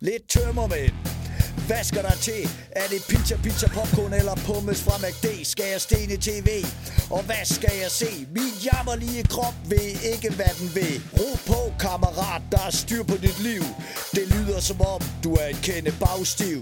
Lidt 0.00 0.28
tømmermænd. 0.28 0.92
Hvad 1.66 1.84
skal 1.84 2.02
der 2.02 2.16
til? 2.28 2.42
Er 2.70 2.88
det 2.88 3.02
pizza, 3.08 3.36
pizza, 3.44 3.68
popcorn 3.68 4.12
eller 4.12 4.34
pommes 4.46 4.82
fra 4.82 4.96
McD? 5.04 5.44
Skal 5.44 5.64
jeg 5.72 5.80
stene 5.80 6.16
tv? 6.16 6.48
Og 7.10 7.22
hvad 7.22 7.44
skal 7.44 7.74
jeg 7.82 7.90
se? 7.90 8.10
Min 8.34 8.52
jammerlige 8.66 9.22
krop 9.22 9.54
ved 9.68 9.88
ikke, 10.12 10.28
hvad 10.38 10.52
den 10.60 10.68
vil. 10.74 10.94
Ro 11.18 11.30
på, 11.46 11.60
kammerat, 11.80 12.42
der 12.52 12.62
er 12.66 12.70
styr 12.70 13.02
på 13.02 13.16
dit 13.16 13.40
liv. 13.48 13.62
Det 14.16 14.24
lyder 14.34 14.60
som 14.60 14.80
om, 14.80 15.00
du 15.24 15.34
er 15.34 15.46
en 15.46 15.60
kende 15.68 15.92
bagstiv. 16.00 16.58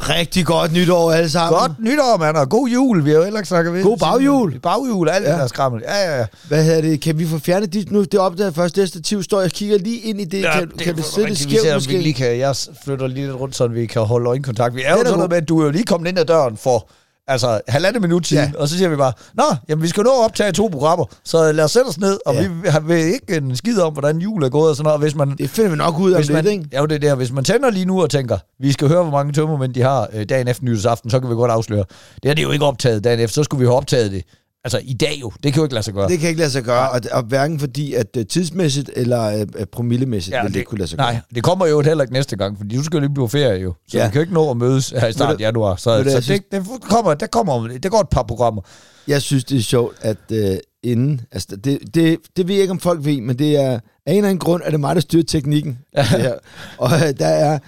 Rigtig 0.00 0.46
godt 0.46 0.72
nytår 0.72 1.12
alle 1.12 1.30
sammen. 1.30 1.60
Godt 1.60 1.72
nytår, 1.80 2.16
mand, 2.16 2.36
og 2.36 2.48
god 2.48 2.68
jul. 2.68 3.04
Vi 3.04 3.10
har 3.10 3.16
jo 3.16 3.22
heller 3.24 3.38
ikke 3.40 3.48
snakket 3.48 3.72
ved. 3.72 3.82
God 3.82 3.96
baghjul. 3.96 4.58
Baghjul, 4.60 5.08
alt 5.08 5.24
ja. 5.24 5.30
Det 5.30 5.38
der 5.38 5.46
skrammel. 5.46 5.82
Ja, 5.84 6.10
ja, 6.10 6.18
ja. 6.18 6.26
Hvad 6.48 6.64
hedder 6.64 6.80
det? 6.80 7.00
Kan 7.00 7.18
vi 7.18 7.26
få 7.26 7.38
fjernet 7.38 7.72
dit 7.72 7.92
nu? 7.92 8.02
Det 8.02 8.20
opdager 8.20 8.50
først 8.50 8.76
det 8.76 8.88
stativ 8.88 9.22
står. 9.22 9.40
Jeg 9.40 9.50
kigger 9.50 9.78
lige 9.78 9.98
ind 9.98 10.20
i 10.20 10.24
det. 10.24 10.42
Ja, 10.42 10.58
kan, 10.58 10.70
kan 10.78 10.96
det 10.96 11.04
sidde 11.04 11.36
skævt 11.36 11.60
om 11.60 11.66
vi 11.66 11.74
måske? 11.74 11.98
lige 11.98 12.14
kan, 12.14 12.38
jeg 12.38 12.56
flytter 12.84 13.06
lige 13.06 13.26
lidt 13.26 13.36
rundt, 13.36 13.56
så 13.56 13.66
vi 13.66 13.86
kan 13.86 14.02
holde 14.02 14.28
øjenkontakt. 14.28 14.74
Vi 14.74 14.82
er 14.82 14.92
jo 14.92 14.98
sådan 14.98 15.12
noget 15.12 15.30
med, 15.30 15.36
at 15.36 15.48
du 15.48 15.60
er 15.60 15.64
jo 15.64 15.70
lige 15.70 15.84
kommet 15.84 16.08
ind 16.08 16.18
ad 16.18 16.24
døren 16.24 16.56
for 16.56 16.88
altså 17.28 17.60
halvandet 17.68 18.02
minut 18.02 18.26
siden, 18.26 18.52
Ja. 18.54 18.60
og 18.60 18.68
så 18.68 18.76
siger 18.76 18.88
vi 18.88 18.96
bare, 18.96 19.12
Nå, 19.34 19.42
jamen 19.68 19.82
vi 19.82 19.88
skal 19.88 20.02
nå 20.02 20.10
at 20.10 20.24
optage 20.24 20.52
to 20.52 20.68
programmer, 20.72 21.04
så 21.24 21.52
lad 21.52 21.64
os 21.64 21.70
sætte 21.70 21.88
os 21.88 21.98
ned, 21.98 22.18
og 22.26 22.34
Ja. 22.34 22.48
vi 22.48 22.68
har- 22.68 22.80
ved 22.80 22.96
ikke 23.06 23.36
en 23.36 23.56
skid 23.56 23.80
om, 23.80 23.92
hvordan 23.92 24.18
jul 24.18 24.42
er 24.44 24.48
gået 24.48 24.70
og 24.70 24.76
sådan 24.76 24.84
noget. 24.84 24.94
Og 24.94 25.00
Hvis 25.00 25.14
man, 25.14 25.30
Det 25.38 25.50
finder 25.50 25.70
vi 25.70 25.76
nok 25.76 25.98
ud 25.98 26.10
af 26.12 26.18
hvis 26.18 26.26
lidt, 26.28 26.44
man, 26.44 26.46
ikke? 26.52 26.64
ja, 26.72 26.82
det 26.82 26.92
er 26.92 26.98
der. 26.98 27.14
Hvis 27.14 27.32
man 27.32 27.44
tænder 27.44 27.70
lige 27.70 27.84
nu 27.84 28.02
og 28.02 28.10
tænker, 28.10 28.38
vi 28.60 28.72
skal 28.72 28.88
høre, 28.88 29.02
hvor 29.02 29.12
mange 29.12 29.32
tømmermænd 29.32 29.74
de 29.74 29.82
har 29.82 30.08
øh, 30.12 30.24
dagen 30.28 30.48
efter 30.48 30.64
nytårsaften, 30.64 31.10
så 31.10 31.20
kan 31.20 31.30
vi 31.30 31.34
godt 31.34 31.50
afsløre. 31.50 31.84
Det 32.22 32.30
er 32.30 32.34
det 32.34 32.42
jo 32.42 32.50
ikke 32.50 32.64
optaget 32.64 33.04
dagen 33.04 33.20
efter, 33.20 33.34
så 33.34 33.44
skulle 33.44 33.58
vi 33.60 33.66
have 33.66 33.76
optaget 33.76 34.10
det. 34.12 34.22
Altså 34.64 34.80
i 34.84 34.92
dag 34.94 35.18
jo, 35.20 35.32
det 35.42 35.52
kan 35.52 35.60
jo 35.60 35.64
ikke 35.64 35.74
lade 35.74 35.82
sig 35.84 35.94
gøre. 35.94 36.08
Det 36.08 36.18
kan 36.18 36.28
ikke 36.28 36.38
lade 36.40 36.50
sig 36.50 36.64
gøre, 36.64 36.90
og, 36.90 37.00
og 37.12 37.22
hverken 37.22 37.60
fordi, 37.60 37.94
at 37.94 38.16
uh, 38.16 38.22
tidsmæssigt 38.30 38.90
eller 38.96 39.42
uh, 39.42 39.64
promillemæssigt 39.72 40.36
ja, 40.36 40.42
vil 40.42 40.52
det 40.52 40.58
ikke 40.58 40.68
kunne 40.68 40.78
lade 40.78 40.88
sig 40.90 40.98
gøre. 40.98 41.12
Nej, 41.12 41.20
det 41.34 41.42
kommer 41.42 41.66
jo 41.66 41.80
heller 41.80 42.04
ikke 42.04 42.12
næste 42.12 42.36
gang, 42.36 42.58
fordi 42.58 42.76
du 42.76 42.82
skal 42.84 42.96
jo 42.96 43.00
lige 43.00 43.14
på 43.14 43.28
ferie 43.28 43.60
jo. 43.60 43.74
Så 43.88 43.98
ja. 43.98 44.02
Ja. 44.02 44.08
vi 44.08 44.12
kan 44.12 44.18
jo 44.18 44.22
ikke 44.22 44.34
nå 44.34 44.50
at 44.50 44.56
mødes 44.56 44.90
her 44.90 45.06
i 45.06 45.12
starten 45.12 45.36
af 45.36 45.40
januar. 45.46 45.76
Så, 45.76 45.98
du, 45.98 46.04
så 46.04 46.10
jeg 46.10 46.22
synes- 46.22 46.40
det, 46.50 46.62
det, 46.66 46.80
kommer, 46.82 47.14
der 47.14 47.26
kommer, 47.26 47.68
det 47.78 47.90
går 47.90 48.00
et 48.00 48.08
par 48.08 48.22
programmer. 48.22 48.62
Jeg 49.08 49.22
synes, 49.22 49.44
det 49.44 49.58
er 49.58 49.62
sjovt, 49.62 49.96
at 50.00 50.16
uh, 50.32 50.38
inden... 50.82 51.20
Altså, 51.32 51.56
det, 51.56 51.78
det, 51.94 52.18
det 52.36 52.48
ved 52.48 52.54
jeg 52.54 52.62
ikke, 52.62 52.70
om 52.72 52.80
folk 52.80 53.04
ved, 53.04 53.20
men 53.20 53.38
det 53.38 53.56
er 53.56 53.70
af 53.70 54.12
en 54.12 54.16
eller 54.16 54.28
anden 54.28 54.38
grund, 54.38 54.62
at 54.62 54.66
det 54.66 54.74
er 54.74 54.78
mig, 54.78 54.94
der 54.94 55.00
styrer 55.00 55.24
teknikken. 55.24 55.78
det 55.96 56.04
her. 56.04 56.34
Og 56.78 56.90
uh, 56.94 57.00
der 57.18 57.26
er 57.26 57.58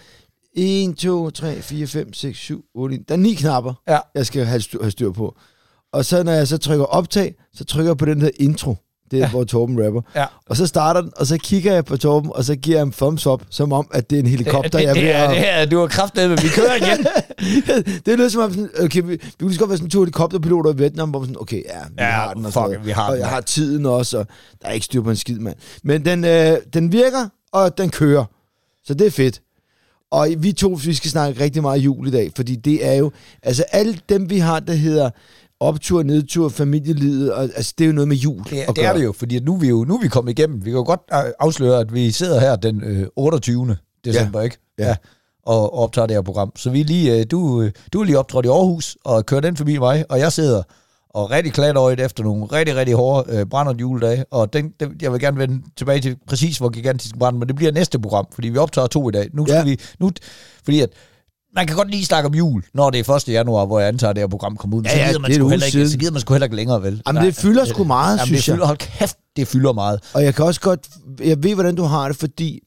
1, 0.55 0.97
2, 0.97 1.31
3, 1.31 1.63
4, 1.63 1.87
5, 1.87 2.13
6, 2.13 2.39
7, 2.39 2.65
8, 2.75 2.97
9. 2.97 3.03
Der 3.09 3.15
er 3.15 3.19
ni 3.19 3.35
knapper, 3.35 3.75
Ja. 3.89 3.99
jeg 4.15 4.27
skal 4.27 4.45
have 4.45 4.61
styr, 4.61 4.81
have 4.83 4.91
styr 4.91 5.11
på. 5.13 5.37
Og 5.93 6.05
så 6.05 6.23
når 6.23 6.33
jeg 6.33 6.49
så 6.49 6.59
trykker 6.59 6.85
optag, 6.85 7.35
så 7.55 7.65
trykker 7.65 7.91
jeg 7.91 7.97
på 7.97 8.05
den 8.05 8.23
her 8.23 8.31
intro. 8.37 8.77
Det 9.11 9.17
er, 9.17 9.21
Ja. 9.21 9.31
hvor 9.31 9.45
Torben 9.45 9.85
rapper. 9.87 10.01
Ja. 10.15 10.27
Og 10.49 10.57
så 10.57 10.67
starter 10.67 11.01
den, 11.01 11.13
og 11.17 11.27
så 11.27 11.39
kigger 11.39 11.73
jeg 11.75 11.85
på 11.85 11.97
Torben, 11.97 12.31
og 12.35 12.45
så 12.45 12.57
giver 12.57 12.77
jeg 12.77 12.81
ham 12.81 12.93
thumbs 12.93 13.27
up, 13.27 13.43
som 13.51 13.73
om, 13.73 13.87
at 13.93 14.11
det 14.11 14.17
er 14.17 14.21
en 14.21 14.27
helikopter, 14.27 14.79
det, 14.79 14.83
jeg 14.87 14.95
det, 14.95 15.11
er, 15.15 15.29
det 15.31 15.49
er, 15.51 15.65
du 15.67 15.79
har 15.79 16.29
men 16.29 16.39
vi 16.43 16.49
kører 16.49 16.75
igen. 16.75 17.07
det 18.07 18.19
lyder 18.19 18.29
som 18.29 18.43
om, 18.43 18.51
sådan, 18.51 18.71
okay, 18.85 19.03
vi, 19.03 19.11
vi 19.11 19.21
kunne 19.41 19.57
godt 19.57 19.71
være 19.71 19.77
sådan 19.79 19.91
to 19.91 20.01
helikopterpiloter 20.01 20.73
i 20.73 20.77
Vietnam, 20.77 21.11
hvor 21.11 21.19
man 21.19 21.27
sådan, 21.29 21.41
okay, 21.41 21.63
ja, 21.65 21.81
vi 21.89 21.95
Ja, 21.99 22.05
har 22.05 22.35
den, 22.35 22.47
og, 22.47 22.53
fuck 22.53 22.65
sådan 22.65 22.85
vi 22.87 22.91
har 22.91 23.07
og 23.07 23.13
den, 23.13 23.21
jeg 23.21 23.29
har 23.29 23.41
tiden 23.41 23.87
også, 23.87 24.19
og 24.19 24.27
der 24.63 24.69
er 24.69 24.73
ikke 24.73 24.85
styr 24.87 25.03
på 25.03 25.11
en 25.11 25.17
skid, 25.17 25.39
mand. 25.39 25.57
Men 25.83 26.05
den, 26.05 26.25
øh, 26.25 26.57
den 26.75 26.93
virker, 26.93 27.29
og 27.53 27.79
den 27.79 27.91
kører, 27.91 28.25
så 28.85 28.95
det 28.95 29.07
er 29.07 29.11
fedt. 29.11 29.41
Og 30.11 30.29
vi 30.39 30.53
to, 30.53 30.79
vi 30.85 30.95
skal 30.95 31.11
snakke 31.11 31.45
rigtig 31.45 31.63
meget 31.63 31.79
jul 31.79 32.09
i 32.09 32.11
dag, 32.11 32.33
fordi 32.37 32.57
det 32.57 32.87
er 32.87 32.93
jo, 32.95 33.11
altså 33.43 33.63
alle 33.73 33.99
dem, 34.09 34.31
vi 34.31 34.39
har, 34.39 34.61
der 34.61 34.73
hedder 34.73 35.11
optur, 35.61 36.03
nedtur, 36.03 36.49
familielivet, 36.49 37.33
og, 37.33 37.43
altså 37.43 37.75
det 37.79 37.85
er 37.85 37.89
jo 37.89 37.93
noget 37.95 38.09
med 38.09 38.17
jul 38.17 38.39
Det, 38.51 38.57
at 38.61 38.69
det 38.77 38.85
er 38.85 38.89
gøre. 38.89 38.99
det 38.99 39.05
jo, 39.05 39.13
fordi 39.13 39.41
nu 39.41 39.55
er 39.55 39.59
vi 39.59 39.69
jo 39.69 39.85
nu 39.89 39.97
er 39.97 40.01
vi 40.03 40.09
kommet 40.09 40.39
igennem. 40.39 40.65
Vi 40.65 40.71
kan 40.71 40.79
jo 40.79 40.85
godt 40.85 41.01
øh, 41.13 41.33
afsløre, 41.41 41.81
at 41.81 41.95
vi 41.95 42.11
sidder 42.11 42.41
her 42.41 42.57
den 42.57 42.83
øh, 42.85 43.07
28. 43.17 43.77
december, 44.05 44.41
ikke? 44.43 44.57
Ja. 44.79 44.97
Og, 45.47 45.61
og 45.75 45.79
optager 45.79 46.07
det 46.07 46.17
her 46.17 46.23
program. 46.23 46.53
Så 46.57 46.71
vi 46.71 46.81
er 46.81 46.85
lige, 46.85 47.19
øh, 47.19 47.27
du, 47.31 47.63
øh, 47.63 47.71
du 47.93 48.01
er 48.01 48.05
lige 48.05 48.19
optrådt 48.19 48.47
i 48.47 48.49
Aarhus 48.49 48.97
og 49.05 49.27
kørt 49.27 49.43
den 49.43 49.57
forbi 49.57 49.79
mig, 49.79 50.05
og 50.09 50.19
jeg 50.19 50.33
sidder 50.33 50.63
og 51.11 51.25
er 51.25 51.31
rigtig 51.31 51.53
klatøjet 51.53 52.01
efter 52.01 52.25
nogle 52.25 52.45
rigtig, 52.47 52.77
rigtig 52.77 52.95
hårde 52.95 53.33
øh, 53.37 53.47
brændert 53.47 53.81
juledage. 53.81 54.25
Og 54.31 54.53
den, 54.53 54.73
den, 54.81 54.93
jeg 55.03 55.13
vil 55.13 55.21
gerne 55.21 55.39
vende 55.39 55.63
tilbage 55.77 56.01
til 56.01 56.17
præcis, 56.27 56.59
hvor 56.59 56.69
gigantisk 56.69 57.19
brand, 57.19 57.37
men 57.39 57.49
det 57.49 57.57
bliver 57.57 57.73
næste 57.73 57.99
program, 57.99 58.27
fordi 58.35 58.49
vi 58.49 58.59
optager 58.59 58.87
to 58.87 59.09
i 59.09 59.13
dag. 59.13 59.29
Nu 59.33 59.47
skal 59.47 59.55
Ja. 59.57 59.65
vi, 59.65 59.81
nu, 59.99 60.11
fordi 60.65 60.81
at 60.81 60.89
man 61.55 61.67
kan 61.67 61.77
godt 61.77 61.91
lige 61.91 62.05
snakke 62.05 62.27
om 62.29 62.35
jul, 62.35 62.63
når 62.75 62.91
det 62.91 63.09
er 63.09 63.15
1. 63.15 63.29
januar, 63.29 63.67
hvor 63.67 63.79
jeg 63.81 63.89
antager, 63.89 64.11
at 64.11 64.17
det 64.17 64.23
her 64.23 64.29
program 64.29 64.57
kommer 64.57 64.77
ud. 64.77 64.83
Men 64.83 64.91
Ja, 64.91 64.93
så, 64.93 64.99
ja, 65.01 65.07
gider 65.07 65.19
man 65.21 65.31
det 65.31 65.37
er 65.37 65.41
sgu 65.41 65.49
heller 65.49 65.67
ikke, 65.67 65.89
så 65.89 65.99
gider 65.99 66.13
man 66.13 66.21
sgu 66.21 66.35
heller 66.35 66.45
ikke 66.45 66.57
længere, 66.57 66.83
vel? 66.83 67.03
Jamen, 67.07 67.25
det 67.25 67.35
fylder 67.35 67.65
sgu 67.65 67.85
meget, 67.85 68.17
Jamen, 68.19 68.27
synes 68.27 68.45
det 68.45 68.53
fylder, 68.53 68.65
jeg. 68.65 68.67
hold 68.67 68.79
kæft, 68.79 69.17
det 69.37 69.49
fylder 69.49 69.73
meget. 69.73 70.01
Og 70.15 70.25
jeg 70.25 70.35
kan 70.35 70.45
også 70.45 70.61
godt, 70.61 70.89
jeg 71.25 71.43
ved, 71.43 71.55
hvordan 71.55 71.75
du 71.75 71.83
har 71.83 72.09
det, 72.09 72.17
fordi 72.17 72.61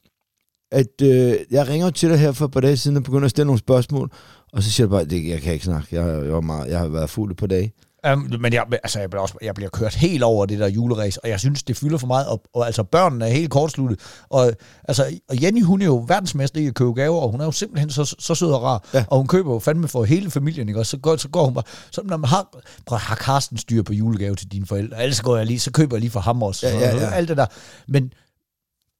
at 0.72 0.86
øh, 1.02 1.34
jeg 1.50 1.68
ringer 1.68 1.90
til 1.90 2.08
dig 2.10 2.18
her 2.18 2.32
for 2.32 2.44
et 2.44 2.50
par 2.50 2.60
dage 2.60 2.76
siden 2.76 2.96
og 2.96 3.02
begynder 3.02 3.24
at 3.24 3.30
stille 3.30 3.46
nogle 3.46 3.58
spørgsmål, 3.58 4.10
og 4.52 4.62
så 4.62 4.70
siger 4.70 4.84
jeg 4.86 4.90
bare, 4.90 5.04
det, 5.04 5.28
jeg 5.28 5.40
kan 5.42 5.52
ikke 5.52 5.64
snakke, 5.64 5.88
jeg, 5.90 6.24
jeg, 6.24 6.32
var 6.32 6.40
meget, 6.40 6.70
jeg 6.70 6.78
har 6.78 6.88
været 6.88 7.10
fuld 7.10 7.34
par 7.34 7.46
dage. 7.46 7.72
Um, 8.12 8.32
men 8.40 8.52
jeg, 8.52 8.64
altså, 8.72 9.00
jeg, 9.00 9.10
bliver 9.10 9.22
også, 9.22 9.34
jeg 9.42 9.54
bliver 9.54 9.70
kørt 9.70 9.94
helt 9.94 10.22
over 10.22 10.46
det 10.46 10.58
der 10.58 10.66
juleræs, 10.68 11.16
og 11.16 11.28
jeg 11.28 11.40
synes, 11.40 11.62
det 11.62 11.76
fylder 11.76 11.98
for 11.98 12.06
meget, 12.06 12.26
og, 12.26 12.42
og 12.54 12.66
altså, 12.66 12.82
børnene 12.82 13.24
er 13.24 13.30
helt 13.32 13.50
kortsluttet. 13.50 14.00
Og, 14.28 14.52
altså, 14.84 15.18
og 15.28 15.42
Jenny, 15.42 15.62
hun 15.62 15.82
er 15.82 15.86
jo 15.86 16.04
verdensmester 16.08 16.60
i 16.60 16.66
at 16.66 16.74
købe 16.74 16.92
gaver, 16.92 17.20
og 17.20 17.30
hun 17.30 17.40
er 17.40 17.44
jo 17.44 17.52
simpelthen 17.52 17.90
så, 17.90 18.16
så 18.18 18.34
sød 18.34 18.50
og 18.52 18.62
rar, 18.62 18.84
Ja. 18.94 19.04
og 19.08 19.16
hun 19.18 19.26
køber 19.26 19.52
jo 19.52 19.58
fandme 19.58 19.88
for 19.88 20.04
hele 20.04 20.30
familien, 20.30 20.68
ikke? 20.68 20.80
Og 20.80 20.86
så 20.86 20.96
går, 20.96 21.16
så 21.16 21.28
går 21.28 21.44
hun 21.44 21.54
bare, 21.54 21.64
så 21.90 22.00
når 22.04 22.16
man 22.16 22.28
har, 22.30 22.48
prøv, 22.86 22.98
har 22.98 23.14
Karsten 23.14 23.56
styr 23.58 23.82
på 23.82 23.92
julegave 23.92 24.34
til 24.34 24.52
dine 24.52 24.66
forældre, 24.66 25.02
ellers 25.02 25.20
går 25.20 25.36
jeg 25.36 25.46
lige, 25.46 25.60
så 25.60 25.70
køber 25.72 25.96
jeg 25.96 26.00
lige 26.00 26.10
for 26.10 26.20
ham 26.20 26.42
også, 26.42 26.66
Ja, 26.68 26.78
ja, 26.78 26.96
ja. 26.96 27.10
alt 27.10 27.28
det 27.28 27.36
der. 27.36 27.46
Men, 27.88 28.12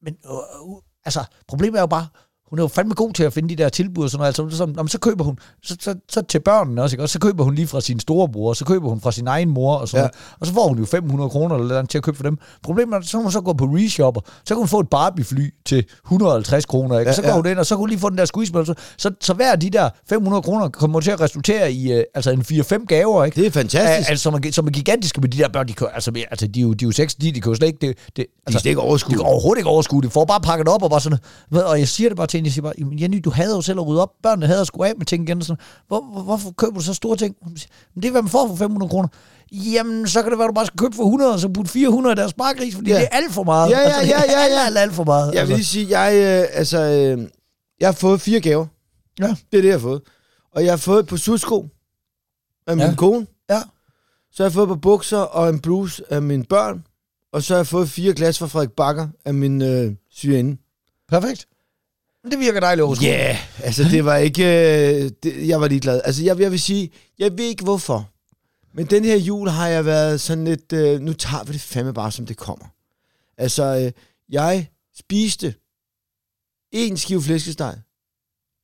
men 0.03 0.15
øh, 0.27 0.33
øh, 0.33 0.77
altså, 1.05 1.25
problemet 1.49 1.79
er 1.79 1.83
jo 1.83 1.87
bare, 1.87 2.07
hun 2.50 2.59
er 2.59 2.62
jo 2.62 2.69
fandme 2.69 2.94
god 2.94 3.12
til 3.12 3.25
at 3.25 3.32
finde 3.32 3.49
de 3.49 3.62
der 3.62 3.69
tilbud 3.69 4.05
og 4.05 4.10
sådan 4.10 4.19
noget. 4.21 4.38
Altså, 4.38 4.56
så, 4.56 4.66
man, 4.66 4.88
så 4.88 4.99
køber 4.99 5.25
hun, 5.25 5.38
så, 5.62 5.77
så, 5.81 5.94
så 6.09 6.22
til 6.22 6.41
børnene 6.41 6.82
også, 6.82 6.94
ikke? 6.97 7.03
Og 7.03 7.09
så 7.09 7.19
køber 7.19 7.44
hun 7.44 7.55
lige 7.55 7.66
fra 7.66 7.81
sin 7.81 8.00
storebror, 8.00 8.49
og 8.49 8.56
så 8.56 8.65
køber 8.65 8.88
hun 8.88 9.00
fra 9.00 9.12
sin 9.12 9.27
egen 9.27 9.49
mor, 9.50 9.75
og 9.75 9.88
sådan 9.88 10.00
Ja. 10.00 10.05
ja. 10.05 10.37
og 10.41 10.47
så 10.47 10.53
får 10.53 10.69
hun 10.69 10.78
jo 10.78 10.84
500 10.84 11.31
kroner 11.31 11.55
eller 11.55 11.69
noget 11.69 11.88
til 11.91 11.99
at 11.99 12.05
købe 12.05 12.16
for 12.16 12.25
dem. 12.25 12.38
Problemet 12.62 12.94
er, 12.97 13.00
så 13.00 13.16
hun 13.19 13.32
så 13.32 13.41
gå 13.41 13.53
på 13.53 13.65
reshopper, 13.65 14.21
så 14.44 14.55
kan 14.55 14.56
hun 14.56 14.69
få 14.69 14.81
et 14.81 14.88
Barbie-fly 14.91 15.50
til 15.66 15.84
150 16.06 16.65
kroner, 16.66 16.99
ikke? 16.99 17.09
Ja, 17.10 17.15
så 17.15 17.22
går 17.22 17.28
ja. 17.28 17.34
hun 17.34 17.47
ind, 17.47 17.59
og 17.59 17.66
så 17.66 17.75
kan 17.75 17.78
hun 17.81 17.88
lige 17.88 17.99
få 17.99 18.10
den 18.10 18.19
der 18.19 18.25
squeeze 18.25 18.53
så, 18.53 18.75
så, 18.99 19.11
så 19.21 19.34
hver 19.34 19.53
af 19.53 19.61
de 19.61 19.71
der 19.71 19.91
500 20.09 20.43
kroner 20.43 20.69
kommer 20.69 21.00
til 21.00 21.11
at 21.11 21.21
resultere 21.21 21.72
i 21.72 21.93
øh, 21.93 22.05
altså 22.15 22.31
en 22.31 22.41
4-5 22.41 22.87
gaver, 22.87 23.25
ikke? 23.25 23.41
Det 23.41 23.47
er 23.47 23.50
fantastisk. 23.50 24.09
Al- 24.09 24.12
Altså, 24.15 24.22
som 24.22 24.34
er, 24.34 24.38
som 24.53 24.66
er 24.66 24.71
gigantiske 24.71 25.21
med 25.21 25.28
de 25.28 25.38
der 25.38 25.49
børn, 25.49 25.69
de 25.69 25.72
kan, 25.72 25.87
altså, 25.94 26.12
altså 26.31 26.47
de, 26.47 26.61
er 26.61 26.62
jo, 26.62 26.72
de 26.72 26.84
er 26.84 26.88
jo 26.88 26.93
6, 26.93 27.15
de, 27.15 27.32
de 27.32 27.41
kan 27.41 27.50
jo 27.53 27.55
slet 27.56 27.66
ikke, 27.66 27.78
det, 27.87 27.97
det, 28.06 28.16
De 28.16 28.22
altså, 28.22 28.53
kan 28.53 28.61
slet 28.61 28.71
ikke 28.71 28.81
overskue 28.81 29.12
de 29.12 29.16
kan 29.19 29.26
overhovedet 29.26 29.59
ikke 29.61 29.69
overskue 29.71 30.03
det. 30.03 30.12
Får 30.12 30.25
bare 30.25 30.41
pakket 30.41 30.69
op 30.69 30.82
og 30.82 30.91
bare 30.91 31.00
sådan, 31.00 31.19
og 31.53 31.78
jeg 31.78 31.88
siger 31.88 32.09
det 32.11 32.16
bare 32.16 32.26
til 32.26 32.44
hende, 32.44 32.49
jeg 32.49 32.53
siger 32.53 32.62
bare, 32.62 32.72
"Jamen, 32.78 32.99
Jenny, 33.00 33.21
du 33.25 33.31
hader 33.31 33.55
jo 33.56 33.62
selv 33.62 33.78
at 33.81 33.87
rydde 33.87 34.03
op, 34.03 34.10
børnene 34.22 34.47
hader 34.47 34.60
at 34.60 34.66
skulle 34.66 34.88
af 34.88 34.94
med 34.97 35.06
ting 35.06 35.28
igen, 35.28 35.43
sådan, 35.43 35.62
hvor, 35.88 36.00
hvor, 36.12 36.22
hvorfor 36.22 36.50
køber 36.50 36.72
du 36.75 36.81
så 36.81 36.94
store 36.94 37.16
ting? 37.16 37.37
Siger, 37.56 37.69
Men 37.94 38.03
det 38.03 38.09
er, 38.09 38.12
hvad 38.12 38.22
man 38.22 38.31
får 38.31 38.49
for 38.49 38.56
500 38.56 38.91
kroner. 38.91 39.09
Jamen, 39.53 40.09
så 40.09 40.22
kan 40.22 40.31
det 40.31 40.38
være, 40.38 40.49
du 40.49 40.53
bare 40.53 40.66
skal 40.66 40.78
købe 40.78 40.97
for 40.97 41.03
100, 41.05 41.32
og 41.32 41.41
så 41.41 41.49
putte 41.49 41.71
400 41.71 42.12
i 42.12 42.16
deres 42.16 42.31
sparkris, 42.31 42.75
fordi 42.75 42.91
Ja. 42.91 42.94
ja. 42.97 43.00
det 43.00 43.09
er 43.12 43.16
alt 43.16 43.32
for 43.32 43.43
meget. 43.43 43.71
Ja, 43.71 43.78
ja, 43.78 43.84
altså, 43.84 44.00
ja, 44.03 44.19
er 44.19 44.25
ja, 44.32 44.44
alt, 44.44 44.53
ja. 44.53 44.66
alt, 44.66 44.78
alt 44.78 44.93
for 44.93 45.05
meget. 45.05 45.34
Jeg 45.34 45.49
vil 45.49 45.55
lige 45.56 45.65
sige, 45.65 46.00
jeg, 46.00 46.15
øh, 46.43 46.59
altså, 46.59 46.78
øh, 46.78 47.28
jeg 47.81 47.88
har 47.88 47.93
fået 47.93 48.21
fire 48.21 48.41
gaver. 48.41 48.66
Ja. 49.21 49.26
Det 49.26 49.56
er 49.59 49.61
det, 49.62 49.65
jeg 49.65 49.75
har 49.75 49.78
fået. 49.78 50.03
Og 50.55 50.65
jeg 50.65 50.72
har 50.72 50.76
fået 50.76 51.00
et 51.00 51.06
par 51.06 51.16
sudsko 51.16 51.69
af 52.66 52.76
min 52.76 52.87
Ja. 52.87 52.94
kone. 52.94 53.26
Ja. 53.50 53.62
Så 54.32 54.43
har 54.43 54.44
jeg 54.49 54.53
fået 54.53 54.65
et 54.65 54.69
par 54.69 54.75
bukser 54.76 55.19
og 55.19 55.49
en 55.49 55.61
bluse 55.61 56.03
af 56.12 56.22
mine 56.22 56.44
børn. 56.44 56.84
Og 57.32 57.43
så 57.43 57.55
har 57.55 57.59
jeg 57.59 57.66
fået 57.66 57.88
fire 57.88 58.12
glas 58.15 58.38
fra 58.38 58.47
Frederik 58.47 58.71
Bakker 58.71 59.09
af 59.25 59.34
min 59.34 59.62
øh, 59.62 59.93
syrinde. 60.11 60.56
Perfekt. 61.09 61.47
Det 62.31 62.39
virker 62.39 62.61
dejligt 62.61 62.85
overskud. 62.85 63.07
Ja, 63.07 63.29
yeah, 63.29 63.67
altså 63.67 63.85
det 63.85 64.05
var 64.05 64.17
ikke... 64.17 64.45
Øh, 64.45 65.11
det, 65.23 65.49
jeg 65.49 65.61
var 65.61 65.69
ligeglad. 65.69 66.01
Altså 66.05 66.25
jeg, 66.25 66.41
jeg 66.41 66.51
vil 66.51 66.61
sige, 66.61 66.91
jeg 67.19 67.39
ved 67.39 67.45
ikke 67.45 67.65
hvorfor. 67.65 68.11
Men 68.73 68.87
den 68.87 69.05
her 69.05 69.17
jul 69.17 69.49
har 69.49 69.69
jeg 69.69 69.85
været 69.85 70.21
sådan 70.21 70.45
lidt... 70.45 70.73
Øh, 70.73 71.01
nu 71.01 71.12
tager 71.12 71.45
vi 71.45 71.53
det 71.53 71.61
fandme 71.61 71.95
bare, 71.95 72.12
som 72.12 72.27
det 72.27 72.37
kommer. 72.37 72.67
Altså, 73.39 73.65
øh, 73.65 73.93
jeg 74.29 74.69
spiste 74.99 75.55
en 76.73 76.97
skive 76.97 77.23
flæskesteg 77.23 77.76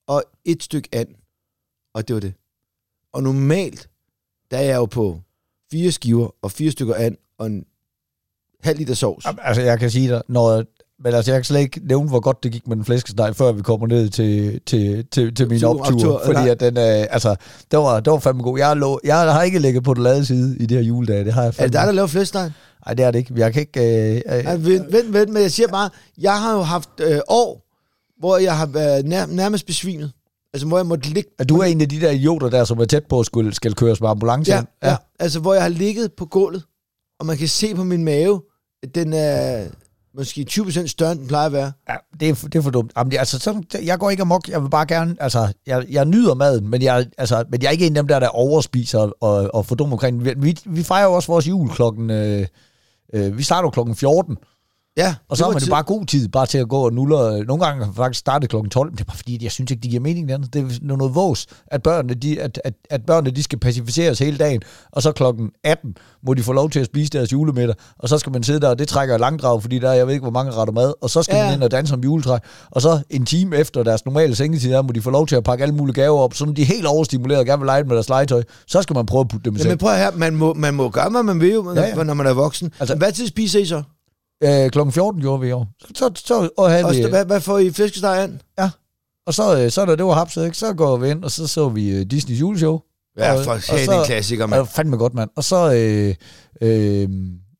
og 0.06 0.24
et 0.44 0.62
stykke 0.62 0.88
and. 0.92 1.08
Og 1.94 2.08
det 2.08 2.14
var 2.14 2.20
det. 2.20 2.34
Og 3.12 3.22
normalt, 3.22 3.88
der 4.50 4.58
er 4.58 4.62
jeg 4.62 4.76
jo 4.76 4.86
på 4.86 5.20
fire 5.70 5.92
skiver 5.92 6.34
og 6.42 6.52
fire 6.52 6.70
stykker 6.70 6.94
and 6.94 7.16
og 7.38 7.46
en 7.46 7.64
halv 8.60 8.78
liter 8.78 8.94
sovs. 8.94 9.24
Altså, 9.38 9.62
jeg 9.62 9.78
kan 9.78 9.90
sige 9.90 10.08
dig, 10.08 10.22
når... 10.28 10.64
Men 11.04 11.14
altså, 11.14 11.30
jeg 11.30 11.38
kan 11.38 11.44
slet 11.44 11.60
ikke 11.60 11.80
nævne, 11.88 12.08
hvor 12.08 12.20
godt 12.20 12.42
det 12.42 12.52
gik 12.52 12.68
med 12.68 12.76
den 12.76 12.84
flæskesteg, 12.84 13.36
før 13.36 13.52
vi 13.52 13.62
kommer 13.62 13.86
ned 13.86 14.08
til, 14.08 14.60
til, 14.66 15.06
til, 15.12 15.34
til 15.34 15.48
min 15.48 15.64
optur. 15.64 15.94
optur, 15.94 16.22
fordi 16.24 16.48
at 16.48 16.60
den, 16.60 16.76
øh, 16.76 17.06
altså, 17.10 17.36
det 17.70 17.78
var, 17.78 18.00
det 18.00 18.12
var 18.12 18.18
fandme 18.18 18.42
god. 18.42 18.58
Jeg, 18.58 18.76
lå, 18.76 19.00
jeg 19.04 19.32
har 19.32 19.42
ikke 19.42 19.58
ligget 19.58 19.84
på 19.84 19.94
den 19.94 20.02
lade 20.02 20.24
side 20.24 20.56
i 20.58 20.66
det 20.66 20.76
her 20.76 20.84
juledag. 20.84 21.24
Det 21.24 21.32
har 21.32 21.42
jeg 21.42 21.46
Er 21.46 21.50
det 21.50 21.56
fandme. 21.56 21.78
dig, 21.78 21.86
der 21.86 21.92
laver 21.92 22.06
flæskesteg? 22.08 22.52
Nej, 22.86 22.94
det 22.94 23.04
er 23.04 23.10
det 23.10 23.18
ikke. 23.18 23.34
Jeg 23.36 23.52
kan 23.52 23.60
ikke... 23.60 23.80
Øh, 23.80 24.16
øh, 24.16 24.44
Ej, 24.44 24.56
vent, 24.56 24.92
vent, 24.92 25.12
vent, 25.12 25.30
men 25.30 25.42
jeg 25.42 25.50
siger 25.50 25.68
bare, 25.68 25.90
jeg 26.18 26.40
har 26.40 26.52
jo 26.54 26.62
haft 26.62 26.90
øh, 27.00 27.18
år, 27.28 27.66
hvor 28.18 28.36
jeg 28.38 28.56
har 28.56 28.66
været 28.66 29.06
nær, 29.06 29.26
nærmest 29.26 29.66
besvimet. 29.66 30.12
Altså, 30.54 30.68
hvor 30.68 30.76
jeg 30.78 30.86
måtte 30.86 31.08
ligge... 31.08 31.30
at 31.38 31.48
du 31.48 31.58
er 31.58 31.64
en 31.64 31.80
af 31.80 31.88
de 31.88 32.00
der 32.00 32.10
idioter 32.10 32.48
der, 32.50 32.64
som 32.64 32.78
er 32.78 32.84
tæt 32.84 33.04
på 33.08 33.20
at 33.20 33.26
skulle, 33.26 33.54
skal 33.54 33.74
køres 33.74 34.00
med 34.00 34.08
ambulance. 34.08 34.52
Ja, 34.52 34.62
ja, 34.82 34.96
altså, 35.18 35.40
hvor 35.40 35.54
jeg 35.54 35.62
har 35.62 35.68
ligget 35.68 36.12
på 36.12 36.26
gulvet, 36.26 36.62
og 37.20 37.26
man 37.26 37.36
kan 37.36 37.48
se 37.48 37.74
på 37.74 37.84
min 37.84 38.04
mave, 38.04 38.42
den 38.94 39.12
er 39.12 39.64
måske 40.14 40.46
20% 40.50 40.86
større, 40.86 41.12
end 41.12 41.20
den 41.20 41.28
plejer 41.28 41.46
at 41.46 41.52
være. 41.52 41.72
Ja, 41.88 41.94
det 42.20 42.28
er, 42.28 42.34
det 42.34 42.54
er 42.54 42.62
for 42.62 42.70
dumt. 42.70 42.92
Jamen, 42.96 43.12
altså, 43.12 43.38
sådan, 43.38 43.64
jeg 43.84 43.98
går 43.98 44.10
ikke 44.10 44.20
amok. 44.20 44.48
Jeg 44.48 44.62
vil 44.62 44.70
bare 44.70 44.86
gerne... 44.86 45.16
Altså, 45.20 45.52
jeg, 45.66 45.86
jeg 45.90 46.04
nyder 46.04 46.34
maden, 46.34 46.68
men 46.68 46.82
jeg, 46.82 47.06
altså, 47.18 47.44
men 47.50 47.62
jeg 47.62 47.68
er 47.68 47.72
ikke 47.72 47.86
en 47.86 47.96
af 47.96 48.02
dem 48.02 48.08
der, 48.08 48.18
der 48.18 48.28
overspiser 48.28 48.98
og, 48.98 49.54
og 49.54 49.66
for 49.66 49.74
dum 49.74 49.92
omkring. 49.92 50.24
Vi, 50.24 50.34
vi, 50.36 50.58
vi 50.66 50.82
fejrer 50.82 51.04
jo 51.04 51.12
også 51.12 51.32
vores 51.32 51.48
jul 51.48 51.70
klokken... 51.70 52.10
Øh, 52.10 52.46
øh, 53.12 53.38
vi 53.38 53.42
starter 53.42 53.66
jo 53.66 53.70
klokken 53.70 53.96
14. 53.96 54.36
Ja, 55.00 55.14
Og 55.28 55.36
så 55.36 55.44
har 55.44 55.50
man 55.50 55.58
jo 55.60 55.64
tid- 55.64 55.70
bare 55.70 55.82
god 55.82 56.06
tid 56.06 56.28
bare 56.28 56.46
til 56.46 56.58
at 56.58 56.68
gå 56.68 56.76
og 56.84 56.92
nulle. 56.92 57.44
Nogle 57.44 57.64
gange 57.64 57.84
har 57.84 57.92
faktisk 57.92 58.20
startet 58.20 58.50
klokken 58.50 58.70
12, 58.70 58.90
men 58.90 58.96
det 58.96 59.00
er 59.00 59.04
bare 59.04 59.16
fordi, 59.16 59.34
at 59.36 59.42
jeg 59.42 59.52
synes 59.52 59.70
ikke, 59.70 59.80
det 59.82 59.90
giver 59.90 60.02
mening 60.02 60.28
det 60.28 60.34
andet. 60.34 60.52
Det 60.54 60.62
er 60.62 60.96
noget, 60.96 61.14
vås, 61.14 61.46
at 61.66 61.82
børnene, 61.82 62.14
de, 62.14 62.40
at, 62.40 62.60
at, 62.64 62.74
at 62.90 63.02
børnene 63.06 63.36
de 63.36 63.42
skal 63.42 63.58
pacificeres 63.58 64.18
hele 64.18 64.38
dagen, 64.38 64.62
og 64.92 65.02
så 65.02 65.12
klokken 65.12 65.50
18 65.64 65.94
må 66.26 66.34
de 66.34 66.42
få 66.42 66.52
lov 66.52 66.70
til 66.70 66.80
at 66.80 66.86
spise 66.86 67.10
deres 67.10 67.32
julemiddag, 67.32 67.74
og 67.98 68.08
så 68.08 68.18
skal 68.18 68.32
man 68.32 68.42
sidde 68.42 68.60
der, 68.60 68.68
og 68.68 68.78
det 68.78 68.88
trækker 68.88 69.18
langdrag, 69.18 69.62
fordi 69.62 69.78
der 69.78 69.88
er, 69.90 69.94
jeg 69.94 70.06
ved 70.06 70.14
ikke, 70.14 70.22
hvor 70.22 70.30
mange 70.30 70.52
retter 70.52 70.74
mad, 70.74 70.92
og 71.02 71.10
så 71.10 71.22
skal 71.22 71.34
Ja. 71.34 71.40
ja. 71.40 71.46
man 71.46 71.54
ind 71.54 71.62
og 71.62 71.70
danse 71.70 71.94
om 71.94 72.00
juletræ, 72.00 72.38
og 72.70 72.82
så 72.82 73.02
en 73.10 73.26
time 73.26 73.56
efter 73.56 73.82
deres 73.82 74.04
normale 74.04 74.34
sengetid, 74.36 74.70
der 74.72 74.82
må 74.82 74.88
de 74.92 75.00
få 75.02 75.10
lov 75.10 75.26
til 75.26 75.36
at 75.36 75.44
pakke 75.44 75.62
alle 75.62 75.74
mulige 75.74 75.94
gaver 75.94 76.18
op, 76.18 76.34
så 76.34 76.52
de 76.56 76.62
er 76.62 76.66
helt 76.66 76.86
overstimuleret 76.86 77.40
og 77.40 77.46
gerne 77.46 77.60
vil 77.60 77.66
lege 77.66 77.84
med 77.84 77.94
deres 77.94 78.08
legetøj, 78.08 78.42
så 78.66 78.82
skal 78.82 78.94
man 78.94 79.06
prøve 79.06 79.20
at 79.20 79.28
putte 79.28 79.44
dem 79.50 79.54
i 79.56 79.58
Jamen 79.58 79.70
seng. 79.70 79.80
prøv 79.80 79.96
her, 79.96 80.10
man 80.16 80.36
må, 80.36 80.54
man 80.54 80.74
må 80.74 80.88
gøre, 80.88 81.10
hvad 81.10 81.22
man 81.22 81.40
vil, 81.40 81.52
jo, 81.52 81.72
Ja, 81.74 81.80
ja, 81.80 81.86
ja. 81.88 81.96
ja. 81.98 82.02
når 82.02 82.14
man 82.14 82.26
er 82.26 82.32
voksen. 82.32 82.70
Altså, 82.80 82.94
hvad 82.96 83.12
tid 83.12 83.26
spiser 83.26 83.60
I 83.60 83.66
så? 83.66 83.82
Øh, 84.44 84.70
klokken 84.70 84.92
14 84.92 85.20
gjorde 85.20 85.40
vi 85.40 85.48
i 85.48 85.52
år. 85.52 85.66
Så, 85.94 86.10
så, 86.14 86.48
og 86.58 86.70
havde 86.70 86.84
Og 86.84 86.92
vi, 86.92 86.96
st- 87.04 87.08
hvad, 87.08 87.24
hvad 87.24 87.40
får 87.40 87.58
I 87.58 87.70
flæskesteg 87.70 88.22
an? 88.22 88.40
Ja. 88.58 88.70
Og 89.26 89.34
så, 89.34 89.58
øh, 89.64 89.70
så 89.70 89.84
da 89.84 89.96
det 89.96 90.04
var 90.04 90.12
hapset, 90.14 90.44
ikke? 90.44 90.56
så 90.56 90.72
går 90.74 90.96
vi 90.96 91.10
ind, 91.10 91.24
og 91.24 91.30
så 91.30 91.46
så 91.46 91.68
vi 91.68 91.90
øh, 91.90 92.06
Disney's 92.12 92.32
juleshow. 92.32 92.80
Ja, 93.18 93.32
Og- 93.38 93.44
for 93.44 93.52
og 93.52 93.62
satan 93.62 93.84
så- 93.86 93.98
en 94.00 94.04
klassiker, 94.06 94.44
Og 94.44 94.50
mand. 94.50 94.66
fandme 94.66 94.96
godt, 94.96 95.14
mand. 95.14 95.30
Og 95.36 95.44
så, 95.44 95.72
øh, 95.74 96.14
øh, 96.62 97.08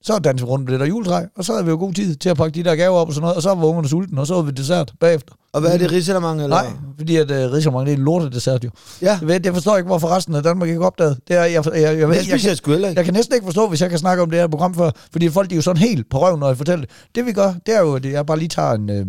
så 0.02 0.18
dansede 0.18 0.46
vi 0.46 0.50
rundt 0.50 0.64
med 0.64 0.72
det 0.72 0.80
der 0.80 0.86
juletræ, 0.86 1.24
og 1.36 1.44
så 1.44 1.52
havde 1.52 1.64
vi 1.64 1.70
jo 1.70 1.76
god 1.76 1.92
tid 1.92 2.16
til 2.16 2.28
at 2.28 2.36
pakke 2.36 2.54
de 2.54 2.64
der 2.64 2.76
gaver 2.76 2.96
op 2.96 3.08
og 3.08 3.14
sådan 3.14 3.22
noget, 3.22 3.36
og 3.36 3.42
så 3.42 3.54
var 3.54 3.64
ungerne 3.64 3.88
sulten, 3.88 4.18
og 4.18 4.26
så 4.26 4.34
var 4.34 4.42
vi 4.42 4.50
dessert 4.50 4.92
bagefter. 5.00 5.34
Og 5.52 5.60
hvad 5.60 5.74
er 5.74 5.78
det, 5.78 5.92
risalemang 5.92 6.42
eller? 6.42 6.56
Nej, 6.62 6.72
fordi 6.98 7.16
at 7.16 7.30
øh, 7.30 7.52
risalemang, 7.52 7.86
det 7.86 7.92
er 7.92 7.96
en 7.96 8.04
lortet 8.04 8.32
dessert 8.32 8.64
jo. 8.64 8.70
Ja, 9.02 9.18
Jeg, 9.20 9.28
ved, 9.28 9.40
jeg 9.44 9.54
forstår 9.54 9.76
ikke, 9.76 9.86
hvorfor 9.86 10.08
resten 10.08 10.34
af 10.34 10.42
Danmark 10.42 10.68
ikke 10.68 10.86
opdaget. 10.86 11.18
Det 11.28 11.36
er, 11.36 11.44
jeg, 11.44 11.52
jeg, 11.52 11.66
jeg, 11.66 11.82
jeg, 11.82 11.98
jeg, 11.98 12.08
jeg, 12.30 12.44
jeg 12.44 12.58
heller 12.66 12.88
ikke. 12.88 12.98
jeg 12.98 13.04
kan 13.04 13.14
næsten 13.14 13.34
ikke 13.34 13.44
forstå, 13.44 13.68
hvis 13.68 13.80
jeg 13.80 13.90
kan 13.90 13.98
snakke 13.98 14.22
om 14.22 14.30
det 14.30 14.38
her 14.38 14.48
program 14.48 14.74
før, 14.74 14.90
fordi 15.12 15.28
folk 15.28 15.50
de 15.50 15.54
er 15.54 15.56
jo 15.56 15.62
sådan 15.62 15.82
helt 15.82 16.10
på 16.10 16.18
røven, 16.26 16.40
når 16.40 16.46
jeg 16.46 16.56
fortæller 16.56 16.86
det. 16.86 16.94
Det 17.14 17.26
vi 17.26 17.32
gør, 17.32 17.54
det 17.66 17.76
er 17.76 17.80
jo, 17.80 17.94
at 17.94 18.04
jeg 18.04 18.26
bare 18.26 18.38
lige 18.38 18.48
tager 18.48 18.72
en... 18.72 18.90
Øh, 18.90 19.06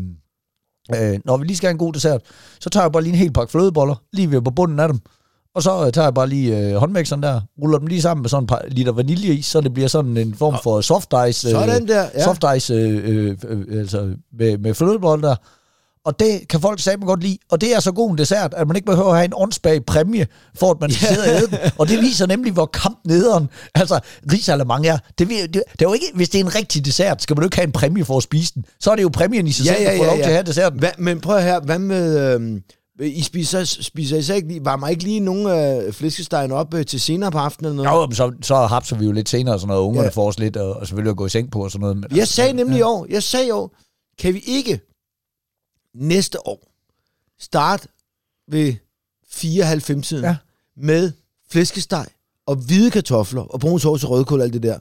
øh, 1.13 1.19
når 1.25 1.37
vi 1.37 1.45
lige 1.45 1.57
skal 1.57 1.67
have 1.67 1.71
en 1.71 1.77
god 1.77 1.93
dessert, 1.93 2.21
så 2.59 2.69
tager 2.69 2.83
jeg 2.83 2.91
bare 2.91 3.03
lige 3.03 3.13
en 3.13 3.19
hel 3.19 3.33
pakke 3.33 3.51
flødeboller, 3.51 3.95
lige 4.13 4.31
ved 4.31 4.41
på 4.41 4.51
bunden 4.51 4.79
af 4.79 4.87
dem. 4.87 4.99
Og 5.55 5.63
så 5.63 5.85
øh, 5.85 5.91
tager 5.91 6.05
jeg 6.05 6.13
bare 6.13 6.27
lige 6.27 6.57
øh, 6.57 6.75
håndmixeren 6.75 7.23
der, 7.23 7.41
ruller 7.61 7.77
dem 7.77 7.87
lige 7.87 8.01
sammen 8.01 8.21
med 8.21 8.29
sådan 8.29 8.43
et 8.43 8.49
par 8.49 8.61
liter 8.67 8.91
vaniljeis, 8.91 9.45
så 9.45 9.61
det 9.61 9.73
bliver 9.73 9.87
sådan 9.87 10.17
en 10.17 10.35
form 10.35 10.55
for 10.63 10.81
soft 10.81 11.13
ice. 11.29 11.47
Øh, 11.47 11.53
Sådan 11.53 11.87
der, 11.87 12.05
ja. 12.15 12.23
Soft 12.23 12.45
ice 12.57 12.73
øh, 12.73 13.27
øh, 13.29 13.37
øh, 13.47 13.79
altså 13.79 14.15
med, 14.39 14.57
med 14.57 14.73
flødeboller 14.73 15.27
der. 15.27 15.35
Og 16.05 16.19
det 16.19 16.47
kan 16.49 16.61
folk 16.61 16.79
sammen 16.79 17.07
godt 17.07 17.23
lide. 17.23 17.37
Og 17.51 17.61
det 17.61 17.75
er 17.75 17.79
så 17.79 17.91
god 17.91 18.11
en 18.11 18.17
dessert, 18.17 18.53
at 18.53 18.67
man 18.67 18.75
ikke 18.75 18.85
behøver 18.85 19.09
at 19.09 19.15
have 19.15 19.25
en 19.25 19.33
åndsbag 19.35 19.85
præmie, 19.85 20.27
for 20.55 20.71
at 20.71 20.77
man 20.81 20.91
skal 20.91 21.07
sidde 21.07 21.21
og 21.21 21.27
æde 21.29 21.47
den. 21.47 21.57
Og 21.77 21.87
det 21.87 21.99
viser 22.01 22.25
nemlig, 22.27 22.53
hvor 22.53 22.65
kamp 22.65 22.99
nederen, 23.05 23.49
altså 23.75 23.99
risalemang 24.31 24.87
er. 24.87 24.97
Det, 25.19 25.29
det, 25.29 25.53
det, 25.53 25.63
er 25.63 25.63
jo 25.81 25.93
ikke, 25.93 26.05
hvis 26.15 26.29
det 26.29 26.41
er 26.41 26.43
en 26.43 26.55
rigtig 26.55 26.85
dessert, 26.85 27.21
skal 27.21 27.35
man 27.35 27.41
jo 27.41 27.45
ikke 27.45 27.55
have 27.55 27.65
en 27.65 27.71
præmie 27.71 28.05
for 28.05 28.17
at 28.17 28.23
spise 28.23 28.53
den. 28.53 28.65
Så 28.79 28.91
er 28.91 28.95
det 28.95 29.03
jo 29.03 29.09
præmien 29.09 29.47
i 29.47 29.51
sig 29.51 29.65
selv, 29.65 29.85
der 29.85 29.97
får 29.97 30.05
lov 30.05 30.15
til 30.15 30.23
at 30.23 30.31
have 30.31 30.43
desserten. 30.43 30.79
Hva, 30.79 30.91
men 30.97 31.21
prøv 31.21 31.41
her, 31.41 31.59
hvad 31.59 31.79
med... 31.79 32.35
Øh, 32.35 32.61
I 33.01 33.21
spiser, 33.21 33.63
spiser 33.63 34.17
I 34.17 34.23
så 34.23 34.33
ikke 34.33 34.65
varmer 34.65 34.87
I 34.87 34.91
ikke 34.91 35.03
lige 35.03 35.19
nogen 35.19 35.47
øh, 35.47 35.93
flæskestegen 35.93 36.51
op 36.51 36.73
øh, 36.73 36.85
til 36.85 37.01
senere 37.01 37.31
på 37.31 37.37
aftenen 37.37 37.71
eller 37.71 37.83
noget? 37.91 38.09
Jo, 38.09 38.15
så, 38.15 38.33
så 38.41 38.55
hapser 38.55 38.95
vi 38.97 39.05
jo 39.05 39.11
lidt 39.11 39.29
senere, 39.29 39.55
og 39.55 39.59
sådan 39.59 39.67
noget. 39.67 39.81
Ungerne 39.81 39.99
Ja. 39.99 40.03
ja. 40.05 40.09
får 40.09 40.27
os 40.27 40.39
lidt, 40.39 40.57
og, 40.57 40.73
og 40.73 40.87
selvfølgelig 40.87 41.11
at 41.11 41.17
gå 41.17 41.25
i 41.25 41.29
seng 41.29 41.51
på 41.51 41.63
og 41.63 41.71
sådan 41.71 41.81
noget. 41.81 41.97
Men, 41.97 42.15
Jeg 42.15 42.27
sagde 42.27 42.53
nemlig 42.53 42.79
i 42.79 42.81
år, 42.81 43.05
jeg 43.09 43.23
sagde 43.23 43.47
i 43.47 43.51
år, 43.51 43.75
kan 44.19 44.33
vi 44.33 44.39
ikke 44.45 44.79
næste 45.95 46.47
år 46.47 46.71
starte 47.39 47.87
ved 48.47 48.73
94 49.31 50.07
tiden 50.07 50.23
Ja. 50.23 50.35
med 50.77 51.11
flæskesteg 51.51 52.05
og 52.45 52.55
hvide 52.55 52.91
kartofler 52.91 53.41
og 53.41 53.59
brun 53.59 53.79
sovs 53.79 54.03
og 54.03 54.09
rødkål 54.09 54.39
og 54.39 54.43
alt 54.45 54.53
det 54.53 54.63
der. 54.63 54.79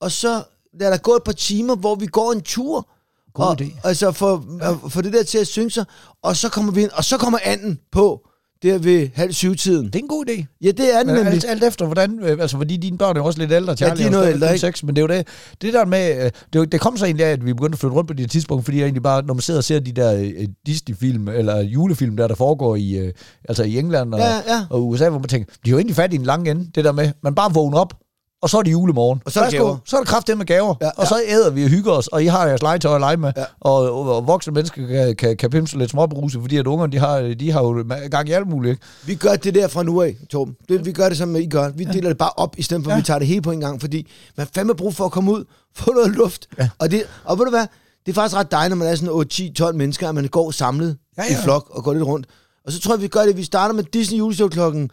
Og 0.00 0.12
så 0.12 0.42
lad 0.80 0.90
der 0.90 0.96
gå 0.96 1.16
et 1.16 1.22
par 1.22 1.32
timer, 1.32 1.76
hvor 1.76 1.94
vi 1.94 2.06
går 2.06 2.32
en 2.32 2.40
tur. 2.42 2.88
God 3.38 3.46
og, 3.46 3.60
idé. 3.60 3.80
Altså 3.84 4.12
for, 4.12 4.44
ja. 4.60 4.70
for 4.88 5.00
det 5.02 5.12
der 5.12 5.22
til 5.22 5.38
at 5.38 5.46
synge 5.46 5.70
sig, 5.70 5.84
og 6.22 6.36
så 6.36 6.48
kommer 6.48 6.72
vi 6.72 6.82
ind, 6.82 6.90
og 6.90 7.04
så 7.04 7.16
kommer 7.16 7.38
anden 7.44 7.78
på 7.92 8.28
der 8.62 8.78
ved 8.78 9.08
halv 9.14 9.32
syv 9.32 9.56
tiden. 9.56 9.86
Det 9.86 9.94
er 9.94 9.98
en 9.98 10.08
god 10.08 10.24
idé. 10.28 10.56
Ja, 10.62 10.70
det 10.70 10.94
er 10.94 10.98
den 10.98 11.06
Men 11.06 11.14
nemlig. 11.14 11.32
alt, 11.32 11.44
alt 11.44 11.64
efter, 11.64 11.86
hvordan, 11.86 12.18
øh, 12.22 12.38
altså 12.40 12.56
fordi 12.56 12.76
dine 12.76 12.98
børn 12.98 13.16
er 13.16 13.20
jo 13.20 13.26
også 13.26 13.38
lidt 13.38 13.52
ældre, 13.52 13.76
Charlie 13.76 14.02
de 14.02 14.06
er 14.06 14.10
noget 14.10 14.28
ældre, 14.32 14.54
ikke? 14.54 14.86
men 14.86 14.96
det 14.96 15.02
er 15.02 15.14
jo 15.14 15.18
det, 15.18 15.28
det 15.62 15.72
der 15.74 15.84
med, 15.84 16.24
øh, 16.24 16.30
det, 16.52 16.72
det 16.72 16.80
kom 16.80 16.96
så 16.96 17.04
egentlig 17.04 17.26
af, 17.26 17.30
at 17.32 17.46
vi 17.46 17.52
begyndte 17.52 17.74
at 17.74 17.78
flytte 17.78 17.96
rundt 17.96 18.08
på 18.08 18.14
de 18.14 18.22
her 18.22 18.28
tidspunkt, 18.28 18.64
fordi 18.64 18.78
jeg 18.78 18.84
egentlig 18.84 19.02
bare, 19.02 19.22
når 19.22 19.34
man 19.34 19.40
sidder 19.40 19.58
og 19.60 19.64
ser 19.64 19.80
de 19.80 19.92
der 19.92 20.14
øh, 20.14 20.48
Disney-film, 20.66 21.28
eller 21.28 21.60
julefilm, 21.60 22.16
der 22.16 22.28
der 22.28 22.34
foregår 22.34 22.76
i, 22.76 22.96
øh, 22.96 23.12
altså 23.48 23.62
i 23.62 23.78
England 23.78 24.14
og, 24.14 24.20
Ja, 24.20 24.34
ja. 24.34 24.66
og 24.70 24.88
USA, 24.88 25.08
hvor 25.08 25.18
man 25.18 25.28
tænker, 25.28 25.52
de 25.64 25.70
er 25.70 25.72
jo 25.72 25.78
egentlig 25.78 25.96
fat 25.96 26.12
i 26.12 26.16
en 26.16 26.22
lang 26.22 26.48
ende, 26.48 26.70
det 26.74 26.84
der 26.84 26.92
med, 26.92 27.12
man 27.22 27.34
bare 27.34 27.54
vågner 27.54 27.78
op, 27.78 27.94
og 28.42 28.50
så 28.50 28.58
er 28.58 28.62
det 28.62 28.72
julemorgen. 28.72 29.22
Og 29.24 29.32
så 29.32 29.40
er 29.40 29.44
Værsgo, 29.44 29.64
gaver. 29.64 29.76
Så 29.84 29.96
er 29.96 30.00
der 30.00 30.04
kraft 30.04 30.28
med 30.36 30.46
gaver. 30.46 30.74
Ja, 30.80 30.86
Ja, 30.86 30.90
og 30.96 31.06
så 31.06 31.14
æder 31.28 31.50
vi 31.50 31.64
og 31.64 31.70
hygger 31.70 31.92
os, 31.92 32.06
og 32.06 32.22
I 32.22 32.26
har 32.26 32.46
jeres 32.46 32.62
legetøj 32.62 32.94
at 32.94 33.00
lege 33.00 33.16
med. 33.16 33.32
Ja. 33.36 33.40
Ja. 33.40 33.46
Og, 33.60 33.74
og, 33.74 34.16
og, 34.16 34.26
voksne 34.26 34.52
mennesker 34.52 34.86
kan, 34.86 35.16
kan, 35.16 35.36
kan 35.36 35.50
pimse 35.50 35.78
lidt 35.78 35.90
småbruse, 35.90 36.40
fordi 36.40 36.56
at 36.56 36.66
ungerne, 36.66 36.92
de 36.92 36.98
har, 36.98 37.20
de 37.20 37.50
har 37.52 37.62
jo 37.62 37.84
gang 38.10 38.28
i 38.28 38.32
alt 38.32 38.48
muligt. 38.48 38.70
Ikke? 38.72 38.82
Vi 39.06 39.14
gør 39.14 39.34
det 39.36 39.54
der 39.54 39.68
fra 39.68 39.82
nu 39.82 40.02
af, 40.02 40.16
Torben. 40.30 40.56
Det, 40.68 40.86
vi 40.86 40.92
gør 40.92 41.08
det, 41.08 41.18
som 41.18 41.36
I 41.36 41.46
gør. 41.46 41.68
Vi 41.70 41.84
deler 41.84 42.08
det 42.08 42.18
bare 42.18 42.32
op, 42.36 42.54
i 42.58 42.62
stedet 42.62 42.84
for, 42.84 42.90
at 42.90 42.94
Ja. 42.94 43.00
vi 43.00 43.04
tager 43.04 43.18
det 43.18 43.28
hele 43.28 43.42
på 43.42 43.50
en 43.50 43.60
gang, 43.60 43.80
fordi 43.80 43.96
man 44.36 44.46
har 44.46 44.50
fandme 44.54 44.74
brug 44.74 44.94
for 44.94 45.04
at 45.04 45.12
komme 45.12 45.32
ud, 45.32 45.44
få 45.76 45.92
noget 45.92 46.10
luft. 46.10 46.46
Ja. 46.58 46.68
Og, 46.78 46.90
det, 46.90 47.02
og 47.24 47.38
ved 47.38 47.44
du 47.44 47.50
hvad? 47.50 47.66
Det 48.06 48.12
er 48.12 48.14
faktisk 48.14 48.36
ret 48.36 48.50
dejligt, 48.50 48.70
når 48.70 48.76
man 48.84 48.88
er 48.92 48.94
sådan 48.96 49.08
8, 49.14 49.30
10, 49.30 49.52
12 49.52 49.74
mennesker, 49.76 50.08
at 50.08 50.14
man 50.14 50.24
går 50.28 50.50
samlet 50.50 50.96
Ja, 51.16 51.22
ja, 51.22 51.28
ja. 51.28 51.34
ja. 51.34 51.40
i 51.40 51.42
flok 51.44 51.66
og 51.70 51.84
går 51.84 51.92
lidt 51.92 52.04
rundt. 52.04 52.26
Og 52.66 52.72
så 52.72 52.80
tror 52.80 52.94
jeg, 52.94 53.02
vi 53.02 53.08
gør 53.08 53.22
det. 53.22 53.36
Vi 53.36 53.44
starter 53.44 53.74
med 53.74 53.84
Disney 53.84 54.18
juleshow 54.18 54.48
klokken, 54.48 54.90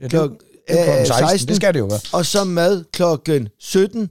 Ja, 0.00 0.04
det, 0.04 0.10
klokken, 0.10 0.38
det 0.38 0.46
klokken 0.74 1.00
øh, 1.00 1.06
16. 1.06 1.28
16. 1.28 1.48
Det 1.48 1.56
skal 1.56 1.74
det 1.74 1.80
jo 1.80 1.86
være. 1.86 2.00
og 2.12 2.26
så 2.26 2.44
mad 2.44 2.84
klokken 2.92 3.48
17. 3.58 4.10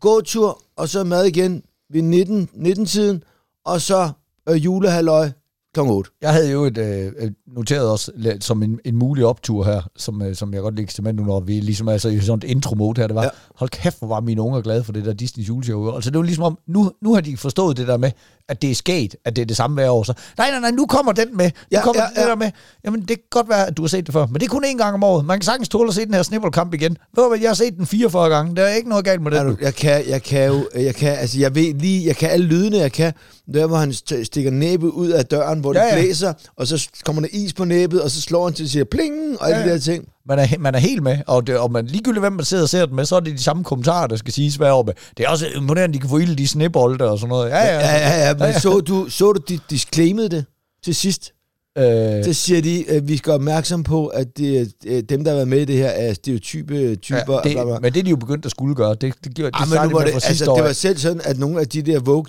Gåtur, 0.00 0.62
og 0.76 0.88
så 0.88 1.04
mad 1.04 1.24
igen 1.24 1.62
ved 1.92 2.02
19, 2.02 2.48
19-tiden, 2.54 3.22
og 3.64 3.80
så 3.80 4.10
øh, 4.48 4.64
julehalløj 4.64 5.30
klokken 5.74 5.94
8. 5.94 6.10
Jeg 6.22 6.32
havde 6.32 6.50
jo 6.50 6.64
et, 6.64 6.78
øh, 6.78 7.12
noteret 7.46 7.90
også 7.90 8.12
som 8.40 8.62
en, 8.62 8.80
en 8.84 8.96
mulig 8.96 9.26
optur 9.26 9.64
her, 9.64 9.82
som, 9.96 10.22
øh, 10.22 10.34
som 10.34 10.54
jeg 10.54 10.62
godt 10.62 10.76
lægger 10.76 10.92
til 10.92 11.02
med 11.02 11.12
nu, 11.12 11.24
når 11.24 11.40
vi 11.40 11.60
ligesom 11.60 11.88
er 11.88 11.96
så 11.96 12.08
i 12.08 12.20
sådan 12.20 12.38
et 12.38 12.44
intro-mode 12.44 13.00
her, 13.00 13.06
det 13.06 13.16
var, 13.16 13.22
ja. 13.22 13.28
hold 13.54 13.70
kæft, 13.70 13.98
hvor 13.98 14.08
var 14.08 14.20
mine 14.20 14.42
unger 14.42 14.60
glade 14.60 14.84
for 14.84 14.92
det 14.92 15.04
der 15.04 15.12
Disney 15.12 15.44
juleshow. 15.44 15.94
Altså 15.94 16.10
det 16.10 16.18
var 16.18 16.24
ligesom 16.24 16.44
om, 16.44 16.58
nu, 16.66 16.92
nu 17.02 17.14
har 17.14 17.20
de 17.20 17.36
forstået 17.36 17.76
det 17.76 17.88
der 17.88 17.96
med, 17.96 18.10
at 18.48 18.62
det 18.62 18.70
er 18.70 18.74
sket, 18.74 19.16
at 19.24 19.36
det 19.36 19.42
er 19.42 19.46
det 19.46 19.56
samme 19.56 19.74
hver 19.74 19.90
år. 19.90 20.02
Så, 20.02 20.12
nej, 20.38 20.50
nej, 20.50 20.60
nej, 20.60 20.70
nu 20.70 20.86
kommer 20.86 21.12
den 21.12 21.36
med. 21.36 21.44
Nu 21.44 21.50
Ja, 21.72 21.82
kommer 21.82 22.02
ja, 22.02 22.20
det 22.20 22.26
ja. 22.26 22.30
der 22.30 22.36
med. 22.36 22.50
Jamen, 22.84 23.00
det 23.00 23.08
kan 23.08 23.18
godt 23.30 23.48
være, 23.48 23.66
at 23.66 23.76
du 23.76 23.82
har 23.82 23.88
set 23.88 24.06
det 24.06 24.12
før, 24.12 24.26
men 24.26 24.34
det 24.34 24.42
er 24.42 24.48
kun 24.48 24.64
én 24.64 24.76
gang 24.76 24.94
om 24.94 25.04
året. 25.04 25.24
Man 25.24 25.38
kan 25.38 25.44
sagtens 25.44 25.68
tåle 25.68 25.88
at 25.88 25.94
se 25.94 26.04
den 26.06 26.14
her 26.14 26.22
snibboldkamp 26.22 26.74
igen. 26.74 26.96
Ved 27.16 27.22
du 27.24 27.28
hvad, 27.28 27.38
jeg 27.40 27.48
har 27.50 27.54
set 27.54 27.76
den 27.76 27.86
44 27.86 28.28
gange. 28.28 28.56
Der 28.56 28.62
er 28.62 28.74
ikke 28.74 28.88
noget 28.88 29.04
galt 29.04 29.22
med 29.22 29.30
den. 29.30 29.46
du, 29.46 29.56
jeg 29.60 29.74
kan, 29.74 30.08
jeg 30.08 30.22
kan 30.22 30.46
jo, 30.48 30.68
jeg 30.74 30.94
kan, 30.94 31.08
altså 31.18 31.38
jeg 31.38 31.54
ved 31.54 31.74
lige, 31.74 32.06
jeg 32.06 32.16
kan 32.16 32.30
alle 32.30 32.46
lydene, 32.46 32.76
jeg 32.78 32.92
kan. 32.92 33.12
Der, 33.54 33.66
hvor 33.66 33.76
han 33.76 33.90
st- 33.90 34.24
stikker 34.24 34.50
næbet 34.50 34.88
ud 34.88 35.08
af 35.08 35.26
døren, 35.26 35.60
hvor 35.60 35.72
det 35.72 35.80
Ja, 35.80 35.86
ja. 35.86 35.94
blæser, 36.00 36.32
og 36.56 36.66
så 36.66 36.88
kommer 37.04 37.22
der 37.22 37.28
is 37.32 37.52
på 37.52 37.64
næbet, 37.64 38.02
og 38.02 38.10
så 38.10 38.20
slår 38.20 38.44
han 38.44 38.54
til 38.54 38.64
at 38.64 38.70
sige 38.70 38.84
pling, 38.84 39.40
og 39.40 39.46
alle 39.46 39.58
Ja, 39.58 39.64
de 39.64 39.68
ja. 39.68 39.74
der 39.74 39.80
ting. 39.80 40.04
Man 40.28 40.38
er, 40.38 40.58
man 40.58 40.74
er 40.74 40.78
helt 40.78 41.02
med, 41.02 41.18
og, 41.26 41.46
det, 41.46 41.58
og 41.58 41.72
man, 41.72 41.86
ligegyldigt 41.86 42.22
hvem 42.22 42.32
man 42.32 42.44
sidder 42.44 42.62
og 42.62 42.68
ser 42.68 42.86
den 42.86 42.96
med, 42.96 43.04
så 43.04 43.16
er 43.16 43.20
det 43.20 43.32
de 43.38 43.42
samme 43.42 43.64
kommentarer, 43.64 44.06
der 44.06 44.16
skal 44.16 44.32
siges 44.32 44.56
hver 44.56 44.72
år 44.72 44.82
med. 44.82 44.94
Det 45.16 45.24
er 45.24 45.28
også 45.28 45.46
imponerende, 45.56 45.94
de 45.94 46.00
kan 46.00 46.10
få 46.10 46.18
ild 46.18 46.40
i 46.40 46.46
snebolde 46.46 47.10
og 47.10 47.18
sådan 47.18 47.28
noget. 47.28 47.50
Ja, 47.50 47.64
ja. 47.64 47.78
Ja, 47.78 47.96
ja, 47.96 48.26
ja, 48.26 48.34
men 48.34 48.60
så 48.60 48.80
du, 48.80 49.06
så 49.08 49.32
du, 49.32 49.40
de 49.48 49.58
disclaimede 49.70 50.28
det 50.28 50.44
til 50.84 50.94
sidst? 50.94 51.32
Øh, 51.78 52.24
Så 52.24 52.32
siger 52.32 52.62
de, 52.62 52.84
at 52.90 53.08
vi 53.08 53.16
skal 53.16 53.30
være 53.30 53.34
opmærksom 53.34 53.82
på, 53.82 54.06
at 54.06 54.38
det, 54.38 54.72
øh, 54.86 55.02
dem, 55.08 55.24
der 55.24 55.30
har 55.30 55.36
været 55.36 55.48
med 55.48 55.60
i 55.60 55.64
det 55.64 55.76
her, 55.76 55.88
er 55.88 56.14
stereotype 56.14 56.96
typer. 56.96 57.18
ja, 57.18 57.24
bla, 57.24 57.40
bla, 57.42 57.64
bla. 57.64 57.72
det, 57.74 57.82
men 57.82 57.92
det 57.92 58.00
er 58.00 58.04
de 58.04 58.10
jo 58.10 58.16
begyndt 58.16 58.44
at 58.44 58.50
skulle 58.50 58.74
gøre. 58.74 58.94
Det, 58.94 59.14
det, 59.24 59.34
gjorde, 59.34 59.50
det 59.50 59.60
Ah, 59.60 59.68
men 59.68 59.90
nu 59.90 59.98
var 59.98 60.04
det, 60.04 60.14
altså, 60.14 60.54
det 60.56 60.64
var 60.64 60.72
selv 60.72 60.98
sådan, 60.98 61.20
at 61.24 61.38
nogle 61.38 61.60
af 61.60 61.68
de 61.68 61.82
der 61.82 62.00
vogue 62.00 62.24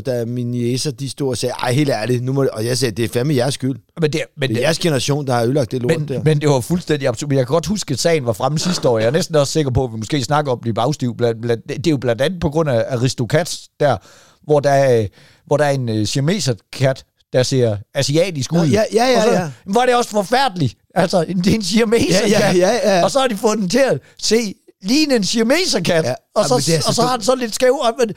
der 0.00 0.24
mine 0.24 0.58
jæser, 0.58 0.90
de 0.90 1.08
stod 1.08 1.28
og 1.28 1.36
sagde, 1.38 1.52
ej, 1.62 1.72
helt 1.72 1.90
ærligt, 1.90 2.22
nu 2.22 2.32
må 2.32 2.42
det, 2.42 2.50
og 2.50 2.64
jeg 2.64 2.78
sagde, 2.78 2.94
det 2.96 3.04
er 3.04 3.08
fandme 3.08 3.34
jeres 3.34 3.54
skyld. 3.54 3.76
men, 4.00 4.12
det, 4.12 4.20
men, 4.36 4.48
Det 4.48 4.56
er 4.56 4.60
jeres 4.60 4.78
generation, 4.78 5.26
der 5.26 5.32
har 5.32 5.42
ødelagt 5.42 5.72
det 5.72 5.82
lort 5.82 5.98
men, 5.98 6.08
der. 6.08 6.22
men 6.24 6.40
det 6.40 6.48
var 6.48 6.60
fuldstændig 6.60 7.08
absurd. 7.08 7.28
Men 7.28 7.38
jeg 7.38 7.46
kan 7.46 7.52
godt 7.54 7.66
huske, 7.66 7.92
at 7.92 7.98
sagen 7.98 8.26
var 8.26 8.32
fremme 8.32 8.58
sidste 8.58 8.88
år. 8.88 8.98
Jeg 8.98 9.06
er 9.06 9.10
næsten 9.10 9.36
også 9.36 9.52
sikker 9.52 9.70
på, 9.70 9.84
at 9.84 9.92
vi 9.92 9.96
måske 9.96 10.22
snakker 10.22 10.52
om 10.52 10.56
at 10.56 10.60
blive 10.60 10.74
bagstiv. 10.74 11.16
Blandt, 11.16 11.42
blandt, 11.42 11.68
det 11.68 11.86
er 11.86 11.90
jo 11.90 11.96
blandt 11.96 12.22
andet 12.22 12.40
på 12.40 12.50
grund 12.50 12.70
af 12.70 12.84
Aristocats 12.88 13.68
der, 13.80 13.96
hvor 14.44 14.60
der 14.60 14.70
er, 14.70 15.06
hvor 15.46 15.56
der 15.56 15.64
er 15.64 15.70
en 15.70 15.88
uh, 15.88 16.04
siameser-kat, 16.04 17.04
der 17.32 17.42
ser 17.42 17.76
asiatisk 17.94 18.52
ud. 18.52 18.58
Nå, 18.58 18.64
ja, 18.64 18.82
ja, 18.92 19.06
ja, 19.06 19.16
og 19.16 19.22
så, 19.22 19.32
ja. 19.32 19.50
Var 19.66 19.86
det 19.86 19.94
også 19.94 20.10
forfærdeligt. 20.10 20.74
Altså, 20.94 21.24
det 21.24 21.46
er 21.46 21.54
en 21.54 21.62
siameser-kat. 21.62 22.30
Ja, 22.30 22.52
ja, 22.52 22.70
ja, 22.74 22.96
ja. 22.98 23.04
Og 23.04 23.10
så 23.10 23.20
har 23.20 23.26
de 23.28 23.36
fået 23.36 23.58
den 23.58 23.68
til 23.68 23.78
at 23.78 23.98
se 24.22 24.54
ligne 24.82 25.16
en 25.16 25.24
siameser-kat. 25.24 26.04
Ja, 26.04 26.14
og, 26.34 26.44
så, 26.48 26.56
det 26.66 26.74
er 26.76 26.80
så 26.80 26.88
og 26.88 26.94
så 26.94 27.02
har 27.02 27.16
den 27.16 27.24
så 27.24 27.34
lidt 27.34 27.54
skæv. 27.54 27.72
og- 27.74 27.94
men- 27.98 28.08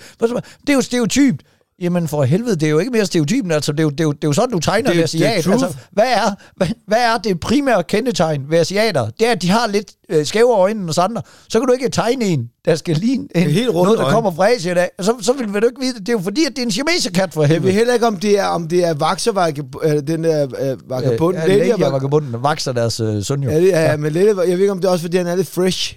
det 0.61 0.69
er 0.69 0.73
jo 0.73 0.81
stereotypt. 0.81 1.43
Jamen 1.81 2.07
for 2.07 2.23
helvede, 2.23 2.55
det 2.55 2.63
er 2.65 2.69
jo 2.69 2.79
ikke 2.79 2.91
mere 2.91 3.05
stereotypen, 3.05 3.51
altså 3.51 3.71
det 3.71 3.79
er 3.79 3.83
jo, 3.83 3.89
det 3.89 3.99
er 3.99 4.03
jo, 4.03 4.11
det 4.11 4.23
er 4.23 4.27
jo 4.27 4.33
sådan, 4.33 4.51
du 4.51 4.59
tegner 4.59 4.91
Det 4.91 4.99
er- 4.99 5.05
det, 5.05 5.11
det 5.11 5.25
er 5.27 5.29
asiat. 5.31 5.43
truth. 5.43 5.63
Altså, 5.63 5.77
hvad 5.91 6.05
er, 6.07 6.35
hvad, 6.55 6.67
hvad 6.87 6.97
er 6.97 7.17
det 7.17 7.39
primære 7.39 7.83
kendetegn 7.83 8.45
ved 8.49 8.57
asiater? 8.59 9.09
Det 9.19 9.27
er, 9.27 9.31
at 9.31 9.41
de 9.41 9.49
har 9.49 9.67
lidt 9.67 9.91
øh, 10.09 10.25
skæve 10.25 10.51
øjne 10.57 10.81
end 10.81 10.89
os 10.89 10.97
andre. 10.97 11.21
Så 11.49 11.59
kan 11.59 11.67
du 11.67 11.73
ikke 11.73 11.89
tegne 11.89 12.25
en, 12.25 12.49
der 12.65 12.75
skal 12.75 12.95
ligne 12.95 13.27
en, 13.35 13.49
helt 13.49 13.73
noget, 13.73 13.97
der 13.97 14.05
øjne. 14.05 14.13
kommer 14.13 14.31
fra 14.31 14.49
Asien 14.51 14.77
af. 14.77 14.89
Så, 15.01 15.13
så 15.21 15.33
vil, 15.33 15.53
vil 15.53 15.61
du 15.61 15.67
ikke 15.67 15.81
vide 15.81 15.93
det. 15.93 15.99
Det 16.01 16.09
er 16.09 16.13
jo 16.13 16.19
fordi, 16.19 16.45
at 16.45 16.49
det 16.51 16.59
er 16.59 16.63
en 16.65 16.71
siameserkat 16.71 17.33
for 17.33 17.41
Jeg 17.41 17.49
ved 17.49 17.55
helvede. 17.55 17.73
heller 17.73 17.93
ikke, 17.93 18.07
om 18.07 18.17
det 18.17 18.39
er, 18.39 18.45
om 18.45 18.67
det 18.67 18.85
er 18.85 18.93
vakservage, 18.93 19.63
øh, 19.83 19.91
den 20.07 20.23
der 20.23 20.47
øh, 20.59 20.89
vagabond. 20.89 21.37
Øh, 21.37 21.43
ja, 21.49 21.57
Lady 21.57 21.71
og 21.83 21.91
vagabunden 21.93 22.43
vakser 22.43 22.71
deres 22.71 22.99
øh, 22.99 23.23
søn 23.23 23.43
jo. 23.43 23.49
Ja, 23.49 23.57
det 23.61 23.73
er, 23.75 23.81
ja. 23.81 23.97
men 23.97 24.11
lidt, 24.13 24.27
jeg 24.27 24.35
ved 24.37 24.47
ikke, 24.59 24.71
om 24.71 24.79
det 24.81 24.87
er 24.87 24.91
også, 24.91 25.03
fordi 25.03 25.17
han 25.17 25.27
er 25.27 25.35
lidt 25.35 25.47
fresh. 25.47 25.95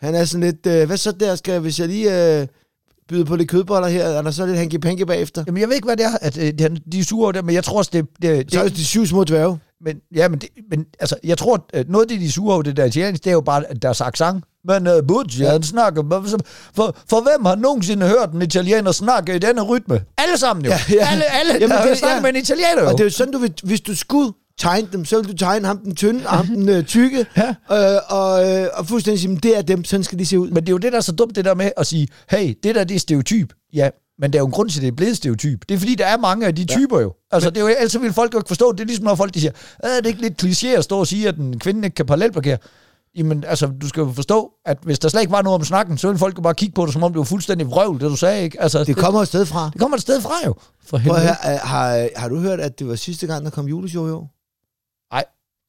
Han 0.00 0.14
er 0.14 0.24
sådan 0.24 0.44
lidt, 0.44 0.66
øh, 0.66 0.86
hvad 0.86 0.96
så 0.96 1.12
der, 1.12 1.34
skal, 1.34 1.60
hvis 1.60 1.80
jeg 1.80 1.88
lige 1.88 2.40
øh, 2.40 2.46
byder 3.10 3.24
på 3.24 3.36
lidt 3.36 3.48
kødboller 3.48 3.88
her, 3.88 4.04
er 4.04 4.22
der 4.22 4.30
så 4.30 4.46
lidt 4.46 4.58
hanky-panky 4.58 5.04
bagefter? 5.04 5.44
Jamen, 5.46 5.60
jeg 5.60 5.68
ved 5.68 5.74
ikke, 5.76 5.86
hvad 5.86 5.96
det 5.96 6.06
er, 6.06 6.16
at 6.20 6.38
øh, 6.38 6.52
de, 6.92 6.98
er 7.00 7.04
sure 7.04 7.32
det, 7.32 7.44
men 7.44 7.54
jeg 7.54 7.64
tror 7.64 7.78
også, 7.78 7.90
det, 7.92 8.06
det, 8.22 8.52
Så 8.52 8.58
er 8.58 8.62
det 8.62 8.70
det 8.72 8.78
de 8.78 8.84
syv 8.84 9.06
små 9.06 9.24
dværge. 9.24 9.58
men, 9.84 9.96
ja, 10.16 10.28
men, 10.28 10.38
det, 10.38 10.48
men 10.70 10.84
altså, 11.00 11.16
jeg 11.24 11.38
tror, 11.38 11.66
at 11.72 11.88
noget 11.90 12.04
af 12.04 12.08
det, 12.08 12.20
de 12.20 12.26
er 12.26 12.30
sure 12.30 12.54
over, 12.54 12.62
det 12.62 12.76
der 12.76 12.84
italiensk, 12.84 13.24
det 13.24 13.30
er 13.30 13.34
jo 13.34 13.40
bare 13.40 13.64
deres 13.82 14.00
accent. 14.00 14.44
Men 14.64 14.86
uh, 14.86 14.92
Butch, 15.08 15.40
ja. 15.40 15.50
han 15.50 15.62
snakker, 15.62 16.02
for, 16.74 16.96
for, 17.10 17.20
hvem 17.20 17.44
har 17.44 17.54
nogensinde 17.54 18.06
hørt 18.08 18.32
en 18.34 18.42
italiener 18.42 18.92
snakke 18.92 19.34
i 19.36 19.38
denne 19.38 19.62
rytme? 19.62 20.00
Alle 20.18 20.38
sammen 20.38 20.64
jo. 20.64 20.70
Ja, 20.70 20.78
ja. 20.90 21.08
Alle, 21.10 21.24
alle 21.24 21.52
Jamen, 21.60 21.76
der 21.76 21.86
det- 21.86 21.98
snakker 21.98 22.16
ja. 22.16 22.22
med 22.22 22.30
en 22.30 22.36
italiener 22.36 22.82
jo. 22.82 22.86
Og 22.88 22.92
det 22.92 23.00
er 23.00 23.04
jo 23.04 23.10
sådan, 23.10 23.32
du 23.32 23.46
hvis 23.62 23.80
du 23.80 23.96
skulle 23.96 24.32
tegne 24.60 24.88
dem, 24.92 25.04
så 25.04 25.16
vil 25.22 25.32
du 25.32 25.36
tegne 25.36 25.66
ham 25.66 25.78
den 25.78 25.94
tynde, 25.96 26.26
og 26.26 26.32
ham 26.36 26.46
den 26.46 26.68
øh, 26.68 26.84
tykke, 26.84 27.26
Ja. 27.36 27.48
øh, 27.94 28.00
og, 28.08 28.50
øh, 28.50 28.66
og 28.74 28.86
fuldstændig 28.86 29.20
sige, 29.20 29.28
"Men 29.28 29.36
det 29.38 29.58
er 29.58 29.62
dem, 29.62 29.84
sådan 29.84 30.04
skal 30.04 30.18
de 30.18 30.26
se 30.26 30.38
ud. 30.38 30.50
Men 30.50 30.56
det 30.56 30.68
er 30.68 30.72
jo 30.72 30.78
det, 30.78 30.92
der 30.92 30.98
er 30.98 31.02
så 31.02 31.12
dumt, 31.12 31.36
det 31.36 31.44
der 31.44 31.54
med 31.54 31.70
at 31.76 31.86
sige, 31.86 32.08
hey, 32.30 32.54
det 32.62 32.74
der, 32.74 32.84
det 32.84 32.94
er 32.94 32.98
stereotyp. 32.98 33.52
Ja, 33.74 33.90
men 34.18 34.32
der 34.32 34.38
er 34.38 34.40
jo 34.42 34.46
en 34.46 34.52
grund 34.52 34.68
til, 34.70 34.78
at 34.78 34.82
det 34.82 34.88
er 34.88 34.92
blevet 34.96 35.16
stereotyp. 35.16 35.60
Det 35.68 35.74
er 35.74 35.78
fordi, 35.78 35.94
der 35.94 36.06
er 36.06 36.16
mange 36.18 36.46
af 36.46 36.54
de 36.54 36.64
typer 36.64 37.00
jo. 37.00 37.12
Altså, 37.30 37.50
det 37.50 37.56
er 37.56 37.60
jo, 37.60 37.68
ellers 37.68 38.00
vil 38.00 38.12
folk 38.12 38.34
jo 38.34 38.38
ikke 38.38 38.48
forstå 38.48 38.70
det. 38.72 38.78
Det 38.78 38.84
er 38.84 38.86
ligesom, 38.86 39.04
når 39.04 39.14
folk 39.14 39.34
de 39.34 39.40
siger, 39.40 39.52
"Øh, 39.84 39.90
er 39.90 40.00
det 40.00 40.06
ikke 40.06 40.20
lidt 40.22 40.42
kliché 40.44 40.66
at 40.66 40.84
stå 40.84 40.98
og 40.98 41.06
sige, 41.06 41.28
at 41.28 41.36
en 41.36 41.58
kvinde 41.58 41.86
ikke 41.86 41.94
kan 41.94 42.06
parallelparkere? 42.06 42.58
Jamen, 43.16 43.44
altså, 43.46 43.66
du 43.82 43.88
skal 43.88 44.00
jo 44.00 44.12
forstå, 44.12 44.50
at 44.66 44.78
hvis 44.82 44.98
der 44.98 45.08
slet 45.08 45.20
ikke 45.20 45.32
var 45.32 45.42
noget 45.42 45.54
om 45.54 45.64
snakken, 45.64 45.98
så 45.98 46.08
ville 46.08 46.18
folk 46.18 46.36
jo 46.36 46.42
bare 46.42 46.54
kigge 46.54 46.74
på 46.74 46.84
det, 46.86 46.92
som 46.92 47.02
om 47.02 47.12
det 47.12 47.18
var 47.18 47.24
fuldstændig 47.24 47.66
vrøvl, 47.66 48.00
det 48.00 48.10
du 48.10 48.16
sagde, 48.16 48.42
ikke? 48.44 48.62
Altså, 48.62 48.84
Det 48.84 48.96
kommer 48.96 49.20
et 49.22 49.28
sted 49.28 49.46
fra. 49.46 49.70
det 49.72 49.80
kommer 49.80 49.96
et 49.96 50.00
sted 50.02 50.20
fra 50.20 50.34
jo. 50.46 50.54
For 50.86 50.90
Prøv 50.90 51.00
helvede. 51.00 51.20
her, 51.20 51.52
øh, 51.54 51.58
har, 51.62 52.08
har 52.16 52.28
du 52.28 52.38
hørt, 52.38 52.60
at 52.60 52.78
det 52.78 52.88
var 52.88 52.94
sidste 52.94 53.26
gang, 53.26 53.44
der 53.44 53.50
kom 53.50 53.66
juleshow 53.68 54.08
i 54.08 54.10
år? 54.10 54.30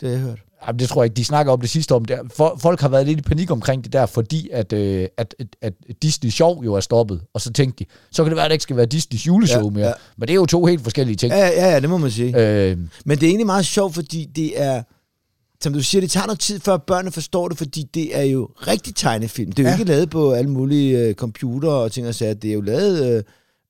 Det 0.01 0.10
har 0.10 0.15
jeg 0.15 0.20
hørt. 0.25 0.39
Jamen, 0.67 0.79
det 0.79 0.89
tror 0.89 1.01
jeg 1.03 1.05
ikke, 1.05 1.15
de 1.17 1.25
snakker 1.25 1.53
om 1.53 1.62
det 1.62 1.70
sidste 1.70 1.96
om. 1.96 2.05
Det. 2.05 2.20
For, 2.36 2.58
folk 2.62 2.81
har 2.81 2.89
været 2.89 3.08
lidt 3.08 3.20
i 3.20 3.22
panik 3.22 3.51
omkring 3.51 3.84
det 3.84 3.93
der, 3.93 4.05
fordi 4.05 4.50
at, 4.53 4.74
øh, 4.74 5.08
at, 5.17 5.36
at, 5.39 5.48
at 5.62 5.74
Disney 6.01 6.29
Sjov 6.29 6.63
jo 6.65 6.74
er 6.74 6.79
stoppet. 6.79 7.22
Og 7.34 7.41
så 7.41 7.53
tænkte 7.53 7.84
de, 7.86 7.89
så 8.12 8.24
kan 8.24 8.29
det 8.29 8.36
være, 8.36 8.46
at 8.46 8.50
det 8.50 8.53
ikke 8.53 8.63
skal 8.63 8.75
være 8.75 8.86
Disneys 8.86 9.27
juleshow 9.27 9.63
Ja, 9.63 9.70
mere. 9.70 9.88
ja. 9.88 9.93
Men 10.17 10.27
det 10.27 10.34
er 10.34 10.36
jo 10.36 10.46
to 10.46 10.65
helt 10.65 10.81
forskellige 10.81 11.15
ting. 11.15 11.34
Ja, 11.34 11.48
ja, 11.48 11.72
ja, 11.72 11.79
det 11.79 11.89
må 11.89 11.98
man 11.98 12.12
sige. 12.12 12.38
Øh, 12.70 12.77
Men 13.05 13.17
det 13.17 13.24
er 13.24 13.27
egentlig 13.27 13.46
meget 13.46 13.65
sjovt, 13.65 13.93
fordi 13.93 14.25
det 14.36 14.62
er, 14.62 14.84
som 15.63 15.74
du 15.74 15.81
siger, 15.84 16.01
det 16.01 16.12
tager 16.12 16.25
noget 16.25 16.39
tid, 16.39 16.60
før 16.60 16.77
børnene 16.77 17.12
forstår 17.12 17.48
det, 17.48 17.58
fordi 17.58 17.84
det 17.93 18.17
er 18.20 18.24
jo 18.24 18.50
rigtig 18.67 18.96
tegnefilm. 18.96 19.51
Det 19.51 19.60
er 19.60 19.63
jo 19.63 19.70
ja. 19.70 19.79
ikke 19.79 19.91
lavet 19.91 20.10
på 20.10 20.31
alle 20.31 20.51
mulige 20.51 21.00
øh, 21.00 21.13
computer 21.15 21.70
og 21.70 21.91
ting 21.91 22.08
og 22.08 22.15
sager. 22.15 22.34
Det 22.34 22.50
er 22.50 22.53
jo 22.53 22.62
lavet... 22.62 23.15
Øh, 23.17 23.24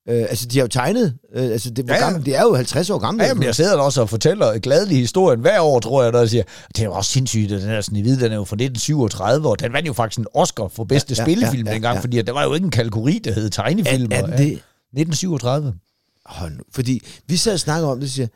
øh, 0.08 0.22
altså, 0.22 0.46
de 0.46 0.58
har 0.58 0.64
jo 0.64 0.68
tegnet. 0.68 1.18
Øh, 1.34 1.42
altså, 1.44 1.70
det, 1.70 1.88
Ja, 1.88 1.94
ja. 1.94 2.00
gammel, 2.00 2.26
det 2.26 2.36
er 2.36 2.42
jo 2.42 2.54
50 2.54 2.90
år 2.90 2.98
gammelt. 2.98 3.28
Ja, 3.28 3.34
men 3.34 3.42
jeg 3.42 3.54
sidder 3.54 3.76
der 3.76 3.82
også 3.82 4.00
og 4.00 4.08
fortæller 4.08 4.58
glædelig 4.58 4.96
historien 4.98 5.40
hver 5.40 5.60
år, 5.60 5.80
tror 5.80 6.02
jeg, 6.02 6.12
der 6.12 6.26
siger, 6.26 6.42
det 6.68 6.78
er 6.78 6.84
jo 6.84 6.92
også 6.92 7.10
sindssygt, 7.10 7.52
at 7.52 7.60
den 7.60 7.68
her 7.68 7.80
Snevide, 7.80 8.20
den 8.20 8.32
er 8.32 8.36
jo 8.36 8.44
fra 8.44 8.54
1937, 8.56 9.48
og 9.48 9.60
den 9.60 9.72
vandt 9.72 9.88
jo 9.88 9.92
faktisk 9.92 10.18
en 10.18 10.26
Oscar 10.34 10.68
for 10.68 10.84
bedste 10.84 11.14
Ja, 11.14 11.22
ja, 11.22 11.30
ja, 11.30 11.32
spillefilm 11.34 11.64
ja, 11.66 11.70
ja, 11.70 11.74
dengang, 11.74 11.94
ja. 11.96 12.00
fordi 12.00 12.22
der 12.22 12.32
var 12.32 12.42
jo 12.44 12.54
ikke 12.54 12.64
en 12.64 12.70
kategori, 12.70 13.18
der 13.24 13.32
hed 13.32 13.50
tegnefilm. 13.50 14.12
er, 14.12 14.16
er 14.16 14.20
ja. 14.30 14.36
det? 14.36 14.52
1937. 14.52 15.74
Hold 16.26 16.52
nu. 16.52 16.62
Fordi 16.74 17.02
vi 17.26 17.36
sad 17.36 17.52
og 17.52 17.60
snakkede 17.60 17.90
om 17.92 17.98
det, 17.98 18.04
og 18.04 18.10
siger, 18.10 18.26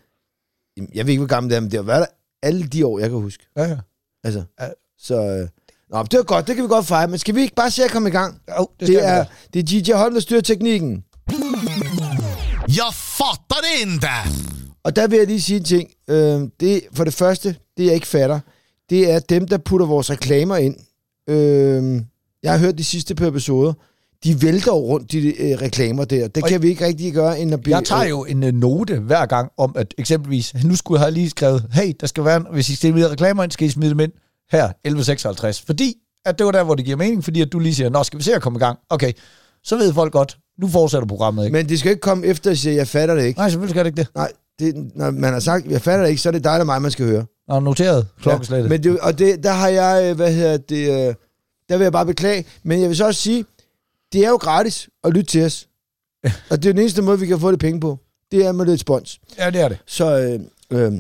jeg 0.94 1.06
ved 1.06 1.12
ikke, 1.12 1.20
hvor 1.20 1.28
gammel 1.28 1.50
det 1.50 1.56
er, 1.56 1.60
men 1.60 1.70
det 1.70 1.78
har 1.78 1.84
været 1.84 2.00
der 2.00 2.06
alle 2.48 2.66
de 2.66 2.86
år, 2.86 2.98
jeg 2.98 3.08
kan 3.10 3.18
huske. 3.18 3.46
Ja, 3.56 3.62
ja. 3.64 3.76
Altså, 4.24 4.42
Ja. 4.60 4.68
så... 4.98 5.14
Øh, 5.14 5.48
Nå, 5.90 6.02
det 6.02 6.16
var 6.16 6.22
godt, 6.22 6.46
det 6.46 6.54
kan 6.54 6.64
vi 6.64 6.68
godt 6.68 6.86
fejre, 6.86 7.08
men 7.08 7.18
skal 7.18 7.34
vi 7.34 7.40
ikke 7.40 7.54
bare 7.54 7.70
se 7.70 7.84
at 7.84 7.90
komme 7.90 8.08
i 8.08 8.12
gang? 8.12 8.40
Jo, 8.58 8.68
det, 8.80 8.88
Det, 8.88 9.04
er, 9.04 9.08
er... 9.08 9.24
det 9.54 9.58
er 9.58 9.82
DJ 9.82 9.92
Holm, 9.92 10.14
der 10.14 10.20
styrer 10.20 10.40
teknikken. 10.40 11.04
Jag 12.76 12.94
fattar 12.94 13.60
det 13.62 13.90
inte! 13.90 14.08
Og 14.84 14.96
der 14.96 15.08
vil 15.08 15.18
jeg 15.18 15.26
lige 15.26 15.42
sige 15.42 15.56
en 15.56 15.64
ting. 15.64 15.90
Øh, 16.08 16.40
det, 16.60 16.80
for 16.92 17.04
det 17.04 17.14
første, 17.14 17.56
det 17.76 17.86
jeg 17.86 17.94
ikke 17.94 18.06
fatter, 18.06 18.40
det 18.90 19.10
er 19.10 19.18
dem, 19.18 19.48
der 19.48 19.58
putter 19.58 19.86
vores 19.86 20.10
reklamer 20.10 20.56
ind. 20.56 20.76
Øh, 21.28 22.02
jeg 22.42 22.52
har 22.52 22.58
hørt 22.58 22.78
de 22.78 22.84
sidste 22.84 23.14
par 23.14 23.26
episoder. 23.26 23.72
De 24.24 24.42
vælter 24.42 24.72
jo 24.72 24.78
rundt, 24.78 25.12
de 25.12 25.42
øh, 25.42 25.58
reklamer 25.58 26.04
der. 26.04 26.28
Det 26.28 26.42
Og 26.42 26.48
kan 26.48 26.62
vi 26.62 26.68
ikke 26.68 26.86
rigtig 26.86 27.12
gøre, 27.12 27.40
end 27.40 27.52
at 27.54 27.62
blive... 27.62 27.76
Jeg 27.76 27.84
tager 27.84 28.04
jo 28.04 28.24
en 28.24 28.42
øh, 28.42 28.52
note 28.52 28.98
hver 28.98 29.26
gang 29.26 29.50
om, 29.58 29.72
at 29.76 29.94
eksempelvis, 29.98 30.54
nu 30.64 30.76
skulle 30.76 30.98
jeg 30.98 31.04
have 31.04 31.14
lige 31.14 31.30
skrevet, 31.30 31.66
hey, 31.72 31.92
der 32.00 32.06
skal 32.06 32.24
være, 32.24 32.36
en, 32.36 32.46
hvis 32.52 32.68
I 32.68 32.74
stiller 32.74 33.10
reklamer 33.10 33.42
ind, 33.42 33.50
skal 33.52 33.66
I 33.66 33.70
smide 33.70 33.90
dem 33.90 34.00
ind 34.00 34.12
her, 34.50 34.72
11.56. 34.88 35.64
Fordi, 35.66 35.94
at 36.24 36.38
det 36.38 36.46
var 36.46 36.52
der, 36.52 36.64
hvor 36.64 36.74
det 36.74 36.84
giver 36.84 36.96
mening, 36.96 37.24
fordi 37.24 37.40
at 37.40 37.52
du 37.52 37.58
lige 37.58 37.74
siger, 37.74 37.88
nå, 37.90 38.02
skal 38.02 38.18
vi 38.18 38.24
se 38.24 38.34
at 38.34 38.42
komme 38.42 38.58
i 38.58 38.60
gang? 38.60 38.78
Okay, 38.90 39.12
så 39.64 39.76
ved 39.76 39.92
folk 39.92 40.12
godt, 40.12 40.38
nu 40.58 40.68
fortsætter 40.68 41.08
programmet, 41.08 41.44
ikke? 41.44 41.56
Men, 41.56 41.68
det 41.68 41.78
skal 41.78 41.90
ikke 41.90 42.00
komme 42.00 42.26
efter 42.26 42.50
at 42.50 42.58
sige, 42.58 42.74
jeg 42.74 42.88
fatter 42.88 43.14
det 43.14 43.24
ikke. 43.24 43.38
Nej, 43.38 43.48
selvfølgelig 43.48 43.70
skal 43.70 43.84
det 43.84 43.90
ikke 43.90 44.00
det. 44.00 44.08
Nej, 44.14 44.32
det, 44.58 44.90
når 44.94 45.10
man 45.10 45.32
har 45.32 45.40
sagt, 45.40 45.66
jeg 45.66 45.82
fatter 45.82 46.02
det 46.02 46.10
ikke, 46.10 46.22
så 46.22 46.28
er 46.28 46.32
det 46.32 46.44
dig 46.44 46.52
eller 46.52 46.64
mig, 46.64 46.82
man 46.82 46.90
skal 46.90 47.06
høre. 47.06 47.26
Nå, 47.48 47.60
noteret 47.60 48.06
klokkeslættet. 48.20 48.64
Ja, 48.64 48.68
men 48.68 48.82
det, 48.82 49.00
og 49.00 49.18
det, 49.18 49.42
der 49.42 49.52
har 49.52 49.68
jeg, 49.68 50.10
øh, 50.10 50.16
hvad 50.16 50.32
hedder 50.32 50.56
det, 50.56 51.08
øh, 51.08 51.14
der 51.68 51.76
vil 51.76 51.84
jeg 51.84 51.92
bare 51.92 52.06
beklage. 52.06 52.44
Men 52.62 52.80
jeg 52.80 52.88
vil 52.88 52.96
så 52.96 53.06
også 53.06 53.20
sige, 53.20 53.44
det 54.12 54.24
er 54.24 54.28
jo 54.28 54.36
gratis 54.36 54.88
at 55.04 55.12
lytte 55.12 55.30
til 55.30 55.44
os. 55.44 55.68
og 56.50 56.62
det 56.62 56.68
er 56.68 56.72
den 56.72 56.78
eneste 56.78 57.02
måde, 57.02 57.20
vi 57.20 57.26
kan 57.26 57.40
få 57.40 57.50
det 57.50 57.58
penge 57.58 57.80
på. 57.80 57.98
Det 58.30 58.46
er 58.46 58.52
med 58.52 58.66
lidt 58.66 58.80
spons. 58.80 59.20
Ja, 59.38 59.50
det 59.50 59.60
er 59.60 59.68
det. 59.68 59.78
Så 59.86 60.18
øh, 60.18 60.40
øh, 60.80 60.92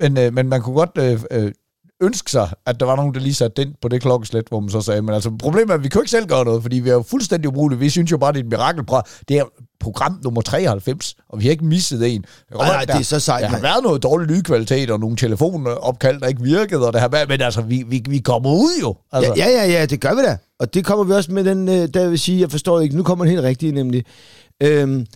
Men, 0.00 0.18
øh, 0.18 0.34
men 0.34 0.48
man 0.48 0.62
kunne 0.62 0.74
godt 0.74 0.98
øh, 0.98 1.20
øh, 1.30 1.52
ønske 2.00 2.30
sig, 2.30 2.50
at 2.66 2.80
der 2.80 2.86
var 2.86 2.96
nogen, 2.96 3.14
der 3.14 3.20
lige 3.20 3.34
satte 3.34 3.64
den 3.64 3.74
på 3.82 3.88
det 3.88 4.00
klokkeslæt, 4.02 4.44
hvor 4.48 4.60
man 4.60 4.70
så 4.70 4.80
sagde, 4.80 5.02
men 5.02 5.14
altså 5.14 5.30
problemet 5.38 5.70
er, 5.70 5.74
at 5.74 5.82
vi 5.82 5.88
kan 5.88 6.00
ikke 6.00 6.10
selv 6.10 6.26
gøre 6.26 6.44
noget, 6.44 6.62
fordi 6.62 6.76
vi 6.80 6.88
er 6.88 6.94
jo 6.94 7.02
fuldstændig 7.02 7.48
ubrugelige. 7.48 7.78
Vi 7.78 7.90
synes 7.90 8.10
jo 8.10 8.18
bare, 8.18 8.32
det 8.32 8.38
er 8.38 8.44
et 8.44 8.50
mirakel. 8.50 8.84
Det 9.28 9.38
er 9.38 9.44
program 9.80 10.20
nummer 10.24 10.40
93, 10.40 11.16
og 11.28 11.38
vi 11.40 11.44
har 11.44 11.50
ikke 11.50 11.64
misset 11.64 12.14
en. 12.14 12.24
Nej, 12.54 12.68
nej, 12.68 12.84
det 12.84 12.94
er 12.94 13.02
så 13.02 13.20
sejt, 13.20 13.42
Der 13.42 13.48
har 13.48 13.60
været 13.60 13.82
noget 13.82 14.02
dårlig 14.02 14.28
lydkvalitet, 14.28 14.90
og 14.90 15.00
nogle 15.00 15.16
telefonopkald, 15.16 16.20
der 16.20 16.26
ikke 16.26 16.42
virkede, 16.42 16.86
og 16.86 16.92
det 16.92 17.00
har 17.00 17.08
været, 17.08 17.28
men 17.28 17.40
altså, 17.40 17.62
vi, 17.62 17.84
vi, 17.86 18.04
vi 18.08 18.18
kommer 18.18 18.50
ud 18.50 18.80
jo. 18.82 18.96
Altså, 19.12 19.34
ja, 19.36 19.48
ja, 19.48 19.64
ja, 19.64 19.72
ja, 19.72 19.86
det 19.86 20.00
gør 20.00 20.14
vi 20.14 20.22
da. 20.22 20.36
Og 20.60 20.74
det 20.74 20.84
kommer 20.84 21.04
vi 21.04 21.12
også 21.12 21.32
med 21.32 21.44
den, 21.44 21.68
øh, 21.68 21.88
der 21.94 22.08
vil 22.08 22.18
sige, 22.18 22.40
jeg 22.40 22.50
forstår 22.50 22.80
ikke, 22.80 22.96
nu 22.96 23.02
kommer 23.02 23.24
den 23.24 23.32
helt 23.32 23.44
rigtigt 23.44 23.74
nemlig. 23.74 24.04
Øhm, 24.62 25.06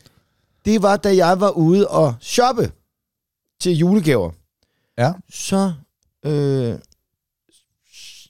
det 0.64 0.82
var, 0.82 0.96
da 0.96 1.16
jeg 1.16 1.40
var 1.40 1.50
ude 1.50 1.88
og 1.88 2.14
shoppe 2.20 2.70
til 3.60 3.76
julegaver. 3.76 4.30
ja. 4.98 5.12
så 5.32 5.72
øh, 6.24 6.78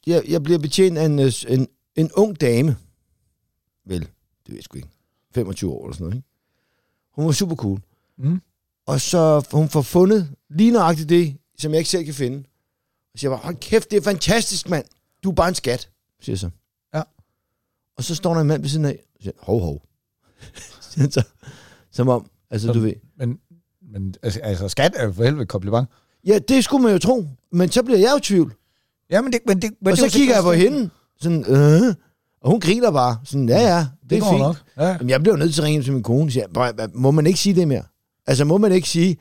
jeg, 0.06 0.22
jeg 0.28 0.42
bliver 0.42 0.58
betjent 0.58 0.98
af 0.98 1.04
en, 1.04 1.18
øh, 1.18 1.32
en, 1.48 1.68
en 1.96 2.12
ung 2.12 2.40
dame. 2.40 2.76
Vel, 3.86 4.00
det 4.00 4.08
ved 4.48 4.54
jeg 4.54 4.64
sgu 4.64 4.76
ikke. 4.76 4.88
25 5.34 5.70
år 5.72 5.84
eller 5.84 5.94
sådan 5.94 6.04
noget, 6.04 6.16
ikke? 6.16 6.28
Hun 7.12 7.26
var 7.26 7.32
super 7.32 7.56
cool. 7.56 7.80
Mm. 8.18 8.40
Og 8.86 9.00
så 9.00 9.46
hun 9.52 9.68
får 9.68 9.82
fundet 9.82 10.34
lige 10.50 10.70
nøjagtigt 10.70 11.08
det, 11.08 11.36
som 11.58 11.72
jeg 11.72 11.78
ikke 11.78 11.90
selv 11.90 12.04
kan 12.04 12.14
finde. 12.14 12.38
Og 13.12 13.18
siger 13.18 13.30
bare, 13.30 13.40
hold 13.40 13.56
kæft, 13.56 13.90
det 13.90 13.96
er 13.96 14.02
fantastisk, 14.02 14.68
mand. 14.68 14.84
Du 15.22 15.30
er 15.30 15.34
bare 15.34 15.48
en 15.48 15.54
skat, 15.54 15.90
siger 16.20 16.32
jeg 16.32 16.38
så. 16.38 16.50
Ja. 16.94 17.02
Og 17.96 18.04
så 18.04 18.14
står 18.14 18.34
der 18.34 18.40
en 18.40 18.46
mand 18.46 18.62
ved 18.62 18.68
siden 18.68 18.84
af, 18.84 18.98
og 19.16 19.22
siger, 19.22 19.32
hov, 19.38 19.60
hov. 19.60 19.82
Så, 21.10 21.22
som 21.90 22.08
om, 22.08 22.30
altså 22.50 22.66
Som- 22.66 22.74
du 22.74 22.80
ved. 22.80 22.94
Men, 23.16 23.40
men 23.82 24.14
altså, 24.22 24.40
altså, 24.40 24.68
skat 24.68 24.92
er 24.96 25.04
jo 25.04 25.12
for 25.12 25.24
helvede 25.24 25.46
kompliment. 25.46 25.88
Ja, 26.26 26.38
det 26.48 26.64
skulle 26.64 26.82
man 26.82 26.92
jo 26.92 26.98
tro, 26.98 27.24
men 27.52 27.70
så 27.70 27.82
bliver 27.82 27.98
jeg 27.98 28.10
jo 28.12 28.16
i 28.16 28.20
tvivl. 28.20 28.54
Ja, 29.10 29.20
men 29.20 29.32
det, 29.32 29.40
men 29.46 29.62
det, 29.62 29.70
men 29.80 29.86
og 29.86 29.90
det 29.90 29.98
så 29.98 30.04
er 30.04 30.08
jo 30.08 30.10
kigger 30.18 30.34
jeg 30.34 30.42
på 30.42 30.52
hende, 30.52 30.90
sådan, 31.20 31.44
øh, 31.48 31.94
og 32.42 32.50
hun 32.50 32.60
griner 32.60 32.90
bare, 32.90 33.16
sådan, 33.24 33.48
ja, 33.48 33.60
ja, 33.60 33.78
det, 33.78 34.10
Det 34.10 34.18
er 34.18 34.30
fint. 34.30 34.38
nok. 34.38 34.56
Ja. 34.78 34.86
Jamen, 34.86 35.10
jeg 35.10 35.20
bliver 35.20 35.34
jo 35.34 35.38
nødt 35.38 35.54
til 35.54 35.60
at 35.60 35.64
ringe 35.66 35.82
til 35.82 35.92
min 35.92 36.02
kone, 36.02 36.24
og 36.24 36.32
siger, 36.32 36.46
"Prøv 36.54 36.64
at- 36.78 36.94
må 36.94 37.10
man 37.10 37.26
ikke 37.26 37.38
sige 37.38 37.54
det 37.54 37.68
mere? 37.68 37.82
Altså, 38.26 38.44
må 38.44 38.58
man 38.58 38.72
ikke 38.72 38.88
sige, 38.88 39.16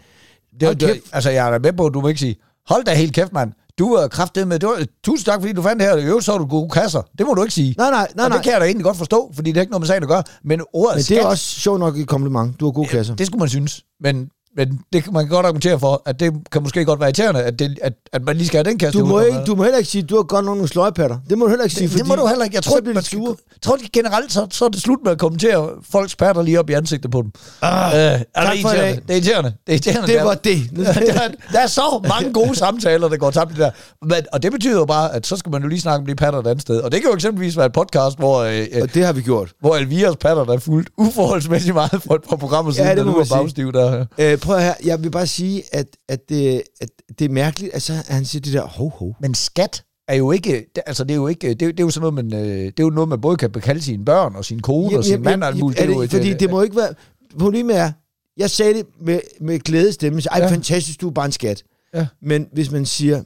Det, 0.59 0.67
Hold 0.67 0.75
det, 0.75 0.87
kæft. 0.93 1.05
altså, 1.11 1.29
jeg 1.29 1.53
er 1.55 1.59
med 1.59 1.73
på, 1.73 1.85
at 1.85 1.93
du 1.93 2.01
må 2.01 2.07
ikke 2.07 2.19
sige, 2.19 2.35
hold 2.69 2.83
da 2.85 2.93
helt 2.93 3.13
kæft, 3.13 3.33
mand. 3.33 3.51
Du 3.79 3.93
er 3.93 4.07
kraftet 4.07 4.47
med, 4.47 4.59
det 4.59 4.69
var, 4.69 4.85
tusind 5.03 5.25
tak, 5.25 5.41
fordi 5.41 5.53
du 5.53 5.61
fandt 5.61 5.79
det 5.83 5.89
her. 5.89 6.07
Jo, 6.07 6.19
så 6.19 6.37
du 6.37 6.45
gode 6.45 6.69
kasser. 6.69 7.01
Det 7.17 7.25
må 7.27 7.33
du 7.33 7.41
ikke 7.41 7.53
sige. 7.53 7.75
nej, 7.77 7.89
nej, 7.89 8.07
nej, 8.15 8.25
og 8.25 8.31
det 8.31 8.43
kan 8.43 8.51
jeg 8.51 8.61
da 8.61 8.65
egentlig 8.65 8.83
godt 8.83 8.97
forstå, 8.97 9.31
fordi 9.35 9.49
det 9.51 9.57
er 9.57 9.61
ikke 9.61 9.71
noget 9.71 9.81
med 9.81 9.87
sagen 9.87 10.03
at 10.03 10.09
gøre. 10.09 10.23
Men 10.43 10.61
ordet 10.73 10.95
men 10.95 10.97
det 10.97 11.05
skat, 11.05 11.17
er 11.17 11.25
også 11.25 11.59
sjovt 11.59 11.79
nok 11.79 11.97
et 11.97 12.07
kompliment. 12.07 12.59
Du 12.59 12.65
har 12.65 12.71
gode 12.71 12.87
kasser. 12.87 13.15
det 13.15 13.27
skulle 13.27 13.39
man 13.39 13.49
synes. 13.49 13.83
Men 13.99 14.29
men 14.57 14.79
det 14.93 15.03
kan 15.03 15.13
man 15.13 15.27
godt 15.27 15.45
argumentere 15.45 15.79
for, 15.79 16.01
at 16.05 16.19
det 16.19 16.33
kan 16.51 16.61
måske 16.63 16.85
godt 16.85 16.99
være 16.99 17.07
irriterende, 17.09 17.43
at, 17.43 17.59
det, 17.59 17.79
at, 17.81 17.93
at 18.13 18.21
man 18.23 18.35
lige 18.37 18.47
skal 18.47 18.57
have 18.57 18.69
den 18.71 18.77
kastet 18.79 18.99
Du 19.01 19.05
må, 19.05 19.19
ikke, 19.19 19.39
du 19.47 19.55
må 19.55 19.63
heller 19.63 19.77
ikke 19.77 19.89
sige, 19.89 20.03
at 20.03 20.09
du 20.09 20.15
har 20.15 20.23
godt 20.23 20.45
nogle 20.45 20.67
sløjpatter. 20.67 21.17
Det 21.29 21.37
må 21.37 21.45
du 21.45 21.49
heller 21.49 21.63
ikke 21.63 21.75
sige, 21.75 21.83
det, 21.83 21.91
fordi 21.91 21.99
det 22.01 22.07
må 22.07 22.15
du 22.15 22.27
heller 22.27 22.43
ikke. 22.45 22.55
Jeg 22.55 22.63
tror, 22.63 22.79
bliver 22.81 22.93
man 22.93 23.03
skal, 23.03 23.19
tror 23.61 23.73
at 23.73 23.79
generelt, 23.93 24.31
så, 24.33 24.47
så 24.51 24.65
er 24.65 24.69
det 24.69 24.81
slut 24.81 24.99
med 25.03 25.11
at 25.11 25.17
kommentere 25.17 25.69
folks 25.91 26.15
patter 26.15 26.41
lige 26.41 26.59
op 26.59 26.69
i 26.69 26.73
ansigtet 26.73 27.11
på 27.11 27.21
dem. 27.21 27.31
Ah, 27.61 27.93
øh, 27.93 27.99
er 28.35 28.51
det, 28.51 28.59
irriterende. 28.59 29.01
det 29.07 29.09
er 29.09 29.13
irriterende. 29.13 29.53
Det 29.67 29.69
er 29.69 29.71
irriterende. 29.73 30.07
Det 30.07 30.19
er- 30.19 30.23
var 30.23 30.33
det. 30.33 30.57
der, 30.75 31.21
er- 31.21 31.31
der 31.53 31.59
er 31.59 31.67
så 31.67 31.81
mange 32.09 32.33
gode 32.33 32.55
samtaler, 32.55 33.07
der 33.09 33.17
går 33.17 33.31
tabt 33.31 33.49
det 33.51 33.57
der. 33.59 33.71
Men, 34.01 34.15
og 34.33 34.43
det 34.43 34.51
betyder 34.51 34.77
jo 34.79 34.85
bare, 34.85 35.13
at 35.15 35.27
så 35.27 35.35
skal 35.37 35.51
man 35.51 35.61
jo 35.61 35.67
lige 35.67 35.81
snakke 35.81 35.99
om 36.01 36.05
de 36.05 36.15
patter 36.15 36.39
et 36.39 36.47
andet 36.47 36.61
sted. 36.61 36.79
Og 36.81 36.91
det 36.91 37.01
kan 37.01 37.09
jo 37.09 37.15
eksempelvis 37.15 37.57
være 37.57 37.65
et 37.65 37.73
podcast, 37.73 38.17
hvor, 38.17 38.39
øh, 38.39 38.59
øh, 38.71 38.81
Og 38.81 38.93
det 38.93 39.05
har 39.05 39.13
vi 39.13 39.21
gjort. 39.21 39.51
hvor 39.59 39.75
Elviras 39.75 40.15
patter, 40.21 40.43
der 40.43 40.53
er 40.53 40.57
fuldt 40.59 40.89
uforholdsmæssigt 40.97 41.73
meget 41.73 42.01
for 42.07 42.15
et 42.15 42.21
par 42.29 42.35
programmer 42.35 42.71
siden, 42.71 42.87
Ja, 42.89 42.95
det 42.95 43.05
man 43.05 43.15
var 43.15 43.23
sige. 43.23 43.37
bagstiv 43.37 43.71
der. 43.73 44.05
Øh, 44.17 44.37
prøv 44.41 44.59
her, 44.59 44.73
jeg 44.85 45.03
vil 45.03 45.11
bare 45.11 45.27
sige, 45.27 45.63
at, 45.71 45.87
at, 46.09 46.29
det, 46.29 46.61
at 46.81 46.89
det 47.19 47.25
er 47.25 47.29
mærkeligt, 47.29 47.73
altså 47.73 47.93
han 48.07 48.25
siger 48.25 48.41
det 48.41 48.53
der, 48.53 48.61
ho 48.67 48.89
ho. 48.89 49.13
Men 49.21 49.33
skat 49.35 49.83
er 50.07 50.15
jo 50.15 50.31
ikke, 50.31 50.65
det- 50.75 50.83
altså 50.85 51.03
det 51.03 51.11
er 51.11 51.15
jo 51.15 51.27
ikke, 51.27 51.53
det, 51.53 51.61
er- 51.61 51.67
det 51.71 51.79
er 51.79 51.83
jo 51.83 51.89
sådan 51.89 52.13
noget, 52.13 52.25
man, 52.25 52.39
øh, 52.45 52.65
det 52.65 52.79
er 52.79 52.83
jo 52.83 52.89
noget, 52.89 53.09
man 53.09 53.21
både 53.21 53.37
kan 53.37 53.51
bekalde 53.51 53.81
sine 53.81 54.05
børn 54.05 54.35
og 54.35 54.45
sin 54.45 54.59
kone 54.59 54.97
og 54.97 55.03
sin 55.05 55.21
mand 55.21 55.43
og 55.43 55.49
alt 55.49 55.59
muligt. 55.59 55.79
Det 55.79 55.89
det, 55.89 56.03
et, 56.03 56.11
fordi 56.11 56.31
øh, 56.33 56.39
det 56.39 56.49
må 56.49 56.61
ikke 56.61 56.75
være... 56.75 56.93
Problemet 57.39 57.77
er, 57.77 57.91
jeg 58.37 58.49
sagde 58.49 58.73
det 58.73 58.85
med, 59.01 59.19
med 59.41 59.59
glædestemme, 59.59 60.21
så, 60.21 60.29
ej, 60.31 60.37
Ja. 60.39 60.43
ja. 60.45 60.51
fantastisk, 60.51 61.01
du 61.01 61.07
er 61.07 61.11
bare 61.13 61.25
en 61.25 61.31
skat. 61.31 61.63
Ja. 61.95 62.07
Men 62.21 62.47
hvis 62.53 62.71
man 62.71 62.85
siger, 62.85 63.23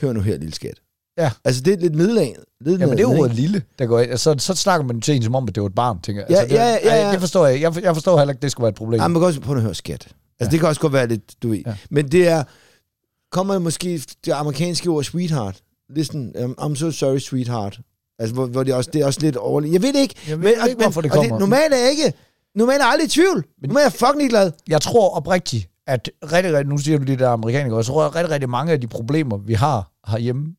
hør 0.00 0.12
nu 0.12 0.20
her, 0.20 0.36
lille 0.36 0.54
skat. 0.54 0.74
Ja. 1.18 1.30
Altså, 1.44 1.60
det 1.62 1.72
er 1.74 1.78
lidt 1.78 1.94
nedlag. 1.96 2.36
Ja, 2.66 2.70
men 2.70 2.80
det 2.80 2.98
er 2.98 3.02
jo 3.02 3.10
ordet 3.20 3.34
lille, 3.36 3.62
der 3.78 3.86
går 3.86 4.00
ind. 4.00 4.10
Altså, 4.10 4.34
så, 4.38 4.44
så 4.46 4.54
snakker 4.54 4.86
man 4.86 5.00
til 5.00 5.14
en 5.16 5.22
som 5.22 5.34
om, 5.34 5.48
at 5.48 5.54
det 5.54 5.60
var 5.62 5.68
et 5.68 5.74
barn, 5.74 6.00
tænker 6.02 6.22
jeg. 6.22 6.30
Ja, 6.30 6.36
altså, 6.40 6.56
det, 6.56 6.60
ja, 6.62 6.68
ja, 6.68 6.96
ja. 6.96 7.04
Ej, 7.04 7.10
det 7.12 7.20
forstår 7.20 7.46
jeg. 7.46 7.60
jeg. 7.60 7.82
Jeg 7.82 7.94
forstår 7.96 8.18
heller 8.18 8.32
ikke, 8.32 8.42
det 8.42 8.50
skulle 8.50 8.62
være 8.64 8.68
et 8.68 8.74
problem. 8.74 9.00
Ja, 9.00 9.08
kan 9.08 9.16
også 9.16 9.40
prøve 9.40 9.56
at 9.56 9.62
høre 9.62 9.74
skat. 9.74 10.08
Altså, 10.40 10.48
Ja. 10.48 10.50
det 10.50 10.60
kan 10.60 10.68
også 10.68 10.80
godt 10.80 10.92
være 10.92 11.06
lidt, 11.06 11.42
du 11.42 11.48
ved. 11.48 11.62
Ja. 11.66 11.74
Men 11.90 12.08
det 12.08 12.28
er, 12.28 12.44
kommer 13.32 13.58
måske 13.58 14.02
det 14.24 14.32
amerikanske 14.32 14.88
ord 14.90 15.04
sweetheart. 15.04 15.60
Listen, 15.96 16.32
um, 16.44 16.54
I'm 16.60 16.74
so 16.74 16.90
sorry, 16.90 17.18
sweetheart. 17.18 17.80
Altså, 18.18 18.34
hvor, 18.34 18.46
hvor 18.46 18.62
det, 18.62 18.74
også, 18.74 18.90
det 18.92 19.00
er 19.02 19.06
også 19.06 19.20
lidt 19.20 19.36
overligt. 19.36 19.72
Jeg 19.72 19.82
ved 19.82 19.92
det 19.92 20.00
ikke. 20.00 20.14
Jeg 20.28 20.40
ved 20.42 20.50
ikke, 20.68 20.82
hvorfor 20.82 21.00
det 21.00 21.10
og 21.10 21.14
kommer. 21.16 21.30
det, 21.32 21.40
normalt 21.40 21.74
er 21.74 21.78
jeg 21.78 21.90
ikke. 21.90 22.12
Normalt 22.54 22.80
er 22.80 22.84
jeg 22.84 22.92
aldrig 22.92 23.06
i 23.06 23.10
tvivl. 23.10 23.44
Men, 23.60 23.68
normalt 23.68 23.82
er 23.86 23.90
jeg 24.02 24.08
fucking 24.12 24.30
glad. 24.30 24.52
jeg 24.68 24.80
tror 24.80 25.16
oprigtigt, 25.16 25.68
at 25.86 26.10
rigtig, 26.32 26.52
rigtig, 26.52 26.66
nu 26.70 26.78
siger 26.78 26.98
du 26.98 27.04
de 27.04 27.16
der 27.18 27.28
amerikanere, 27.28 27.76
jeg 27.76 27.84
tror, 27.84 28.04
at 28.04 28.14
rigtig, 28.14 28.30
rigtig 28.30 28.48
mange 28.50 28.72
af 28.72 28.80
de 28.80 28.86
problemer, 28.86 29.36
vi 29.36 29.54
har 29.54 29.92
herhjemme, 30.08 30.54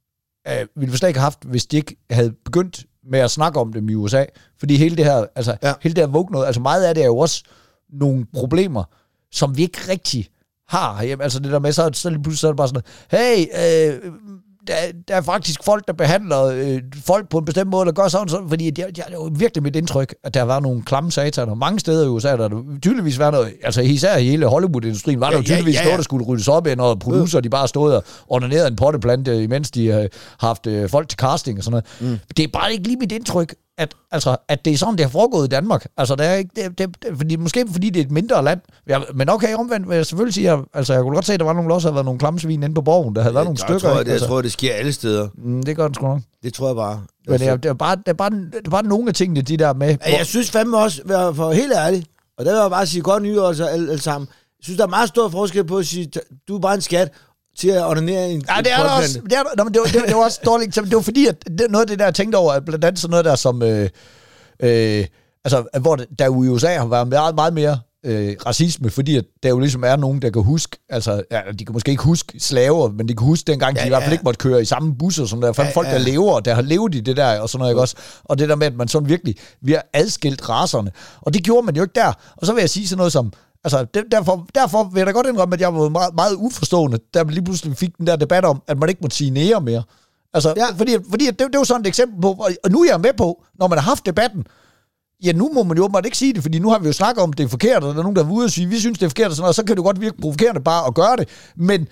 øh, 0.47 0.67
ville 0.75 0.91
vi 0.91 0.97
slet 0.97 1.09
ikke 1.09 1.19
have 1.19 1.23
haft, 1.25 1.43
hvis 1.43 1.65
de 1.65 1.77
ikke 1.77 1.95
havde 2.11 2.33
begyndt 2.45 2.85
med 3.11 3.19
at 3.19 3.31
snakke 3.31 3.59
om 3.59 3.73
dem 3.73 3.89
i 3.89 3.93
USA. 3.95 4.25
Fordi 4.59 4.75
hele 4.77 4.97
det 4.97 5.05
her, 5.05 5.25
altså, 5.35 5.57
ja. 5.63 5.73
Hele 5.81 5.95
det 5.95 6.03
her 6.07 6.11
woke 6.13 6.31
noget, 6.31 6.45
altså 6.45 6.61
meget 6.61 6.83
af 6.83 6.95
det 6.95 7.01
er 7.03 7.07
jo 7.07 7.17
også 7.17 7.43
nogle 7.89 8.25
problemer, 8.33 8.83
som 9.31 9.57
vi 9.57 9.61
ikke 9.61 9.79
rigtig 9.89 10.27
har 10.69 10.95
herhjemme. 10.95 11.23
Altså 11.23 11.39
det 11.39 11.51
der 11.51 11.59
med, 11.59 11.71
så, 11.71 11.89
så 11.93 12.09
lige 12.09 12.23
pludselig 12.23 12.39
så 12.39 12.47
er 12.47 12.51
det 12.51 12.57
bare 12.57 12.67
sådan 12.67 12.83
noget, 13.11 13.47
hey, 13.47 13.95
øh, 14.05 14.11
der, 14.67 14.73
der 15.07 15.15
er 15.15 15.21
faktisk 15.21 15.63
folk, 15.63 15.87
der 15.87 15.93
behandler 15.93 16.43
øh, 16.45 16.81
folk 17.05 17.29
på 17.29 17.37
en 17.37 17.45
bestemt 17.45 17.69
måde, 17.69 17.85
der 17.85 17.91
gør 17.91 18.07
sådan, 18.07 18.29
sådan 18.29 18.49
fordi 18.49 18.69
det, 18.69 18.85
det 18.95 18.99
er 18.99 19.13
jo 19.13 19.31
virkelig 19.35 19.63
mit 19.63 19.75
indtryk, 19.75 20.15
at 20.23 20.33
der 20.33 20.41
var 20.41 20.59
nogle 20.59 20.81
klamme 20.83 21.11
sataner. 21.11 21.53
Mange 21.53 21.79
steder 21.79 22.05
i 22.05 22.07
USA, 22.07 22.37
der 22.37 22.43
er 22.43 22.47
der 22.47 22.61
tydeligvis 22.81 23.19
været 23.19 23.33
noget, 23.33 23.53
altså 23.63 23.81
især 23.81 24.17
i 24.17 24.23
hele 24.23 24.45
Hollywood-industrien, 24.45 25.19
var 25.19 25.29
der 25.29 25.33
Ja, 25.33 25.37
jo 25.37 25.41
ja, 25.41 25.45
tydeligvis 25.45 25.75
ja, 25.75 25.81
noget, 25.81 25.91
ja. 25.91 25.97
der 25.97 26.03
skulle 26.03 26.25
ryddes 26.25 26.47
op 26.47 26.67
i, 26.67 26.75
når 26.75 26.95
producer, 26.95 27.39
de 27.39 27.49
bare 27.49 27.67
stod 27.67 27.93
og 27.93 28.03
ordnerede 28.27 28.67
en 28.67 28.75
potteplante, 28.75 29.43
imens 29.43 29.71
de 29.71 29.87
har 29.87 30.07
haft 30.39 30.67
øh, 30.67 30.89
folk 30.89 31.09
til 31.09 31.17
casting 31.17 31.57
og 31.57 31.63
sådan 31.63 31.83
noget. 32.01 32.11
Mm. 32.11 32.19
Det 32.37 32.43
er 32.43 32.47
bare 32.53 32.71
ikke 32.71 32.83
lige 32.83 32.97
mit 32.97 33.11
indtryk, 33.11 33.55
at, 33.77 33.93
altså, 34.11 34.37
at 34.47 34.65
det 34.65 34.73
er 34.73 34.77
sådan, 34.77 34.95
det 34.95 35.05
har 35.05 35.09
foregået 35.09 35.45
i 35.45 35.49
Danmark. 35.49 35.85
Altså, 35.97 36.15
det 36.15 36.25
er 36.25 36.33
ikke, 36.33 36.51
det, 36.55 36.77
det, 36.77 36.89
det, 37.01 37.17
fordi, 37.17 37.35
måske 37.35 37.65
fordi 37.71 37.89
det 37.89 37.99
er 37.99 38.05
et 38.05 38.11
mindre 38.11 38.43
land. 38.43 38.59
Ja, 38.87 38.99
men 39.13 39.29
okay, 39.29 39.55
omvendt 39.55 39.89
vil 39.89 39.95
jeg 39.95 40.05
selvfølgelig 40.05 40.33
sige, 40.33 40.51
at 40.51 40.59
altså, 40.73 40.93
jeg 40.93 41.01
kunne 41.03 41.13
godt 41.13 41.25
se, 41.25 41.33
at 41.33 41.39
der 41.39 41.45
var 41.45 41.53
nogle, 41.53 41.73
også 41.73 41.87
havde 41.87 41.95
været 41.95 42.05
nogle 42.05 42.19
klamme 42.19 42.39
svin 42.39 42.63
inde 42.63 42.75
på 42.75 42.81
borgen. 42.81 43.15
Der 43.15 43.21
havde 43.21 43.35
været 43.35 43.45
nogle 43.45 43.57
jeg 43.59 43.67
stykker. 43.67 43.79
Tror, 43.79 44.03
det, 44.03 44.11
altså, 44.11 44.25
jeg 44.25 44.29
tror, 44.29 44.41
det 44.41 44.51
sker 44.51 44.73
alle 44.73 44.93
steder. 44.93 45.27
mm, 45.37 45.63
det 45.63 45.75
gør 45.75 45.85
den 45.87 45.93
sgu 45.93 46.07
nok. 46.07 46.21
Det 46.43 46.53
tror 46.53 46.67
jeg 46.67 46.75
bare. 46.75 47.01
Men 47.27 47.39
det 47.39 47.47
er, 47.47 47.55
det, 47.55 47.69
er 47.69 47.73
bare, 47.73 47.95
det, 47.95 48.07
er 48.07 48.13
bare, 48.13 48.29
det 48.29 48.65
er 48.65 48.69
bare 48.69 48.83
nogle 48.83 49.07
af 49.07 49.13
tingene, 49.13 49.41
de 49.41 49.57
der 49.57 49.73
med... 49.73 49.97
Ja, 50.07 50.17
jeg 50.17 50.25
synes 50.25 50.51
fandme 50.51 50.77
også, 50.77 51.01
for, 51.35 51.51
helt 51.51 51.73
ærlig, 51.75 52.05
og 52.37 52.45
der 52.45 52.51
vil 52.51 52.59
jeg 52.61 52.69
bare 52.69 52.85
sige 52.85 53.01
godt 53.01 53.23
nyår 53.23 53.47
altså 53.47 53.65
alle, 53.65 53.89
alle 53.89 54.01
sammen. 54.01 54.27
Jeg 54.59 54.63
synes, 54.63 54.77
der 54.77 54.83
er 54.83 54.89
meget 54.89 55.09
stor 55.09 55.29
forskel 55.29 55.63
på 55.63 55.77
at 55.77 55.87
sige, 55.87 56.11
du 56.47 56.55
er 56.55 56.59
bare 56.59 56.75
en 56.75 56.81
skat, 56.81 57.11
til 57.57 57.69
at 57.69 57.83
ordinere 57.85 58.29
en 58.31 58.43
Ja, 58.49 58.61
det 58.61 58.71
er 58.71 58.77
der 58.83 58.89
også. 58.89 59.19
Det, 59.23 59.33
er, 59.33 59.43
der- 59.43 59.49
nå, 59.57 59.63
men 59.63 59.73
det, 59.73 59.79
var, 59.81 59.87
det, 59.87 60.01
var- 60.01 60.07
det 60.07 60.15
var 60.15 60.23
også 60.23 60.39
dårligt 60.45 60.67
eksempel. 60.67 60.89
Det 60.91 60.95
var 60.95 61.01
fordi, 61.01 61.27
at 61.27 61.35
det, 61.47 61.65
noget 61.69 61.83
af 61.83 61.87
det 61.87 61.99
der, 61.99 62.05
jeg 62.05 62.15
tænkte 62.15 62.35
over, 62.35 62.53
at 62.53 62.65
blandt 62.65 62.85
andet 62.85 62.99
sådan 63.01 63.11
noget 63.11 63.25
der 63.25 63.35
som... 63.35 63.63
Øh, 63.63 63.89
øh, 64.63 65.05
altså, 65.45 65.63
hvor 65.81 65.95
det, 65.95 66.07
der 66.19 66.25
i 66.25 66.29
USA 66.29 66.77
har 66.77 66.85
været 66.85 67.07
meget, 67.07 67.35
meget 67.35 67.53
mere 67.53 67.79
øh, 68.05 68.35
racisme, 68.45 68.89
fordi 68.89 69.17
at 69.17 69.25
der 69.43 69.49
jo 69.49 69.59
ligesom 69.59 69.83
er 69.83 69.95
nogen, 69.95 70.21
der 70.21 70.29
kan 70.29 70.41
huske, 70.43 70.77
altså, 70.89 71.23
ja, 71.31 71.41
de 71.59 71.65
kan 71.65 71.73
måske 71.73 71.91
ikke 71.91 72.03
huske 72.03 72.39
slaver, 72.39 72.89
men 72.91 73.07
de 73.07 73.15
kan 73.15 73.25
huske 73.27 73.47
dengang, 73.51 73.75
ja, 73.75 73.79
de 73.79 73.83
Ja, 73.83 73.85
i 73.85 73.89
hvert 73.89 74.01
fald 74.03 74.09
ja. 74.11 74.13
ikke 74.13 74.23
måtte 74.23 74.37
køre 74.37 74.61
i 74.61 74.65
samme 74.65 74.95
busser, 74.95 75.25
som 75.25 75.41
der 75.41 75.47
er 75.47 75.53
Ja, 75.63 75.69
folk, 75.71 75.87
der 75.87 75.93
ja. 75.93 75.97
lever, 75.99 76.39
der 76.39 76.53
har 76.53 76.61
levet 76.61 76.95
i 76.95 76.99
det 76.99 77.17
der, 77.17 77.39
og 77.39 77.49
sådan 77.49 77.59
noget, 77.59 77.71
ikke 77.71 77.81
også? 77.81 77.95
Og 78.23 78.39
det 78.39 78.49
der 78.49 78.55
med, 78.55 78.67
at 78.67 78.75
man 78.75 78.87
sådan 78.87 79.09
virkelig, 79.09 79.35
vi 79.61 79.71
har 79.71 79.83
adskilt 79.93 80.49
raserne. 80.49 80.91
Og 81.21 81.33
det 81.33 81.43
gjorde 81.43 81.65
man 81.65 81.75
jo 81.75 81.81
ikke 81.81 81.93
der. 81.95 82.13
Og 82.37 82.45
så 82.47 82.53
vil 82.53 82.59
jeg 82.61 82.69
sige 82.69 82.87
sådan 82.87 82.97
noget 82.97 83.11
som, 83.13 83.33
Altså, 83.63 83.85
det, 83.93 84.03
derfor, 84.11 84.47
derfor 84.55 84.83
vil 84.83 84.99
jeg 84.99 85.07
da 85.07 85.11
godt 85.11 85.27
indrømme, 85.27 85.53
at 85.55 85.61
jeg 85.61 85.73
var 85.73 85.89
meget, 85.89 86.15
meget 86.15 86.35
uforstående, 86.35 86.97
da 87.13 87.23
man 87.23 87.33
lige 87.33 87.43
pludselig 87.43 87.77
fik 87.77 87.97
den 87.97 88.07
der 88.07 88.15
debat 88.15 88.45
om, 88.45 88.61
at 88.67 88.79
man 88.79 88.89
ikke 88.89 89.01
måtte 89.01 89.15
sige 89.15 89.29
nære 89.31 89.61
mere. 89.61 89.83
Altså, 90.33 90.53
ja. 90.57 90.65
Fordi, 90.77 90.97
fordi 91.09 91.25
det, 91.25 91.39
det 91.39 91.57
var 91.57 91.63
sådan 91.63 91.81
et 91.81 91.87
eksempel 91.87 92.21
på, 92.21 92.31
og- 92.63 92.71
nu 92.71 92.81
er 92.83 92.89
jeg 92.91 92.99
med 93.01 93.13
på, 93.17 93.43
når 93.59 93.67
man 93.67 93.77
har 93.77 93.85
haft 93.85 94.05
debatten, 94.05 94.43
ja, 95.23 95.31
nu 95.31 95.51
må 95.53 95.63
man 95.63 95.77
jo 95.77 95.83
åbenbart 95.83 96.05
ikke 96.05 96.17
sige 96.17 96.33
det, 96.33 96.41
fordi 96.41 96.59
nu 96.59 96.69
har 96.69 96.79
vi 96.79 96.87
jo 96.87 96.93
snakket 96.93 97.23
om, 97.23 97.29
at 97.29 97.37
det 97.37 97.43
er 97.43 97.47
forkert, 97.47 97.83
og 97.83 97.93
der 97.93 97.99
er 97.99 98.03
nogen, 98.03 98.15
der 98.15 98.23
er 98.25 98.29
ude 98.31 98.45
og 98.45 98.51
sige, 98.51 98.67
vi 98.67 98.79
synes, 98.79 98.99
det 98.99 99.05
er 99.05 99.09
forkert, 99.09 99.27
og 99.29 99.31
sådan 99.35 99.41
noget, 99.41 99.49
og 99.49 99.55
så 99.55 99.63
kan 99.65 99.75
det 99.75 99.83
godt 99.85 100.01
virke 100.01 100.17
provokerende 100.21 100.61
bare 100.61 100.87
at 100.87 100.93
gøre 100.93 101.15
det. 101.17 101.29
Men 101.55 101.87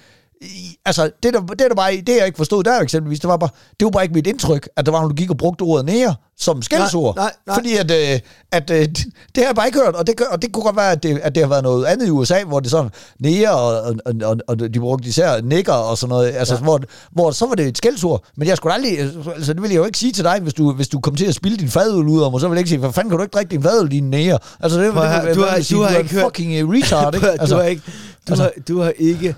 altså, 0.85 1.11
det 1.23 1.33
der, 1.33 1.39
det 1.41 1.59
der 1.59 1.75
bare, 1.75 1.91
det 2.07 2.17
jeg 2.17 2.25
ikke 2.25 2.37
forstod 2.37 2.63
der 2.63 2.79
eksempelvis, 2.79 3.19
det 3.19 3.27
var 3.27 3.37
bare, 3.37 3.49
det 3.79 3.85
var 3.85 3.91
bare 3.91 4.03
ikke 4.03 4.13
mit 4.15 4.27
indtryk, 4.27 4.69
at 4.75 4.85
der 4.85 4.91
var 4.91 4.99
nogen, 4.99 5.15
der 5.17 5.21
gik 5.21 5.29
og 5.29 5.37
brugte 5.37 5.61
ordet 5.61 5.85
nære 5.85 6.15
som 6.37 6.61
skældsord. 6.61 7.15
Nej, 7.15 7.23
nej, 7.23 7.31
nej. 7.47 7.55
Fordi 7.55 7.75
at, 7.75 7.91
øh, 7.91 8.19
at 8.51 8.69
øh, 8.69 8.79
det, 8.81 8.97
det 9.35 9.37
har 9.37 9.45
jeg 9.45 9.55
bare 9.55 9.67
ikke 9.67 9.79
hørt, 9.79 9.95
og 9.95 10.07
det, 10.07 10.17
gør, 10.17 10.25
og 10.25 10.41
det 10.41 10.51
kunne 10.51 10.63
godt 10.63 10.75
være, 10.75 10.91
at 10.91 11.03
det, 11.03 11.19
at 11.23 11.35
det 11.35 11.43
har 11.43 11.49
været 11.49 11.63
noget 11.63 11.85
andet 11.85 12.07
i 12.07 12.09
USA, 12.09 12.43
hvor 12.43 12.59
det 12.59 12.71
sådan 12.71 12.91
nære, 13.19 13.51
og, 13.51 13.95
og, 14.05 14.13
og, 14.23 14.37
og, 14.47 14.59
de 14.73 14.79
brugte 14.79 15.07
især 15.09 15.41
nikker 15.41 15.73
og 15.73 15.97
sådan 15.97 16.09
noget, 16.09 16.31
altså, 16.35 16.55
ja. 16.55 16.61
hvor, 16.61 16.79
hvor 17.11 17.31
så 17.31 17.45
var 17.45 17.55
det 17.55 17.67
et 17.67 17.77
skældsord. 17.77 18.23
Men 18.35 18.47
jeg 18.47 18.57
skulle 18.57 18.73
aldrig, 18.73 18.99
altså 19.35 19.53
det 19.53 19.61
vil 19.61 19.69
jeg 19.71 19.77
jo 19.77 19.85
ikke 19.85 19.97
sige 19.97 20.11
til 20.11 20.23
dig, 20.23 20.39
hvis 20.41 20.53
du, 20.53 20.71
hvis 20.73 20.87
du 20.87 20.99
kom 20.99 21.15
til 21.15 21.25
at 21.25 21.35
spille 21.35 21.57
din 21.57 21.69
fadøl 21.69 22.07
ud 22.07 22.21
om, 22.21 22.33
og 22.33 22.39
så 22.39 22.47
vil 22.47 22.55
jeg 22.55 22.59
ikke 22.59 22.69
sige, 22.69 22.79
hvad 22.79 22.93
fanden 22.93 23.09
kan 23.09 23.17
du 23.17 23.23
ikke 23.23 23.33
drikke 23.33 23.51
din 23.51 23.63
fadøl, 23.63 23.91
din 23.91 24.09
nære? 24.09 24.39
Altså 24.59 24.81
det, 24.81 24.93
Prøv 24.93 25.03
det, 25.03 25.11
høre, 25.11 25.25
det, 25.27 25.35
du 25.35 25.41
det, 25.41 25.49
har- 25.49 25.55
vil 25.55 25.65
sige, 25.65 25.77
du 25.77 25.83
har 25.83 25.89
er 25.89 25.97
ikke 25.97 26.09
en 26.09 26.15
hørt- 26.15 26.23
fucking 26.25 26.73
retard, 26.73 27.13
ikke? 27.15 27.27
du, 27.49 27.55
har 27.55 27.63
ikke, 27.63 27.81
du, 28.27 28.31
altså- 28.31 28.43
har, 28.43 28.51
du 28.67 28.81
har 28.81 28.89
ikke... 28.97 29.35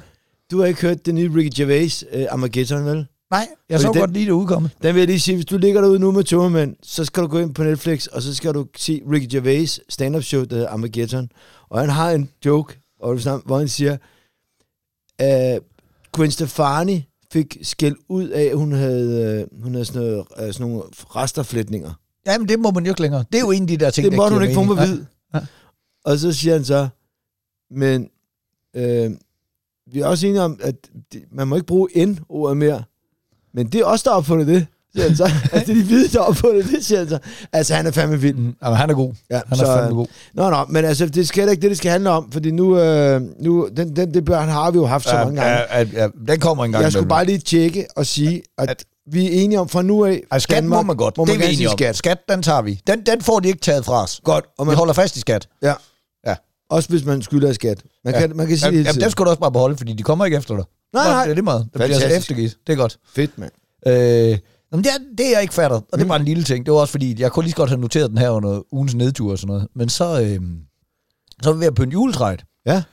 Du 0.51 0.59
har 0.59 0.65
ikke 0.65 0.81
hørt 0.81 1.05
den 1.05 1.15
nye 1.15 1.31
Ricky 1.35 1.49
Gervais 1.57 2.05
uh, 2.15 2.21
Armageddon, 2.29 2.85
vel? 2.85 3.07
Nej, 3.31 3.47
jeg 3.69 3.79
så 3.79 3.87
den- 3.91 3.99
godt 3.99 4.13
lige 4.13 4.25
det 4.25 4.31
udkomme. 4.31 4.69
Den 4.83 4.95
vil 4.95 4.99
jeg 4.99 5.07
lige 5.07 5.19
sige, 5.19 5.35
hvis 5.35 5.45
du 5.45 5.57
ligger 5.57 5.81
derude 5.81 5.99
nu 5.99 6.11
med 6.11 6.23
tømmermænd, 6.23 6.75
så 6.83 7.05
skal 7.05 7.23
du 7.23 7.27
gå 7.27 7.39
ind 7.39 7.53
på 7.55 7.63
Netflix, 7.63 8.07
og 8.07 8.21
så 8.21 8.35
skal 8.35 8.53
du 8.53 8.67
se 8.77 9.01
Ricky 9.11 9.27
Gervais 9.31 9.79
stand-up 9.89 10.23
show, 10.23 10.43
der 10.43 10.55
hedder 10.55 10.69
Armageddon. 10.69 11.29
Og 11.69 11.79
han 11.79 11.89
har 11.89 12.11
en 12.11 12.29
joke, 12.45 12.79
hvor 13.45 13.57
han 13.57 13.67
siger, 13.67 13.97
at 15.19 15.59
Gwen 16.13 16.31
Stefani 16.31 17.05
fik 17.33 17.57
skæld 17.61 17.95
ud 18.09 18.27
af, 18.29 18.43
at 18.43 18.57
hun 18.57 18.71
havde, 18.71 19.47
øh, 19.53 19.63
hun 19.63 19.71
havde 19.73 19.85
sådan, 19.85 20.01
noget, 20.01 20.25
øh, 20.39 20.53
sådan 20.53 20.67
nogle 20.67 20.83
resterflætninger. 20.93 21.93
Jamen 22.27 22.47
det 22.49 22.59
må 22.59 22.71
man 22.71 22.85
jo 22.85 22.91
ikke 22.91 23.01
længere. 23.01 23.25
Det 23.31 23.37
er 23.37 23.41
jo 23.41 23.51
en 23.51 23.61
af 23.61 23.67
de 23.67 23.77
der 23.77 23.89
ting, 23.89 24.05
Det 24.05 24.11
der 24.11 24.17
måtte 24.17 24.33
hun 24.33 24.43
ikke 24.43 24.53
få 24.55 24.63
mig 24.63 24.77
vide. 24.87 25.05
Ja. 25.33 25.39
Og 26.05 26.17
så 26.17 26.33
siger 26.33 26.53
han 26.53 26.65
så, 26.65 26.87
men 27.71 28.09
øh, 28.75 29.11
vi 29.93 29.99
er 29.99 30.05
også 30.05 30.27
enige 30.27 30.41
om, 30.41 30.59
at 30.63 30.75
man 31.31 31.47
må 31.47 31.55
ikke 31.55 31.67
bruge 31.67 32.05
N-ordet 32.05 32.57
mere. 32.57 32.83
Men 33.53 33.67
det 33.67 33.81
er 33.81 33.85
også 33.85 34.03
der 34.03 34.09
har 34.09 34.17
opfundet 34.17 34.47
det, 34.47 34.67
siger 34.95 35.07
han 35.07 35.15
så. 35.17 35.23
altså, 35.53 35.59
det 35.65 35.69
er 35.69 35.81
de 35.81 35.83
hvide, 35.83 36.07
der 36.07 36.19
har 36.19 36.27
opfundet 36.27 36.65
det, 36.71 36.85
siger 36.85 36.99
han 36.99 37.09
så. 37.09 37.19
Altså, 37.53 37.73
han 37.73 37.87
er 37.87 37.91
fandme 37.91 38.19
vild. 38.21 38.35
Mm, 38.35 38.55
han 38.61 38.89
er 38.89 38.93
god. 38.93 39.13
Ja, 39.29 39.41
Han 39.47 39.59
er 39.59 39.65
fandme 39.77 39.95
god. 39.95 40.07
Nå, 40.33 40.49
nå, 40.49 40.65
men 40.69 40.85
altså, 40.85 41.05
det 41.05 41.27
skal 41.27 41.49
ikke 41.49 41.61
det, 41.61 41.69
det 41.69 41.77
skal 41.77 41.91
handle 41.91 42.09
om, 42.09 42.31
fordi 42.31 42.51
nu, 42.51 42.79
øh, 42.79 43.21
nu 43.39 43.69
den, 43.77 43.95
den 43.95 44.13
debat 44.13 44.47
har 44.47 44.71
vi 44.71 44.77
jo 44.77 44.85
haft 44.85 45.05
så 45.09 45.15
Ja, 45.17 45.23
mange 45.25 45.41
gange. 45.41 45.57
ja, 45.57 45.79
ja, 45.79 45.85
ja, 45.93 46.07
den 46.27 46.39
kommer 46.39 46.65
en 46.65 46.71
gang 46.71 46.83
jeg 46.83 46.91
skulle 46.91 47.07
bare 47.09 47.25
lige 47.25 47.37
tjekke 47.37 47.85
og 47.95 48.05
sige, 48.05 48.41
at, 48.57 48.69
At- 48.69 48.83
vi 49.11 49.25
er 49.25 49.43
enige 49.43 49.59
om 49.59 49.69
fra 49.69 49.81
nu 49.81 50.05
af, 50.05 50.21
Ej, 50.31 50.39
skat 50.39 50.55
Danmark, 50.55 50.77
må 50.77 50.81
man 50.87 50.97
godt. 50.97 51.17
Må 51.17 51.25
det 51.25 51.33
man 51.33 51.41
er 51.43 51.47
vi 51.47 51.53
enige 51.53 51.69
om. 51.69 51.77
skat. 51.77 51.95
Skat, 51.95 52.17
den 52.29 52.41
tager 52.43 52.61
vi. 52.61 52.81
Den, 52.87 53.01
den 53.05 53.21
får 53.21 53.39
de 53.39 53.47
ikke 53.47 53.59
taget 53.61 53.85
fra 53.85 54.03
os. 54.03 54.21
Godt, 54.23 54.45
og 54.57 54.65
Vi 54.65 54.67
man, 54.67 54.77
holder 54.77 54.93
fast 54.93 55.15
i 55.17 55.19
skat. 55.19 55.47
ja. 55.63 55.73
Også 56.71 56.89
hvis 56.89 57.05
man 57.05 57.21
skylder 57.21 57.53
skat. 57.53 57.83
Man, 58.05 58.13
Ja. 58.13 58.19
kan, 58.19 58.35
man 58.37 58.47
kan 58.47 58.57
sige 58.57 58.65
Jamen, 58.67 58.79
det 58.79 58.85
jamen, 58.85 59.01
den 59.01 59.11
skal 59.11 59.25
du 59.25 59.29
også 59.29 59.39
bare 59.39 59.51
beholde, 59.51 59.77
fordi 59.77 59.93
de 59.93 60.03
kommer 60.03 60.25
ikke 60.25 60.37
efter 60.37 60.55
dig. 60.55 60.65
Nej, 60.93 61.03
nej. 61.09 61.23
Det 61.23 61.31
er 61.31 61.35
det 61.35 61.43
meget. 61.43 61.63
Det 61.63 61.71
bliver 61.71 61.85
altså 61.85 62.07
eftergivet. 62.07 62.57
Det 62.67 62.73
er 62.73 62.77
godt. 62.77 62.97
Fedt, 63.15 63.37
mand. 63.37 63.51
Øh, 63.87 63.93
jamen, 64.71 64.83
det, 64.83 64.87
er, 64.91 64.97
det 65.17 65.25
er 65.27 65.31
jeg 65.31 65.41
ikke 65.41 65.53
fatter, 65.53 65.77
og 65.91 65.97
det 65.97 66.01
er 66.01 66.07
bare 66.07 66.19
en 66.19 66.25
lille 66.25 66.43
ting. 66.43 66.65
Det 66.65 66.73
var 66.73 66.79
også 66.79 66.91
fordi, 66.91 67.21
jeg 67.21 67.31
kunne 67.31 67.43
lige 67.43 67.51
så 67.51 67.55
godt 67.55 67.69
have 67.69 67.81
noteret 67.81 68.09
den 68.09 68.17
her 68.17 68.29
under 68.29 68.61
ugens 68.73 68.95
nedtur 68.95 69.31
og 69.31 69.37
sådan 69.39 69.47
noget. 69.53 69.67
Men 69.75 69.89
så, 69.89 70.21
øh, 70.21 70.39
så 71.43 71.49
er 71.49 71.53
vi 71.53 71.59
ved 71.59 71.67
at 71.67 71.75
pynte 71.75 71.93
juletræet, 71.93 72.43
Ja. 72.65 72.83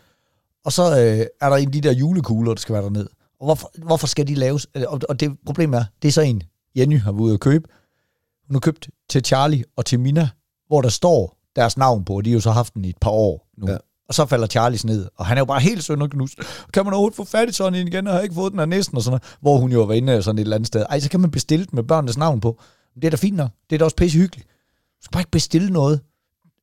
og 0.64 0.72
så 0.72 0.82
øh, 0.82 1.26
er 1.40 1.48
der 1.48 1.56
en 1.56 1.66
af 1.68 1.72
de 1.72 1.80
der 1.80 1.92
julekugler, 1.92 2.54
der 2.54 2.60
skal 2.60 2.72
være 2.72 2.82
derned. 2.82 3.06
Og 3.40 3.44
hvorfor, 3.46 3.70
hvorfor 3.84 4.06
skal 4.06 4.26
de 4.28 4.34
laves? 4.34 4.66
Øh, 4.74 4.82
Og, 4.88 5.00
og 5.08 5.20
det 5.20 5.30
problem 5.46 5.74
er, 5.74 5.84
det 6.02 6.08
er 6.08 6.12
så 6.12 6.20
en, 6.20 6.42
Jenny 6.76 7.00
har 7.00 7.12
været 7.12 7.20
ude 7.22 7.34
at 7.34 7.40
købe. 7.40 7.68
Hun 8.46 8.54
har 8.54 8.60
købt 8.60 8.88
til 9.10 9.24
Charlie 9.24 9.64
og 9.76 9.86
til 9.86 10.00
Mina, 10.00 10.28
hvor 10.66 10.80
der 10.82 10.88
står 10.88 11.37
deres 11.58 11.76
navn 11.76 12.04
på, 12.04 12.16
og 12.16 12.24
de 12.24 12.30
har 12.30 12.34
jo 12.34 12.40
så 12.40 12.50
haft 12.50 12.74
den 12.74 12.84
i 12.84 12.88
et 12.88 12.96
par 13.00 13.10
år 13.10 13.46
nu. 13.58 13.70
Ja. 13.70 13.76
og 14.08 14.14
så 14.14 14.26
falder 14.26 14.46
Charlies 14.46 14.84
ned, 14.84 15.08
og 15.16 15.26
han 15.26 15.36
er 15.36 15.40
jo 15.40 15.44
bare 15.44 15.60
helt 15.60 15.84
sønderknust. 15.84 16.34
Kan 16.72 16.84
man 16.84 16.92
overhovedet 16.94 17.16
få 17.16 17.24
fat 17.24 17.48
i 17.48 17.52
sådan 17.52 17.74
en 17.74 17.88
igen, 17.88 18.06
og 18.06 18.12
har 18.14 18.20
ikke 18.20 18.34
fået 18.34 18.52
den 18.52 18.60
af 18.60 18.68
næsten, 18.68 18.96
og 18.96 19.02
sådan 19.02 19.10
noget, 19.12 19.36
hvor 19.40 19.56
hun 19.58 19.72
jo 19.72 19.82
var 19.82 19.94
inde 19.94 20.22
sådan 20.22 20.38
et 20.38 20.42
eller 20.42 20.56
andet 20.56 20.66
sted. 20.66 20.84
Ej, 20.90 21.00
så 21.00 21.10
kan 21.10 21.20
man 21.20 21.30
bestille 21.30 21.64
den 21.66 21.76
med 21.76 21.82
børnenes 21.82 22.16
navn 22.16 22.40
på. 22.40 22.58
Det 22.94 23.04
er 23.04 23.10
da 23.10 23.16
fint 23.16 23.36
nok. 23.36 23.50
Det 23.70 23.76
er 23.76 23.78
da 23.78 23.84
også 23.84 23.96
pisse 23.96 24.18
hyggeligt. 24.18 24.48
Du 24.48 25.02
skal 25.04 25.12
bare 25.12 25.20
ikke 25.20 25.30
bestille 25.30 25.70
noget 25.70 26.00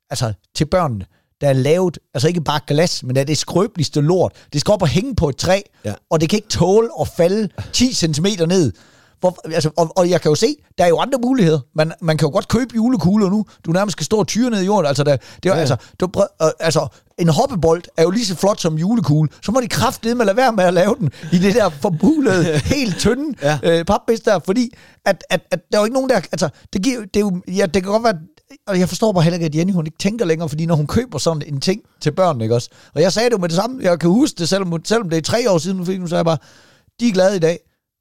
altså, 0.10 0.34
til 0.56 0.66
børnene, 0.66 1.06
der 1.42 1.50
er 1.50 1.54
lavet, 1.54 1.98
altså 2.14 2.28
ikke 2.28 2.42
bare 2.42 2.60
glas, 2.68 3.04
men 3.04 3.16
det 3.16 3.22
er 3.22 3.26
det 3.26 3.38
skrøbeligste 3.38 4.02
lort. 4.02 4.32
Det 4.54 4.62
skal 4.62 4.72
op 4.72 4.82
og 4.82 4.88
hænge 4.88 5.16
på 5.16 5.30
et 5.30 5.36
træ, 5.38 5.62
Ja. 5.86 5.94
og 6.10 6.22
det 6.22 6.30
kan 6.30 6.38
ikke 6.38 6.48
tåle 6.50 6.90
at 7.02 7.08
falde 7.08 7.50
10 7.74 7.94
cm 7.94 8.26
ned. 8.48 8.72
Hvor, 9.26 9.54
altså, 9.54 9.70
og, 9.78 9.92
og, 9.98 10.10
jeg 10.10 10.22
kan 10.22 10.30
jo 10.30 10.36
se, 10.36 10.56
der 10.78 10.84
er 10.84 10.88
jo 10.88 11.00
andre 11.00 11.20
muligheder. 11.22 11.60
Man, 11.76 11.92
man 12.02 12.18
kan 12.18 12.28
jo 12.28 12.32
godt 12.32 12.48
købe 12.48 12.76
julekugler 12.76 13.30
nu. 13.30 13.46
Du 13.66 13.72
nærmest 13.72 13.92
skal 13.92 14.06
stå 14.06 14.18
og 14.18 14.28
tyre 14.28 14.50
ned 14.50 14.62
i 14.62 14.66
jorden. 14.66 14.86
Altså, 14.88 15.04
der, 15.04 15.18
det 15.44 15.50
er, 15.50 15.54
ja. 15.54 15.60
Altså, 15.60 15.76
du, 16.00 16.10
øh, 16.42 16.48
altså, 16.60 16.88
en 17.18 17.30
hoppebold 17.30 17.84
er 17.98 18.04
jo 18.04 18.10
lige 18.10 18.26
så 18.26 18.36
flot 18.36 18.60
som 18.62 18.76
julekugle. 18.78 19.30
Så 19.44 19.52
må 19.52 19.62
de 19.62 19.68
kraftedeme 19.68 20.24
lade 20.26 20.38
være 20.38 20.52
med 20.52 20.64
at 20.64 20.74
lave 20.74 20.96
den 21.00 21.10
i 21.32 21.38
det 21.38 21.56
der 21.56 21.70
forbulede, 21.70 22.58
helt 22.76 22.98
tynde 23.00 23.36
Ja. 23.42 23.60
øh, 23.64 23.86
papbis 23.86 24.20
der. 24.20 24.40
Fordi 24.46 24.74
at, 25.06 25.24
at, 25.30 25.42
at 25.52 25.60
der 25.72 25.78
er 25.78 25.82
jo 25.82 25.86
ikke 25.86 25.94
nogen 25.94 26.10
der... 26.10 26.16
Altså, 26.16 26.50
det, 26.74 26.82
giver, 26.84 27.00
det, 27.02 27.16
er 27.16 27.20
jo, 27.20 27.42
ja, 27.48 27.66
det 27.66 27.84
kan 27.84 27.92
godt 27.92 28.04
være... 28.04 28.16
Og 28.68 28.80
jeg 28.80 28.90
forstår 28.90 29.12
bare 29.12 29.24
heller 29.24 29.36
ikke, 29.36 29.46
at 29.46 29.56
Jenny 29.56 29.74
hun 29.74 29.86
ikke 29.86 29.98
tænker 29.98 30.26
længere, 30.26 30.50
fordi 30.50 30.66
når 30.66 30.76
hun 30.76 30.88
køber 30.88 31.18
sådan 31.18 31.44
en 31.48 31.62
ting 31.62 31.82
til 32.02 32.12
børn, 32.12 32.42
ikke 32.42 32.56
også? 32.56 32.70
Og 32.96 33.02
jeg 33.02 33.14
sagde 33.14 33.30
det 33.30 33.34
jo 33.34 33.38
med 33.38 33.50
det 33.50 33.56
samme, 33.56 33.84
jeg 33.84 34.00
kan 34.00 34.10
huske 34.10 34.38
det, 34.38 34.50
selvom, 34.50 34.86
selvom 34.86 35.10
det 35.10 35.18
er 35.18 35.22
tre 35.22 35.52
år 35.52 35.58
siden, 35.58 35.86
fordi 35.86 35.98
nu 35.98 36.08
sagde 36.08 36.18
jeg 36.20 36.26
bare, 36.26 36.38
de 37.00 37.08
er 37.08 37.14
glade 37.14 37.36
i 37.36 37.40
dag. 37.40 37.60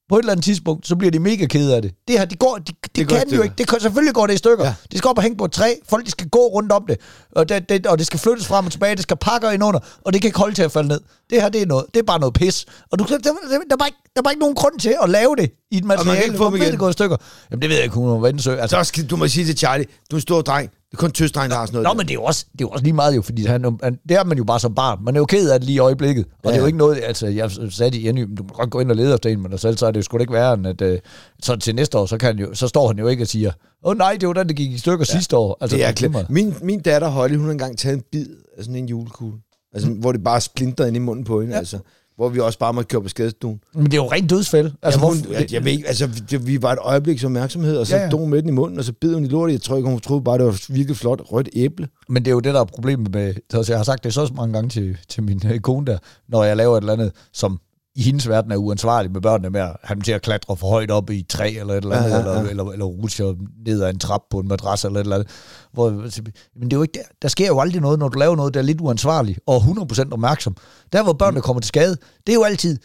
På 0.08 0.16
et 0.16 0.22
eller 0.22 0.32
andet 0.32 0.44
tidspunkt, 0.44 0.86
så 0.88 0.96
bliver 0.96 1.10
de 1.10 1.18
mega 1.18 1.46
kede 1.46 1.76
af 1.76 1.82
det. 1.82 1.92
Det 2.08 2.18
her, 2.18 2.24
de 2.24 2.36
går, 2.36 2.58
de, 2.58 2.62
det, 2.64 2.74
går 2.74 2.92
det 2.96 3.00
i 3.00 3.04
kan 3.04 3.10
de 3.10 3.20
jo 3.22 3.26
stykker. 3.28 3.44
ikke. 3.44 3.54
Det 3.58 3.68
kan, 3.68 3.80
selvfølgelig 3.80 4.14
går 4.14 4.26
det 4.26 4.34
i 4.34 4.36
stykker. 4.36 4.64
Ja. 4.64 4.74
Det 4.90 4.98
skal 4.98 5.08
op 5.08 5.16
og 5.16 5.22
hænge 5.22 5.36
på 5.36 5.44
et 5.44 5.52
træ. 5.52 5.74
Folk 5.88 6.04
de 6.06 6.10
skal 6.10 6.28
gå 6.28 6.38
rundt 6.48 6.72
om 6.72 6.84
det. 6.88 6.96
Og 7.36 7.48
det, 7.48 7.68
det. 7.68 7.86
og 7.86 7.98
det 7.98 8.06
skal 8.06 8.20
flyttes 8.20 8.46
frem 8.46 8.66
og 8.66 8.72
tilbage. 8.72 8.94
Det 8.94 9.02
skal 9.02 9.16
pakker 9.16 9.50
ind 9.50 9.64
under. 9.64 9.80
Og 10.04 10.12
det 10.12 10.22
kan 10.22 10.28
ikke 10.28 10.38
holde 10.38 10.54
til 10.54 10.62
at 10.62 10.72
falde 10.72 10.88
ned. 10.88 11.00
Det 11.30 11.42
her, 11.42 11.48
det 11.48 11.62
er, 11.62 11.66
noget, 11.66 11.84
det 11.94 12.00
er 12.00 12.04
bare 12.04 12.18
noget 12.20 12.34
pis. 12.34 12.66
Og 12.92 12.98
du, 12.98 13.04
der, 13.04 13.18
der, 13.18 13.30
der, 13.50 13.58
er 13.70 13.76
bare 13.76 13.88
ikke, 13.88 13.98
der 14.14 14.20
er 14.20 14.22
bare 14.22 14.32
ikke 14.32 14.40
nogen 14.40 14.54
grund 14.54 14.78
til 14.80 14.96
at 15.02 15.10
lave 15.10 15.36
det 15.36 15.50
i 15.70 15.76
et 15.78 15.84
materiale. 15.84 16.24
ikke 16.24 16.36
få 16.36 16.46
dem 16.46 16.56
igen. 16.56 16.70
det 16.70 16.78
går 16.78 16.88
i 16.88 16.92
stykker. 16.92 17.16
Jamen, 17.50 17.62
det 17.62 17.68
ved 17.70 17.76
jeg 17.76 17.84
ikke, 17.84 17.94
hun 17.94 18.06
må 18.06 18.18
vente 18.18 18.60
Altså, 18.60 18.76
Så 18.76 18.84
skal, 18.84 19.06
du 19.06 19.16
må 19.16 19.28
sige 19.28 19.46
til 19.46 19.58
Charlie, 19.58 19.86
du 20.10 20.16
er 20.16 20.18
en 20.18 20.22
stor 20.22 20.40
dreng. 20.42 20.70
Det 20.94 20.98
er 20.98 21.00
kun 21.00 21.12
tøsdreng, 21.12 21.50
der 21.50 21.56
har 21.56 21.66
sådan 21.66 21.74
noget. 21.74 21.84
Nå, 21.84 21.88
der. 21.88 21.96
men 21.96 22.06
det 22.06 22.10
er 22.10 22.14
jo 22.14 22.22
også, 22.22 22.44
det 22.52 22.60
er 22.60 22.64
jo 22.64 22.68
også 22.68 22.84
lige 22.84 22.92
meget 22.92 23.16
jo, 23.16 23.22
fordi 23.22 23.46
han, 23.46 23.78
han, 23.82 23.98
det 24.08 24.16
er 24.16 24.24
man 24.24 24.38
jo 24.38 24.44
bare 24.44 24.60
som 24.60 24.74
barn. 24.74 24.98
Man 25.04 25.14
er 25.16 25.20
jo 25.20 25.24
ked 25.24 25.50
af 25.50 25.60
det 25.60 25.66
lige 25.66 25.76
i 25.76 25.78
øjeblikket. 25.78 26.24
Og 26.24 26.32
ja. 26.44 26.48
det 26.48 26.56
er 26.56 26.60
jo 26.60 26.66
ikke 26.66 26.78
noget, 26.78 27.00
altså 27.02 27.26
jeg 27.26 27.50
sagde 27.70 27.90
det 27.90 28.04
Jenny, 28.04 28.28
du 28.38 28.42
må 28.42 28.48
godt 28.48 28.70
gå 28.70 28.80
ind 28.80 28.90
og 28.90 28.96
lede 28.96 29.14
efter 29.14 29.30
en 29.30 29.50
dig 29.50 29.60
selv, 29.60 29.76
så 29.76 29.86
er 29.86 29.90
det 29.90 29.96
jo 29.96 30.02
sgu 30.02 30.18
ikke 30.18 30.32
værre 30.32 30.54
end, 30.54 30.66
at 30.66 30.80
øh, 30.82 30.98
så 31.42 31.56
til 31.56 31.74
næste 31.74 31.98
år, 31.98 32.06
så, 32.06 32.18
kan 32.18 32.38
jo, 32.38 32.54
så 32.54 32.68
står 32.68 32.86
han 32.86 32.98
jo 32.98 33.08
ikke 33.08 33.22
og 33.22 33.26
siger, 33.26 33.50
åh 33.84 33.90
oh, 33.90 33.96
nej, 33.96 34.16
det 34.20 34.28
var 34.28 34.34
den, 34.34 34.48
der 34.48 34.54
gik 34.54 34.72
i 34.72 34.78
stykker 34.78 35.06
ja. 35.08 35.12
sidste 35.18 35.36
år. 35.36 35.58
Altså, 35.60 35.76
det 35.76 35.84
er 35.84 35.92
klemt. 35.92 36.30
Min, 36.30 36.54
min 36.62 36.80
datter 36.80 37.08
Holly, 37.08 37.36
hun 37.36 37.44
har 37.44 37.52
engang 37.52 37.78
taget 37.78 37.96
en 37.96 38.02
bid 38.12 38.26
af 38.58 38.64
sådan 38.64 38.76
en 38.76 38.88
julekugle. 38.88 39.38
Altså, 39.74 39.90
hvor 39.90 40.12
det 40.12 40.24
bare 40.24 40.40
splinter 40.40 40.86
ind 40.86 40.96
i 40.96 40.98
munden 40.98 41.24
på 41.24 41.40
hende, 41.40 41.54
ja. 41.54 41.58
altså. 41.58 41.78
Hvor 42.16 42.28
vi 42.28 42.40
også 42.40 42.58
bare 42.58 42.72
måtte 42.72 42.88
køre 42.88 43.02
på 43.02 43.08
skadestuen. 43.08 43.60
Men 43.74 43.84
det 43.84 43.92
er 43.92 43.96
jo 43.96 44.06
rent 44.12 44.30
dødsfælde. 44.30 44.68
Altså, 44.68 44.78
Altså, 44.82 44.98
hvor, 44.98 45.08
hun, 45.08 45.40
jeg, 45.40 45.52
jeg 45.52 45.64
ved 45.64 45.72
ikke, 45.72 45.88
altså, 45.88 46.08
det, 46.30 46.46
vi 46.46 46.62
var 46.62 46.72
et 46.72 46.78
øjebliks 46.82 47.24
opmærksomhed, 47.24 47.76
og 47.76 47.86
så 47.86 47.96
Ja, 47.96 48.02
ja, 48.02 48.10
hun 48.10 48.30
med 48.30 48.42
den 48.42 48.48
i 48.48 48.52
munden, 48.52 48.78
og 48.78 48.84
så 48.84 48.92
bid 49.00 49.14
hun 49.14 49.24
i 49.24 49.28
lortet. 49.28 49.52
Jeg 49.52 49.62
tror 49.62 49.76
ikke, 49.76 49.88
hun 49.88 50.00
troede 50.00 50.22
bare, 50.24 50.38
det 50.38 50.46
var 50.46 50.60
virkelig 50.68 50.96
flot 50.96 51.20
rødt 51.32 51.48
æble. 51.54 51.88
Men 52.08 52.24
det 52.24 52.30
er 52.30 52.34
jo 52.34 52.40
det, 52.40 52.54
der 52.54 52.60
er 52.60 52.64
problemet 52.64 53.14
med... 53.14 53.34
Så 53.50 53.64
jeg 53.68 53.78
har 53.78 53.84
sagt 53.84 54.04
det 54.04 54.14
så 54.14 54.32
mange 54.36 54.54
gange 54.54 54.70
til, 54.70 54.96
til 55.08 55.22
min 55.22 55.42
øh, 55.52 55.60
kone 55.60 55.86
der, 55.86 55.98
når 56.28 56.44
jeg 56.44 56.56
laver 56.56 56.76
et 56.76 56.80
eller 56.80 56.92
andet, 56.92 57.12
som 57.32 57.60
i 57.96 58.02
hendes 58.02 58.28
verden 58.28 58.52
er 58.52 58.56
uansvarligt 58.56 59.12
med 59.12 59.20
børnene 59.20 59.50
med 59.50 59.60
at 59.60 59.76
have 59.82 59.94
dem 59.94 60.02
til 60.02 60.12
at 60.12 60.22
klatre 60.22 60.56
for 60.56 60.68
højt 60.68 60.90
op 60.90 61.10
i 61.10 61.18
et 61.18 61.28
træ 61.28 61.54
eller 61.60 61.74
et 61.74 61.82
eller 61.82 61.96
andet, 61.96 62.10
ja, 62.10 62.16
ja, 62.16 62.32
ja. 62.32 62.38
Eller, 62.38 62.50
eller, 62.50 62.64
eller 62.64 62.84
rutsche 62.84 63.36
ned 63.66 63.82
ad 63.82 63.90
en 63.90 63.98
trap 63.98 64.20
på 64.30 64.38
en 64.38 64.48
madras 64.48 64.84
eller 64.84 65.00
et 65.00 65.04
eller 65.04 65.16
andet. 65.16 65.30
Hvor, 65.72 65.90
men 65.90 66.64
det 66.64 66.72
er 66.72 66.76
jo 66.76 66.82
ikke 66.82 66.98
der. 66.98 67.14
Der 67.22 67.28
sker 67.28 67.46
jo 67.46 67.60
aldrig 67.60 67.80
noget, 67.80 67.98
når 67.98 68.08
du 68.08 68.18
laver 68.18 68.36
noget, 68.36 68.54
der 68.54 68.60
er 68.60 68.64
lidt 68.64 68.80
uansvarligt 68.80 69.40
og 69.46 69.56
100% 69.56 70.12
opmærksom. 70.12 70.56
Der, 70.92 71.02
hvor 71.02 71.12
børnene 71.12 71.40
kommer 71.40 71.60
til 71.60 71.68
skade, 71.68 71.96
det 72.26 72.32
er 72.32 72.34
jo 72.34 72.42
altid, 72.42 72.78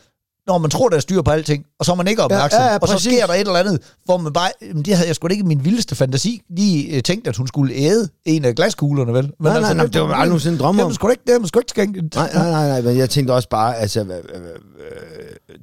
når 0.50 0.58
man 0.58 0.70
tror, 0.70 0.90
der 0.90 0.96
er 0.96 1.02
styr 1.02 1.22
på 1.22 1.32
alting, 1.32 1.66
og 1.80 1.86
så 1.86 1.92
er 1.92 1.96
man 1.96 2.08
ikke 2.08 2.24
opmærksom. 2.24 2.60
Ja, 2.62 2.66
ja, 2.66 2.72
ja, 2.74 2.78
og 2.82 2.88
så 2.88 3.00
sker 3.00 3.26
der 3.26 3.34
et 3.34 3.40
eller 3.40 3.56
andet, 3.56 3.80
hvor 4.06 4.18
man 4.18 4.34
bare... 4.34 4.50
Jamen, 4.62 4.84
det 4.84 4.94
havde 4.96 5.08
jeg 5.08 5.16
sgu 5.16 5.28
da 5.28 5.32
ikke 5.34 5.44
min 5.44 5.66
vildeste 5.66 5.96
fantasi 5.96 6.42
lige 6.50 6.96
øh, 6.96 7.04
tænkt, 7.04 7.28
at 7.28 7.38
hun 7.38 7.48
skulle 7.48 7.76
æde 7.76 8.10
en 8.26 8.46
af 8.46 8.56
glaskuglerne, 8.56 9.14
vel? 9.14 9.24
Men 9.24 9.34
Nej, 9.52 9.60
nej, 9.62 9.74
nej, 9.74 9.86
det 9.86 10.02
var 10.02 10.08
aldrig 10.08 10.28
nogensinde 10.28 10.58
drømme 10.58 10.80
det 10.82 10.86
om. 10.86 10.92
da 10.92 11.08
ikke, 11.10 11.24
det 11.28 11.42
man 11.42 11.48
sgu 11.48 11.60
ikke 11.60 11.70
skænket. 11.70 12.16
Nej, 12.16 12.30
nej, 12.34 12.50
nej, 12.52 12.68
nej, 12.68 12.82
men 12.82 12.98
jeg 12.98 13.10
tænkte 13.10 13.32
også 13.32 13.50
bare, 13.50 13.78
altså, 13.78 14.00
øh, 14.00 14.08
øh, 14.10 15.56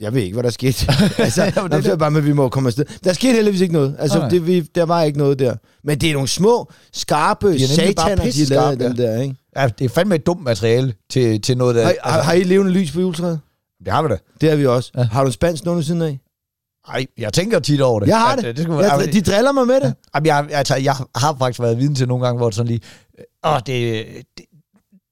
jeg 0.00 0.14
ved 0.14 0.22
ikke, 0.22 0.34
hvad 0.34 0.42
der 0.44 0.50
skete. 0.50 0.86
altså, 1.18 1.42
Ja, 1.42 1.50
det, 1.50 1.72
det- 1.72 1.84
det 1.84 1.92
er 1.92 1.96
bare 1.96 2.16
at 2.16 2.26
vi 2.26 2.32
må 2.32 2.48
komme 2.48 2.66
afsted. 2.68 2.84
Der 3.04 3.12
skete 3.12 3.32
heldigvis 3.32 3.60
ikke 3.60 3.74
noget. 3.74 3.96
Altså, 3.98 4.18
det, 4.30 4.46
vi, 4.46 4.60
der 4.60 4.82
var 4.84 5.02
ikke 5.02 5.18
noget 5.18 5.38
der. 5.38 5.54
Men 5.84 5.98
det 6.00 6.08
er 6.08 6.12
nogle 6.12 6.28
små, 6.28 6.70
skarpe 6.92 7.46
bare 7.46 7.58
sataner, 7.58 8.16
de 8.16 8.22
pisseskarpe, 8.22 8.84
dem 8.84 8.96
der, 8.96 9.20
ikke? 9.22 9.34
Ja, 9.56 9.68
det 9.78 9.84
er 9.84 9.88
fandme 9.88 10.14
et 10.14 10.26
dumt 10.26 10.42
materiale 10.44 10.94
til, 11.10 11.40
til 11.42 11.56
noget, 11.58 11.74
der... 11.76 11.82
Har, 11.84 11.94
har, 12.04 12.22
har 12.22 12.32
I 12.32 12.42
levende 12.42 12.72
lys 12.72 12.92
på 12.92 13.00
juletræet? 13.00 13.40
Det 13.84 13.92
har 13.92 14.02
vi 14.02 14.08
da. 14.08 14.16
Det 14.40 14.48
har 14.50 14.56
vi 14.56 14.66
også. 14.66 14.90
Ja. 14.96 15.02
Har 15.02 15.20
du 15.22 15.26
en 15.26 15.32
spansk 15.32 15.64
nogen 15.64 15.82
siden 15.82 16.02
af? 16.02 16.18
Ej, 16.88 17.06
jeg 17.18 17.32
tænker 17.32 17.58
tit 17.58 17.80
over 17.80 18.00
det. 18.00 18.06
Jeg 18.06 18.18
har 18.18 18.32
At, 18.32 18.38
det. 18.38 18.46
øh, 18.48 18.56
det 18.56 18.62
skulle, 18.62 18.92
Jeg, 18.94 19.12
de 19.12 19.22
driller 19.22 19.52
mig 19.52 19.66
med 19.66 19.80
det. 19.80 19.94
Jamen, 20.14 20.26
jeg, 20.26 20.48
altså, 20.52 20.76
jeg 20.76 20.94
har 21.16 21.36
faktisk 21.38 21.60
været 21.60 21.78
viden 21.78 21.94
til 21.94 22.08
nogle 22.08 22.24
gange, 22.24 22.38
hvor 22.38 22.46
det 22.46 22.54
sådan 22.54 22.66
lige... 22.68 22.80
Åh, 23.46 23.56
det, 23.56 23.66
det, 23.66 24.46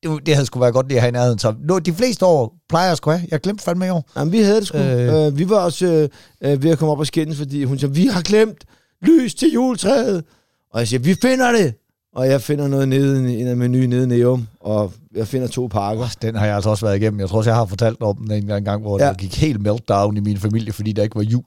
det, 0.02 0.26
det 0.26 0.34
havde 0.34 0.46
sgu 0.46 0.60
været 0.60 0.74
godt 0.74 0.88
lige 0.88 0.96
at 0.96 1.02
have 1.02 1.08
i 1.08 1.12
nærheden. 1.12 1.38
Så 1.38 1.54
nu, 1.68 1.78
de 1.78 1.92
fleste 1.92 2.26
år 2.26 2.54
plejer 2.68 2.88
jeg 2.88 2.96
sgu 2.96 3.10
have. 3.10 3.22
Jeg 3.30 3.40
glemte 3.40 3.64
fandme 3.64 3.86
i 3.86 3.90
år. 3.90 4.10
Jamen, 4.16 4.32
vi 4.32 4.40
havde 4.40 4.56
det 4.56 4.66
sgu. 4.66 4.78
Øh. 4.78 5.26
Øh. 5.26 5.38
vi 5.38 5.48
var 5.48 5.56
også 5.58 5.86
øh, 5.86 6.08
øh, 6.52 6.62
ved 6.62 6.70
at 6.70 6.78
komme 6.78 6.92
op 6.92 6.98
og 6.98 7.06
skændes, 7.06 7.38
fordi 7.38 7.64
hun 7.64 7.78
sagde, 7.78 7.94
vi 7.94 8.06
har 8.06 8.22
glemt 8.22 8.64
lys 9.02 9.34
til 9.34 9.52
juletræet. 9.52 10.24
Og 10.72 10.80
jeg 10.80 10.88
siger, 10.88 11.00
vi 11.00 11.14
finder 11.22 11.52
det. 11.52 11.74
Og 12.16 12.28
jeg 12.28 12.42
finder 12.42 12.68
noget 12.68 12.88
nede 12.88 13.34
i 13.34 13.40
en 13.42 13.58
menu 13.58 13.86
nede 13.86 14.02
i 14.04 14.06
Neum, 14.06 14.46
og 14.60 14.92
jeg 15.14 15.28
finder 15.28 15.48
to 15.48 15.66
pakker. 15.66 16.04
Den 16.22 16.34
har 16.34 16.46
jeg 16.46 16.54
altså 16.54 16.70
også 16.70 16.86
været 16.86 16.96
igennem. 16.96 17.20
Jeg 17.20 17.28
tror 17.28 17.38
også, 17.38 17.50
jeg 17.50 17.56
har 17.56 17.66
fortalt 17.66 18.00
om 18.00 18.16
den 18.16 18.50
en 18.50 18.64
gang, 18.64 18.82
hvor 18.82 18.98
ja. 19.00 19.06
Der 19.06 19.14
gik 19.14 19.36
helt 19.40 19.60
meltdown 19.62 20.16
i 20.16 20.20
min 20.20 20.36
familie, 20.36 20.72
fordi 20.72 20.92
der 20.92 21.02
ikke 21.02 21.16
var 21.16 21.22
jul, 21.22 21.42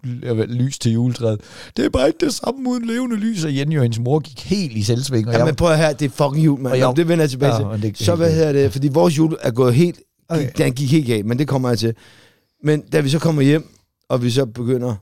lys 0.48 0.80
til 0.80 0.92
juletræet. 0.92 1.42
Det 1.78 1.86
er 1.86 1.90
bare 1.90 2.08
ikke 2.08 2.26
det 2.26 2.34
samme 2.34 2.70
uden 2.70 2.86
levende 2.88 3.16
lys, 3.16 3.44
og 3.44 3.56
Jenny 3.56 3.78
og 3.78 3.82
hendes 3.84 4.00
mor 4.00 4.20
gik 4.20 4.40
helt 4.42 4.72
i 4.78 4.84
selvsving. 4.84 5.28
Og 5.28 5.34
Ja, 5.34 5.38
jeg, 5.38 5.46
men 5.46 5.56
prøv 5.56 5.72
at 5.72 5.78
høre, 5.80 5.94
det 5.94 6.06
er 6.06 6.10
fucking 6.10 6.46
jul, 6.46 6.60
mand. 6.60 6.76
jeg- 6.76 6.82
Jamen, 6.82 6.96
det 6.98 7.08
vender 7.08 7.24
jeg 7.24 7.30
tilbage 7.30 7.68
Ja, 7.70 7.78
til. 7.78 7.82
det 7.84 7.98
Så 7.98 8.16
hvad 8.16 8.34
hedder 8.34 8.52
det? 8.52 8.72
Fordi 8.72 8.88
vores 8.88 9.18
jul 9.18 9.38
er 9.42 9.52
gået 9.52 9.74
helt... 9.74 10.00
Okay. 10.30 10.42
Okay. 10.50 10.64
Den 10.66 10.74
gik 10.74 10.92
helt 10.92 11.08
galt, 11.08 11.26
men 11.26 11.40
det 11.40 11.48
kommer 11.48 11.70
jeg 11.70 11.80
til. 11.80 11.94
Men 12.64 12.82
da 12.82 13.00
vi 13.00 13.10
så 13.10 13.20
kommer 13.20 13.42
hjem, 13.42 13.68
og 14.10 14.24
vi 14.24 14.30
så 14.30 14.46
begynder 14.46 14.96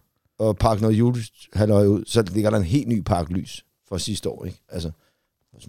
at 0.44 0.58
pakke 0.58 0.82
noget 0.84 0.96
julehalløj 1.00 1.86
ud, 1.86 2.04
så 2.08 2.24
ligger 2.34 2.50
der 2.50 2.58
en 2.58 2.64
helt 2.64 2.88
ny 2.88 3.02
pakke 3.04 3.34
lys 3.34 3.64
fra 3.90 4.00
sidste 4.00 4.30
år, 4.30 4.46
ikke? 4.46 4.62
Altså, 4.70 4.92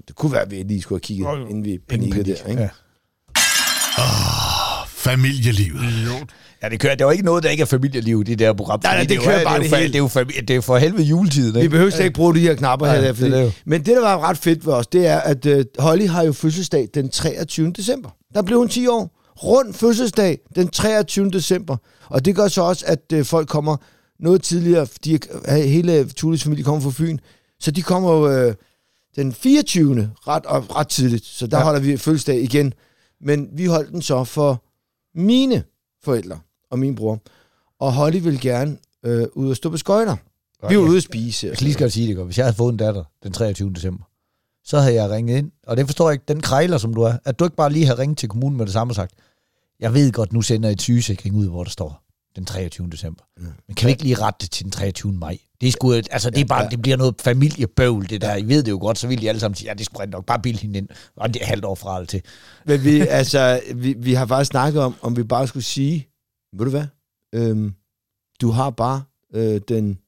det 0.08 0.16
kunne 0.16 0.32
være, 0.32 0.42
at 0.42 0.50
vi 0.50 0.56
lige 0.62 0.82
skulle 0.82 0.96
have 0.96 1.00
kigget, 1.00 1.48
inden 1.50 1.64
vi 1.64 1.78
panikkede 1.88 2.24
der, 2.24 2.46
ikke? 2.50 2.62
Ja. 2.62 2.68
Familielivet. 4.86 5.80
Ja, 6.62 6.68
det 6.68 6.80
kører. 6.80 6.94
Det 6.94 7.00
er 7.00 7.04
jo 7.06 7.10
ikke 7.10 7.24
noget, 7.24 7.42
der 7.44 7.50
ikke 7.50 7.60
er 7.60 7.64
familieliv, 7.66 8.24
det 8.24 8.38
der 8.38 8.52
program. 8.52 8.80
Nej, 8.82 8.94
nej, 8.94 9.02
det 9.02 9.10
er 9.10 9.14
jo- 9.14 9.22
kører 9.22 9.44
bare 9.44 9.62
det, 9.62 9.70
det 9.70 9.72
er 9.72 9.76
jo, 9.76 9.80
hele. 9.82 9.92
det, 9.92 9.98
er 9.98 9.98
jo, 9.98 10.06
fami- 10.06 10.40
det 10.40 10.50
er 10.50 10.54
jo 10.54 10.60
for 10.60 10.78
helvede 10.78 11.02
juletiden, 11.02 11.54
Vi 11.54 11.58
ikke? 11.60 11.70
behøver 11.70 11.90
slet 11.90 12.04
ikke 12.04 12.14
bruge 12.16 12.34
de 12.34 12.40
her 12.40 12.54
knapper 12.54 12.86
Nej, 12.86 12.94
her. 12.94 13.00
Der, 13.02 13.08
det 13.08 13.16
fordi, 13.16 13.30
det 13.30 13.42
jo. 13.44 13.50
men 13.66 13.80
det, 13.80 13.96
der 13.96 14.00
var 14.00 14.18
ret 14.28 14.38
fedt 14.38 14.64
for 14.64 14.72
os, 14.72 14.86
det 14.86 15.06
er, 15.06 15.18
at 15.18 15.46
uh, 15.46 15.60
Holly 15.78 16.06
har 16.06 16.22
jo 16.24 16.32
fødselsdag 16.32 16.88
den 16.94 17.08
23. 17.08 17.70
december. 17.70 18.10
Der 18.34 18.42
blev 18.42 18.58
hun 18.58 18.68
10 18.68 18.86
år. 18.86 19.14
Rund 19.44 19.74
fødselsdag 19.74 20.38
den 20.54 20.68
23. 20.68 21.30
december. 21.30 21.76
Og 22.06 22.24
det 22.24 22.36
gør 22.36 22.48
så 22.48 22.62
også, 22.62 22.84
at 22.88 23.00
uh, 23.14 23.24
folk 23.24 23.48
kommer 23.48 23.76
noget 24.20 24.42
tidligere, 24.42 24.86
fordi 24.86 25.18
uh, 25.48 25.54
hele 25.54 26.04
Tulis 26.04 26.42
familie 26.42 26.64
kommer 26.64 26.80
fra 26.80 26.90
Fyn. 26.90 27.18
Så 27.60 27.70
de 27.70 27.82
kommer 27.82 28.10
jo 28.12 28.48
uh, 28.48 28.54
den 29.18 29.32
24. 29.32 30.10
ret, 30.28 30.46
og 30.46 30.76
ret 30.76 30.88
tidligt. 30.88 31.24
Så 31.24 31.46
der 31.46 31.58
Ja. 31.58 31.64
holder 31.64 31.80
vi 31.80 31.96
fødselsdag 31.96 32.42
igen. 32.42 32.74
Men 33.20 33.48
vi 33.52 33.66
holdt 33.66 33.92
den 33.92 34.02
så 34.02 34.24
for 34.24 34.64
mine 35.14 35.62
forældre 36.04 36.38
og 36.70 36.78
min 36.78 36.94
bror. 36.94 37.18
Og 37.80 37.92
Holly 37.92 38.20
vil 38.22 38.40
gerne 38.40 38.76
øh, 39.04 39.26
ud 39.32 39.50
og 39.50 39.56
stå 39.56 39.70
på 39.70 39.76
skøjter. 39.76 40.16
Vi 40.68 40.76
var 40.76 40.82
ude 40.82 40.96
at 40.96 41.02
spise. 41.02 41.46
Jeg 41.46 41.56
skal 41.56 41.64
lige 41.64 41.74
skal 41.74 41.90
sige 41.90 42.08
det 42.08 42.16
godt. 42.16 42.26
Hvis 42.26 42.38
jeg 42.38 42.46
havde 42.46 42.56
fået 42.56 42.72
en 42.72 42.76
datter 42.78 43.04
den 43.22 43.32
23. 43.32 43.72
december, 43.74 44.04
så 44.64 44.78
havde 44.80 44.94
jeg 44.94 45.10
ringet 45.10 45.38
ind. 45.38 45.50
Og 45.66 45.76
det 45.76 45.86
forstår 45.86 46.08
jeg 46.08 46.12
ikke, 46.12 46.24
den 46.28 46.40
krejler, 46.40 46.78
som 46.78 46.94
du 46.94 47.02
er, 47.02 47.12
at 47.24 47.38
du 47.38 47.44
ikke 47.44 47.56
bare 47.56 47.72
lige 47.72 47.86
har 47.86 47.98
ringet 47.98 48.18
til 48.18 48.28
kommunen 48.28 48.56
med 48.56 48.66
det 48.66 48.72
samme 48.72 48.90
og 48.90 48.94
sagt, 48.94 49.12
jeg 49.80 49.94
ved 49.94 50.12
godt, 50.12 50.32
nu 50.32 50.42
sender 50.42 50.68
jeg 50.68 50.72
et 50.72 50.82
sygesikring 50.82 51.36
ud, 51.36 51.48
hvor 51.48 51.64
der 51.64 51.70
står 51.70 52.02
den 52.38 52.46
23. 52.46 52.88
december. 52.90 53.24
Men 53.66 53.74
kan 53.76 53.86
vi 53.86 53.90
ikke 53.90 54.02
lige 54.02 54.14
rette 54.14 54.38
det 54.40 54.50
til 54.50 54.64
den 54.64 54.72
23. 54.72 55.12
maj? 55.12 55.38
Det 55.60 55.66
er 55.66 55.72
sgu, 55.72 55.92
altså, 55.92 56.30
det, 56.30 56.40
er 56.40 56.44
bare, 56.44 56.70
det 56.70 56.82
bliver 56.82 56.96
noget 56.96 57.14
familiebøvl, 57.20 58.08
det 58.10 58.20
der. 58.20 58.36
I 58.36 58.48
ved 58.48 58.62
det 58.62 58.70
jo 58.70 58.78
godt, 58.80 58.98
så 58.98 59.08
vil 59.08 59.20
de 59.20 59.28
alle 59.28 59.40
sammen 59.40 59.54
sige, 59.54 59.68
ja, 59.68 59.74
det 59.74 59.86
skulle 59.86 60.06
nok 60.06 60.26
bare 60.26 60.40
bilde 60.42 60.58
hende 60.58 60.78
ind. 60.78 60.88
Og 61.16 61.34
det 61.34 61.42
er 61.42 61.46
halvt 61.46 61.64
år 61.64 61.74
fra 61.74 62.00
det 62.00 62.08
til. 62.08 62.22
Men 62.66 62.84
vi, 62.84 63.00
altså, 63.00 63.60
vi, 63.74 63.94
vi 63.98 64.14
har 64.14 64.26
faktisk 64.26 64.50
snakket 64.50 64.82
om, 64.82 64.94
om 65.02 65.16
vi 65.16 65.22
bare 65.22 65.46
skulle 65.46 65.64
sige, 65.64 66.08
ved 66.56 66.64
du 66.64 66.70
hvad, 66.70 66.86
øhm, 67.34 67.74
du 68.40 68.50
har 68.50 68.70
bare 68.70 69.02
øh, 69.34 69.60
den 69.68 69.98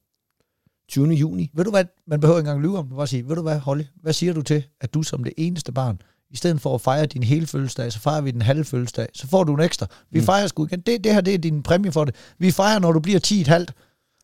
20. 0.89 1.07
juni. 1.07 1.51
Ved 1.53 1.63
du 1.63 1.69
hvad, 1.71 1.85
man 2.07 2.19
behøver 2.19 2.39
ikke 2.39 2.49
engang 2.49 2.61
lyve 2.61 2.77
om. 2.77 2.89
Bare 2.89 3.07
sige, 3.07 3.27
ved 3.27 3.35
du 3.35 3.41
hvad, 3.41 3.59
Holly, 3.59 3.83
hvad 4.01 4.13
siger 4.13 4.33
du 4.33 4.41
til, 4.41 4.63
at 4.81 4.93
du 4.93 5.03
som 5.03 5.23
det 5.23 5.33
eneste 5.37 5.71
barn, 5.71 6.01
i 6.31 6.37
stedet 6.37 6.61
for 6.61 6.75
at 6.75 6.81
fejre 6.81 7.05
din 7.05 7.23
hele 7.23 7.47
fødselsdag, 7.47 7.91
så 7.93 7.99
fejrer 7.99 8.21
vi 8.21 8.31
den 8.31 8.41
halve 8.41 8.65
fødselsdag. 8.65 9.07
Så 9.13 9.27
får 9.27 9.43
du 9.43 9.53
en 9.53 9.61
ekstra. 9.61 9.85
Vi 10.11 10.19
mm. 10.19 10.25
fejrer 10.25 10.47
sgu 10.47 10.65
igen. 10.65 10.79
Det, 10.79 11.03
det 11.03 11.13
her 11.13 11.21
det 11.21 11.33
er 11.33 11.37
din 11.37 11.63
præmie 11.63 11.91
for 11.91 12.05
det. 12.05 12.15
Vi 12.39 12.51
fejrer, 12.51 12.79
når 12.79 12.91
du 12.91 12.99
bliver 12.99 13.19
10 13.19 13.41
et 13.41 13.47
halvt. 13.47 13.73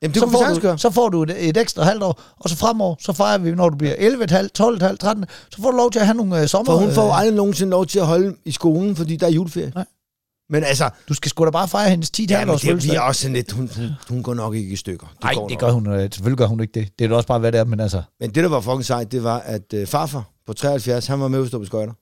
Jamen, 0.01 0.13
det 0.13 0.21
så, 0.21 0.29
får 0.29 0.53
du, 0.53 0.59
gøre. 0.59 0.77
så 0.77 0.89
får 0.89 1.09
du 1.09 1.23
et, 1.23 1.49
et 1.49 1.57
ekstra 1.57 1.83
halvt 1.83 2.03
år, 2.03 2.21
og 2.39 2.49
så 2.49 2.57
fremover, 2.57 2.95
så 2.99 3.13
fejrer 3.13 3.37
vi, 3.37 3.51
når 3.51 3.69
du 3.69 3.77
bliver 3.77 3.95
11,5, 3.95 4.89
12,5, 4.89 4.95
13, 4.95 5.25
så 5.51 5.61
får 5.61 5.71
du 5.71 5.77
lov 5.77 5.91
til 5.91 5.99
at 5.99 6.05
have 6.05 6.17
nogle 6.17 6.41
øh, 6.41 6.47
sommer... 6.47 6.71
For 6.71 6.79
hun 6.79 6.91
får 6.91 7.07
øh, 7.07 7.19
aldrig 7.19 7.35
nogensinde 7.35 7.69
lov 7.69 7.85
til 7.85 7.99
at 7.99 8.05
holde 8.05 8.35
i 8.45 8.51
skolen, 8.51 8.95
fordi 8.95 9.15
der 9.15 9.27
er 9.27 9.31
juleferie. 9.31 9.71
Nej. 9.75 9.85
Men 10.49 10.63
altså, 10.63 10.89
Du 11.09 11.13
skal 11.13 11.29
sgu 11.29 11.45
da 11.45 11.49
bare 11.49 11.67
fejre 11.67 11.89
hendes 11.89 12.09
10 12.11 12.27
ja, 12.29 12.45
men 12.45 12.53
det 12.53 12.61
fødselsdag. 12.61 12.89
bliver 12.89 13.01
også 13.01 13.21
sådan 13.21 13.33
lidt, 13.35 13.51
hun, 13.51 13.69
hun, 13.75 13.89
hun 14.09 14.23
går 14.23 14.33
nok 14.33 14.55
ikke 14.55 14.73
i 14.73 14.75
stykker. 14.75 15.07
Nej, 15.23 15.33
går 15.33 15.47
det 15.47 15.51
nok. 15.51 15.59
gør 15.59 15.71
hun. 15.71 15.87
øh, 15.87 15.99
Selvfølgelig 16.13 16.37
gør 16.37 16.45
hun 16.45 16.59
ikke 16.59 16.79
det. 16.79 16.89
Det 16.99 17.05
er 17.05 17.09
da 17.09 17.15
også 17.15 17.27
bare, 17.27 17.39
hvad 17.39 17.51
det 17.51 17.59
er, 17.59 17.63
men 17.65 17.79
altså... 17.79 18.01
Men 18.19 18.29
det, 18.29 18.43
der 18.43 18.49
var 18.49 18.61
fucking 18.61 18.85
sejt, 18.85 19.11
det 19.11 19.23
var, 19.23 19.39
at 19.39 19.73
øh, 19.73 19.87
farfar 19.87 20.23
på 20.47 20.53
73, 20.53 21.07
han 21.07 21.19
var 21.19 21.27
med 21.27 21.41
at 21.41 21.47
stå 21.47 21.59
på 21.59 21.65
skøjter. 21.65 21.93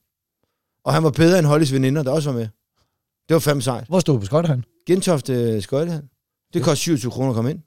Og 0.84 0.94
han 0.94 1.02
var 1.04 1.10
bedre 1.10 1.38
end 1.38 1.46
Hollys 1.46 1.72
veninder, 1.72 2.02
der 2.02 2.10
også 2.10 2.30
var 2.30 2.38
med. 2.38 2.48
Det 3.28 3.34
var 3.34 3.38
fandme 3.38 3.62
sejt. 3.62 3.86
Hvor 3.88 4.00
stod 4.00 4.18
på 4.20 4.26
skøjtehøjen? 4.26 4.64
Gentofte 4.86 5.32
øh, 5.32 5.62
skøjtehal. 5.62 6.02
Det 6.54 6.62
kostede 6.62 6.76
27 6.76 7.10
kroner 7.12 7.30
at 7.30 7.34
komme 7.34 7.50
ind. 7.50 7.60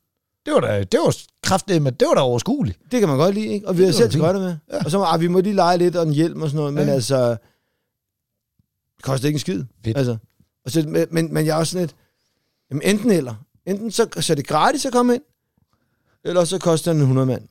Det 0.45 0.53
var 0.53 0.59
da, 0.59 0.83
det 0.83 0.99
var 0.99 1.15
kraftigt, 1.43 1.83
men 1.83 1.93
det 1.93 2.07
var 2.07 2.13
da 2.13 2.19
overskueligt. 2.21 2.79
Det 2.91 2.99
kan 2.99 3.09
man 3.09 3.17
godt 3.17 3.35
lide, 3.35 3.47
ikke? 3.47 3.67
Og 3.67 3.77
vi 3.77 3.85
var 3.85 3.91
selv 3.91 4.11
skøjter 4.11 4.39
med. 4.39 4.57
Ja. 4.71 4.83
Og 4.85 4.91
så 4.91 5.03
ah, 5.03 5.21
vi 5.21 5.27
må 5.27 5.39
lige 5.41 5.55
lege 5.55 5.77
lidt 5.77 5.95
og 5.95 6.03
en 6.07 6.13
hjelm 6.13 6.41
og 6.41 6.49
sådan 6.49 6.57
noget, 6.57 6.73
men 6.73 6.87
Ja. 6.87 6.93
altså, 6.93 7.29
det 8.95 9.03
koster 9.03 9.27
ikke 9.27 9.35
en 9.35 9.39
skid. 9.39 9.63
Fedt. 9.85 9.97
Altså, 9.97 10.17
og 10.65 10.71
så, 10.71 10.83
men- 10.87 11.07
men, 11.11 11.33
men 11.33 11.45
jeg 11.45 11.51
er 11.55 11.59
også 11.59 11.71
sådan 11.71 11.81
lidt, 11.83 11.95
jamen 12.69 12.81
enten 12.81 13.11
eller. 13.11 13.35
Enten 13.65 13.91
så, 13.91 14.07
så 14.19 14.33
er 14.33 14.35
det 14.35 14.47
gratis 14.47 14.85
at 14.85 14.91
komme 14.91 15.13
ind, 15.15 15.23
eller 16.23 16.43
så 16.45 16.57
koster 16.59 16.91
den 16.93 17.01
100 17.01 17.25
mand. 17.27 17.47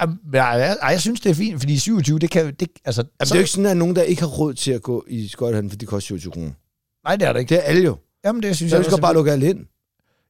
Jeg, 0.00 0.08
jeg, 0.32 0.76
jeg 0.82 1.00
synes, 1.00 1.20
det 1.20 1.30
er 1.30 1.34
fint, 1.34 1.60
fordi 1.60 1.78
27, 1.78 2.18
det 2.18 2.30
kan 2.30 2.54
det, 2.60 2.68
altså... 2.84 3.00
Jamen, 3.02 3.08
det 3.20 3.30
er 3.30 3.36
jo 3.36 3.38
ikke 3.38 3.50
sådan, 3.50 3.66
at 3.66 3.76
nogen, 3.76 3.96
der 3.96 4.02
ikke 4.02 4.22
har 4.22 4.28
råd 4.28 4.54
til 4.54 4.72
at 4.72 4.82
gå 4.82 5.04
i 5.08 5.28
skøjtehallen, 5.28 5.70
for 5.70 5.76
de 5.76 5.86
koster 5.86 6.06
27 6.06 6.32
kroner. 6.32 6.50
Nej, 7.04 7.16
det 7.16 7.28
er 7.28 7.32
det 7.32 7.40
ikke. 7.40 7.54
Det 7.54 7.58
er 7.58 7.62
alle 7.62 7.84
jo. 7.84 7.96
Jamen, 8.24 8.42
det 8.42 8.56
synes 8.56 8.70
Så 8.70 8.76
jeg 8.76 8.84
vi 8.84 8.90
skal 8.90 9.00
bare 9.00 9.14
lukke 9.14 9.32
alle 9.32 9.50
ind. 9.50 9.66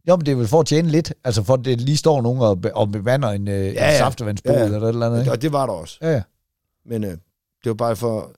Jo, 0.09 0.17
men 0.17 0.27
det 0.27 0.33
er 0.33 0.37
vel 0.37 0.47
for 0.47 0.61
at 0.61 0.67
tjene 0.67 0.89
lidt. 0.89 1.15
Altså 1.25 1.43
for 1.43 1.55
at 1.55 1.65
det 1.65 1.81
lige 1.81 1.97
står 1.97 2.23
nogen 2.23 2.41
og, 2.41 2.63
og 2.75 2.93
bevander 2.93 3.29
en, 3.29 3.49
øh, 3.49 3.55
ja, 3.55 3.73
ja. 3.73 3.93
en 3.93 3.99
saftevandsbod 3.99 4.53
Ja, 4.53 4.59
ja. 4.59 4.65
eller 4.65 4.81
et 4.83 4.89
eller 4.89 5.07
andet. 5.07 5.19
Ikke? 5.21 5.31
Og 5.33 5.43
det 5.43 5.53
var 5.53 5.67
der 5.67 5.73
også. 5.73 5.99
Ja, 6.03 6.11
ja. 6.13 6.23
Men 6.87 7.05
øh, 7.05 7.11
det 7.11 7.19
var 7.65 7.75
bare 7.75 7.97
for... 7.97 8.33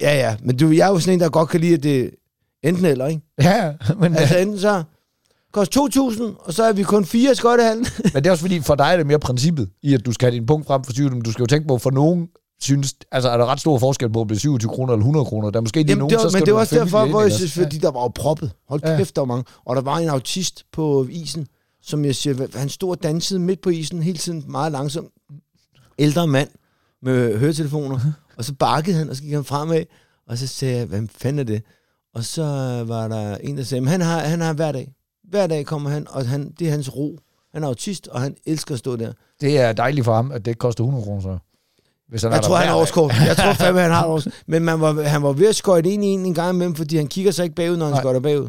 Ja, 0.00 0.14
ja. 0.14 0.36
Men 0.42 0.56
du, 0.56 0.70
jeg 0.70 0.86
er 0.86 0.92
jo 0.92 0.98
sådan 0.98 1.14
en, 1.14 1.20
der 1.20 1.28
godt 1.28 1.48
kan 1.48 1.60
lide, 1.60 1.74
at 1.74 1.82
det 1.82 2.10
enten 2.62 2.84
eller, 2.84 3.06
ikke? 3.06 3.22
Ja, 3.42 3.72
men, 4.00 4.16
Altså 4.16 4.38
enten 4.38 4.58
så 4.58 4.82
koster 5.52 5.80
2.000, 6.36 6.46
og 6.46 6.54
så 6.54 6.62
er 6.64 6.72
vi 6.72 6.82
kun 6.82 7.04
fire 7.04 7.34
skøjtehallen. 7.34 7.86
men 8.14 8.24
det 8.24 8.26
er 8.26 8.30
også 8.30 8.42
fordi, 8.44 8.60
for 8.60 8.74
dig 8.74 8.84
er 8.92 8.96
det 8.96 9.06
mere 9.06 9.18
princippet 9.18 9.70
i, 9.82 9.94
at 9.94 10.06
du 10.06 10.12
skal 10.12 10.26
have 10.30 10.38
din 10.38 10.46
punkt 10.46 10.66
frem 10.66 10.84
for 10.84 10.92
20. 10.92 11.10
Men 11.10 11.22
du 11.22 11.32
skal 11.32 11.42
jo 11.42 11.46
tænke 11.46 11.68
på, 11.68 11.78
for 11.78 11.90
nogen 11.90 12.28
synes, 12.60 12.94
altså 13.12 13.30
er 13.30 13.36
der 13.36 13.46
ret 13.46 13.60
stor 13.60 13.78
forskel 13.78 14.10
på, 14.12 14.20
om 14.20 14.28
det 14.28 14.34
er 14.34 14.38
27 14.40 14.70
kroner 14.70 14.92
eller 14.92 15.00
100 15.02 15.24
kroner. 15.24 15.50
Der 15.50 15.56
er 15.56 15.60
måske 15.60 15.80
Jamen, 15.80 15.98
nogen, 15.98 16.10
det 16.10 16.16
var, 16.16 16.22
så 16.22 16.28
skal 16.30 16.40
men 16.40 16.46
det 16.46 16.54
var 16.54 16.60
også 16.60 16.76
derfor, 16.78 17.06
hvor 17.06 17.22
jeg 17.22 17.32
synes, 17.32 17.52
fordi 17.52 17.78
der 17.78 17.90
var 17.90 18.00
jo 18.02 18.08
proppet. 18.08 18.52
Hold 18.68 18.80
Ja. 18.84 18.96
kæft, 18.96 19.16
der 19.16 19.20
var 19.22 19.26
mange. 19.26 19.44
Og 19.66 19.76
der 19.76 19.82
var 19.82 19.98
en 19.98 20.08
autist 20.08 20.64
på 20.72 21.06
isen, 21.10 21.46
som 21.82 22.04
jeg 22.04 22.14
siger, 22.16 22.46
han 22.58 22.68
stod 22.68 22.90
og 22.90 23.02
dansede 23.02 23.40
midt 23.40 23.60
på 23.60 23.70
isen 23.70 24.02
hele 24.02 24.18
tiden, 24.18 24.44
meget 24.48 24.72
langsomt. 24.72 25.08
Ældre 25.98 26.26
mand 26.26 26.48
med 27.02 27.38
høretelefoner. 27.38 27.98
og 28.38 28.44
så 28.44 28.54
bakkede 28.54 28.96
han, 28.96 29.10
og 29.10 29.16
så 29.16 29.22
gik 29.22 29.32
han 29.32 29.44
fremad, 29.44 29.82
og 30.28 30.38
så 30.38 30.46
sagde 30.46 30.76
jeg, 30.76 30.86
hvad 30.86 31.02
fanden 31.18 31.38
er 31.38 31.44
det? 31.44 31.62
Og 32.14 32.24
så 32.24 32.42
var 32.86 33.08
der 33.08 33.36
en, 33.36 33.56
der 33.56 33.62
sagde, 33.64 33.80
"Men 33.80 33.88
han 33.88 34.00
har, 34.00 34.18
han 34.20 34.40
har 34.40 34.52
hver 34.52 34.72
dag. 34.72 34.92
Hver 35.30 35.46
dag 35.46 35.66
kommer 35.66 35.90
han, 35.90 36.06
og 36.10 36.26
han, 36.26 36.52
det 36.58 36.66
er 36.66 36.70
hans 36.70 36.96
ro. 36.96 37.18
Han 37.52 37.64
er 37.64 37.68
autist, 37.68 38.08
og 38.08 38.20
han 38.20 38.36
elsker 38.46 38.74
at 38.74 38.78
stå 38.78 38.96
der. 38.96 39.12
Det 39.40 39.58
er 39.58 39.72
dejligt 39.72 40.04
for 40.04 40.14
ham, 40.14 40.32
at 40.32 40.44
det 40.44 40.50
ikke 40.50 40.58
koster 40.58 40.84
100 40.84 41.04
kroner 41.04 41.22
så. 41.22 41.38
Hvis 42.08 42.22
han 42.22 42.32
Jeg 42.32 42.42
tror, 42.42 42.56
han 42.56 42.68
har 42.68 42.76
årskort. 42.76 43.14
Jeg 43.26 43.36
tror 43.36 43.52
fandme, 43.64 43.80
han 43.80 43.90
har 43.90 44.06
årskort. 44.06 44.34
Men 44.46 44.64
man 44.64 44.80
var, 44.80 45.02
han 45.02 45.22
var 45.22 45.32
ved 45.32 45.48
at 45.48 45.56
skøjte 45.56 45.90
ind 45.90 46.04
i 46.04 46.06
en 46.06 46.26
en 46.26 46.34
gang 46.34 46.54
imellem, 46.54 46.74
fordi 46.74 46.96
han 46.96 47.06
kigger 47.06 47.32
sig 47.32 47.42
ikke 47.42 47.54
bagud, 47.54 47.76
når 47.76 47.84
han 47.86 47.92
Nej. 47.92 48.00
skøjter 48.02 48.20
bagud. 48.20 48.48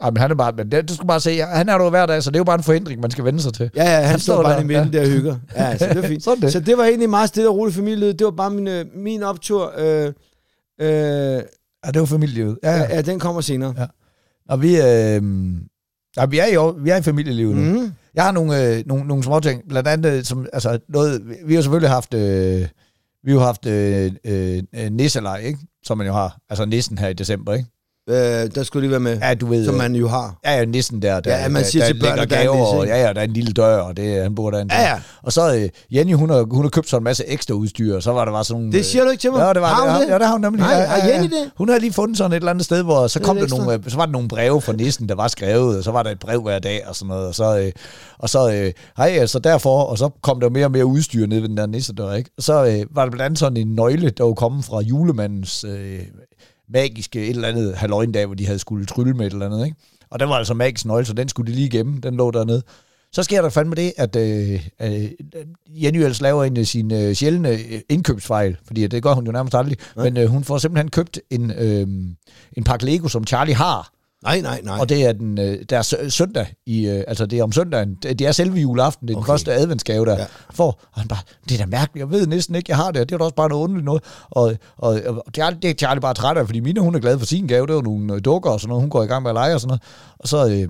Ej, 0.00 0.10
men 0.10 0.16
han 0.16 0.30
er 0.30 0.34
bare, 0.34 0.52
men 0.52 0.72
det, 0.72 0.88
du 0.88 0.94
skal 0.94 1.06
bare 1.06 1.20
se, 1.20 1.38
han 1.38 1.68
er 1.68 1.78
der 1.78 1.90
hver 1.90 2.06
dag, 2.06 2.22
så 2.22 2.30
det 2.30 2.36
er 2.36 2.40
jo 2.40 2.44
bare 2.44 2.56
en 2.56 2.62
forhindring, 2.62 3.00
man 3.00 3.10
skal 3.10 3.24
vende 3.24 3.40
sig 3.40 3.54
til. 3.54 3.70
Ja, 3.76 3.84
ja, 3.84 3.96
han, 3.96 4.04
Han 4.04 4.18
står 4.20 4.34
står 4.34 4.42
bare 4.42 4.54
der, 4.54 4.60
i 4.60 4.64
midten 4.64 4.88
ja. 4.92 4.98
der 4.98 5.04
og 5.04 5.10
hygger. 5.10 5.36
Ja, 5.56 5.78
så 5.78 5.86
det 5.86 6.04
er 6.04 6.08
fint. 6.08 6.24
Sådan 6.24 6.42
det. 6.42 6.52
Så 6.52 6.60
det 6.60 6.78
var 6.78 6.84
egentlig 6.84 7.10
meget 7.10 7.28
stille 7.28 7.48
og 7.48 7.56
roligt 7.56 7.76
familieliv. 7.76 8.12
Det 8.12 8.24
var 8.24 8.30
bare 8.30 8.50
min, 8.50 8.68
øh, 8.68 8.84
min 8.94 9.22
optur. 9.22 9.72
Øh, 9.78 10.12
øh, 10.80 11.42
Ja, 11.86 11.90
det 11.90 12.00
var 12.00 12.06
familielivet. 12.06 12.58
Ja. 12.62 12.76
ja. 12.76 12.94
ja, 12.94 13.02
den 13.02 13.18
kommer 13.18 13.40
senere. 13.40 13.74
Ja. 13.78 13.86
Og 14.48 14.62
vi, 14.62 14.80
øh, 14.80 15.22
ja, 16.16 16.26
vi, 16.26 16.38
er 16.38 16.46
i, 16.46 16.82
vi 16.82 16.90
er 16.90 16.96
i 16.96 17.02
familielivet 17.02 17.56
nu. 17.56 17.80
Mm. 17.80 17.92
Jeg 18.14 18.24
har 18.24 18.32
nogle, 18.32 18.76
øh, 18.76 18.82
nogle, 18.86 19.04
nogle 19.04 19.22
små 19.24 19.40
ting, 19.40 19.62
blandt 19.68 19.88
andet, 19.88 20.12
øh, 20.12 20.24
som, 20.24 20.46
altså 20.52 20.78
noget, 20.88 21.22
vi 21.46 21.54
har 21.54 21.62
selvfølgelig 21.62 21.90
haft, 21.90 22.14
øh, 22.14 22.68
vi 23.24 23.32
har 23.32 23.38
haft 23.38 23.66
øh, 23.66 24.12
øh, 24.24 24.62
nisselej, 24.90 25.38
ikke? 25.38 25.58
Som 25.84 25.98
man 25.98 26.06
jo 26.06 26.12
har, 26.12 26.38
altså 26.50 26.64
nissen 26.64 26.98
her 26.98 27.08
i 27.08 27.12
december, 27.12 27.54
ikke? 27.54 27.68
Øh, 28.10 28.14
der 28.54 28.62
skulle 28.62 28.80
lige 28.82 28.90
være 28.90 29.00
med, 29.00 29.18
Ja, 29.18 29.34
du 29.34 29.46
ved, 29.46 29.64
som 29.64 29.74
øh, 29.74 29.78
man 29.78 29.94
jo 29.94 30.08
har. 30.08 30.38
ja, 30.44 30.56
ja, 30.58 30.64
nissen 30.64 31.02
der, 31.02 31.20
der, 31.20 31.38
Ja, 31.38 31.48
man 31.48 31.62
der, 31.62 31.68
siger 31.68 31.82
der 31.82 31.86
til 31.88 31.96
ligger 31.96 32.14
der 32.14 32.20
er 32.36 32.40
en 32.40 32.46
gaver, 32.46 32.56
nisse, 32.56 32.76
og, 32.76 32.84
ikke? 32.84 32.96
ja, 32.96 33.06
ja, 33.06 33.12
der 33.12 33.20
er 33.20 33.24
en 33.24 33.32
lille 33.32 33.52
dør, 33.52 33.76
og 33.78 33.96
det, 33.96 34.22
han 34.22 34.34
bor 34.34 34.50
derinde. 34.50 34.74
Ja, 34.74 34.82
ja. 34.90 35.00
Og 35.22 35.32
så 35.32 35.54
øh, 35.54 35.68
Jenny, 35.96 36.14
hun 36.14 36.30
har, 36.30 36.46
hun 36.50 36.64
har 36.64 36.68
købt 36.70 36.88
så 36.88 36.96
en 36.96 37.04
masse 37.04 37.26
ekstra 37.26 37.54
udstyr, 37.54 37.96
og 37.96 38.02
så 38.02 38.12
var 38.12 38.24
der 38.24 38.32
bare 38.32 38.44
sådan 38.44 38.60
nogle... 38.62 38.76
Det 38.76 38.86
siger 38.86 39.04
du 39.04 39.10
ikke 39.10 39.20
til 39.20 39.30
mig. 39.32 39.40
Ja, 39.40 39.52
det 39.52 39.62
var 39.62 39.68
har 39.68 39.84
det. 39.86 39.96
hun 39.96 40.08
Ja, 40.08 40.18
det 40.18 40.26
har 40.26 40.32
hun 40.32 40.40
nemlig. 40.40 40.60
Nej, 40.60 40.72
ja, 40.72 40.84
har. 40.86 41.08
Jenny 41.08 41.24
det? 41.30 41.50
Hun 41.56 41.68
havde 41.68 41.80
lige 41.80 41.92
fundet 41.92 42.18
sådan 42.18 42.32
et 42.32 42.36
eller 42.36 42.50
andet 42.50 42.64
sted, 42.64 42.82
hvor 42.82 43.06
så 43.06 43.18
Det 43.18 43.26
kom 43.26 43.36
der 43.36 43.46
nogle, 43.48 43.72
øh, 43.72 43.80
så 43.88 43.96
var 43.96 44.06
der 44.06 44.12
nogle 44.12 44.28
breve 44.28 44.60
fra 44.60 44.72
nissen, 44.72 45.08
der 45.08 45.14
var 45.14 45.28
skrevet, 45.28 45.78
og 45.78 45.84
så 45.84 45.90
var 45.90 46.02
der 46.02 46.10
et 46.10 46.18
brev 46.18 46.42
hver 46.42 46.58
dag 46.58 46.82
og 46.88 46.96
sådan 46.96 47.08
noget, 47.08 47.26
og 47.26 47.34
så, 47.34 47.58
øh, 47.58 47.72
og 48.18 48.28
så, 48.28 48.52
øh, 48.52 48.72
hej, 48.96 49.08
altså 49.08 49.38
derfor, 49.38 49.82
og 49.82 49.98
så 49.98 50.10
kom 50.22 50.40
der 50.40 50.50
mere 50.50 50.64
og 50.64 50.72
mere 50.72 50.86
udstyr 50.86 51.26
ned 51.26 51.40
ved 51.40 51.48
den 51.48 51.56
der 51.56 51.66
nissedør, 51.66 52.12
ikke? 52.12 52.30
Og 52.36 52.42
så 52.42 52.64
øh, 52.66 52.96
var 52.96 53.02
der 53.04 53.10
blandt 53.10 53.22
andet 53.22 53.38
sådan 53.38 53.56
en 53.56 53.74
nøgle, 53.74 54.10
der 54.10 54.24
var 54.24 54.32
kommet 54.34 54.64
fra 54.64 54.80
julemandens 54.80 55.64
øh, 55.64 55.98
magiske 56.72 57.22
et 57.22 57.30
eller 57.30 57.48
andet 57.48 57.76
halvøjendag, 57.76 58.26
hvor 58.26 58.34
de 58.34 58.46
havde 58.46 58.58
skulle 58.58 58.86
trylle 58.86 59.14
med 59.14 59.26
et 59.26 59.32
eller 59.32 59.46
andet, 59.46 59.64
ikke? 59.64 59.76
Og 60.10 60.20
den 60.20 60.28
var 60.28 60.34
altså 60.34 60.54
magisk 60.54 60.86
nøgle, 60.86 61.06
så 61.06 61.12
den 61.12 61.28
skulle 61.28 61.52
de 61.52 61.56
lige 61.56 61.70
gemme, 61.70 62.00
den 62.00 62.14
lå 62.14 62.30
dernede. 62.30 62.62
Så 63.12 63.22
sker 63.22 63.42
der 63.42 63.48
fandme 63.48 63.74
det, 63.74 63.92
at 63.96 64.16
øh, 64.16 64.66
øh, 64.82 65.10
Jenny 65.68 65.98
ellers 65.98 66.20
laver 66.20 66.44
en 66.44 66.56
af 66.56 66.66
sine 66.66 67.00
øh, 67.00 67.14
sjældne 67.14 67.50
øh, 67.50 67.80
indkøbsfejl, 67.88 68.56
fordi 68.66 68.86
det 68.86 69.02
gør 69.02 69.12
hun 69.12 69.26
jo 69.26 69.32
nærmest 69.32 69.54
aldrig, 69.54 69.76
Nej. 69.96 70.04
men 70.04 70.16
øh, 70.16 70.28
hun 70.28 70.44
får 70.44 70.58
simpelthen 70.58 70.90
købt 70.90 71.20
en, 71.30 71.50
øh, 71.50 71.86
en 72.56 72.64
pakke 72.64 72.84
Lego, 72.84 73.08
som 73.08 73.26
Charlie 73.26 73.54
har, 73.54 73.90
Nej, 74.22 74.40
nej, 74.40 74.60
nej. 74.64 74.78
og 74.78 74.88
det 74.88 75.04
er 75.06 75.12
den 75.12 75.38
øh, 75.38 75.58
der 75.70 75.78
er 75.78 75.82
sø- 75.82 76.08
søndag, 76.08 76.46
i, 76.66 76.86
øh, 76.86 77.04
altså 77.08 77.26
det 77.26 77.38
er 77.38 77.42
om 77.42 77.52
søndagen, 77.52 77.94
det 77.94 78.18
det 78.18 78.26
er 78.26 78.32
selve 78.32 78.56
juleaften, 78.60 79.08
det 79.08 79.14
er 79.14 79.18
okay. 79.18 79.22
den 79.24 79.32
første 79.32 79.52
adventsgave, 79.52 80.06
der 80.06 80.18
Ja. 80.18 80.26
får, 80.50 80.80
og 80.92 81.00
han 81.00 81.08
bare, 81.08 81.18
det 81.48 81.54
er 81.54 81.58
da 81.58 81.66
mærkeligt, 81.66 82.00
jeg 82.02 82.10
ved 82.10 82.26
næsten 82.26 82.54
ikke, 82.54 82.70
jeg 82.70 82.76
har 82.76 82.90
det, 82.90 83.08
det 83.08 83.14
er 83.14 83.18
da 83.18 83.24
også 83.24 83.34
bare 83.34 83.48
noget 83.48 83.62
underligt 83.62 83.84
noget, 83.84 84.02
og, 84.30 84.54
og, 84.76 85.00
og 85.06 85.24
Charlie, 85.34 85.58
det 85.62 85.70
er 85.70 85.74
Charlie 85.74 86.00
bare 86.00 86.14
træt 86.14 86.36
af, 86.36 86.46
fordi 86.46 86.60
Mina, 86.60 86.80
hun 86.80 86.94
er 86.94 86.98
glad 87.00 87.18
for 87.18 87.26
sin 87.26 87.46
gave, 87.46 87.66
det 87.66 87.74
var 87.74 87.82
nogle 87.82 88.14
øh, 88.14 88.20
dukker 88.24 88.50
og 88.50 88.60
sådan 88.60 88.68
noget, 88.68 88.82
hun 88.82 88.90
går 88.90 89.02
i 89.02 89.06
gang 89.06 89.22
med 89.22 89.30
at 89.30 89.34
lege 89.34 89.54
og 89.54 89.60
sådan 89.60 89.68
noget, 89.68 89.82
og 90.18 90.28
så, 90.28 90.48
øh, 90.48 90.68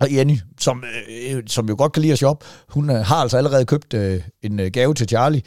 og 0.00 0.12
Jenny, 0.14 0.38
som, 0.60 0.84
øh, 1.30 1.42
som 1.46 1.68
jo 1.68 1.74
godt 1.78 1.92
kan 1.92 2.00
lide 2.02 2.12
at 2.12 2.18
shoppe, 2.18 2.46
hun 2.68 2.90
øh, 2.90 2.96
har 2.96 3.16
altså 3.16 3.36
allerede 3.36 3.64
købt 3.64 3.94
øh, 3.94 4.20
en 4.42 4.60
øh, 4.60 4.70
gave 4.70 4.94
til 4.94 5.08
Charlie, 5.08 5.42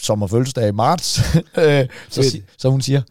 som 0.00 0.20
har 0.20 0.26
fødselsdag 0.28 0.68
i 0.68 0.72
marts. 0.72 1.20
Øh, 1.58 1.86
så, 2.08 2.38
så 2.58 2.68
hun 2.70 2.80
siger, 2.80 3.02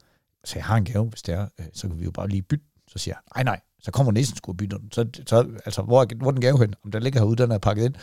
så 0.45 0.53
jeg 0.55 0.65
har 0.65 0.75
en 0.77 0.85
gave, 0.85 1.05
hvis 1.05 1.21
det 1.21 1.35
er, 1.35 1.45
øh, 1.59 1.65
så 1.73 1.87
kan 1.87 1.99
vi 1.99 2.03
jo 2.05 2.11
bare 2.11 2.27
lige 2.27 2.41
bytte. 2.41 2.65
Så 2.87 2.97
siger 2.99 3.15
jeg, 3.15 3.43
nej 3.43 3.43
nej, 3.53 3.59
så 3.81 3.91
kommer 3.91 4.11
næsten 4.11 4.37
skulle 4.37 4.57
bytte 4.57 4.77
den. 4.77 4.91
Så, 4.91 5.05
så, 5.27 5.45
altså, 5.65 5.81
hvor 5.81 6.05
hvor 6.21 6.31
den 6.31 6.41
gave 6.41 6.59
hen? 6.59 6.73
Om 6.85 6.91
den 6.91 7.03
ligger 7.03 7.19
herude, 7.19 7.35
den 7.35 7.51
er 7.51 7.57
pakket 7.57 7.85
ind. 7.85 7.93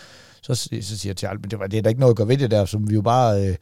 Så, 0.43 0.55
så 0.83 0.99
siger 0.99 1.15
Charlie, 1.15 1.41
men 1.41 1.51
det, 1.51 1.59
var, 1.59 1.67
det 1.67 1.79
er 1.79 1.83
da 1.83 1.89
ikke 1.89 2.01
noget 2.01 2.13
at 2.13 2.17
gøre 2.17 2.29
ved 2.29 2.37
det 2.39 2.51
der, 2.51 2.65
som 2.65 2.91
vi 2.91 2.95
jo 2.95 3.03
bare... 3.03 3.49
Øh, 3.49 3.57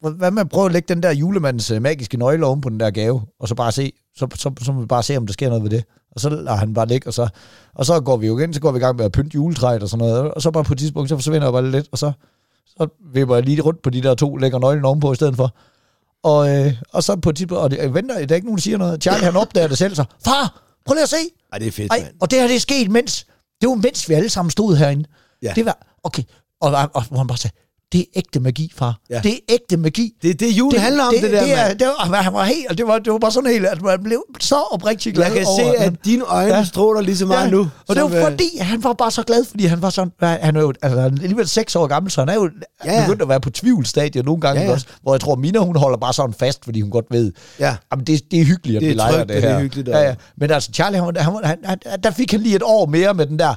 hvad- 0.00 0.12
hvad 0.12 0.30
med 0.30 0.40
at 0.40 0.48
prøve 0.48 0.66
at 0.66 0.72
lægge 0.72 0.94
den 0.94 1.02
der 1.02 1.10
julemandens 1.14 1.70
øh, 1.70 1.82
magiske 1.82 2.16
nøgle 2.16 2.46
oven 2.46 2.60
på 2.60 2.68
den 2.68 2.80
der 2.80 2.90
gave, 2.90 3.22
og 3.40 3.48
så 3.48 3.54
bare 3.54 3.72
se, 3.72 3.92
så, 4.16 4.26
så, 4.34 4.52
så 4.62 4.72
må 4.72 4.80
vi 4.80 4.86
bare 4.86 5.02
se, 5.02 5.16
om 5.16 5.26
der 5.26 5.32
sker 5.32 5.48
noget 5.48 5.62
ved 5.62 5.70
det. 5.70 5.84
Og 6.12 6.20
så 6.20 6.28
lader 6.30 6.56
han 6.56 6.74
bare 6.74 6.86
ligge, 6.86 7.08
og 7.08 7.14
så, 7.14 7.28
og 7.74 7.86
så 7.86 8.00
går 8.00 8.16
vi 8.16 8.26
jo 8.26 8.38
igen, 8.38 8.54
så 8.54 8.60
går 8.60 8.72
vi 8.72 8.76
i 8.76 8.80
gang 8.80 8.96
med 8.96 9.04
at 9.04 9.12
pynte 9.12 9.34
juletræet 9.34 9.82
og 9.82 9.88
sådan 9.88 10.06
noget, 10.08 10.30
og 10.34 10.42
så 10.42 10.50
bare 10.50 10.64
på 10.64 10.72
et 10.72 10.78
tidspunkt, 10.78 11.08
så 11.08 11.16
forsvinder 11.16 11.46
jeg 11.46 11.52
bare 11.52 11.70
lidt, 11.70 11.88
og 11.92 11.98
så, 11.98 12.12
så 12.66 12.88
vipper 13.12 13.34
jeg 13.34 13.44
lige 13.44 13.60
rundt 13.62 13.82
på 13.82 13.90
de 13.90 14.02
der 14.02 14.14
to, 14.14 14.36
lægger 14.36 14.58
nøglen 14.58 14.84
ovenpå 14.84 15.12
i 15.12 15.14
stedet 15.14 15.36
for. 15.36 15.54
Og, 16.22 16.50
øh, 16.50 16.74
og 16.92 17.02
så 17.02 17.16
på 17.16 17.30
et 17.30 17.36
tidspunkt, 17.36 17.62
og 17.62 17.70
det, 17.70 17.94
venter, 17.94 18.14
der 18.14 18.26
er 18.30 18.34
ikke 18.34 18.46
nogen, 18.46 18.58
der 18.58 18.62
siger 18.62 18.78
noget. 18.78 19.02
Charlie, 19.02 19.24
han 19.24 19.36
opdager 19.36 19.68
det 19.68 19.78
selv, 19.78 19.94
så, 19.94 20.04
far, 20.24 20.62
prøv 20.86 20.94
lige 20.94 21.02
at 21.02 21.08
se. 21.08 21.16
Ej, 21.52 21.58
det 21.58 21.68
er 21.68 21.72
fedt, 21.72 21.92
Ej, 21.92 22.12
og 22.20 22.30
det 22.30 22.40
her, 22.40 22.46
det 22.46 22.56
er 22.56 22.60
sket, 22.60 22.90
mens, 22.90 23.26
det 23.60 23.68
var 23.68 23.74
mens 23.74 24.08
vi 24.08 24.14
alle 24.14 24.28
sammen 24.28 24.50
stod 24.50 24.76
herinde. 24.76 25.04
Ja. 25.42 25.52
Det 25.56 25.64
var, 25.64 25.96
okay, 26.02 26.22
og, 26.60 26.70
og, 26.70 26.90
og 26.94 27.02
hvor 27.02 27.18
han 27.18 27.26
bare 27.26 27.38
sagde, 27.38 27.56
det 27.92 28.00
er 28.00 28.04
ægte 28.16 28.40
magi, 28.40 28.72
far. 28.76 28.98
Ja. 29.10 29.20
Det 29.22 29.32
er 29.32 29.38
ægte 29.48 29.76
magi. 29.76 30.12
Det 30.22 30.30
er 30.30 30.34
det, 30.34 30.46
julen 30.58 30.72
det, 30.74 30.80
handler 30.80 31.04
om, 31.04 31.14
det, 31.14 31.22
det 31.22 31.32
der, 31.32 31.42
det, 31.44 31.52
er, 31.58 31.74
det 31.74 31.86
var, 31.86 32.16
han 32.22 32.32
var 32.32 32.44
helt, 32.44 32.78
det 32.78 32.86
var, 32.86 32.98
det 32.98 33.12
var 33.12 33.18
bare 33.18 33.30
sådan 33.32 33.50
helt, 33.50 33.66
at 33.66 33.82
man 33.82 34.02
blev 34.02 34.24
så 34.40 34.56
oprigtigt 34.70 35.14
glad 35.14 35.26
Jeg 35.26 35.34
kan 35.36 35.46
over, 35.46 35.72
se, 35.72 35.78
han- 35.78 35.92
at 35.92 36.04
dine 36.04 36.24
øjne 36.24 36.54
Ja. 36.56 36.64
stråler 36.64 37.00
lige 37.00 37.16
så 37.16 37.26
meget 37.26 37.44
Ja, 37.44 37.50
nu. 37.50 37.68
Og 37.88 37.94
det 37.96 38.02
var 38.02 38.16
øh, 38.16 38.22
fordi, 38.22 38.58
han 38.60 38.84
var 38.84 38.92
bare 38.92 39.10
så 39.10 39.22
glad, 39.22 39.44
fordi 39.44 39.64
han 39.66 39.82
var 39.82 39.90
sådan, 39.90 40.12
han 40.20 40.56
er 40.56 40.60
jo 40.60 40.72
altså, 40.82 41.00
han 41.00 41.12
er 41.18 41.22
alligevel 41.22 41.48
seks 41.48 41.76
år 41.76 41.86
gammel, 41.86 42.10
så 42.12 42.20
han 42.20 42.28
er 42.28 42.34
jo 42.34 42.50
Ja, 42.84 43.02
begyndt 43.04 43.22
at 43.22 43.28
være 43.28 43.40
på 43.40 43.50
tvivlstadiet 43.50 44.24
nogle 44.24 44.40
gange 44.40 44.60
Ja, 44.60 44.66
ja. 44.66 44.72
også, 44.72 44.86
hvor 45.02 45.14
jeg 45.14 45.20
tror, 45.20 45.34
Mina, 45.34 45.58
hun 45.58 45.76
holder 45.76 45.98
bare 45.98 46.12
sådan 46.12 46.34
fast, 46.34 46.64
fordi 46.64 46.80
hun 46.80 46.90
godt 46.90 47.06
ved, 47.10 47.32
Ja. 47.60 47.76
Jamen, 47.92 48.04
det, 48.06 48.30
det 48.30 48.40
er 48.40 48.44
hyggeligt, 48.44 48.76
at 48.76 48.80
Det 48.82 48.88
vi 48.88 48.94
leger 48.94 49.12
trygt, 49.16 49.28
det 49.28 49.42
her. 49.42 49.48
det 49.48 49.56
er 49.56 49.60
hyggeligt, 49.60 49.88
Ja, 49.88 49.98
ja. 50.00 50.14
Men 50.36 50.50
altså, 50.50 50.70
Charlie, 50.72 51.00
han, 51.04 51.16
han, 51.16 51.34
han, 51.44 51.58
han, 51.64 51.78
der 52.02 52.10
fik 52.10 52.30
han 52.30 52.40
lige 52.40 52.56
et 52.56 52.62
år 52.64 52.86
mere 52.86 53.14
med 53.14 53.26
den 53.26 53.38
der... 53.38 53.54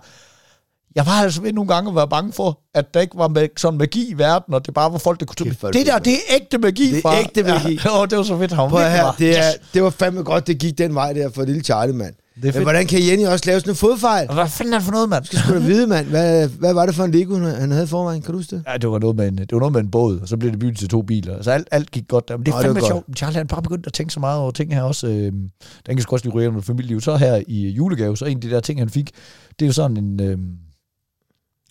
Jeg 0.95 1.05
var 1.05 1.11
altså 1.11 1.41
ved 1.41 1.53
nogle 1.53 1.73
gange 1.73 1.89
at 1.89 1.95
være 1.95 2.07
bange 2.07 2.31
for, 2.33 2.59
at 2.73 2.93
der 2.93 2.99
ikke 3.01 3.17
var 3.17 3.27
mag- 3.27 3.49
sådan 3.59 3.77
magi 3.77 4.09
i 4.11 4.17
verden, 4.17 4.53
og 4.53 4.65
det 4.65 4.73
bare 4.73 4.91
var 4.91 4.97
folk, 4.97 5.19
der 5.19 5.25
kunne... 5.25 5.35
Kæft, 5.51 5.61
Det, 5.61 5.85
der, 5.85 5.99
det 5.99 6.13
er 6.13 6.35
ægte 6.41 6.57
magi, 6.57 6.89
Det 6.89 6.97
er 6.97 7.01
far. 7.01 7.19
ægte 7.19 7.43
magi. 7.43 7.79
Ja, 7.85 8.01
åh, 8.01 8.07
det 8.09 8.17
var 8.17 8.23
så 8.23 8.37
fedt, 8.37 8.51
han 8.51 8.69
Prøv 8.69 8.79
her, 8.81 9.11
det, 9.19 9.37
er, 9.39 9.51
det 9.73 9.83
var 9.83 9.89
fandme 9.89 10.23
godt, 10.23 10.47
det 10.47 10.57
gik 10.59 10.77
den 10.77 10.95
vej 10.95 11.13
der 11.13 11.29
for 11.29 11.43
lille 11.43 11.61
Charlie, 11.61 11.95
mand. 11.95 12.13
Det 12.35 12.41
er 12.41 12.45
Men 12.45 12.53
fedt. 12.53 12.63
hvordan 12.63 12.87
kan 12.87 12.99
Jenny 13.07 13.25
også 13.25 13.43
lave 13.47 13.59
sådan 13.59 13.71
en 13.71 13.75
fodfejl? 13.75 14.27
Hvad 14.33 14.47
fanden 14.47 14.73
er 14.73 14.77
det 14.77 14.85
for 14.85 14.91
noget, 14.91 15.09
mand? 15.09 15.23
Du 15.23 15.37
skal 15.37 15.53
da 15.53 15.59
vide, 15.59 15.87
mand. 15.87 16.07
Hvad, 16.07 16.47
hvad 16.47 16.73
var 16.73 16.85
det 16.85 16.95
for 16.95 17.03
en 17.03 17.11
Lego, 17.11 17.35
han 17.35 17.55
han 17.55 17.71
havde 17.71 17.83
i 17.83 17.87
forvejen? 17.87 18.21
Kan 18.21 18.31
du 18.31 18.37
huske 18.37 18.55
det? 18.55 18.63
Ja, 18.67 18.77
det 18.77 18.89
var, 18.89 18.99
noget 18.99 19.15
med 19.15 19.27
en, 19.27 19.37
det 19.37 19.47
var 19.51 19.59
noget 19.59 19.73
med 19.73 19.81
en 19.81 19.91
båd, 19.91 20.19
og 20.19 20.27
så 20.27 20.37
blev 20.37 20.51
det 20.51 20.59
bygget 20.59 20.77
til 20.77 20.89
to 20.89 21.01
biler. 21.01 21.41
Så 21.43 21.51
alt, 21.51 21.67
alt 21.71 21.91
gik 21.91 22.07
godt 22.07 22.27
der. 22.27 22.37
Men 22.37 22.45
det 22.45 22.51
er 22.51 22.55
Nå, 22.55 22.59
det 22.59 22.65
fandme 22.65 22.81
var 22.81 22.87
sjovt. 22.87 23.17
Charlie 23.17 23.37
han 23.37 23.47
bare 23.47 23.61
begyndt 23.61 23.87
at 23.87 23.93
tænke 23.93 24.13
så 24.13 24.19
meget 24.19 24.39
over 24.39 24.51
ting 24.51 24.73
her 24.75 24.81
også. 24.83 25.07
Øh, 25.07 25.13
den 25.31 25.51
kan 25.87 26.01
sgu 26.01 26.15
også 26.15 26.25
lige 26.25 26.33
ryge 26.35 26.51
med 26.51 26.61
familieliv. 26.61 27.01
Så 27.01 27.15
her 27.17 27.41
i 27.47 27.67
julegave, 27.69 28.17
så 28.17 28.25
en 28.25 28.37
af 28.37 28.41
de 28.41 28.49
der 28.49 28.59
ting, 28.59 28.79
han 28.79 28.89
fik, 28.89 29.11
det 29.59 29.65
er 29.65 29.67
jo 29.67 29.73
sådan 29.73 29.97
en, 29.97 30.21
øh, 30.21 30.37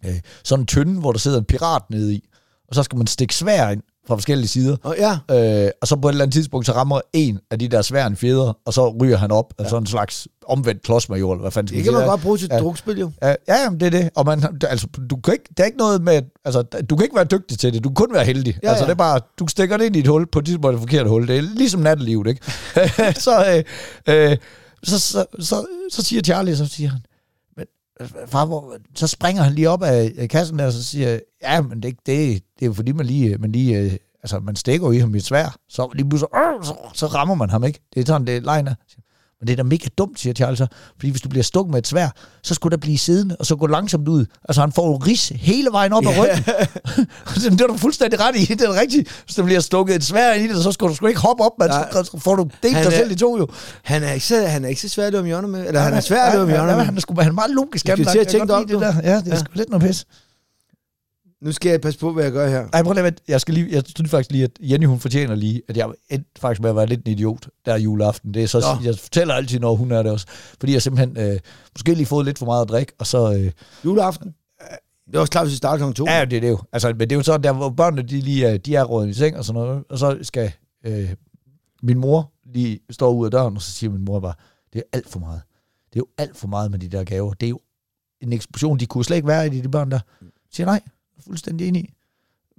øh, 0.07 0.15
sådan 0.45 0.63
en 0.63 0.67
tynde, 0.67 1.01
hvor 1.01 1.13
der 1.13 1.19
sidder 1.19 1.39
en 1.39 1.45
pirat 1.45 1.83
nede 1.91 2.15
i. 2.15 2.29
Og 2.69 2.75
så 2.75 2.83
skal 2.83 2.99
man 2.99 3.07
stikke 3.07 3.35
svær 3.35 3.69
ind 3.71 3.83
fra 4.07 4.15
forskellige 4.15 4.49
sider. 4.49 4.77
Og 4.83 4.97
ja, 4.99 5.19
Øh, 5.65 5.71
og 5.83 5.89
så 5.89 5.97
på 5.97 6.09
et 6.09 6.13
eller 6.13 6.25
andet 6.25 6.35
tidspunkt, 6.35 6.67
så 6.67 6.73
rammer 6.73 7.01
en 7.13 7.39
af 7.51 7.59
de 7.59 7.69
der 7.69 7.83
svære 7.83 8.07
en 8.07 8.17
fjeder, 8.17 8.53
og 8.67 8.75
så 8.75 8.97
ryger 9.03 9.17
han 9.17 9.31
op 9.31 9.55
af 9.59 9.67
sådan 9.71 9.83
en 9.83 9.87
slags 9.87 10.29
omvendt 10.47 10.83
klodsmajor, 10.83 11.33
eller 11.33 11.41
hvad 11.41 11.51
fanden 11.51 11.69
skal 11.69 11.79
det 11.79 11.85
man 11.87 11.93
kan 11.93 11.93
man 11.95 12.03
sige. 12.03 12.11
godt 12.11 12.21
bruge 12.23 12.39
til 12.39 12.49
Ja. 12.53 12.59
drukspil, 12.59 12.99
jo. 12.99 13.11
Ja, 13.23 13.29
ja, 13.49 13.63
jamen, 13.63 13.81
det 13.81 13.87
er 13.87 13.91
det. 13.91 14.11
Og 14.15 14.27
man, 14.27 14.45
altså, 14.69 14.87
du 15.11 15.17
kan 15.17 15.33
ikke, 15.33 15.45
der 15.57 15.63
er 15.63 15.67
ikke 15.67 15.79
noget 15.79 16.03
med, 16.03 16.23
altså, 16.45 16.63
du 16.63 16.97
kan 16.97 17.05
ikke 17.05 17.17
være 17.17 17.25
dygtig 17.25 17.59
til 17.59 17.73
det. 17.75 17.85
Du 17.85 17.89
kan 17.89 17.95
kun 17.95 18.15
være 18.15 18.25
heldig. 18.25 18.55
Ja, 18.55 18.59
Ja, 18.63 18.69
altså, 18.69 18.85
ja. 18.85 18.87
det 18.87 18.93
er 18.93 18.99
bare, 18.99 19.21
du 19.39 19.47
stikker 19.47 19.77
det 19.77 19.85
ind 19.85 19.97
i 19.97 19.99
et 19.99 20.07
hul 20.07 20.27
på 20.27 20.39
et 20.39 20.45
tidspunkt, 20.47 20.73
det 20.73 20.81
forkerte 20.81 21.09
hul. 21.09 21.29
Det 21.29 21.37
er 21.39 21.43
ligesom 21.43 21.81
nattelivet, 21.81 22.27
ikke? 22.27 22.41
så, 23.27 23.65
øh, 24.09 24.31
øh, 24.31 24.37
så, 24.83 24.99
så, 24.99 25.25
så, 25.41 25.67
så, 25.91 26.03
siger 26.03 26.23
Charlie, 26.23 26.57
så 26.57 26.67
siger 26.67 26.91
han, 26.91 27.01
far, 28.27 28.47
hvor, 28.47 28.77
så 28.95 29.07
springer 29.07 29.43
han 29.43 29.53
lige 29.53 29.71
op 29.71 29.83
af, 29.83 30.29
kassen 30.31 30.59
der, 30.59 30.67
og 30.67 30.73
så 30.73 30.85
siger, 30.85 31.19
ja, 31.43 31.61
men 31.61 31.83
det, 31.83 31.97
det, 32.07 32.43
det 32.55 32.63
er 32.63 32.67
jo 32.67 32.73
fordi, 32.73 32.93
man 32.93 33.07
lige, 33.07 33.35
øh, 33.35 33.41
man 33.41 33.53
lige 33.53 33.79
øh, 33.79 33.93
altså, 34.23 34.41
man 34.41 34.57
stikker 34.57 34.87
jo 34.87 34.93
i 34.93 34.99
ham 34.99 35.15
i 35.15 35.19
et 35.19 35.25
svær, 35.25 35.57
så 35.69 35.91
lige 35.95 36.09
pludselig, 36.09 36.29
øh, 36.35 36.65
så, 36.65 36.75
så 36.95 37.07
rammer 37.07 37.35
man 37.35 37.51
ham, 37.51 37.65
ikke? 37.65 37.81
Det 37.95 38.01
er 38.01 38.07
sådan, 38.07 38.27
det 38.27 38.37
er 38.37 38.41
lejen 38.41 38.69
Så, 38.89 38.97
men 39.43 39.47
det 39.47 39.53
er 39.53 39.57
da 39.57 39.63
mega 39.63 39.87
dumt, 39.99 40.21
siger 40.21 40.33
Charles 40.35 40.59
så. 40.59 40.67
Fordi 40.97 41.11
hvis 41.11 41.21
du 41.21 41.29
bliver 41.29 41.43
stukket 41.43 41.71
med 41.71 41.79
et 41.79 41.87
svær, 41.87 42.09
så 42.43 42.55
skulle 42.55 42.71
der 42.71 42.77
blive 42.81 42.99
siddende, 42.99 43.37
og 43.39 43.47
så 43.47 43.57
gå 43.57 43.67
langsomt 43.67 44.09
ud. 44.09 44.25
Altså 44.49 44.61
han 44.61 44.73
får 44.73 44.87
jo 44.87 44.97
ris 44.97 45.29
hele 45.35 45.69
vejen 45.73 45.93
op 45.93 46.07
ad 46.07 46.19
ryggen. 46.19 46.45
det 47.59 47.61
er 47.61 47.67
du 47.67 47.77
fuldstændig 47.77 48.21
ret 48.21 48.37
i. 48.37 48.45
Det 48.55 48.61
er 48.61 48.81
rigtigt. 48.81 49.23
Hvis 49.25 49.35
der 49.37 49.43
bliver 49.43 49.61
stukket 49.61 49.97
et 49.97 50.05
svær 50.05 50.33
i 50.33 50.47
det, 50.47 50.63
så 50.63 50.73
skal 50.73 50.89
du 50.89 50.95
sgu 50.95 51.07
ikke 51.07 51.21
hoppe 51.21 51.45
op, 51.45 51.53
man. 51.59 51.69
Nej. 51.69 51.93
Så 51.93 52.19
får 52.19 52.35
du 52.37 52.49
delt 52.63 52.75
Han 52.77 52.85
dig 52.85 52.93
selv 52.93 53.11
i 53.13 53.15
to 53.15 53.39
jo. 53.39 53.49
Han 53.83 54.03
er 54.03 54.13
ikke 54.13 54.27
så, 54.27 54.47
han 54.47 54.65
er 54.65 54.69
ikke 54.69 54.81
så 54.81 54.89
svær 54.89 55.07
at 55.07 55.13
løbe 55.13 55.21
om 55.21 55.27
hjørnet 55.27 55.51
med. 55.51 55.67
Eller 55.67 55.81
han 55.81 55.95
er 55.95 56.01
svær 56.01 56.23
at 56.25 56.33
løbe 56.33 56.43
om 56.43 56.49
ja, 56.49 56.55
hjørnet 56.55 56.71
ja, 56.73 56.77
med. 56.77 56.85
han 56.85 56.97
er, 56.97 57.01
sgu, 57.01 57.15
han 57.21 57.29
er 57.29 57.33
meget 57.33 57.51
logisk. 57.51 57.89
Jeg 57.89 57.97
skal 57.97 58.07
til 58.07 58.19
at 58.19 58.29
tænke 58.29 58.55
det 58.55 58.69
det 58.69 58.81
der. 58.81 58.95
Ja, 59.03 59.17
det 59.17 59.27
er 59.27 59.31
Ja. 59.31 59.39
sgu 59.39 59.47
lidt 59.55 59.71
noget 59.71 59.87
pis. 59.87 60.05
Nu 61.43 61.53
skal 61.53 61.71
jeg 61.71 61.81
passe 61.81 62.01
på, 62.01 62.13
hvad 62.13 62.25
jeg 62.25 62.33
gør 62.33 62.49
her. 62.49 62.69
Ej, 62.73 62.83
prøv 62.83 62.97
at 62.97 63.23
jeg 63.29 63.41
skal 63.41 63.55
lige, 63.55 63.69
jeg 63.71 63.83
synes 63.97 64.11
faktisk 64.11 64.33
lige, 64.33 64.45
at 64.45 64.51
Jenny, 64.61 64.87
hun 64.87 65.01
fortjener 65.01 65.35
lige, 65.35 65.63
at 65.69 65.77
jeg 65.77 65.89
endte 66.11 66.41
faktisk 66.41 66.61
med 66.61 66.71
at 66.71 66.77
være 66.77 66.87
lidt 66.87 67.01
en 67.07 67.13
idiot 67.13 67.49
der 67.67 67.77
juleaften. 67.77 68.35
Det 68.35 68.43
er 68.43 68.47
så, 68.47 68.61
Nå. 68.61 68.85
jeg 68.85 68.99
fortæller 68.99 69.35
altid, 69.35 69.59
når 69.59 69.75
hun 69.75 69.93
er 69.93 70.03
det 70.03 70.13
også. 70.13 70.27
Fordi 70.29 70.73
jeg 70.73 70.83
simpelthen 70.83 71.19
øh, 71.19 71.41
måske 71.77 71.95
lige 71.95 72.07
fået 72.07 72.25
lidt 72.25 72.39
for 72.39 72.47
meget 72.47 72.63
at 72.63 72.69
drikke, 72.69 72.93
og 72.99 73.07
så... 73.07 73.35
Øh, 73.35 73.51
Juleaften. 73.85 74.35
Det 75.07 75.17
er 75.17 75.21
også 75.21 75.31
klart, 75.31 75.47
hvis 75.47 75.53
vi 75.53 75.57
starter 75.57 75.87
kl. 75.87 75.95
2. 75.95 76.07
Ja, 76.07 76.25
det 76.25 76.37
er 76.37 76.41
det 76.41 76.49
jo. 76.49 76.59
Altså, 76.73 76.89
men 76.89 77.01
det 77.01 77.13
er 77.13 77.17
jo 77.17 77.23
sådan, 77.23 77.43
der 77.43 77.53
hvor 77.53 77.71
børnene 77.71 78.03
de 78.03 78.21
lige 78.21 78.47
er, 78.47 78.57
de 78.57 78.75
er 78.75 78.85
rådet 78.85 79.09
i 79.09 79.15
seng 79.15 79.37
og 79.37 79.45
sådan 79.45 79.63
noget, 79.63 79.85
og 79.91 79.99
så 79.99 80.19
skal 80.23 80.53
øh, 80.87 81.11
min 81.83 81.99
mor 81.99 82.33
lige 82.55 82.81
stå 82.91 83.13
ud 83.13 83.25
af 83.25 83.31
døren, 83.31 83.57
og 83.57 83.63
så 83.63 83.73
siger 83.73 83.91
min 83.91 84.05
mor 84.05 84.21
bare, 84.21 84.35
det 84.73 84.79
er 84.79 84.97
alt 84.99 85.09
for 85.09 85.19
meget. 85.19 85.43
Det 85.93 85.97
er 85.97 86.01
jo 86.01 86.07
alt 86.19 86.37
for 86.37 86.49
meget 86.49 86.71
med 86.71 86.79
de 86.79 86.89
der 86.89 87.05
gaver. 87.05 87.33
Det 87.33 87.47
er 87.47 87.51
jo 87.51 87.61
en 88.21 88.33
eksplosion. 88.33 88.79
De 88.79 88.87
kunne 88.87 89.05
slet 89.05 89.17
ikke 89.17 89.29
være 89.29 89.47
i 89.47 89.51
de, 89.51 89.63
de 89.63 89.69
børn 89.69 89.91
der. 89.91 90.01
Jeg 90.21 90.29
siger 90.53 90.67
nej, 90.67 90.81
fuldstændig 91.27 91.69
enig 91.69 91.83
i. 91.83 91.91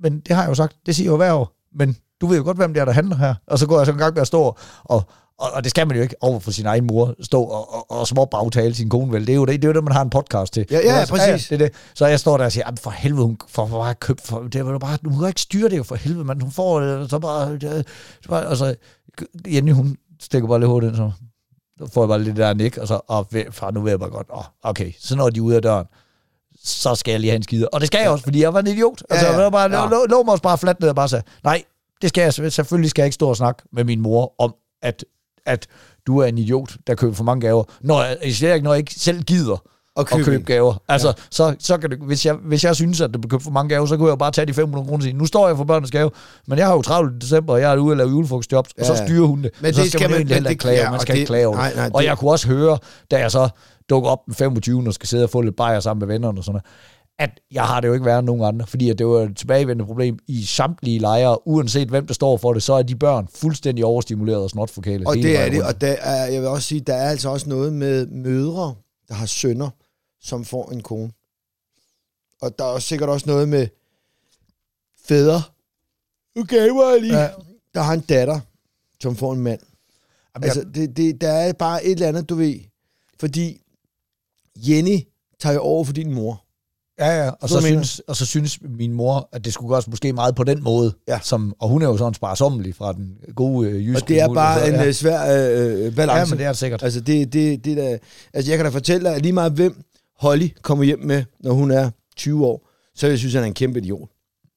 Men 0.02 0.20
det 0.20 0.36
har 0.36 0.44
jeg 0.44 0.50
jo 0.50 0.56
sagt. 0.56 0.76
Det 0.86 0.96
siger 0.96 1.10
jo 1.12 1.18
hver 1.18 1.34
år. 1.34 1.52
Men 1.76 1.98
du 2.22 2.28
ved 2.28 2.38
jo 2.38 2.44
godt, 2.44 2.58
hvem 2.58 2.74
det 2.74 2.82
er, 2.82 2.86
der 2.86 2.92
handler 2.92 3.16
her. 3.16 3.36
Og 3.48 3.60
så 3.60 3.68
går 3.68 3.78
jeg 3.78 3.86
så 3.86 3.92
en 3.92 3.98
gang 3.98 4.14
med 4.14 4.22
at 4.22 4.28
stå 4.28 4.42
og, 4.42 4.58
og, 4.86 5.52
og 5.52 5.64
det 5.64 5.70
skal 5.70 5.88
man 5.88 5.96
jo 5.98 6.02
ikke 6.04 6.16
over 6.22 6.40
for 6.40 6.52
sin 6.52 6.66
egen 6.66 6.88
mor, 6.88 7.16
stå 7.22 7.44
og, 7.44 7.74
og, 7.74 7.92
og 7.92 8.08
småbagtale 8.08 8.74
sin 8.76 8.90
kone 8.90 9.12
vel. 9.12 9.22
Det 9.28 9.34
er 9.34 9.36
jo 9.36 9.46
det, 9.46 9.62
det, 9.62 9.68
er 9.68 9.70
jo 9.70 9.74
det 9.74 9.84
man 9.84 9.94
har 9.94 10.02
en 10.02 10.10
podcast 10.10 10.54
til. 10.54 10.66
Ja, 10.72 10.80
ja, 10.80 10.92
Det 10.94 11.02
også- 11.02 11.14
præcis. 11.14 11.48
det 11.48 11.56
er 11.62 11.66
det. 11.66 11.74
Så 11.96 12.06
jeg 12.08 12.20
står 12.20 12.38
der 12.38 12.46
og 12.46 12.52
siger, 12.52 12.64
"Jamen, 12.68 12.78
for 12.78 12.90
helvede, 12.90 13.26
hun 13.26 13.38
får 13.48 13.68
bare 13.68 13.96
købt, 13.96 14.22
for, 14.22 14.40
det 14.40 14.56
er 14.56 14.60
jo 14.72 14.78
bare, 14.80 14.98
hun 15.06 15.20
kan 15.20 15.28
ikke 15.28 15.42
styre 15.42 15.70
det 15.70 15.78
jo 15.78 15.84
for 15.84 15.96
helvede, 15.96 16.26
men 16.26 16.42
hun 16.42 16.52
får 16.52 16.80
det, 16.80 17.10
så 17.10 17.20
bare, 17.20 17.52
det, 17.52 17.62
det 17.62 17.86
bare 18.30 18.46
altså, 18.50 18.76
Jenny, 19.54 19.72
hun 19.72 19.98
stikker 20.22 20.48
bare 20.48 20.60
lidt 20.60 20.70
hurtigt 20.70 20.90
ind, 20.90 20.98
så 20.98 21.12
så 21.80 21.88
får 21.94 22.02
jeg 22.04 22.08
bare 22.10 22.24
lidt 22.24 22.38
der 22.38 22.54
nik, 22.54 22.78
og 22.78 22.88
så, 22.88 23.00
og 23.08 23.28
far, 23.52 23.72
nu 23.72 23.82
ved 23.82 23.92
jeg 23.92 24.00
bare 24.00 24.10
godt, 24.10 24.28
oh, 24.30 24.44
okay, 24.64 24.92
så 25.00 25.16
når 25.16 25.30
de 25.30 25.38
er 25.38 25.42
ude 25.42 25.56
af 25.56 25.62
døren, 25.62 25.86
så 26.64 26.96
skal 26.96 27.12
jeg 27.12 27.20
lige 27.20 27.32
have 27.32 27.36
en 27.38 27.44
skide. 27.44 27.68
Og 27.70 27.80
det 27.80 27.88
skal 27.88 28.00
jeg 28.02 28.10
også, 28.10 28.24
fordi 28.24 28.42
jeg 28.42 28.54
var 28.54 28.60
en 28.60 28.68
idiot. 28.68 29.04
Altså, 29.10 29.26
Ja, 29.28 29.34
ja. 29.34 29.42
jeg 29.42 29.52
bare, 29.52 29.82
Ja. 29.82 29.90
lå, 29.90 30.06
lå, 30.10 30.24
mig 30.24 30.32
også 30.32 30.44
bare 30.44 30.58
fladt 30.58 30.80
ned 30.80 30.90
og 30.90 30.96
bare 30.96 31.10
sagde, 31.10 31.24
nej, 31.44 31.64
det 32.02 32.10
skal 32.10 32.22
jeg, 32.22 32.54
selvfølgelig 32.54 32.90
skal 32.90 33.02
jeg 33.02 33.06
ikke 33.08 33.16
stå 33.16 33.30
og 33.30 33.38
snakke 33.38 33.64
med 33.74 33.84
min 33.84 34.02
mor 34.02 34.34
om, 34.40 34.54
at, 34.82 35.06
at 35.46 35.68
du 36.08 36.18
er 36.18 36.26
en 36.26 36.38
idiot, 36.38 36.76
der 36.88 36.96
køber 36.96 37.14
for 37.14 37.24
mange 37.24 37.42
gaver. 37.42 37.64
Når 37.82 38.04
jeg, 38.04 38.18
især 38.24 38.54
ikke, 38.54 38.64
når 38.64 38.74
jeg 38.74 38.80
ikke 38.80 38.94
selv 38.94 39.24
gider 39.24 39.52
Og 39.96 40.00
at 40.02 40.08
købe 40.08 40.24
købe 40.24 40.36
en. 40.36 40.44
gaver. 40.44 40.74
Altså, 40.88 41.08
ja. 41.08 41.14
så, 41.32 41.56
så 41.60 41.78
kan 41.78 41.90
det, 41.90 42.00
hvis, 42.00 42.26
jeg, 42.26 42.34
hvis 42.34 42.64
jeg 42.64 42.76
synes, 42.76 43.02
at 43.02 43.12
bliver 43.12 43.28
købt 43.30 43.44
for 43.44 43.52
mange 43.52 43.70
gaver, 43.70 43.86
så 43.86 43.98
kunne 43.98 44.06
jeg 44.08 44.12
jo 44.12 44.16
bare 44.16 44.32
tage 44.32 44.46
de 44.46 44.54
500 44.54 44.86
kroner 44.86 44.98
og 44.98 45.04
sige, 45.04 45.14
nu 45.14 45.26
står 45.26 45.48
jeg 45.48 45.58
for 45.58 45.64
børnenes 45.64 45.92
gave, 45.92 46.12
men 46.48 46.58
jeg 46.58 46.68
har 46.68 46.74
jo 46.74 46.82
travlt 46.82 47.16
i 47.16 47.20
december, 47.20 47.54
og 47.54 47.62
jeg 47.62 47.74
er 47.74 47.78
ude 47.78 47.94
og 47.94 47.98
lave 47.98 48.10
julefrugtjobs, 48.10 48.70
ja. 48.78 48.82
og 48.82 48.88
så 48.98 49.04
styrer 49.06 49.26
hun 49.28 49.44
det. 49.44 49.52
Men 49.62 49.70
og 49.70 49.76
så 49.76 49.82
det 49.82 49.92
skal 49.92 50.02
man, 50.02 50.10
jo 50.10 50.14
man- 50.14 50.18
egentlig 50.18 50.36
heller 50.36 50.50
ikke 50.50 50.62
klage, 50.62 50.78
ja, 50.78 50.86
man 50.86 50.94
og 50.94 51.02
skal 51.02 51.14
det- 51.16 51.20
ikke 51.20 51.28
klage 51.28 51.48
over 51.48 51.56
nej, 51.58 51.68
det. 51.68 51.78
nej, 51.78 51.90
Og 51.94 52.02
det- 52.02 52.08
jeg 52.08 52.18
kunne 52.18 52.32
også 52.32 52.48
høre, 52.48 52.78
da 53.12 53.20
jeg 53.20 53.32
så 53.32 53.50
dukker 53.90 54.10
op 54.10 54.26
den 54.26 54.34
25. 54.34 54.88
og 54.88 54.94
skal 54.94 55.08
sidde 55.08 55.24
og 55.24 55.30
få 55.30 55.42
lidt 55.42 55.56
bajer 55.56 55.80
sammen 55.80 56.08
med 56.08 56.14
vennerne 56.14 56.40
og 56.40 56.44
sådan 56.44 56.54
noget, 56.54 56.66
at 57.20 57.40
jeg 57.52 57.64
har 57.64 57.82
det 57.82 57.88
jo 57.88 57.94
ikke 57.94 58.06
været 58.06 58.24
nogen 58.24 58.44
andre, 58.44 58.68
fordi 58.68 58.90
at 58.90 58.98
det 58.98 59.08
var 59.08 59.20
et 59.20 59.38
tilbagevendende 59.38 59.86
problem 59.86 60.20
i 60.28 60.44
samtlige 60.44 61.00
lejre, 61.00 61.48
uanset 61.48 61.90
hvem 61.90 62.08
der 62.08 62.14
står 62.14 62.38
for 62.38 62.54
det, 62.54 62.64
så 62.64 62.74
er 62.74 62.84
de 62.84 62.96
børn 62.96 63.28
fuldstændig 63.36 63.86
overstimuleret 63.86 64.44
og 64.44 64.50
snotforkælet. 64.50 65.08
Og 65.08 65.16
det 65.16 65.38
er 65.40 65.50
det, 65.50 65.54
rundt. 65.54 65.68
og 65.76 65.82
der 65.82 65.92
er, 65.92 66.26
jeg 66.26 66.42
vil 66.42 66.50
også 66.50 66.68
sige, 66.68 66.82
der 66.82 66.94
er 66.94 67.10
altså 67.10 67.30
også 67.30 67.50
noget 67.50 67.74
med 67.74 68.08
mødre, 68.08 68.76
der 69.08 69.14
har 69.14 69.26
sønner, 69.26 69.70
som 70.22 70.46
får 70.46 70.72
en 70.72 70.82
kone. 70.82 71.12
Og 72.42 72.60
der 72.60 72.66
er 72.66 72.70
også 72.70 72.88
sikkert 72.88 73.10
også 73.10 73.30
noget 73.30 73.50
med 73.50 73.68
fædre. 75.06 75.42
Okay, 76.40 76.72
hvor 76.72 76.96
er 76.96 77.00
lige. 77.00 77.20
Ja. 77.20 77.30
Der 77.74 77.82
har 77.82 77.94
en 77.94 78.02
datter, 78.02 78.40
som 79.02 79.16
får 79.16 79.34
en 79.34 79.40
mand. 79.40 79.60
Jamen, 80.36 80.44
Altså, 80.44 80.66
det, 80.76 80.98
det, 80.98 81.22
der 81.22 81.32
er 81.32 81.54
bare 81.54 81.86
et 81.86 81.92
eller 81.92 82.08
andet, 82.08 82.30
du 82.30 82.36
ved. 82.36 82.60
Fordi 83.20 83.63
Jenny 84.58 85.00
tager 85.40 85.54
jo 85.54 85.60
over 85.62 85.84
for 85.84 85.94
din 85.94 86.14
mor. 86.14 86.40
Ja, 87.00 87.24
ja, 87.24 87.30
og 87.30 87.50
Så 87.50 87.56
så, 87.62 87.68
synes, 87.68 88.00
og 88.00 88.16
så 88.16 88.26
synes 88.26 88.60
min 88.62 88.94
mor, 88.94 89.30
at 89.32 89.46
det 89.46 89.54
skulle 89.54 89.70
gøres 89.74 89.88
måske 89.88 90.14
meget 90.14 90.36
på 90.36 90.44
den 90.44 90.64
måde. 90.64 90.94
Ja. 91.08 91.20
Som, 91.24 91.56
og 91.60 91.70
hun 91.70 91.82
er 91.82 91.86
jo 91.88 91.98
sådan 91.98 92.14
sparsommelig 92.14 92.76
fra 92.76 92.94
den 92.94 93.18
gode 93.36 93.70
øh, 93.70 93.88
jyske 93.88 94.02
Og 94.04 94.08
det 94.08 94.20
er 94.22 94.28
mul, 94.28 94.36
bare 94.36 94.60
så, 94.60 94.66
en 94.66 94.74
ja. 94.74 94.86
øh, 94.88 94.94
svær 94.94 95.22
øh, 95.22 95.96
balance. 95.96 96.20
Ja, 96.20 96.26
men 96.26 96.38
det 96.38 96.46
er 96.46 96.50
det 96.50 96.58
sikkert. 96.58 96.84
Altså, 96.84 97.02
det, 97.02 97.34
det, 97.34 97.66
det 97.66 97.78
der, 97.78 97.98
altså, 98.34 98.52
jeg 98.52 98.58
kan 98.58 98.66
da 98.66 98.70
fortælle 98.72 99.08
dig, 99.10 99.16
at 99.16 99.22
lige 99.22 99.34
meget 99.34 99.52
hvem 99.52 99.84
Holly 100.20 100.50
kommer 100.62 100.84
hjem 100.86 101.00
med, 101.00 101.24
når 101.40 101.54
hun 101.54 101.72
er 101.72 101.90
20 102.16 102.46
år, 102.46 102.70
så 102.96 103.08
jeg 103.08 103.18
synes, 103.20 103.34
han 103.34 103.44
er 103.44 103.48
en 103.48 103.54
kæmpe 103.54 103.80
idiot. 103.80 104.10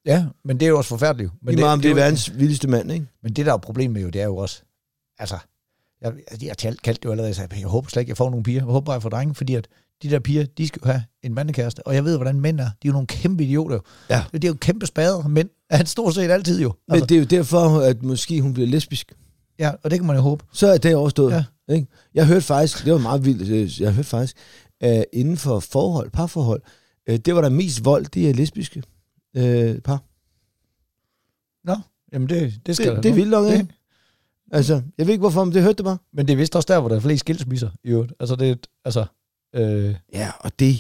Ja, 0.07 0.25
men 0.45 0.61
det 0.61 0.67
er 0.67 0.71
jo 0.71 0.79
også 0.79 0.89
forfærdeligt. 0.89 1.31
Men 1.43 1.55
lige 1.55 1.61
meget 1.65 1.73
om 1.73 1.81
det 1.81 1.89
er 1.89 1.91
jo- 1.93 1.97
verdens 1.97 2.39
vildeste 2.39 2.69
mand, 2.69 2.93
ikke? 2.93 3.07
Men 3.23 3.33
det, 3.33 3.47
der 3.47 3.53
er 3.53 3.57
problemet 3.57 3.93
med 3.95 4.03
jo, 4.03 4.09
det 4.09 4.21
er 4.21 4.25
jo 4.25 4.37
også, 4.37 4.63
altså, 5.19 5.37
jeg, 6.03 6.13
jeg 6.43 6.57
kaldte 6.59 6.93
det 6.93 7.05
jo 7.05 7.11
allerede, 7.11 7.29
jeg 7.29 7.37
sagde, 7.37 7.57
jeg 7.61 7.69
håber 7.69 7.89
slet 7.89 8.01
ikke, 8.01 8.11
jeg 8.11 8.17
får 8.17 8.31
nogle 8.31 8.43
piger. 8.45 8.59
Jeg 8.59 8.65
håber 8.65 8.93
jeg 8.93 9.03
får 9.03 9.09
drenge, 9.09 9.35
fordi 9.35 9.55
at 9.55 9.69
de 10.03 10.11
der 10.11 10.19
piger, 10.19 10.45
de 10.45 10.67
skal 10.69 10.81
jo 10.85 10.91
have 10.91 11.03
en 11.23 11.35
mandekæreste. 11.35 11.87
Og 11.87 11.95
jeg 11.95 12.05
ved, 12.05 12.17
hvordan 12.17 12.41
mænd 12.41 12.61
er. 12.61 12.65
De 12.65 12.69
er 12.69 12.75
jo 12.87 12.93
nogle 12.93 13.07
kæmpe 13.07 13.45
idioter. 13.45 13.79
Ja. 14.11 14.25
Det 14.33 14.45
er 14.45 14.49
jo 14.49 14.55
kæmpe 14.55 14.87
spader. 14.87 15.29
Mænd 15.29 15.49
er 15.71 15.85
stort 15.85 16.15
set 16.15 16.31
altid 16.31 16.61
jo. 16.61 16.75
Men 16.89 16.95
Altså, 16.95 17.07
det 17.07 17.15
er 17.15 17.19
jo 17.19 17.25
derfor, 17.25 17.81
at 17.81 18.03
måske 18.03 18.41
hun 18.41 18.53
bliver 18.55 18.69
lesbisk. 18.69 19.13
ja, 19.59 19.73
og 19.83 19.91
det 19.91 19.99
kan 19.99 20.07
man 20.07 20.17
jo 20.17 20.23
håbe. 20.23 20.45
Så 20.53 20.67
er 20.67 20.79
det 20.79 20.95
overstået. 20.97 21.33
Ja. 21.33 21.75
Ikke? 21.75 21.87
Jeg 22.15 22.27
hørte 22.27 22.41
faktisk, 22.41 22.85
det 22.85 22.93
var 22.93 22.99
meget 22.99 23.25
vildt, 23.25 23.49
øh, 23.49 23.81
jeg 23.81 23.95
hørte 23.95 24.09
faktisk, 24.09 24.37
at 24.81 25.05
inden 25.13 25.37
for 25.37 25.61
forhold, 25.61 26.11
parforhold, 26.11 26.63
øh, 27.09 27.19
det 27.19 27.35
var 27.35 27.41
der 27.41 27.49
mest 27.49 27.85
vold, 27.85 28.05
det 28.07 28.31
er 28.31 28.35
lesbiske 28.35 28.83
øh, 29.37 29.79
par. 29.81 30.03
Nå, 31.65 31.77
jamen 32.13 32.29
det, 32.29 32.55
det 32.67 32.77
skal 32.77 32.95
Det, 32.97 33.03
det 33.03 33.11
er 33.11 33.15
vildt 33.15 33.31
nok, 33.31 33.53
ikke? 33.53 33.67
Altså, 34.53 34.83
jeg 34.99 35.07
ved 35.07 35.15
ikke 35.15 35.21
hvorfor, 35.23 35.45
men 35.45 35.55
det 35.55 35.63
hørte 35.63 35.77
det 35.77 35.85
bare. 35.85 35.99
Men 36.13 36.27
det 36.27 36.33
er 36.33 36.37
vist 36.37 36.57
også 36.57 36.67
der, 36.73 36.81
hvor 36.81 36.89
der 36.89 36.97
er 36.97 37.01
flest 37.01 37.21
skilsmisser 37.21 37.71
i 37.85 37.89
øvrigt. 37.89 38.13
Altså, 38.21 38.37
det 38.37 38.67
altså, 38.85 39.05
øh, 39.57 39.95
Ja, 40.15 40.31
og 40.41 40.51
det... 40.59 40.79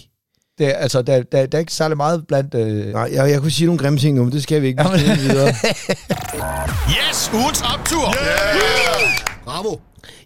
det 0.59 0.73
altså, 0.77 1.03
der, 1.03 1.23
der, 1.23 1.47
der 1.47 1.59
er 1.59 1.61
ikke 1.61 1.73
særlig 1.73 1.97
meget 1.97 2.27
blandt... 2.27 2.55
Øh, 2.55 2.93
Nej, 2.93 3.11
jeg, 3.13 3.31
jeg 3.31 3.41
kunne 3.41 3.51
sige 3.51 3.67
nogle 3.67 3.79
grimme 3.79 3.99
ting 3.99 4.17
nu, 4.17 4.23
men 4.25 4.33
det 4.33 4.43
skal 4.43 4.63
vi 4.63 4.67
ikke. 4.67 4.83
Vi 4.83 4.89
Jamen. 4.89 5.01
skal 5.01 5.19
videre. 5.19 5.53
Yes, 6.97 7.31
ugens 7.35 7.63
optur. 7.75 8.07
Yeah! 8.07 9.45
Bravo. 9.45 9.77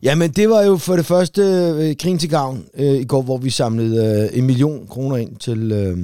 Jamen, 0.02 0.30
det 0.30 0.50
var 0.50 0.62
jo 0.62 0.76
for 0.76 0.96
det 0.96 1.06
første 1.06 1.42
øh, 1.42 1.96
krigen 1.96 2.18
til 2.18 2.30
gavn 2.30 2.64
øh, 2.74 2.94
i 2.94 3.04
går, 3.04 3.22
hvor 3.22 3.38
vi 3.38 3.50
samlede 3.50 4.28
øh, 4.32 4.38
en 4.38 4.46
million 4.46 4.86
kroner 4.86 5.16
ind 5.16 5.36
til 5.36 5.72
øh, 5.72 5.98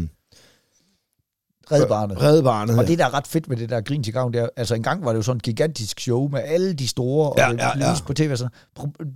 Red 1.72 2.42
Barnet. 2.42 2.78
Og 2.78 2.86
det, 2.86 2.98
der 2.98 3.04
er 3.04 3.14
ret 3.14 3.26
fedt 3.26 3.48
med 3.48 3.56
det 3.56 3.70
der 3.70 3.80
grin 3.80 4.02
til 4.02 4.12
gavn, 4.12 4.32
det 4.32 4.40
er, 4.40 4.48
altså 4.56 4.74
engang 4.74 5.04
var 5.04 5.12
det 5.12 5.16
jo 5.16 5.22
sådan 5.22 5.36
et 5.36 5.42
gigantisk 5.42 6.00
show 6.00 6.28
med 6.28 6.40
alle 6.44 6.72
de 6.72 6.88
store, 6.88 7.32
Ja, 7.38 7.46
og 7.48 7.52
det 7.54 7.60
ja, 7.60 7.88
ja. 7.88 7.94
på 8.06 8.12
tv 8.14 8.28
og 8.32 8.38
sådan. 8.38 8.52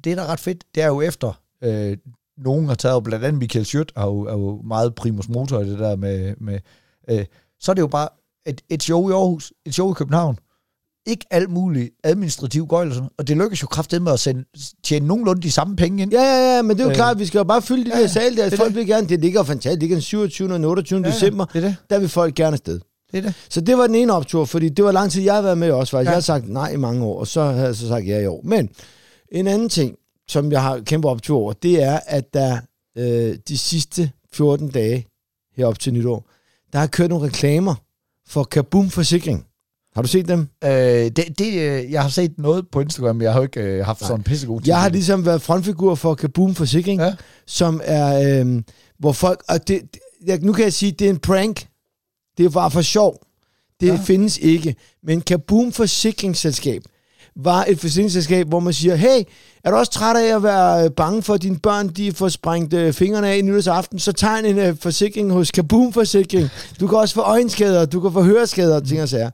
Det, 0.05 0.17
der 0.17 0.23
er 0.23 0.27
ret 0.27 0.41
fedt, 0.41 0.65
det 0.75 0.83
er 0.83 0.87
jo 0.87 1.01
efter, 1.01 1.33
øh, 1.65 1.97
nogen 2.45 2.67
har 2.67 2.75
taget, 2.75 3.05
blandt 3.05 3.25
andet 3.25 3.39
Michael 3.39 3.65
Schødt, 3.65 3.93
er 3.97 4.05
jo, 4.07 4.21
er 4.21 4.33
jo 4.33 4.61
meget 4.65 4.95
primus 4.95 5.29
motor 5.29 5.61
i 5.61 5.69
det 5.71 5.79
der 5.79 5.97
med, 5.97 6.35
med 6.41 6.59
øh, 7.11 7.25
så 7.61 7.73
er 7.73 7.75
det 7.75 7.83
jo 7.83 7.87
bare 7.87 8.09
et, 8.47 8.61
et 8.69 8.83
show 8.83 9.09
i 9.11 9.13
Aarhus, 9.13 9.53
et 9.67 9.75
show 9.75 9.91
i 9.91 9.95
København, 9.95 10.39
ikke 11.07 11.25
alt 11.31 11.51
muligt 11.51 11.91
administrativ 12.05 12.67
gøjl 12.67 12.89
og 12.89 12.95
sådan. 12.95 13.11
Og 13.19 13.29
det 13.29 13.37
lykkes 13.37 13.63
jo 13.63 13.67
kraftigt 13.67 14.03
med 14.03 14.13
at 14.13 14.21
sende, 14.21 14.45
tjene 14.85 15.07
nogenlunde 15.07 15.43
de 15.43 15.51
samme 15.51 15.77
penge 15.77 16.03
ind. 16.03 16.13
Ja, 16.13 16.23
ja, 16.23 16.57
ja, 16.57 16.63
men 16.63 16.71
det 16.71 16.81
er 16.81 16.85
jo 16.85 16.91
Øh. 16.91 16.97
klart, 16.97 17.19
vi 17.19 17.27
skal 17.27 17.39
jo 17.39 17.45
bare 17.45 17.63
fylde 17.63 17.85
de 17.91 17.97
Ja, 17.97 18.03
der 18.03 18.09
sal 18.09 18.37
der. 18.37 18.45
det 18.45 18.53
er 18.53 18.57
Folk 18.57 18.69
det. 18.69 18.77
vil 18.77 18.87
gerne, 18.87 19.09
det 19.09 19.21
ligger 19.21 19.43
fantastisk. 19.43 19.73
Det 19.75 19.83
ligger 19.83 19.97
den 19.97 20.03
27. 20.03 20.53
og 20.55 20.61
28. 20.71 21.01
Ja, 21.01 21.07
ja, 21.07 21.13
december. 21.15 21.45
det 21.45 21.63
det. 21.63 21.77
Der 21.91 21.99
vil 21.99 22.09
folk 22.09 22.35
gerne 22.35 22.53
afsted. 22.55 22.81
Det 23.13 23.19
er 23.19 23.23
det. 23.23 23.35
Så 23.51 23.61
det 23.61 23.79
var 23.79 23.87
den 23.87 23.97
ene 23.97 24.13
optur, 24.13 24.45
fordi 24.45 24.69
det 24.69 24.85
var 24.85 24.93
lang 24.93 25.11
tid, 25.11 25.23
jeg 25.23 25.35
har 25.35 25.43
været 25.43 25.59
med 25.59 25.71
også, 25.71 25.91
faktisk. 25.91 26.07
Ja. 26.07 26.11
Jeg 26.11 26.17
har 26.17 26.21
sagt 26.21 26.49
nej 26.49 26.71
i 26.73 26.77
mange 26.77 27.05
år, 27.05 27.21
og 27.21 27.27
så 27.27 27.43
har 27.43 27.53
jeg 27.65 27.75
så 27.77 27.89
sagt 27.89 28.07
ja 28.07 28.19
i 28.21 28.27
år. 28.27 28.41
Men 28.45 28.69
en 29.33 29.47
anden 29.47 29.69
ting, 29.69 29.95
som 30.31 30.53
jeg 30.53 30.63
har 30.63 30.81
kæmpe 30.81 31.09
optur 31.09 31.39
over, 31.39 31.53
det 31.53 31.83
er, 31.83 32.01
at 32.07 32.35
der 32.35 32.59
øh, 32.99 33.39
de 33.49 33.59
sidste 33.59 34.11
14 34.33 34.71
dage 34.71 35.07
herop 35.57 35.79
til 35.79 35.95
nytår, 35.95 36.29
der 36.73 36.79
har 36.79 36.87
kørt 36.87 37.11
nogle 37.11 37.27
reklamer 37.27 37.75
for 38.29 38.45
Kaboom 38.45 38.91
Forsikring. 38.91 39.47
Har 39.95 40.03
du 40.03 40.09
set 40.09 40.29
dem? 40.29 40.49
Øh, 40.65 40.71
det, 40.71 41.39
det, 41.39 41.55
øh, 41.61 41.93
jeg 41.93 42.03
har 42.03 42.09
set 42.09 42.39
noget 42.39 42.69
på 42.69 42.81
Instagram, 42.81 43.17
men 43.17 43.23
jeg 43.23 43.33
har 43.33 43.41
jo 43.41 43.43
ikke 43.43 43.61
øh, 43.61 43.85
haft 43.85 44.01
sådan 44.01 44.17
en 44.17 44.23
pissegod 44.23 44.61
tid. 44.61 44.69
Jeg 44.69 44.81
har 44.81 44.89
ligesom 44.89 45.27
været 45.27 45.43
frontfigur 45.43 45.95
for 45.95 46.15
Kaboom 46.15 46.55
Forsikring, 46.55 47.01
Ja. 47.01 47.15
som 47.47 47.81
er, 47.85 48.41
øh, 48.41 48.63
hvor 48.99 49.13
folk, 49.13 49.43
og 49.49 49.69
det, 49.69 49.83
det, 50.27 50.43
nu 50.43 50.53
kan 50.53 50.65
jeg 50.65 50.73
sige, 50.73 50.93
det 50.93 51.07
er 51.07 51.11
en 51.11 51.19
prank. 51.19 51.67
Det 52.39 52.53
bare 52.53 52.71
for 52.71 52.83
sjov. 52.83 53.23
Det 53.81 53.87
ja. 53.87 54.01
findes 54.05 54.39
ikke. 54.39 54.77
Men 55.03 55.21
Kaboom 55.21 55.73
Forsikringsselskab 55.73 56.83
var 57.45 57.65
et 57.69 57.81
forsikringsselskab, 57.81 58.49
hvor 58.49 58.61
man 58.61 58.73
siger, 58.73 58.95
hey, 58.95 59.23
er 59.65 59.71
du 59.71 59.77
også 59.77 59.93
træt 59.93 60.17
af 60.17 60.37
at 60.37 60.43
være 60.43 60.85
øh, 60.85 60.91
bange 60.91 61.23
for, 61.23 61.35
at 61.35 61.43
dine 61.43 61.59
børn 61.59 61.89
de 61.89 62.13
får 62.13 62.29
sprængt 62.29 62.75
øh, 62.75 62.93
fingrene 62.93 63.29
af 63.29 63.37
i 63.37 63.43
nytårsaften, 63.43 63.99
så 63.99 64.13
tegn 64.13 64.45
en 64.45 64.59
øh, 64.59 64.77
forsikring 64.81 65.33
hos 65.33 65.51
Kaboom 65.51 65.93
Forsikring. 65.93 66.49
Du 66.81 66.87
kan 66.87 66.99
også 66.99 67.15
få 67.15 67.21
øjenskader, 67.21 67.87
du 67.87 68.01
kan 68.01 68.13
få 68.13 68.23
høreskader, 68.23 68.81
ting 68.81 69.03
og 69.03 69.09
sager. 69.09 69.31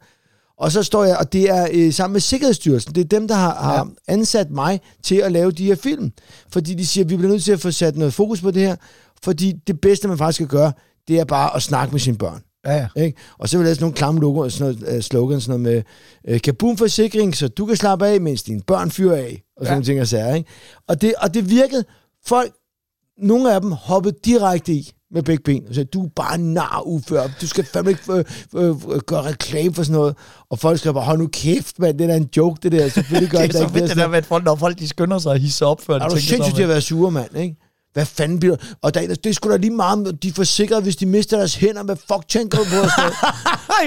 Og 0.58 0.72
så 0.72 0.82
står 0.82 1.04
jeg, 1.04 1.16
og 1.16 1.32
det 1.32 1.50
er 1.50 1.68
øh, 1.72 1.92
sammen 1.92 2.12
med 2.12 2.20
Sikkerhedsstyrelsen, 2.20 2.94
det 2.94 3.00
er 3.00 3.18
dem, 3.18 3.28
der 3.28 3.34
har, 3.34 3.54
har 3.54 3.88
ansat 4.08 4.50
mig 4.50 4.80
til 5.02 5.16
at 5.16 5.32
lave 5.32 5.50
de 5.50 5.66
her 5.66 5.74
film. 5.74 6.12
Fordi 6.52 6.74
de 6.74 6.86
siger, 6.86 7.04
at 7.04 7.10
vi 7.10 7.16
bliver 7.16 7.32
nødt 7.32 7.44
til 7.44 7.52
at 7.52 7.60
få 7.60 7.70
sat 7.70 7.96
noget 7.96 8.14
fokus 8.14 8.40
på 8.40 8.50
det 8.50 8.62
her, 8.62 8.76
fordi 9.22 9.52
det 9.66 9.80
bedste, 9.80 10.08
man 10.08 10.18
faktisk 10.18 10.36
skal 10.36 10.46
gøre, 10.46 10.72
det 11.08 11.18
er 11.20 11.24
bare 11.24 11.56
at 11.56 11.62
snakke 11.62 11.92
med 11.92 12.00
sine 12.00 12.16
børn. 12.18 12.42
Ja, 12.66 12.74
ja. 12.96 13.02
Ikke? 13.02 13.18
Og 13.38 13.48
så 13.48 13.58
vil 13.58 13.64
lave 13.64 13.74
sådan 13.74 13.84
nogle 13.84 13.94
klamme 13.96 14.20
logo, 14.20 14.48
sådan 14.48 14.74
noget, 14.80 14.96
uh, 14.96 15.02
slogan, 15.02 15.40
sådan 15.40 15.60
noget 15.60 15.84
med 16.26 16.34
uh, 16.34 16.40
Kaboom 16.40 16.76
Forsikring, 16.76 17.36
så 17.36 17.48
du 17.48 17.66
kan 17.66 17.76
slappe 17.76 18.06
af, 18.06 18.20
mens 18.20 18.42
dine 18.42 18.60
børn 18.66 18.90
fyrer 18.90 19.16
af, 19.16 19.42
og 19.56 19.66
sådan 19.66 19.66
Ja. 19.66 19.70
nogle 19.74 19.84
ting 19.84 20.00
og 20.00 20.06
sager. 20.08 20.34
Ikke? 20.34 20.50
Og, 20.88 21.00
det, 21.02 21.14
og 21.18 21.34
det 21.34 21.50
virkede. 21.50 21.84
Folk, 22.26 22.52
nogle 23.18 23.54
af 23.54 23.60
dem 23.60 23.72
hoppede 23.72 24.16
direkte 24.24 24.72
i 24.72 24.92
med 25.10 25.22
begge 25.22 25.42
ben 25.42 25.64
og 25.68 25.74
sagde, 25.74 25.88
du 25.92 26.04
er 26.04 26.08
bare 26.16 26.38
nar 26.38 26.82
ufør, 26.86 27.22
du 27.40 27.46
skal 27.46 27.64
fandme 27.64 27.90
ikke 27.90 28.02
øh, 28.12 28.24
øh, 28.54 28.68
øh, 28.68 29.00
gøre 29.06 29.22
reklame 29.22 29.74
for 29.74 29.82
sådan 29.82 29.98
noget. 29.98 30.16
Og 30.50 30.58
folk 30.58 30.78
skrev 30.78 30.94
bare, 30.94 31.04
hold 31.04 31.18
nu 31.18 31.26
kæft, 31.32 31.78
mand, 31.78 31.98
det 31.98 32.10
er 32.10 32.14
en 32.14 32.28
joke, 32.36 32.58
det 32.62 32.72
der. 32.72 32.88
Selvfølgelig 32.88 33.30
gør 33.30 33.38
Det 33.46 33.54
er 33.54 33.66
så 33.66 33.68
fedt, 33.68 33.88
det 33.88 33.96
der 33.96 34.08
med, 34.08 34.18
at 34.18 34.26
folk, 34.26 34.44
når 34.44 34.56
folk 34.56 34.78
de 34.78 34.88
skynder 34.88 35.18
sig 35.18 35.32
at 35.32 35.40
hisse 35.40 35.66
op, 35.66 35.80
før 35.80 35.94
er 35.94 35.98
de 35.98 36.04
du 36.04 36.10
tænker 36.10 36.20
sig 36.20 36.28
sindssygt 36.28 36.52
om, 36.52 36.56
til 36.56 36.62
at 36.62 36.68
være 36.68 36.80
sure, 36.80 37.10
mand, 37.10 37.36
ikke? 37.36 37.56
Hvad 37.96 38.06
fanden 38.06 38.38
bliver 38.40 38.56
Og 38.82 38.94
der, 38.94 39.00
er 39.00 39.06
det 39.14 39.26
er 39.26 39.32
sgu 39.32 39.50
da 39.50 39.56
lige 39.56 39.70
meget, 39.70 40.22
de 40.22 40.28
er 40.28 40.32
forsikret, 40.32 40.82
hvis 40.82 40.96
de 40.96 41.06
mister 41.06 41.36
deres 41.36 41.54
hænder. 41.54 41.82
Hvad 41.82 41.96
fuck 41.96 42.28
tænker 42.28 42.58
du 42.58 42.64
på? 42.64 42.76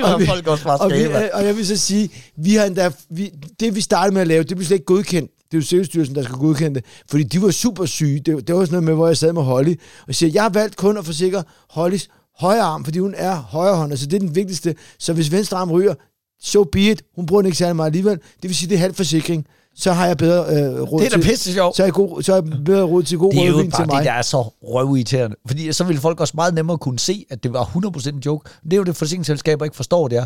Og 0.04 0.14
Og 0.14 0.20
vi- 0.20 0.26
folk 0.26 0.48
også 0.48 0.64
bare 0.64 0.78
og, 0.78 0.92
vi, 0.92 1.06
og 1.34 1.46
jeg 1.46 1.58
vil 1.58 1.68
så 1.68 1.78
sige, 1.78 2.10
vi 2.38 2.56
har 2.56 2.66
endda, 2.66 2.92
vi, 3.10 3.32
det 3.60 3.76
vi 3.76 3.82
startede 3.82 4.14
med 4.14 4.22
at 4.22 4.28
lave, 4.28 4.44
det 4.44 4.58
blev 4.58 4.66
slet 4.66 4.76
ikke 4.76 4.86
godkendt. 4.86 5.32
Det 5.32 5.58
er 5.58 5.58
jo 5.58 5.66
Sikkerhedsstyrelsen, 5.66 6.16
der 6.16 6.24
skal 6.24 6.36
godkende 6.36 6.76
det. 6.76 6.84
Fordi 7.10 7.24
de 7.24 7.42
var 7.42 7.52
super 7.52 7.86
syge. 7.86 8.20
Det, 8.20 8.48
det 8.48 8.56
var 8.56 8.62
sådan 8.62 8.72
noget 8.72 8.84
med, 8.84 8.94
hvor 8.94 9.08
jeg 9.08 9.18
sad 9.18 9.34
med 9.34 9.42
Holly. 9.44 9.76
Og 10.08 10.16
siger, 10.16 10.32
jeg 10.34 10.42
har 10.44 10.50
valgt 10.50 10.76
kun 10.76 10.98
at 10.98 11.06
forsikre 11.06 11.44
Hollys 11.70 12.08
højre 12.40 12.62
arm, 12.62 12.84
fordi 12.86 13.00
hun 13.00 13.14
er 13.18 13.36
højrehåndet. 13.36 14.00
Så 14.00 14.06
det 14.06 14.14
er 14.14 14.20
den 14.20 14.36
vigtigste. 14.36 14.76
Så 15.00 15.14
hvis 15.14 15.32
venstre 15.32 15.58
arm 15.58 15.72
ryger, 15.72 15.94
so 16.42 16.64
be 16.64 16.82
it. 16.82 17.02
Hun 17.16 17.26
bruger 17.26 17.42
den 17.42 17.48
ikke 17.48 17.58
særlig 17.58 17.76
meget 17.76 17.88
alligevel. 17.90 18.18
Det 18.18 18.50
vil 18.50 18.56
sige, 18.56 18.70
det 18.70 18.76
er 18.76 18.80
halv 18.80 18.94
forsikring. 18.94 19.46
Så 19.80 19.92
har 19.92 20.08
jeg 20.08 20.18
bedre 20.18 20.40
øh, 20.40 20.82
råd 20.82 21.00
Det 21.00 21.06
er 21.06 21.10
da 21.10 21.22
til... 21.22 21.30
pisse 21.30 21.54
sjovt. 21.54 21.76
Så 21.76 21.82
har, 21.82 21.88
jeg 21.88 21.94
god, 21.94 22.22
så 22.22 22.34
har 22.34 22.42
jeg 22.42 22.64
bedre 22.66 22.84
råd 22.84 23.04
til 23.04 23.18
god 23.18 23.32
Det 23.32 23.42
er 23.42 23.48
jo 23.48 23.54
rødvin 23.54 23.72
bare 23.72 23.82
til 23.82 23.88
mig. 23.88 23.98
det, 23.98 24.06
der 24.06 24.12
er 24.12 24.22
så 24.22 24.42
røvirriterende. 24.64 25.36
Fordi 25.48 25.72
så 25.74 25.84
ville 25.84 26.02
folk 26.02 26.20
også 26.20 26.34
meget 26.36 26.54
nemmere 26.54 26.78
kunne 26.78 27.00
se, 27.00 27.26
at 27.30 27.44
det 27.44 27.54
var 27.54 27.64
100% 27.64 28.10
en 28.10 28.20
joke. 28.20 28.50
Men 28.64 28.72
det 28.72 28.78
er 28.78 28.80
jo 28.80 28.84
det, 28.84 28.96
forsikringsselskaber 28.96 29.66
ikke 29.66 29.76
forstår, 29.76 30.08
det 30.08 30.18
er, 30.18 30.26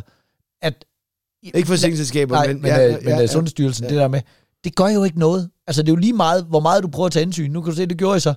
at... 0.61 0.85
Ikke 1.43 1.67
forsikringsselskaber, 1.67 2.35
Nej, 2.35 2.47
men... 2.47 2.61
men, 2.61 2.71
ja, 2.71 2.97
men 3.01 3.09
ja, 3.09 3.27
Sundhedsstyrelsen, 3.27 3.83
ja. 3.83 3.89
det 3.89 3.97
der 3.97 4.07
med, 4.07 4.21
det 4.63 4.75
gør 4.75 4.87
jo 4.87 5.03
ikke 5.03 5.19
noget. 5.19 5.49
Altså, 5.67 5.81
det 5.81 5.89
er 5.89 5.91
jo 5.91 5.95
lige 5.95 6.13
meget, 6.13 6.43
hvor 6.43 6.59
meget 6.59 6.83
du 6.83 6.87
prøver 6.87 7.05
at 7.05 7.11
tage 7.11 7.25
hensyn. 7.25 7.51
Nu 7.51 7.61
kan 7.61 7.71
du 7.71 7.75
se, 7.75 7.85
det 7.85 7.97
gjorde 7.97 8.13
jeg 8.13 8.21
så. 8.21 8.33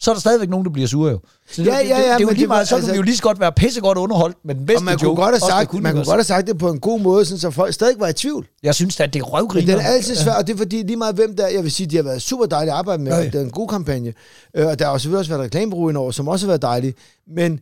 Så 0.00 0.10
er 0.10 0.14
der 0.14 0.20
stadigvæk 0.20 0.48
nogen, 0.48 0.64
der 0.66 0.70
bliver 0.72 0.88
sure 0.88 1.10
jo. 1.10 1.20
Så 1.50 1.62
det, 1.62 1.68
Ja, 1.68 1.72
det, 1.78 1.82
det, 1.84 1.88
ja, 1.88 1.98
ja, 1.98 2.02
det, 2.04 2.10
er 2.10 2.18
jo 2.20 2.26
men 2.26 2.34
lige 2.34 2.40
det 2.42 2.48
var- 2.48 2.64
så 2.64 2.68
kan 2.68 2.76
altså- 2.76 2.92
vi 2.92 2.96
jo 2.96 3.02
lige 3.02 3.16
så 3.16 3.22
godt 3.22 3.40
være 3.40 3.52
pissegodt 3.52 3.98
underholdt 3.98 4.36
med 4.44 4.54
den 4.54 4.66
bedste 4.66 4.80
Og 4.80 4.84
man 4.84 4.98
kunne, 4.98 5.08
joke. 5.08 5.22
godt 5.22 5.34
have 5.34 5.40
sagt, 5.50 5.72
med 5.72 5.80
man 5.82 5.92
kunne 5.92 6.00
også. 6.00 6.10
godt 6.10 6.18
have 6.18 6.24
sagt 6.24 6.46
det 6.46 6.58
på 6.58 6.70
en 6.70 6.80
god 6.80 7.00
måde, 7.00 7.24
sådan, 7.24 7.38
så 7.38 7.50
folk 7.50 7.74
stadig 7.74 8.00
var 8.00 8.08
i 8.08 8.12
tvivl. 8.12 8.46
Jeg 8.62 8.74
synes 8.74 9.00
at 9.00 9.12
det 9.12 9.20
er 9.20 9.24
Men 9.24 9.32
røvgriner. 9.32 9.66
den 9.76 9.84
er 9.86 9.88
altid 9.88 10.16
svær, 10.16 10.32
og 10.32 10.46
det 10.46 10.52
er 10.52 10.56
fordi 10.56 10.82
lige 10.82 10.96
meget 10.96 11.14
hvem 11.14 11.36
der, 11.36 11.48
jeg 11.48 11.62
vil 11.62 11.70
sige, 11.72 11.86
de 11.86 11.96
har 11.96 12.02
været 12.02 12.22
super 12.22 12.46
dejlige 12.46 12.72
at 12.72 12.78
arbejde 12.78 13.02
med, 13.02 13.12
Ja, 13.12 13.18
ja. 13.18 13.24
det 13.24 13.34
er 13.34 13.40
en 13.40 13.50
god 13.50 13.68
kampagne. 13.68 14.12
Øh, 14.56 14.66
Og 14.66 14.78
der 14.78 14.86
har 14.86 14.98
selvfølgelig 14.98 15.18
også 15.18 15.30
været 15.30 15.42
reklamebureau 15.44 15.96
over, 15.96 16.10
som 16.10 16.28
også 16.28 16.46
har 16.46 16.50
været 16.50 16.62
dejlige. 16.62 16.94
Men 17.26 17.60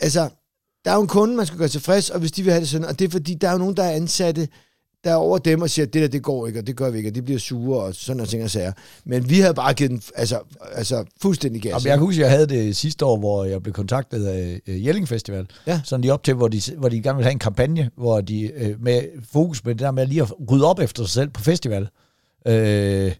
altså, 0.00 0.28
der 0.84 0.90
er 0.90 0.94
jo 0.94 1.00
en 1.00 1.06
kunde, 1.08 1.36
man 1.36 1.46
skal 1.46 1.58
gøre 1.58 1.68
tilfreds, 1.68 2.10
og 2.10 2.18
hvis 2.20 2.32
de 2.32 2.42
vil 2.42 2.52
have 2.52 2.60
det 2.60 2.68
sådan, 2.68 2.86
og 2.86 2.98
det 2.98 3.04
er 3.04 3.10
fordi, 3.10 3.34
der 3.34 3.48
er 3.48 3.52
jo 3.52 3.58
nogen, 3.58 3.76
der 3.76 3.82
er 3.84 3.90
ansatte, 3.90 4.48
der 5.06 5.12
er 5.12 5.16
over 5.16 5.38
dem 5.38 5.62
og 5.62 5.70
siger, 5.70 5.86
at 5.86 5.94
det 5.94 6.02
der, 6.02 6.08
det 6.08 6.22
går 6.22 6.46
ikke, 6.46 6.58
og 6.58 6.66
det 6.66 6.76
gør 6.76 6.90
vi 6.90 6.98
ikke, 6.98 7.10
og 7.10 7.14
de 7.14 7.22
bliver 7.22 7.38
sure, 7.38 7.80
og 7.82 7.94
sådan 7.94 8.16
nogle 8.16 8.30
ting 8.30 8.44
og 8.44 8.50
sager. 8.50 8.72
Men 9.04 9.30
vi 9.30 9.40
havde 9.40 9.54
bare 9.54 9.74
givet 9.74 9.90
den, 9.90 10.02
altså, 10.14 10.40
altså 10.72 11.04
fuldstændig 11.22 11.62
gas. 11.62 11.70
Jamen, 11.70 11.86
jeg 11.86 11.92
kan 11.92 12.06
huske, 12.06 12.22
jeg 12.22 12.30
havde 12.30 12.46
det 12.46 12.76
sidste 12.76 13.04
år, 13.04 13.16
hvor 13.16 13.44
jeg 13.44 13.62
blev 13.62 13.72
kontaktet 13.72 14.26
af 14.26 14.60
øh, 14.66 14.86
Jelling 14.86 15.08
Festival. 15.08 15.46
Ja. 15.66 15.80
Sådan 15.84 16.00
lige 16.00 16.12
op 16.12 16.22
til, 16.22 16.34
hvor 16.34 16.48
de, 16.48 16.60
hvor 16.76 16.88
de 16.88 17.02
gerne 17.02 17.16
ville 17.16 17.24
have 17.24 17.32
en 17.32 17.38
kampagne, 17.38 17.90
hvor 17.96 18.20
de 18.20 18.52
øh, 18.54 18.82
med 18.82 19.02
fokus 19.32 19.62
på 19.62 19.70
det 19.70 19.78
der 19.78 19.90
med 19.90 20.06
lige 20.06 20.22
at 20.22 20.32
rydde 20.50 20.66
op 20.66 20.78
efter 20.78 21.02
sig 21.04 21.12
selv 21.12 21.28
på 21.30 21.42
festival. 21.42 21.88
Øh, 22.46 23.12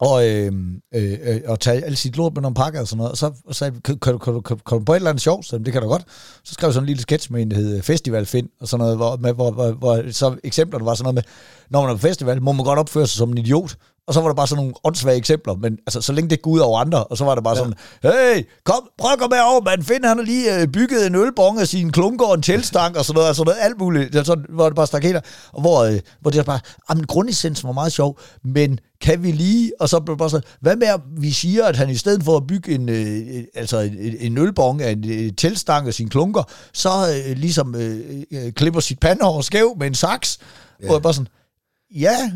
og, 0.00 0.28
øhm, 0.28 0.74
øh, 0.94 1.18
øh, 1.22 1.40
og 1.46 1.60
tage 1.60 1.84
alt 1.84 1.98
sit 1.98 2.16
lort 2.16 2.34
med 2.34 2.42
nogle 2.42 2.54
pakker 2.54 2.80
og 2.80 2.88
sådan 2.88 2.96
noget. 2.98 3.10
Og 3.10 3.16
så 3.18 3.32
sagde 3.52 3.72
jeg, 3.74 3.82
kan, 3.82 3.98
kan, 3.98 4.12
du- 4.12 4.18
kan, 4.18 4.32
du- 4.34 4.40
kan, 4.40 4.56
kan 4.68 4.78
du 4.78 4.84
på 4.84 4.92
et 4.92 4.96
eller 4.96 5.10
andet 5.10 5.22
sjovt? 5.22 5.46
Så 5.46 5.58
det 5.58 5.72
kan 5.72 5.82
du 5.82 5.88
godt. 5.88 6.02
Så 6.44 6.54
skrev 6.54 6.68
jeg 6.68 6.74
sådan 6.74 6.84
en 6.84 6.86
lille 6.86 7.02
sketch 7.02 7.32
med 7.32 7.42
en, 7.42 7.50
der 7.50 7.56
hed 7.56 7.76
øh, 7.76 7.82
Festival 7.82 8.26
Find, 8.26 8.48
og 8.60 8.68
sådan 8.68 8.82
noget, 8.84 8.96
hvor, 8.96 9.16
med, 9.16 9.32
hvor, 9.32 9.50
hvor, 9.50 9.70
hvor 9.72 10.12
så 10.12 10.36
eksemplerne 10.44 10.84
var 10.84 10.94
sådan 10.94 11.04
noget 11.04 11.14
med, 11.14 11.22
når 11.70 11.80
man 11.82 11.90
er 11.90 11.94
på 11.94 12.00
festival, 12.00 12.42
må 12.42 12.52
man 12.52 12.64
godt 12.64 12.78
opføre 12.78 13.06
sig 13.06 13.16
som 13.18 13.30
en 13.30 13.38
idiot. 13.38 13.76
Og 14.10 14.14
så 14.14 14.20
var 14.20 14.28
der 14.28 14.34
bare 14.34 14.46
sådan 14.46 14.64
nogle 14.64 14.74
åndssvage 14.84 15.16
eksempler, 15.16 15.54
men 15.54 15.78
altså, 15.86 16.00
så 16.00 16.12
længe 16.12 16.30
det 16.30 16.42
går 16.42 16.50
ud 16.50 16.58
over 16.58 16.80
andre, 16.80 17.04
og 17.04 17.16
så 17.16 17.24
var 17.24 17.34
det 17.34 17.44
bare 17.44 17.56
ja. 17.56 17.62
sådan, 17.62 17.74
hey, 18.02 18.46
kom, 18.64 18.88
prøv 18.98 19.12
at 19.12 19.18
komme 19.18 19.36
herover, 19.36 19.60
man. 19.60 19.82
Finn, 19.82 20.04
han 20.04 20.16
har 20.16 20.24
lige 20.24 20.60
øh, 20.60 20.68
bygget 20.68 21.06
en 21.06 21.14
ølbong 21.14 21.60
af 21.60 21.68
sin 21.68 21.92
klunker 21.92 22.26
og 22.26 22.34
en 22.34 22.42
teltstang, 22.42 22.98
og 22.98 23.04
sådan 23.04 23.14
noget, 23.14 23.28
og 23.28 23.36
sådan 23.36 23.50
noget, 23.50 23.64
alt 23.64 23.78
muligt. 23.78 24.12
Det, 24.12 24.26
sådan, 24.26 24.44
hvor 24.48 24.66
det 24.66 24.76
bare 24.76 24.86
stak 24.86 25.02
helt 25.02 25.16
af. 25.16 25.22
og 25.52 25.60
hvor, 25.60 25.84
øh, 25.84 26.00
hvor 26.20 26.30
det 26.30 26.38
var 26.38 26.44
bare, 26.44 26.60
jamen, 26.90 27.06
grundessensen 27.06 27.66
var 27.66 27.72
meget 27.72 27.92
sjov, 27.92 28.18
men 28.44 28.78
kan 29.00 29.22
vi 29.22 29.32
lige, 29.32 29.72
og 29.80 29.88
så 29.88 30.00
blev 30.00 30.16
bare 30.18 30.30
sådan, 30.30 30.48
hvad 30.60 30.76
med 30.76 30.86
at 30.86 31.00
vi 31.16 31.30
siger, 31.30 31.64
at 31.64 31.76
han 31.76 31.90
i 31.90 31.96
stedet 31.96 32.24
for 32.24 32.36
at 32.36 32.46
bygge 32.46 32.74
en, 32.74 32.88
øh, 32.88 33.44
altså 33.54 33.78
en, 33.78 34.16
en 34.18 34.38
ølbong 34.38 34.82
af 34.82 34.90
en 34.92 35.10
øh, 35.10 35.32
teltstang 35.36 35.86
og 35.86 35.94
sine 35.94 36.10
klunker, 36.10 36.42
så 36.72 36.90
øh, 36.90 37.36
ligesom 37.36 37.74
øh, 37.74 38.22
øh, 38.30 38.52
klipper 38.52 38.80
sit 38.80 39.00
pandehår 39.00 39.40
skæv 39.40 39.76
med 39.78 39.86
en 39.86 39.94
saks, 39.94 40.38
ja. 40.80 40.86
hvor 40.86 40.94
jeg 40.94 41.02
bare 41.02 41.14
sådan, 41.14 41.28
ja, 41.94 42.30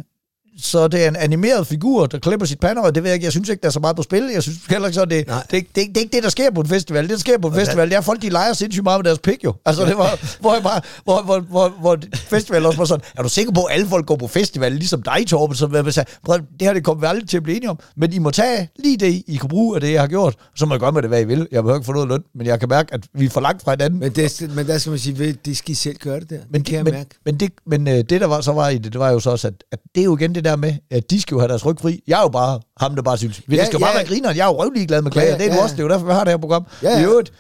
så 0.58 0.88
det 0.88 1.04
er 1.04 1.08
en 1.08 1.16
animeret 1.16 1.66
figur, 1.66 2.06
der 2.06 2.18
klipper 2.18 2.46
sit 2.46 2.60
pandehår. 2.60 2.90
Det 2.90 3.02
ved 3.02 3.10
jeg 3.10 3.14
ikke. 3.14 3.24
Jeg 3.24 3.32
synes 3.32 3.48
ikke, 3.48 3.60
der 3.60 3.68
er 3.68 3.72
så 3.72 3.80
meget 3.80 3.96
på 3.96 4.02
spil. 4.02 4.30
Jeg 4.34 4.42
synes 4.42 4.58
heller 4.68 4.86
ikke 4.88 4.94
så, 4.94 5.04
det, 5.04 5.10
det, 5.10 5.26
Nej. 5.26 5.42
det, 5.50 5.50
det, 5.50 5.76
det, 5.76 5.96
er 5.96 6.00
ikke 6.00 6.16
det, 6.16 6.22
der 6.22 6.28
sker 6.28 6.50
på 6.50 6.60
en 6.60 6.66
festival. 6.68 7.02
Det, 7.02 7.10
der 7.10 7.16
sker 7.18 7.38
på 7.38 7.48
en 7.48 7.54
festival, 7.54 7.88
det 7.90 7.96
er, 7.96 8.00
folk 8.00 8.22
de 8.22 8.28
leger 8.28 8.52
sindssygt 8.52 8.84
meget 8.84 8.98
med 8.98 9.04
deres 9.04 9.18
pik, 9.18 9.44
jo. 9.44 9.54
Altså, 9.66 9.84
det 9.84 9.98
var, 9.98 10.38
hvor, 10.40 10.54
jeg 10.54 10.62
bare, 10.62 10.80
hvor, 11.04 11.22
hvor, 11.22 11.40
hvor, 11.40 11.68
hvor 11.80 11.98
festival 12.14 12.66
også 12.66 12.78
var 12.78 12.84
sådan, 12.84 13.04
er 13.16 13.22
du 13.22 13.28
sikker 13.28 13.52
på, 13.52 13.62
at 13.62 13.74
alle 13.74 13.86
folk 13.86 14.06
går 14.06 14.16
på 14.16 14.26
festival, 14.26 14.72
ligesom 14.72 15.02
dig, 15.02 15.26
Torben, 15.26 15.56
som 15.56 15.74
jeg 15.74 15.94
sagde, 15.94 16.10
"Prøv, 16.24 16.38
det 16.38 16.46
her 16.60 16.72
det 16.72 16.84
kommer 16.84 17.00
vi 17.00 17.06
aldrig 17.06 17.28
til 17.28 17.36
at 17.36 17.42
blive 17.42 17.56
enige 17.56 17.70
om, 17.70 17.78
men 17.96 18.12
I 18.12 18.18
må 18.18 18.30
tage 18.30 18.68
lige 18.78 18.96
det, 18.96 19.22
I 19.26 19.36
kan 19.40 19.48
bruge 19.48 19.74
af 19.76 19.80
det, 19.80 19.92
jeg 19.92 20.00
har 20.00 20.08
gjort. 20.08 20.34
Så 20.56 20.66
må 20.66 20.74
jeg 20.74 20.80
gøre 20.80 20.92
med 20.92 21.02
det, 21.02 21.10
hvad 21.10 21.20
I 21.20 21.24
vil. 21.24 21.48
Jeg 21.52 21.62
behøver 21.62 21.78
ikke 21.78 21.86
få 21.86 21.92
noget 21.92 22.08
løn, 22.08 22.22
men 22.34 22.46
jeg 22.46 22.60
kan 22.60 22.68
mærke, 22.68 22.94
at 22.94 23.00
vi 23.14 23.24
er 23.24 23.30
for 23.30 23.40
langt 23.40 23.62
fra 23.62 23.70
hinanden. 23.70 24.00
Men, 24.00 24.12
det, 24.12 24.50
men 24.54 24.66
der 24.66 24.78
skal 24.78 24.90
man 24.90 24.98
sige, 24.98 25.32
det 25.44 25.56
skal 25.56 25.70
I 25.72 25.74
selv 25.74 25.96
gøre 25.96 26.20
det 26.20 26.30
der. 26.30 26.38
Men 26.50 26.60
det 26.60 26.66
kan 26.66 26.74
jeg 26.76 26.84
men, 26.84 26.94
mærke. 26.94 27.10
Men, 27.24 27.40
det, 27.40 27.52
men 27.66 27.88
øh, 27.88 27.94
det, 27.94 28.10
der 28.10 28.26
var, 28.26 28.40
så 28.40 28.52
var 28.52 28.68
i 28.68 28.78
det, 28.78 28.92
det 28.92 29.00
var 29.00 29.10
jo 29.10 29.20
så 29.20 29.30
også, 29.30 29.46
at, 29.48 29.54
at 29.72 29.78
det 29.94 30.00
er 30.00 30.04
jo 30.04 30.16
igen 30.16 30.34
det 30.34 30.43
der 30.44 30.56
med, 30.56 30.74
at 30.90 31.10
de 31.10 31.20
skal 31.20 31.34
jo 31.34 31.38
have 31.40 31.48
deres 31.48 31.66
ryg 31.66 31.76
fri. 31.82 32.02
Jeg 32.06 32.18
er 32.18 32.22
jo 32.22 32.28
bare 32.28 32.60
ham, 32.80 32.94
der 32.94 33.02
bare 33.02 33.18
synes, 33.18 33.40
ja, 33.48 33.54
Ja, 33.54 33.60
det 33.60 33.66
skal 33.66 33.78
ja. 33.80 33.84
bare 33.86 33.94
være 33.94 34.04
grineren. 34.04 34.36
Jeg 34.36 34.42
er 34.42 34.46
jo 34.52 34.62
røvlig 34.62 34.88
glad 34.88 35.02
med 35.02 35.10
klager. 35.10 35.30
Ja, 35.30 35.38
det 35.38 35.46
er 35.46 35.50
du 35.50 35.56
ja. 35.56 35.62
også. 35.62 35.74
Det 35.76 35.80
er 35.80 35.84
jo 35.84 35.90
derfor, 35.90 36.06
vi 36.06 36.12
har 36.12 36.24
det 36.24 36.32
her 36.32 36.38
program. 36.38 36.64
Ja, 36.82 36.90
Ja. 36.90 37.00
I 37.00 37.04
øvrigt, 37.04 37.32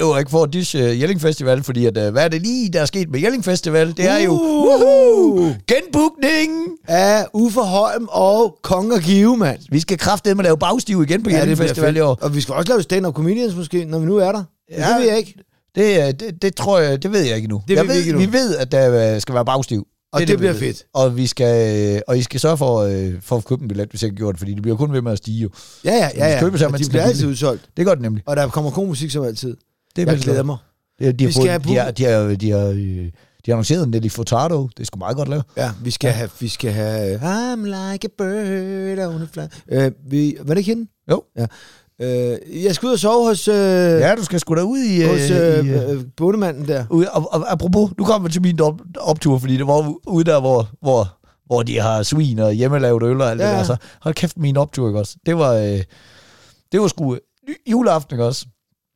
jo 0.00 0.16
ikke 0.16 0.30
for 0.30 0.42
at 0.42 0.52
dish 0.52 0.76
uh, 0.76 0.82
Jelling 1.00 1.20
Festival, 1.20 1.62
fordi 1.62 1.86
at, 1.86 1.96
uh, 1.96 2.08
hvad 2.12 2.24
er 2.24 2.28
det 2.28 2.42
lige, 2.42 2.72
der 2.72 2.80
er 2.80 2.84
sket 2.84 3.10
med 3.10 3.20
Jelling 3.20 3.44
Festival? 3.44 3.96
Det 3.96 4.08
er 4.08 4.18
jo 4.18 4.32
Uh! 4.32 5.54
genbookning. 5.68 6.52
Af 6.88 7.26
Uffe 7.34 7.60
Holm 7.60 8.08
og 8.10 8.58
Kong 8.62 8.92
og 8.92 9.00
Give, 9.00 9.36
mand. 9.36 9.58
Vi 9.70 9.80
skal 9.80 9.98
kraftedeme 9.98 10.42
lave 10.42 10.58
bagstiv 10.58 11.02
igen 11.02 11.22
på 11.22 11.30
ja, 11.30 11.38
Jelling 11.38 11.58
Festival 11.58 11.96
i 11.96 12.00
år. 12.00 12.18
Og 12.20 12.34
vi 12.34 12.40
skal 12.40 12.54
også 12.54 12.68
lave 12.72 12.82
stand-up 12.82 13.14
comedians 13.14 13.56
måske, 13.56 13.84
når 13.84 13.98
vi 13.98 14.06
nu 14.06 14.16
er 14.16 14.32
der. 14.32 14.44
Ja. 14.70 14.76
Det 14.88 14.96
ved 15.00 15.08
jeg 15.08 15.18
ikke. 15.18 15.34
Det, 15.74 15.98
øh, 15.98 16.06
det, 16.20 16.42
det 16.42 16.54
tror 16.54 16.78
jeg, 16.78 17.02
det 17.02 17.12
ved 17.12 17.20
jeg 17.20 17.36
ikke 17.36 17.48
nu. 17.48 17.62
Det 17.68 17.76
jeg 17.76 17.78
ved 17.78 17.86
vi 17.86 17.88
ved, 17.92 17.96
ikke 17.98 18.10
endnu. 18.10 18.26
Vi 18.26 18.32
ved, 18.32 18.56
at 18.56 18.72
der 18.72 19.14
øh, 19.14 19.20
skal 19.20 19.34
være 19.34 19.44
bagstiv. 19.44 19.86
Og 20.12 20.20
er 20.20 20.26
det 20.26 20.32
vi 20.32 20.36
bliver 20.36 20.54
fedt. 20.54 20.84
Og, 20.94 21.16
vi 21.16 21.26
skal, 21.26 21.94
øh, 21.96 22.00
og 22.06 22.18
I 22.18 22.22
skal 22.22 22.40
sørge 22.40 22.56
for, 22.56 22.78
øh, 22.78 23.14
for 23.20 23.36
at 23.36 23.44
købe 23.44 23.62
en 23.62 23.68
billet, 23.68 23.90
hvis 23.90 24.02
jeg 24.02 24.06
ikke 24.06 24.14
har 24.16 24.24
gjort 24.24 24.34
det, 24.34 24.38
fordi 24.38 24.54
det 24.54 24.62
bliver 24.62 24.76
kun 24.76 24.92
ved 24.92 25.02
med 25.02 25.12
at 25.12 25.18
stige 25.18 25.38
jo. 25.42 25.50
Ja, 25.84 25.94
ja, 25.94 26.10
ja. 26.16 26.34
ja. 26.34 26.40
køber 26.40 26.58
sig, 26.58 26.66
Og 26.66 26.72
mens 26.72 26.86
de 26.86 26.90
bliver 26.90 27.02
er 27.02 27.08
altid 27.08 27.26
udsolgt. 27.26 27.68
Det 27.76 27.86
gør 27.86 27.94
det 27.94 28.02
nemlig. 28.02 28.22
Og 28.26 28.36
der 28.36 28.48
kommer 28.48 28.70
god 28.70 28.86
musik 28.86 29.10
som 29.10 29.24
altid. 29.24 29.56
Det 29.96 30.08
er 30.08 30.12
Jeg 30.12 30.20
glæder 30.20 30.42
mig. 30.42 30.56
De, 30.98 31.12
de, 31.12 31.24
har 31.24 31.28
Vi 31.28 31.32
skal 31.32 31.40
fået, 31.40 31.50
have 31.50 31.62
de, 31.64 31.76
har, 31.76 31.90
de, 31.90 32.04
har, 32.04 32.34
de, 32.34 32.50
har, 32.50 32.66
øh, 32.68 33.10
de 33.46 33.52
annoncerede 33.52 33.90
Nelly 33.90 34.08
Furtado. 34.08 34.68
Det 34.76 34.86
sgu 34.86 34.98
meget 34.98 35.16
godt 35.16 35.28
lavet. 35.28 35.44
Ja, 35.56 35.70
vi 35.84 35.90
skal 35.90 36.08
ja. 36.08 36.14
have, 36.14 36.30
vi 36.40 36.48
skal 36.48 36.72
have, 36.72 37.16
I'm 37.16 37.64
like 37.64 38.08
a 38.08 38.10
bird 38.18 38.98
on 38.98 39.22
a 39.22 39.26
fly. 39.32 39.42
Øh, 39.68 39.92
vi, 40.06 40.36
var 40.42 40.54
det 40.54 40.58
ikke 40.58 40.70
hende? 40.70 40.90
Jo. 41.10 41.22
Ja. 41.38 41.46
Øh, 42.00 42.64
jeg 42.64 42.74
skal 42.74 42.86
ud 42.86 42.92
og 42.92 42.98
sove 42.98 43.28
hos, 43.28 43.48
øh, 43.48 43.54
Ja, 43.54 44.14
du 44.14 44.24
skal 44.24 44.40
sgu 44.40 44.54
da 44.54 44.62
ud 44.62 44.78
i... 44.78 45.02
hos 45.02 45.30
øh, 45.30 45.58
øh, 45.58 45.66
i, 45.66 45.68
øh, 45.68 45.90
øh, 45.90 46.04
bondemanden 46.16 46.68
der. 46.68 46.84
Ude, 46.90 47.10
og, 47.10 47.28
og, 47.32 47.52
apropos, 47.52 47.90
nu 47.98 48.04
kommer 48.04 48.28
vi 48.28 48.32
til 48.32 48.42
min 48.42 48.60
op, 48.60 48.80
optur, 48.98 49.38
fordi 49.38 49.56
det 49.56 49.66
var 49.66 49.94
ude 50.06 50.24
der, 50.24 50.40
hvor, 50.40 50.68
hvor, 50.80 51.18
hvor 51.46 51.62
de 51.62 51.80
har 51.80 52.02
svin 52.02 52.38
og 52.38 52.52
hjemmelavet 52.52 53.02
øl 53.02 53.20
og 53.20 53.30
alt 53.30 53.40
ja. 53.40 53.48
det 53.48 53.56
der. 53.56 53.64
Så 53.64 53.76
hold 54.02 54.14
kæft, 54.14 54.38
min 54.38 54.56
optur, 54.56 54.88
ikke 54.88 55.00
også? 55.00 55.16
Det 55.26 55.38
var, 55.38 55.52
øh, 55.52 55.82
det 56.72 56.80
var 56.80 56.86
sgu 56.88 57.14
øh, 57.14 57.20
juleaften, 57.70 58.14
ikke 58.14 58.24
også? 58.24 58.46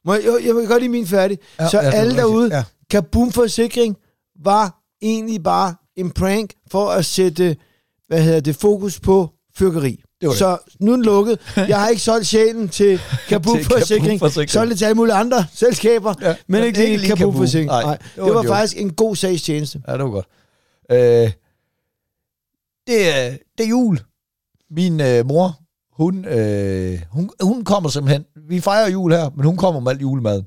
Må 0.05 0.15
jeg, 0.15 0.23
jeg, 0.47 0.55
vil 0.57 0.67
godt 0.67 0.83
lige 0.83 0.91
min 0.91 1.07
færdig. 1.07 1.39
Ja, 1.61 1.69
så 1.69 1.81
ja, 1.81 1.91
alle 1.91 2.17
derude, 2.17 2.57
Ja. 2.57 2.65
Kabum 2.91 3.33
Forsikring 3.33 3.97
var 4.45 4.81
egentlig 5.03 5.43
bare 5.43 5.75
en 5.97 6.11
prank 6.11 6.51
for 6.71 6.91
at 6.91 7.05
sætte, 7.05 7.57
hvad 8.09 8.23
hedder 8.23 8.41
det, 8.41 8.57
fokus 8.57 9.01
på 9.01 9.31
fyrkeri. 9.59 10.03
Det 10.21 10.27
var 10.27 10.33
det. 10.33 10.39
Så 10.39 10.59
nu 10.81 10.93
er 10.93 10.97
den 10.97 11.05
lukket. 11.05 11.39
Jeg 11.57 11.81
har 11.81 11.89
ikke 11.89 12.03
solgt 12.03 12.27
sjælen 12.27 12.69
til 12.69 13.01
Kabum 13.29 13.57
Til 13.57 13.65
Kabum 13.65 13.79
Forsikring. 13.81 14.21
Forsikring. 14.21 14.51
Solgt 14.51 14.71
det 14.71 14.79
til 14.79 14.85
alle 14.85 14.95
mulige 14.95 15.15
andre 15.15 15.47
selskaber, 15.55 16.15
Ja, 16.21 16.35
men 16.47 16.65
ikke 16.65 16.67
ikke 16.69 16.81
lige 16.81 16.97
lige 16.97 17.09
Kabum 17.09 17.19
Kabum. 17.19 17.35
Forsikring. 17.43 17.67
Nej, 17.67 17.83
Nej, 17.83 17.97
det 17.97 18.09
det 18.15 18.23
var 18.25 18.33
var, 18.33 18.43
faktisk 18.43 18.81
en 18.81 18.93
god 18.93 19.17
sagstjeneste. 19.17 19.83
Ja, 19.89 19.93
det 19.93 20.03
var 20.05 20.11
godt. 20.11 20.27
Øh, 20.93 20.99
det, 22.87 23.09
er, 23.17 23.31
det 23.59 23.65
er 23.65 23.69
jul. 23.69 24.01
Min 24.71 25.01
øh, 25.01 25.27
mor, 25.27 25.61
hun, 25.97 26.25
øh, 26.25 27.03
hun, 27.11 27.31
hun 27.43 27.65
kommer 27.65 27.89
simpelthen... 27.89 28.25
Vi 28.49 28.61
fejrer 28.61 28.91
jul 28.91 29.13
her, 29.13 29.31
men 29.37 29.45
hun 29.45 29.57
kommer 29.57 29.81
med 29.81 29.93
alt 29.93 30.03
julemaden. 30.03 30.47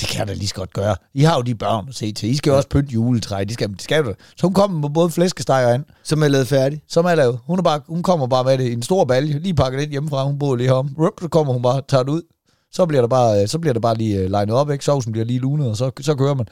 Det 0.00 0.08
kan 0.08 0.18
jeg 0.18 0.28
da 0.28 0.32
lige 0.32 0.48
så 0.48 0.54
godt 0.54 0.72
gøre. 0.72 0.96
I 1.14 1.22
har 1.22 1.36
jo 1.36 1.42
de 1.42 1.54
børn 1.54 1.88
at 1.88 1.94
se 1.94 2.12
til. 2.12 2.28
I 2.28 2.36
skal 2.36 2.50
jo 2.50 2.56
også 2.56 2.68
pynte 2.68 2.92
juletræ. 2.92 3.44
De 3.44 3.54
skal, 3.54 3.68
de 3.68 3.82
skal 3.82 4.04
jo. 4.04 4.14
Så 4.36 4.46
hun 4.46 4.54
kommer 4.54 4.80
med 4.80 4.90
både 4.94 5.10
flæskesteg 5.10 5.66
og 5.66 5.74
and, 5.74 5.84
Som 6.04 6.22
er 6.22 6.28
lavet 6.28 6.48
færdig. 6.48 6.82
som 6.88 7.04
er 7.04 7.14
lavet. 7.14 7.38
Hun, 7.46 7.58
er 7.58 7.62
bare, 7.62 7.80
hun 7.88 8.02
kommer 8.02 8.26
bare 8.26 8.44
med 8.44 8.58
det 8.58 8.64
i 8.64 8.72
en 8.72 8.82
stor 8.82 9.04
balje, 9.04 9.38
lige 9.38 9.54
pakket 9.54 9.82
ind 9.82 9.90
hjemmefra. 9.90 10.24
Hun 10.24 10.38
bor 10.38 10.56
lige 10.56 10.68
herom. 10.68 10.94
Rup, 10.98 11.12
så 11.20 11.28
kommer 11.28 11.52
hun 11.52 11.62
bare, 11.62 11.82
tager 11.88 12.02
det 12.02 12.10
ud. 12.10 12.22
Så 12.72 12.86
bliver 12.86 13.00
der 13.00 13.08
bare, 13.08 13.42
øh, 13.42 13.48
så 13.48 13.58
bliver 13.58 13.72
der 13.72 13.80
bare 13.80 13.94
lige 13.94 14.24
uh, 14.24 14.30
legnet 14.30 14.54
op, 14.54 14.70
ikke? 14.70 14.84
Sovsen 14.84 15.12
bliver 15.12 15.24
lige 15.24 15.38
lunet, 15.38 15.68
og 15.68 15.76
så, 15.76 15.90
så 16.00 16.14
kører 16.14 16.34
man. 16.34 16.46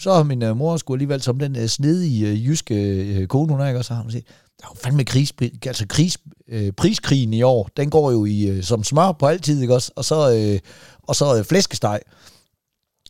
Så 0.00 0.14
har 0.14 0.22
min 0.22 0.42
uh, 0.42 0.56
mor 0.56 0.76
skulle 0.76 0.96
alligevel 0.96 1.22
som 1.22 1.38
den 1.38 1.56
uh, 1.56 1.66
snedige 1.66 2.32
uh, 2.32 2.46
jyske 2.46 3.16
uh, 3.20 3.26
kone, 3.26 3.52
hun 3.52 3.60
er, 3.60 3.66
ikke? 3.66 3.78
Og 3.78 3.84
så 3.84 3.94
har 3.94 4.02
hun 4.02 4.10
sagt, 4.10 4.24
der 4.60 4.66
er 4.66 4.70
jo 4.74 4.80
fandme 4.84 5.04
kris, 5.04 5.32
altså 5.66 5.86
kris, 5.88 6.18
uh, 6.52 6.68
priskrigen 6.76 7.34
i 7.34 7.42
år, 7.42 7.68
den 7.76 7.90
går 7.90 8.10
jo 8.10 8.24
i, 8.24 8.58
uh, 8.58 8.64
som 8.64 8.84
smør 8.84 9.12
på 9.12 9.26
altid, 9.26 9.62
ikke 9.62 9.74
også? 9.74 9.92
Og 9.96 10.04
så, 10.04 10.50
uh, 10.52 10.58
og 11.02 11.16
så 11.16 11.38
uh, 11.38 11.44
flæskesteg. 11.44 12.00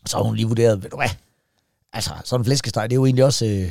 Så 0.09 0.17
har 0.17 0.23
hun 0.23 0.35
lige 0.35 0.47
vurderet, 0.47 0.83
ved 0.83 0.89
du 0.89 0.95
hvad, 0.95 1.09
altså 1.93 2.11
sådan 2.23 2.41
en 2.41 2.45
flæskesteg, 2.45 2.83
det 2.83 2.91
er 2.91 2.95
jo 2.95 3.05
egentlig 3.05 3.25
også, 3.25 3.45
øh, 3.45 3.69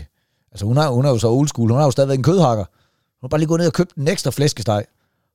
altså 0.52 0.66
hun 0.66 0.76
har, 0.76 0.88
hun 0.90 1.04
er 1.04 1.10
jo 1.10 1.18
så 1.18 1.28
old 1.28 1.48
school, 1.48 1.70
hun 1.70 1.78
har 1.78 1.84
jo 1.84 1.90
stadigvæk 1.90 2.18
en 2.18 2.22
kødhakker. 2.24 2.64
Hun 2.64 3.22
har 3.22 3.28
bare 3.28 3.38
lige 3.38 3.48
gået 3.48 3.58
ned 3.58 3.66
og 3.66 3.72
købt 3.72 3.94
en 3.94 4.08
ekstra 4.08 4.30
flæskesteg, 4.30 4.84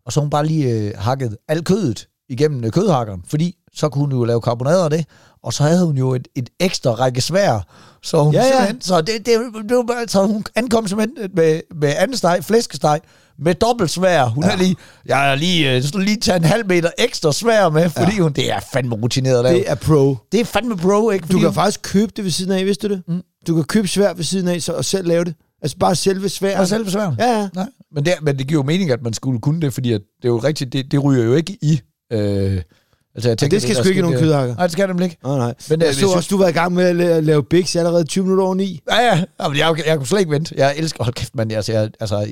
og 0.05 0.13
så 0.13 0.19
har 0.19 0.23
hun 0.23 0.29
bare 0.29 0.45
lige 0.45 0.69
øh, 0.69 0.93
hakket 0.97 1.37
alt 1.47 1.65
kødet 1.65 2.07
igennem 2.29 2.63
øh, 2.63 2.71
kødhakkeren, 2.71 3.23
fordi 3.27 3.57
så 3.73 3.89
kunne 3.89 4.01
hun 4.03 4.11
jo 4.11 4.23
lave 4.23 4.41
karbonader 4.41 4.83
af 4.83 4.89
det, 4.89 5.05
og 5.43 5.53
så 5.53 5.63
havde 5.63 5.85
hun 5.85 5.97
jo 5.97 6.13
et, 6.13 6.27
et 6.35 6.49
ekstra 6.59 6.91
række 6.91 7.21
svær, 7.21 7.59
så 8.01 8.23
hun 8.23 8.33
Ja, 8.33 8.43
ja. 8.45 8.73
så 8.79 9.01
det, 9.01 9.25
det, 9.25 9.39
det 9.69 9.77
var 9.77 10.03
så 10.07 10.25
hun 10.25 10.43
ankom 10.55 10.87
simpelthen 10.87 11.31
med, 11.33 11.61
med 11.75 11.93
anden 11.97 12.17
steg, 12.17 12.39
flæskesteg, 12.41 12.99
med 13.43 13.55
dobbelt 13.55 13.89
svær. 13.89 14.25
Hun 14.25 14.43
ja. 14.43 14.49
har 14.49 14.57
lige, 14.57 14.75
jeg 15.05 15.17
har 15.17 15.35
lige, 15.35 15.75
øh, 15.75 15.83
lige 15.99 16.17
taget 16.19 16.39
en 16.39 16.45
halv 16.45 16.67
meter 16.67 16.89
ekstra 16.97 17.31
svær 17.33 17.69
med, 17.69 17.89
fordi 17.89 18.15
ja. 18.15 18.21
hun, 18.21 18.31
det 18.33 18.51
er 18.51 18.59
fandme 18.73 18.95
rutineret 18.95 19.43
lave. 19.43 19.57
Det 19.57 19.69
er 19.71 19.75
pro. 19.75 20.17
Det 20.31 20.39
er 20.39 20.45
fandme 20.45 20.77
bro, 20.77 21.09
ikke? 21.09 21.23
Du 21.23 21.27
Fordi 21.27 21.39
kan 21.39 21.47
hun- 21.47 21.53
faktisk 21.53 21.79
købe 21.83 22.11
det 22.15 22.23
ved 22.23 22.31
siden 22.31 22.51
af, 22.51 22.65
vidste 22.65 22.87
du 22.87 22.93
det? 22.93 23.03
Mm. 23.07 23.21
Du 23.47 23.55
kan 23.55 23.63
købe 23.63 23.87
svær 23.87 24.13
ved 24.13 24.23
siden 24.23 24.47
af 24.47 24.61
så, 24.61 24.73
og 24.73 24.85
selv 24.85 25.07
lave 25.07 25.23
det. 25.25 25.33
Altså 25.61 25.77
bare 25.77 25.95
selve 25.95 26.29
sværen. 26.29 26.59
Og 26.59 26.67
selve 26.67 26.91
sværen? 26.91 27.15
Ja, 27.19 27.39
ja. 27.39 27.49
Nej. 27.55 27.67
Men 27.95 28.05
det, 28.05 28.13
men 28.21 28.37
det 28.37 28.47
giver 28.47 28.59
jo 28.59 28.65
mening, 28.65 28.91
at 28.91 29.01
man 29.03 29.13
skulle 29.13 29.39
kunne 29.41 29.61
det, 29.61 29.73
fordi 29.73 29.93
at 29.93 30.01
det 30.21 30.25
er 30.27 30.29
jo 30.29 30.37
rigtigt, 30.37 30.73
det, 30.73 30.91
det 30.91 31.03
ryger 31.03 31.23
jo 31.23 31.35
ikke 31.35 31.57
i. 31.61 31.81
Øh, 32.13 32.61
altså 33.15 33.29
jeg 33.29 33.37
tænker, 33.37 33.55
det 33.55 33.61
skal 33.61 33.75
sgu 33.75 33.89
ikke 33.89 34.01
nogen 34.01 34.19
kødhakker. 34.19 34.55
Nej, 34.55 34.63
det 34.65 34.71
skal 34.71 34.81
det 34.87 34.89
nemlig 34.95 35.05
ikke. 35.05 35.17
Nej, 35.23 35.37
nej. 35.37 35.53
Men, 35.69 35.79
Men 35.79 35.85
jeg 35.87 35.95
så 35.95 36.05
hvis- 36.05 36.15
også, 36.15 36.27
du 36.31 36.37
var 36.37 36.47
i 36.47 36.51
gang 36.51 36.73
med 36.73 36.83
at 36.85 36.95
la- 36.95 37.19
lave 37.19 37.43
bigs 37.43 37.75
allerede 37.75 38.03
20 38.03 38.23
minutter 38.23 38.43
over 38.45 38.55
9. 38.55 38.79
Ja, 38.91 39.01
ja. 39.05 39.23
Jamen, 39.41 39.57
jeg, 39.57 39.73
jeg, 39.77 39.87
jeg 39.87 39.97
kunne 39.97 40.07
slet 40.07 40.19
ikke 40.19 40.31
vente. 40.31 40.55
Jeg 40.57 40.73
elsker, 40.77 41.03
hold 41.03 41.13
kæft, 41.13 41.35
mand. 41.35 41.51
Altså, 41.51 41.71
jeg, 41.71 41.89
altså, 41.99 42.27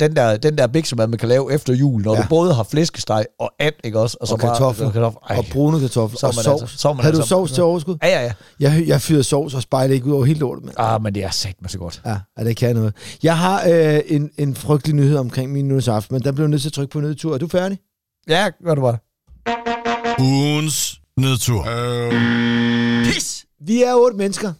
den 0.00 0.16
der, 0.16 0.36
den 0.36 0.58
der 0.58 0.66
biksemad, 0.66 1.06
man 1.06 1.18
kan 1.18 1.28
lave 1.28 1.52
efter 1.52 1.74
jul, 1.74 2.02
når 2.02 2.14
ja. 2.14 2.22
Du 2.22 2.26
både 2.28 2.54
har 2.54 2.62
flæskesteg 2.62 3.24
og 3.40 3.50
and, 3.58 3.74
ikke 3.84 3.98
også? 4.00 4.16
Og 4.20 4.38
kartofler. 4.38 4.86
Og, 4.86 4.92
kartofler. 4.92 5.20
Ej. 5.30 5.36
Og 5.38 5.44
brune 5.52 5.80
kartofler. 5.80 6.18
Så 6.18 6.26
Og 6.26 6.32
man 6.36 6.44
sovs. 6.44 6.62
altså- 6.62 6.78
så 6.78 6.92
man 6.92 7.00
Havde 7.02 7.12
du 7.12 7.18
altså- 7.18 7.28
sovs 7.28 7.52
til 7.52 7.62
overskud? 7.62 7.96
Ja, 8.02 8.08
ja, 8.08 8.22
ja. 8.24 8.32
Jeg, 8.60 8.84
jeg 8.88 9.00
fyrede 9.00 9.24
sovs 9.24 9.54
og 9.54 9.62
spejlede 9.62 9.94
ikke 9.94 10.06
ud 10.06 10.12
over 10.12 10.24
helt 10.24 10.38
lortet, 10.38 10.64
mand. 10.64 10.74
Ah, 10.78 11.02
men 11.02 11.14
det 11.14 11.24
er 11.24 11.30
sat 11.30 11.54
mig 11.62 11.70
så 11.70 11.78
godt. 11.78 12.00
Ja, 12.06 12.16
ja, 12.38 12.44
det 12.44 12.56
kan 12.56 12.76
noget. 12.76 12.94
Jeg 13.22 13.38
har 13.38 13.62
øh, 13.68 14.00
en, 14.06 14.30
en 14.38 14.54
frygtelig 14.54 14.96
nyhed 14.96 15.16
omkring 15.16 15.52
min 15.52 15.68
nyhedsaften, 15.68 16.14
men 16.14 16.22
der 16.22 16.32
blev 16.32 16.44
jeg 16.44 16.50
nødt 16.50 16.62
til 16.62 16.68
at 16.68 16.72
trykke 16.72 16.90
på 16.92 17.00
nedtur. 17.00 17.34
Er 17.34 17.38
du 17.38 17.48
færdig? 17.48 17.78
Ja, 18.28 18.48
gør 18.64 18.74
du 18.74 18.80
bare. 18.80 18.96
Ugens 20.20 21.00
nedtur. 21.16 21.64
Pis! 23.04 23.46
Vi 23.58 23.82
er 23.82 23.94
otte 23.94 24.16
mennesker. 24.16 24.54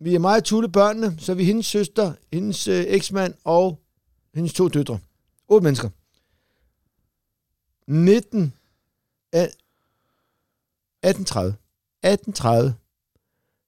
Vi 0.00 0.14
er 0.14 0.18
meget 0.18 0.44
Tulle 0.44 0.68
børnene, 0.68 1.16
så 1.20 1.32
er 1.32 1.36
vi 1.36 1.44
hendes 1.44 1.66
søster, 1.66 2.14
hendes 2.32 2.68
øh, 2.68 2.84
eksmand 2.88 3.34
og 3.44 3.80
hendes 4.34 4.52
to 4.52 4.68
døtre. 4.68 4.98
Otte 5.48 5.64
mennesker. 5.64 5.88
19... 7.90 8.52
af- 9.32 9.52
1830. 11.02 11.56
1830. 12.02 12.74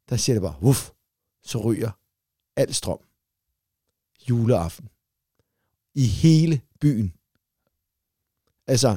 Der 0.08 0.16
siger 0.16 0.34
det 0.34 0.42
bare, 0.42 0.54
uff, 0.60 0.90
så 1.42 1.58
ryger 1.58 1.90
al 2.56 2.74
strøm. 2.74 2.98
Juleaften. 4.30 4.88
I 5.94 6.06
hele 6.06 6.60
byen. 6.80 7.12
Altså, 8.66 8.96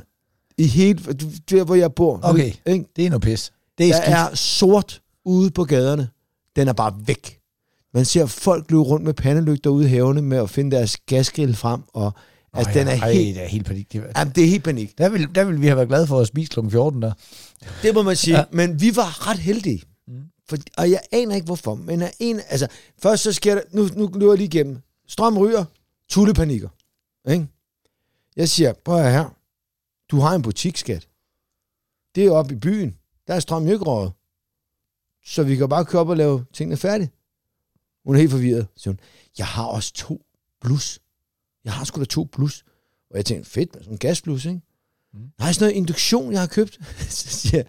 i 0.58 0.68
hele, 0.68 1.04
der 1.50 1.64
hvor 1.64 1.76
jeg 1.76 1.94
bor. 1.94 2.20
Okay. 2.24 2.54
Ikke? 2.66 2.86
Det 2.96 3.06
er 3.06 3.10
noget 3.10 3.22
pis. 3.22 3.54
Det 3.78 3.88
er 3.90 3.92
Der 3.92 4.02
skidt. 4.02 4.18
er 4.18 4.36
sort 4.36 5.02
ude 5.26 5.52
på 5.52 5.64
gaderne. 5.64 6.10
Den 6.56 6.68
er 6.68 6.74
bare 6.74 6.94
væk. 7.06 7.38
Man 7.94 8.06
ser 8.06 8.26
folk 8.26 8.72
løbe 8.72 8.82
rundt 8.82 9.06
med 9.06 9.14
pandelygter 9.14 9.70
ude 9.70 9.86
i 9.86 9.90
havene 9.90 10.22
med 10.22 10.38
at 10.38 10.50
finde 10.50 10.76
deres 10.76 10.98
gasgrill 10.98 11.56
frem. 11.56 11.82
Og, 11.94 12.14
altså, 12.54 12.70
Ej, 12.70 12.74
den 12.74 12.88
er 12.88 13.02
ej, 13.02 13.12
helt, 13.14 13.36
det 13.36 13.44
er 13.44 13.48
helt 13.48 13.66
panik. 13.66 13.94
Det, 13.94 14.04
jamen, 14.18 14.34
det 14.36 14.44
er 14.44 14.48
helt 14.48 14.64
panik. 14.64 14.98
der, 14.98 15.10
vil, 15.10 15.36
der 15.36 15.44
vil 15.44 15.62
vi 15.62 15.66
have 15.68 15.76
været 15.76 15.88
glade 15.90 16.08
for 16.08 16.20
at 16.20 16.28
spise 16.28 16.52
kl. 16.52 16.70
14 16.70 17.02
der. 17.02 17.12
Det 17.84 17.94
må 17.94 18.02
man 18.02 18.16
sige. 18.16 18.38
Ja. 18.38 18.44
Men 18.52 18.82
vi 18.82 18.96
var 18.96 19.30
ret 19.30 19.40
heldige. 19.40 19.82
Mm. 20.08 20.14
For, 20.50 20.58
og 20.78 20.92
jeg 20.92 21.00
aner 21.12 21.36
ikke 21.36 21.46
hvorfor. 21.46 21.76
Men 21.76 22.02
af 22.02 22.14
en, 22.20 22.40
altså, 22.50 22.68
først 23.04 23.24
så 23.24 23.34
sker 23.34 23.56
der, 23.56 23.62
nu, 23.72 23.88
nu 23.96 24.10
løber 24.14 24.32
jeg 24.32 24.38
lige 24.38 24.48
igennem. 24.58 24.78
Strøm 25.08 25.38
ryger, 25.38 25.66
tullepanikker. 26.10 26.70
Ikke? 27.32 27.48
Jeg 28.36 28.50
siger, 28.50 28.74
prøv 28.86 28.98
at 29.04 29.12
her. 29.12 29.36
Du 30.12 30.20
har 30.20 30.36
en 30.36 30.42
butiksskat. 30.42 31.08
Det 32.16 32.26
er 32.26 32.32
oppe 32.32 32.54
i 32.54 32.58
byen. 32.58 32.98
Der 33.28 33.34
er 33.34 33.40
strøm 33.40 33.64
røget. 33.68 34.12
Så 35.26 35.44
vi 35.44 35.56
kan 35.56 35.70
bare 35.70 35.86
køre 35.86 36.02
op 36.02 36.10
og 36.10 36.18
lave 36.18 36.46
tingene 36.54 36.78
færdige. 36.78 37.12
Hun 38.06 38.16
er 38.16 38.20
helt 38.20 38.32
forvirret. 38.32 38.68
Så 38.76 38.90
hun, 38.90 39.00
jeg 39.38 39.46
har 39.46 39.66
også 39.66 39.94
to 39.94 40.22
plus. 40.62 41.00
Jeg 41.64 41.74
har 41.74 41.86
sgu 41.86 42.00
da 42.00 42.06
to 42.06 42.30
plus. 42.34 42.64
Og 43.10 43.18
jeg 43.18 43.26
tænkte, 43.26 43.50
fedt, 43.50 43.76
med 43.76 43.84
sådan 43.84 43.94
en 43.94 43.98
gasplus, 43.98 44.46
ikke? 44.46 44.62
Mm. 45.14 45.20
Nej, 45.40 45.52
sådan 45.54 45.66
noget 45.66 45.78
induktion, 45.78 46.32
jeg 46.32 46.40
har 46.40 46.48
købt. 46.48 46.80
så 47.10 47.28
siger 47.28 47.58
jeg, 47.58 47.66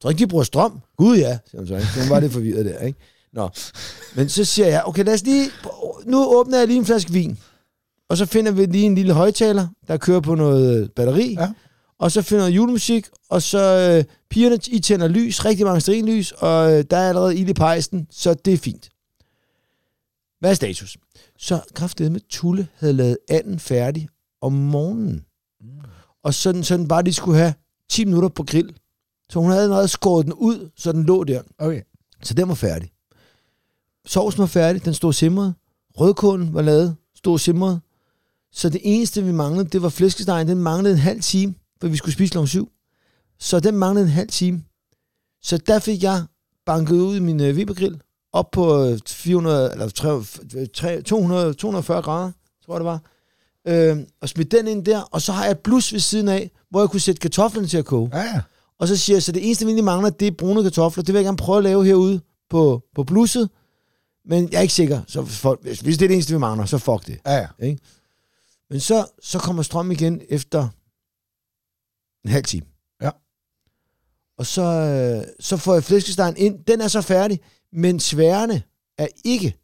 tror 0.00 0.10
ikke, 0.10 0.18
de 0.18 0.26
bruger 0.26 0.44
strøm? 0.44 0.80
Gud 0.96 1.16
ja, 1.16 1.38
siger 1.46 1.60
hun 1.60 1.66
så. 1.66 1.74
Ikke? 1.74 1.86
Så 1.86 2.00
hun 2.00 2.10
var 2.10 2.20
lidt 2.20 2.32
forvirret 2.32 2.64
der, 2.64 2.78
ikke? 2.78 2.98
Nå. 3.32 3.50
Men 4.16 4.28
så 4.28 4.44
siger 4.44 4.68
jeg, 4.68 4.84
okay, 4.84 5.04
lad 5.04 5.14
os 5.14 5.22
lige... 5.22 5.50
Nu 6.06 6.38
åbner 6.38 6.58
jeg 6.58 6.66
lige 6.66 6.78
en 6.78 6.86
flaske 6.86 7.12
vin. 7.12 7.38
Og 8.12 8.18
så 8.18 8.26
finder 8.26 8.52
vi 8.52 8.66
lige 8.66 8.86
en 8.86 8.94
lille 8.94 9.12
højtaler, 9.12 9.68
der 9.88 9.96
kører 9.96 10.20
på 10.20 10.34
noget 10.34 10.92
batteri. 10.92 11.32
Ja. 11.38 11.52
Og 11.98 12.12
så 12.12 12.22
finder 12.22 12.44
jeg 12.44 12.56
julemusik, 12.56 13.06
og 13.30 13.42
så 13.42 13.58
øh, 13.98 14.04
pigerne, 14.30 14.58
I 14.68 14.80
tænder 14.80 15.08
lys, 15.08 15.44
rigtig 15.44 15.66
mange 15.66 15.80
strinlys, 15.80 16.32
og 16.32 16.72
øh, 16.72 16.84
der 16.90 16.96
er 16.96 17.08
allerede 17.08 17.36
ild 17.36 17.48
i 17.48 17.52
pejsen, 17.52 18.06
så 18.10 18.34
det 18.34 18.52
er 18.52 18.58
fint. 18.58 18.88
Hvad 20.40 20.50
er 20.50 20.54
status? 20.54 20.96
Så 21.38 21.60
kraftedeme 21.74 22.12
med 22.12 22.20
Tulle 22.28 22.68
havde 22.78 22.92
lavet 22.92 23.18
anden 23.28 23.58
færdig 23.58 24.08
om 24.40 24.52
morgenen. 24.52 25.24
Mm. 25.60 25.68
Og 26.22 26.34
sådan, 26.34 26.64
sådan 26.64 26.88
bare 26.88 27.02
de 27.02 27.12
skulle 27.12 27.38
have 27.38 27.54
10 27.90 28.04
minutter 28.04 28.28
på 28.28 28.42
grill. 28.42 28.74
Så 29.30 29.40
hun 29.40 29.50
havde 29.50 29.62
allerede 29.62 29.88
skåret 29.88 30.24
den 30.24 30.32
ud, 30.32 30.70
så 30.76 30.92
den 30.92 31.04
lå 31.04 31.24
der. 31.24 31.42
Okay. 31.58 31.82
Så 32.22 32.34
den 32.34 32.48
var 32.48 32.54
færdig. 32.54 32.90
Sovsen 34.06 34.40
var 34.40 34.46
færdig, 34.46 34.84
den 34.84 34.94
stod 34.94 35.12
simret. 35.12 35.54
Rødkålen 35.96 36.54
var 36.54 36.62
lavet, 36.62 36.96
stod 37.14 37.38
simret. 37.38 37.80
Så 38.52 38.68
det 38.68 38.80
eneste, 38.84 39.24
vi 39.24 39.32
manglede, 39.32 39.68
det 39.68 39.82
var 39.82 39.88
flæskestegen. 39.88 40.48
Den 40.48 40.58
manglede 40.58 40.94
en 40.94 41.00
halv 41.00 41.20
time, 41.20 41.54
for 41.80 41.88
vi 41.88 41.96
skulle 41.96 42.14
spise 42.14 42.32
kl. 42.32 42.46
7. 42.46 42.68
Så 43.38 43.60
den 43.60 43.76
manglede 43.76 44.06
en 44.06 44.12
halv 44.12 44.28
time. 44.28 44.64
Så 45.42 45.58
der 45.58 45.78
fik 45.78 46.02
jeg 46.02 46.24
banket 46.66 46.94
ud 46.94 47.16
i 47.16 47.20
min 47.20 47.40
øh, 47.40 47.56
Webergrill 47.56 48.00
op 48.32 48.50
på 48.50 48.84
øh, 48.84 48.98
400, 49.06 49.72
eller 49.72 49.88
300, 49.88 50.66
300, 50.66 51.02
200, 51.02 51.54
240 51.54 52.02
grader, 52.02 52.32
tror 52.66 52.74
jeg 52.74 52.80
det 52.80 52.86
var. 52.86 53.00
Øh, 53.68 53.96
og 54.20 54.28
smidt 54.28 54.52
den 54.52 54.68
ind 54.68 54.84
der, 54.84 55.00
og 55.00 55.22
så 55.22 55.32
har 55.32 55.44
jeg 55.44 55.50
et 55.50 55.58
blus 55.58 55.92
ved 55.92 56.00
siden 56.00 56.28
af, 56.28 56.50
hvor 56.70 56.80
jeg 56.80 56.90
kunne 56.90 57.00
sætte 57.00 57.20
kartoflerne 57.20 57.68
til 57.68 57.78
at 57.78 57.84
koge. 57.84 58.10
Ja, 58.12 58.22
ja. 58.22 58.40
Og 58.78 58.88
så 58.88 58.96
siger 58.96 59.16
jeg, 59.16 59.22
så 59.22 59.32
det 59.32 59.46
eneste, 59.46 59.64
vi 59.64 59.68
egentlig 59.68 59.84
mangler, 59.84 60.10
det 60.10 60.28
er 60.28 60.32
brune 60.32 60.62
kartofler. 60.62 61.04
Det 61.04 61.14
vil 61.14 61.18
jeg 61.18 61.24
gerne 61.24 61.36
prøve 61.36 61.58
at 61.58 61.64
lave 61.64 61.84
herude 61.84 62.20
på, 62.50 62.82
på 62.94 63.04
blusset. 63.04 63.50
Men 64.24 64.48
jeg 64.52 64.58
er 64.58 64.62
ikke 64.62 64.74
sikker. 64.74 65.00
Så 65.06 65.24
for, 65.24 65.58
hvis, 65.62 65.78
det 65.78 65.92
er 65.92 65.98
det 66.08 66.12
eneste, 66.12 66.32
vi 66.32 66.38
mangler, 66.38 66.66
så 66.66 66.78
fuck 66.78 67.06
det. 67.06 67.18
Ja, 67.26 67.46
ja. 67.60 67.74
Men 68.72 68.80
så, 68.80 69.06
så 69.22 69.38
kommer 69.38 69.62
strøm 69.62 69.90
igen 69.90 70.22
efter 70.28 70.68
en 72.24 72.30
halv 72.30 72.44
time. 72.44 72.66
Ja. 73.02 73.10
Og 74.38 74.46
så, 74.46 74.62
øh, 74.62 75.34
så 75.40 75.56
får 75.56 75.74
jeg 75.74 75.84
flæskestegen 75.84 76.36
ind. 76.36 76.64
Den 76.64 76.80
er 76.80 76.88
så 76.88 77.00
færdig, 77.00 77.40
men 77.72 78.00
sværene 78.00 78.62
er 78.98 79.06
ikke 79.24 79.58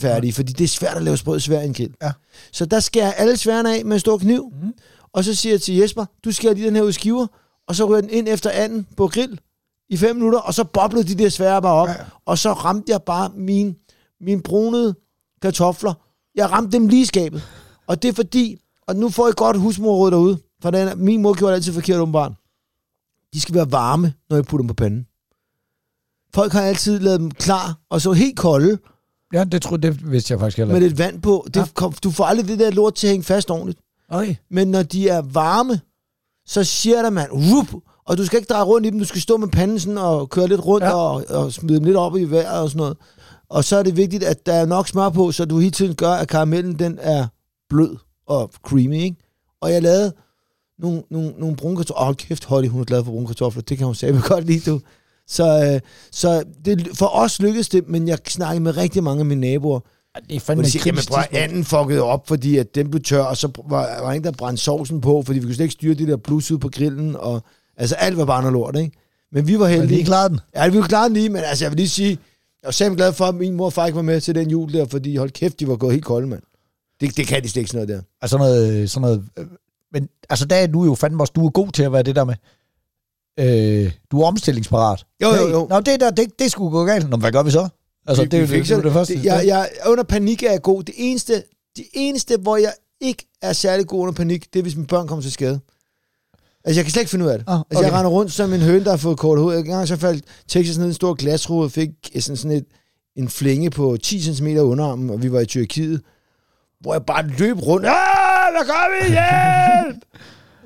færdige, 0.00 0.32
fordi 0.32 0.52
det 0.52 0.64
er 0.64 0.68
svært 0.68 0.96
at 0.96 1.02
lave 1.02 1.16
sprød 1.16 1.40
svær 1.40 1.60
en 1.60 1.74
grill. 1.74 1.94
Ja. 2.02 2.12
Så 2.52 2.66
der 2.66 2.80
skærer 2.80 3.06
jeg 3.06 3.14
alle 3.18 3.36
sværene 3.36 3.76
af 3.76 3.84
med 3.84 3.92
en 3.96 4.00
stor 4.00 4.18
kniv, 4.18 4.52
Mhm. 4.62 4.72
og 5.12 5.24
så 5.24 5.34
siger 5.34 5.52
jeg 5.52 5.62
til 5.62 5.74
Jesper, 5.74 6.04
du 6.24 6.32
skærer 6.32 6.54
lige 6.54 6.66
den 6.66 6.76
her 6.76 6.82
ud 6.82 6.92
skiver, 6.92 7.26
og 7.68 7.76
så 7.76 7.88
rører 7.88 8.00
den 8.00 8.10
ind 8.10 8.28
efter 8.28 8.50
anden 8.50 8.86
på 8.96 9.08
grill 9.08 9.40
i 9.88 9.96
fem 9.96 10.16
minutter, 10.16 10.38
og 10.38 10.54
så 10.54 10.64
boblede 10.64 11.08
de 11.08 11.22
der 11.22 11.28
svære 11.28 11.62
bare 11.62 11.74
op, 11.74 11.88
Ja. 11.88 11.92
ja. 11.92 12.04
og 12.24 12.38
så 12.38 12.52
ramte 12.52 12.92
jeg 12.92 13.02
bare 13.02 13.30
mine, 13.34 13.74
mine 14.20 14.42
brunede 14.42 14.94
kartofler. 15.42 15.94
Jeg 16.34 16.50
ramte 16.50 16.72
dem 16.78 16.88
lige 16.88 17.02
i 17.02 17.04
skabet. 17.04 17.42
Og 17.92 18.02
det 18.02 18.08
er 18.08 18.12
fordi, 18.12 18.56
og 18.86 18.96
nu 18.96 19.08
får 19.08 19.28
I 19.28 19.32
godt 19.36 19.60
husmorråd 19.60 20.10
derude, 20.10 20.38
for 20.62 20.70
den, 20.70 21.04
min 21.04 21.22
mor 21.22 21.34
gjorde 21.38 21.50
det 21.52 21.56
altid 21.56 21.72
forkert 21.72 22.00
åbenbart. 22.00 22.32
De 23.34 23.40
skal 23.40 23.54
være 23.54 23.72
varme, 23.72 24.14
når 24.30 24.36
jeg 24.36 24.44
putter 24.44 24.62
dem 24.62 24.68
på 24.68 24.74
panden. 24.74 25.06
Folk 26.34 26.52
har 26.52 26.62
altid 26.62 26.98
lavet 26.98 27.20
dem 27.20 27.30
klar, 27.30 27.78
og 27.90 28.00
så 28.00 28.12
helt 28.12 28.38
kolde, 28.38 28.78
Ja, 29.32 29.44
det, 29.44 29.62
tror, 29.62 29.76
det 29.76 30.10
vidste 30.10 30.32
jeg 30.32 30.40
faktisk 30.40 30.56
heller 30.56 30.74
med 30.74 30.80
lidt 30.80 30.98
vand 30.98 31.22
på. 31.22 31.44
Det, 31.46 31.56
Ja. 31.56 31.64
kom, 31.74 31.92
du 31.92 32.10
får 32.10 32.24
aldrig 32.24 32.48
det 32.48 32.58
der 32.58 32.70
lort 32.70 32.94
til 32.94 33.06
at 33.06 33.10
hænge 33.10 33.24
fast 33.24 33.50
ordentligt. 33.50 33.78
Okay. 34.08 34.34
Men 34.50 34.68
når 34.68 34.82
de 34.82 35.08
er 35.08 35.22
varme, 35.22 35.80
så 36.46 36.64
siger 36.64 37.02
der 37.02 37.10
man, 37.10 37.26
whoop, 37.32 37.66
og 38.06 38.18
du 38.18 38.26
skal 38.26 38.38
ikke 38.38 38.48
dreje 38.48 38.64
rundt 38.64 38.86
i 38.86 38.90
dem, 38.90 38.98
du 38.98 39.04
skal 39.04 39.20
stå 39.20 39.36
med 39.36 39.48
panden 39.48 39.78
sådan 39.78 39.98
og 39.98 40.30
køre 40.30 40.48
lidt 40.48 40.66
rundt 40.66 40.84
ja. 40.84 40.94
og, 40.94 41.24
og 41.28 41.52
smide 41.52 41.76
dem 41.76 41.84
lidt 41.84 41.96
op 41.96 42.16
i 42.16 42.24
vejret 42.24 42.60
og 42.60 42.68
sådan 42.70 42.78
noget. 42.78 42.96
Og 43.48 43.64
så 43.64 43.76
er 43.76 43.82
det 43.82 43.96
vigtigt, 43.96 44.24
at 44.24 44.46
der 44.46 44.52
er 44.52 44.66
nok 44.66 44.88
smør 44.88 45.08
på, 45.08 45.32
så 45.32 45.44
du 45.44 45.58
hele 45.58 45.70
tiden 45.70 45.94
gør, 45.94 46.12
at 46.12 46.28
karamellen 46.28 46.78
den 46.78 46.98
er 47.00 47.26
blød 47.72 47.96
og 48.26 48.50
creamy, 48.62 48.94
ikke? 49.02 49.16
Og 49.60 49.72
jeg 49.72 49.82
lavede 49.82 50.12
nogle, 50.78 51.02
nogle, 51.10 51.34
nogle 51.38 51.56
brune 51.56 51.76
kartofler. 51.76 52.00
Åh, 52.00 52.04
hold 52.04 52.16
kæft, 52.16 52.44
Holly, 52.44 52.68
hun 52.68 52.80
er 52.80 52.84
glad 52.84 53.04
for 53.04 53.10
brune 53.12 53.26
kartofler. 53.26 53.62
Det 53.62 53.78
kan 53.78 53.86
hun 53.86 53.94
sige 53.94 54.20
godt 54.28 54.46
lide, 54.46 54.70
du. 54.70 54.80
Så, 55.26 55.72
øh, 55.74 55.80
så 56.12 56.44
det, 56.64 56.88
for 56.94 57.06
os 57.06 57.40
lykkedes 57.40 57.68
det, 57.68 57.88
men 57.88 58.08
jeg 58.08 58.18
snakkede 58.28 58.60
med 58.60 58.76
rigtig 58.76 59.02
mange 59.04 59.20
af 59.20 59.26
mine 59.26 59.40
naboer, 59.40 59.80
Ja, 60.16 60.20
Det 60.28 60.36
er 60.36 60.40
fandme 60.40 60.64
de 60.64 60.70
siger, 60.70 60.82
jamen 60.86 61.02
prøv, 61.08 61.22
anden 61.32 61.64
fuckede 61.64 62.02
op, 62.02 62.28
fordi 62.28 62.56
at 62.58 62.74
den 62.74 62.90
blev 62.90 63.02
tør, 63.02 63.22
og 63.22 63.36
så 63.36 63.48
var, 63.68 64.02
var 64.02 64.12
ingen, 64.12 64.24
der 64.24 64.30
brændte 64.38 64.62
sovsen 64.62 65.00
på, 65.00 65.22
fordi 65.26 65.38
vi 65.38 65.44
kunne 65.44 65.54
slet 65.54 65.64
ikke 65.64 65.72
styre 65.72 65.94
det 65.94 66.08
der 66.08 66.16
plus 66.16 66.50
ud 66.50 66.58
på 66.58 66.68
grillen, 66.68 67.16
og 67.16 67.42
altså 67.76 67.94
alt 67.94 68.16
var 68.16 68.24
bare 68.24 68.40
noget 68.42 68.52
lort, 68.52 68.76
ikke? 68.76 68.96
Men 69.32 69.46
vi 69.46 69.58
var 69.58 69.64
Men 69.66 69.70
heldige. 69.74 69.96
lige 69.96 70.04
klaret 70.04 70.30
den. 70.30 70.40
Ja, 70.56 70.68
vi 70.68 70.78
var 70.78 70.86
klare 70.86 71.12
lige, 71.12 71.28
men 71.28 71.42
altså 71.44 71.64
jeg 71.64 71.70
vil 71.72 71.76
lige 71.76 71.88
sige, 71.88 72.10
jeg 72.10 72.18
var 72.64 72.70
simpelthen 72.70 72.96
glad 72.96 73.12
for, 73.12 73.24
at 73.24 73.34
min 73.34 73.54
mor 73.54 73.64
og 73.66 73.72
far 73.72 73.86
ikke 73.86 73.96
var 73.96 74.02
med 74.02 74.20
til 74.20 74.34
den 74.34 74.50
jul 74.50 74.72
der, 74.72 74.86
fordi 74.86 75.16
hold 75.16 75.30
kæft, 75.30 75.60
de 75.60 75.68
var 75.68 75.76
gået 75.76 75.92
helt 75.92 76.04
kolde, 76.04 76.26
mand. 76.26 76.42
Det, 77.02 77.16
det 77.16 77.26
kan 77.26 77.42
de 77.42 77.48
slet 77.48 77.60
ikke 77.60 77.70
sådan 77.70 77.86
noget 77.88 78.02
der. 78.02 78.08
Altså 78.22 78.38
sådan 78.38 78.46
noget, 78.52 78.90
sådan 78.90 79.00
noget 79.02 79.24
øh, 79.38 79.46
men 79.92 80.08
altså 80.30 80.44
der 80.44 80.56
er 80.56 80.66
du 80.66 80.84
jo 80.84 80.94
fandme 80.94 81.22
også, 81.22 81.32
du 81.36 81.46
er 81.46 81.50
god 81.50 81.72
til 81.72 81.82
at 81.82 81.92
være 81.92 82.02
det 82.02 82.16
der 82.16 82.24
med, 82.24 82.34
øh, 83.38 83.92
du 84.10 84.20
er 84.20 84.26
omstillingsparat. 84.26 85.04
Jo, 85.22 85.28
jo, 85.28 85.48
jo. 85.48 85.66
Nå, 85.70 85.80
det 85.80 86.00
der, 86.00 86.10
det, 86.10 86.38
det 86.38 86.50
skulle 86.52 86.70
gå 86.70 86.84
galt. 86.84 87.10
Nå, 87.10 87.16
hvad 87.16 87.32
gør 87.32 87.42
vi 87.42 87.50
så? 87.50 87.68
Altså, 88.06 88.22
Vi- 88.22 88.28
det 88.28 88.40
er 88.40 88.46
vi 88.46 88.58
det, 88.60 88.68
det, 88.68 88.84
det, 88.84 88.92
første. 88.92 89.14
Det, 89.14 89.24
jeg, 89.24 89.46
jeg, 89.46 89.68
under 89.86 90.04
panik 90.04 90.42
er 90.42 90.50
jeg 90.50 90.62
god. 90.62 90.82
Det 90.82 90.94
eneste, 90.98 91.42
det 91.76 91.84
eneste, 91.92 92.36
hvor 92.36 92.56
jeg 92.56 92.72
ikke 93.00 93.26
er 93.42 93.52
særlig 93.52 93.86
god 93.86 94.00
under 94.00 94.12
panik, 94.14 94.52
det 94.52 94.58
er, 94.58 94.62
hvis 94.62 94.76
mine 94.76 94.86
børn 94.86 95.08
kommer 95.08 95.22
til 95.22 95.32
skade. 95.32 95.60
Altså, 96.64 96.78
jeg 96.78 96.84
kan 96.84 96.90
slet 96.92 97.00
ikke 97.02 97.10
finde 97.10 97.24
ud 97.24 97.30
af 97.30 97.38
det. 97.38 97.44
Ah, 97.48 97.54
Altså, 97.58 97.64
jeg 97.70 97.78
okay. 97.78 97.98
render 97.98 98.10
rundt 98.10 98.32
som 98.32 98.52
en 98.52 98.60
høne, 98.60 98.84
der 98.84 98.90
har 98.90 98.96
fået 98.96 99.18
kort 99.18 99.38
hoved. 99.38 99.58
En 99.58 99.64
gang 99.64 99.88
så 99.88 99.96
faldt 99.96 100.24
Texas 100.48 100.78
ned 100.78 100.86
i 100.86 100.88
en 100.88 100.94
stor 100.94 101.14
glasrude 101.14 101.64
og 101.64 101.72
fik 101.72 101.90
sådan, 102.20 102.36
sådan 102.36 102.56
et, 102.56 102.64
en 103.16 103.28
flænge 103.28 103.70
på 103.70 103.96
10 104.02 104.34
cm 104.34 104.46
under 104.46 104.84
armen, 104.84 105.10
og 105.10 105.22
vi 105.22 105.32
var 105.32 105.40
i 105.40 105.46
Tyrkiet, 105.46 106.00
hvor 106.82 106.94
jeg 106.94 107.06
bare 107.06 107.26
løb 107.26 107.56
rundt. 107.58 107.86
Ah, 107.86 108.52
hvad 108.52 108.66
gør 108.66 108.86
vi? 108.94 109.00
Hjælp! 109.18 110.04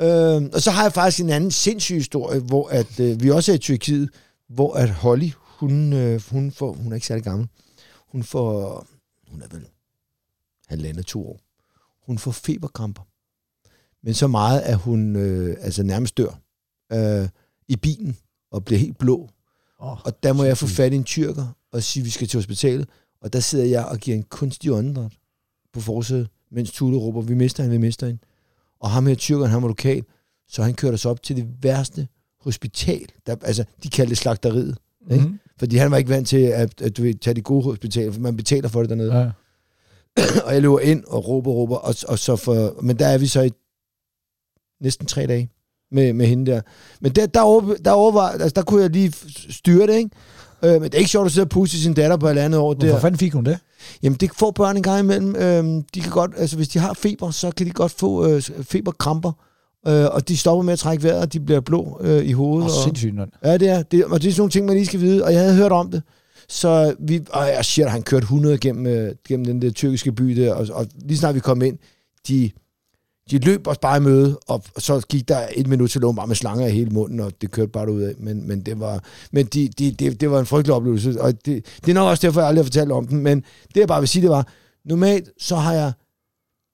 øhm, 0.07 0.51
og 0.55 0.61
så 0.63 0.71
har 0.71 0.83
jeg 0.83 0.93
faktisk 0.93 1.21
en 1.21 1.31
anden 1.31 1.51
sindssyg 1.51 1.95
historie, 1.95 2.41
hvor 2.41 2.69
at, 2.69 3.01
øh, 3.01 3.23
vi 3.23 3.31
også 3.31 3.53
er 3.53 3.57
i 3.57 3.59
Tyrkiet, 3.59 4.11
hvor 4.49 4.75
at 4.75 4.91
Holly, 4.91 5.31
hun, 5.37 5.93
øh, 5.93 6.21
hun, 6.31 6.53
får, 6.53 6.73
hun 6.73 6.93
er 6.93 6.95
ikke 6.95 7.07
særlig 7.07 7.25
gammel, 7.25 7.49
hun 8.13 8.23
får, 8.23 8.87
hun 9.31 9.43
er 9.43 9.47
vel 9.51 9.67
halvandet 10.69 11.07
to 11.07 11.29
år, 11.29 11.41
hun 12.07 12.19
får 12.19 12.31
feberkramper. 12.31 13.03
Men 14.03 14.15
så 14.15 14.27
meget, 14.27 14.61
at 14.61 14.77
hun 14.77 15.17
øh, 15.17 15.57
altså 15.61 15.83
nærmest 15.83 16.17
dør 16.17 16.41
øh, 16.93 17.29
i 17.69 17.77
bilen 17.77 18.17
og 18.51 18.65
bliver 18.65 18.79
helt 18.79 18.99
blå. 18.99 19.31
Oh, 19.79 19.99
Og 20.05 20.23
der 20.23 20.33
må 20.33 20.45
jeg 20.45 20.59
få 20.59 20.67
fat 20.67 20.93
i 20.93 20.97
en 20.97 21.05
tyrker 21.05 21.47
og 21.73 21.83
sige, 21.83 22.01
at 22.01 22.05
vi 22.05 22.11
skal 22.11 22.29
til 22.29 22.39
hospitalet. 22.39 22.89
Og 23.21 23.33
der 23.33 23.41
sidder 23.41 23.65
jeg 23.65 23.85
og 23.85 23.99
giver 23.99 24.17
en 24.17 24.23
kunstig 24.23 24.73
åndedræt 24.73 25.13
på 25.77 25.83
forsædet, 25.83 26.29
mens 26.51 26.73
Tule 26.73 26.97
råber, 26.97 27.21
vi 27.21 27.35
mister 27.35 27.63
hende, 27.63 27.77
vi 27.77 27.81
mister 27.81 28.07
hende. 28.07 28.21
Og 28.81 28.91
ham 28.91 29.07
her 29.07 29.15
tyrkeren, 29.15 29.51
han 29.51 29.63
var 29.63 29.69
lokal, 29.69 30.05
så 30.49 30.63
han 30.63 30.75
kørte 30.75 30.95
os 30.95 31.05
op 31.05 31.23
til 31.23 31.37
det 31.37 31.47
værste 31.63 32.09
hospital. 32.41 33.07
Der, 33.27 33.37
altså, 33.43 33.65
de 33.83 33.89
kaldte 33.89 34.11
det 34.11 34.19
slagteriet. 34.19 34.79
Ikke? 35.11 35.25
mm-hmm. 35.25 35.39
Fordi 35.59 35.77
han 35.77 35.91
var 35.91 35.97
ikke 35.97 36.11
vant 36.11 36.29
til 36.29 36.37
at, 36.37 36.81
at 36.81 36.97
du 36.97 37.03
ved, 37.03 37.15
tage 37.15 37.35
de 37.35 37.43
gode 37.43 37.65
hospitaler, 37.65 38.13
for 38.13 38.21
man 38.21 38.37
betaler 38.37 38.69
for 38.69 38.81
det 38.81 38.91
dernede. 38.91 39.17
ja. 39.17 39.31
og 40.47 40.55
jeg 40.55 40.63
løber 40.63 40.81
ind 40.81 41.05
og 41.05 41.29
råber, 41.29 41.51
råber, 41.51 41.77
og, 41.77 41.95
og 42.09 42.19
så 42.19 42.37
for, 42.37 42.83
men 42.83 42.99
der 42.99 43.07
er 43.07 43.19
vi 43.19 43.27
så 43.27 43.43
i 43.43 43.51
næsten 44.81 45.07
tre 45.07 45.27
dage 45.27 45.51
med, 45.91 46.13
med 46.13 46.27
hende 46.27 46.51
der. 46.53 46.61
Men 47.01 47.13
der, 47.13 47.27
der, 47.27 47.41
over, 47.41 47.75
der, 47.85 47.91
overvar, 47.91 48.29
altså, 48.29 48.53
der 48.57 48.63
kunne 48.63 48.83
jeg 48.83 48.91
lige 48.91 49.13
styre 49.51 49.87
det, 49.87 49.95
ikke? 49.95 50.11
Øh, 50.63 50.73
men 50.73 50.83
det 50.83 50.95
er 50.95 50.99
ikke 50.99 51.11
sjovt 51.11 51.27
at 51.27 51.33
sidde 51.33 51.45
og 51.45 51.49
puste 51.49 51.79
sin 51.79 51.95
datter 51.95 52.17
på 52.17 52.29
et 52.29 52.39
andet 52.39 52.61
år. 52.61 52.75
Hvorfor 52.75 52.93
Der. 52.95 53.01
fanden 53.01 53.19
fik 53.19 53.33
hun 53.33 53.45
det? 53.45 53.59
Jamen, 54.03 54.17
det 54.17 54.31
får 54.39 54.51
børn 54.51 54.77
en 54.77 54.83
gang 54.83 55.01
imellem. 55.01 55.37
Øh, 55.37 55.83
de 55.95 56.01
kan 56.01 56.11
godt, 56.11 56.31
altså, 56.37 56.57
hvis 56.57 56.69
de 56.69 56.79
har 56.79 56.95
feber, 56.95 57.31
så 57.31 57.51
kan 57.51 57.67
de 57.67 57.71
godt 57.71 57.93
få 57.93 58.29
øh, 58.29 58.43
feberkramper. 58.43 59.33
Øh, 59.87 60.07
og 60.13 60.29
de 60.29 60.37
stopper 60.37 60.63
med 60.63 60.73
at 60.73 60.79
trække 60.79 61.05
vejret, 61.05 61.21
og 61.21 61.33
de 61.33 61.41
bliver 61.41 61.61
blå 61.61 62.01
øh, 62.01 62.25
i 62.25 62.33
hovedet. 62.33 62.71
Oh, 62.71 62.77
og, 62.77 62.85
sindssygt, 62.85 63.15
mand. 63.15 63.31
Ja, 63.45 63.57
det 63.57 63.69
er. 63.69 63.83
Det, 63.83 64.05
og 64.05 64.23
det 64.23 64.29
er 64.29 64.33
sådan 64.33 64.41
nogle 64.41 64.51
ting, 64.51 64.67
man 64.67 64.75
lige 64.75 64.87
skal 64.87 65.01
vide. 65.01 65.25
Og 65.25 65.33
jeg 65.33 65.41
havde 65.41 65.57
hørt 65.57 65.73
om 65.73 65.91
det. 65.91 66.03
Så 66.49 66.95
vi, 66.99 67.21
og 67.31 67.47
jeg 67.49 67.65
siger, 67.65 67.87
at 67.87 67.93
han 67.93 68.03
kørte 68.03 68.25
100 68.25 68.59
gennem, 68.59 68.87
øh, 68.87 69.15
gennem 69.29 69.45
den 69.45 69.63
der 69.63 69.71
tyrkiske 69.71 70.13
by 70.13 70.25
der. 70.25 70.55
Og, 70.55 70.67
og 70.73 70.87
lige 71.05 71.19
snart 71.19 71.35
vi 71.35 71.41
kom 71.41 71.63
ind, 71.63 71.79
de, 72.29 72.51
de 73.31 73.39
løb 73.39 73.67
os 73.67 73.79
bare 73.79 73.97
i 73.97 74.01
møde, 74.01 74.39
og 74.49 74.63
så 74.79 75.01
gik 75.09 75.29
der 75.29 75.47
et 75.55 75.67
minut 75.67 75.91
til 75.91 76.01
lån 76.01 76.17
bare 76.17 76.27
med 76.27 76.37
slanger 76.37 76.67
i 76.67 76.71
hele 76.71 76.91
munden, 76.91 77.21
og 77.21 77.33
det 77.41 77.51
kørte 77.51 77.73
bare 77.73 77.93
ud 77.93 78.03
af. 78.03 78.15
Men, 78.19 78.49
men, 78.49 78.61
det, 78.61 78.81
var, 78.81 79.05
men 79.33 79.47
de, 79.47 79.69
de, 79.69 79.91
det, 79.91 80.21
det 80.21 80.31
var 80.31 80.41
en 80.41 80.47
frygtelig 80.47 80.75
oplevelse, 80.75 81.23
og 81.23 81.47
det, 81.47 81.67
det 81.85 81.91
er 81.91 81.95
nok 81.95 82.09
også 82.09 82.27
derfor, 82.27 82.41
jeg 82.41 82.49
aldrig 82.49 82.63
har 82.63 82.67
fortalt 82.67 82.93
om 82.93 83.07
den. 83.07 83.19
Men 83.23 83.45
det 83.75 83.81
jeg 83.81 83.89
bare 83.89 84.01
vil 84.01 84.09
sige, 84.09 84.23
det 84.23 84.31
var, 84.31 84.49
normalt 84.85 85.31
så 85.39 85.57
har 85.57 85.73
jeg, 85.73 85.93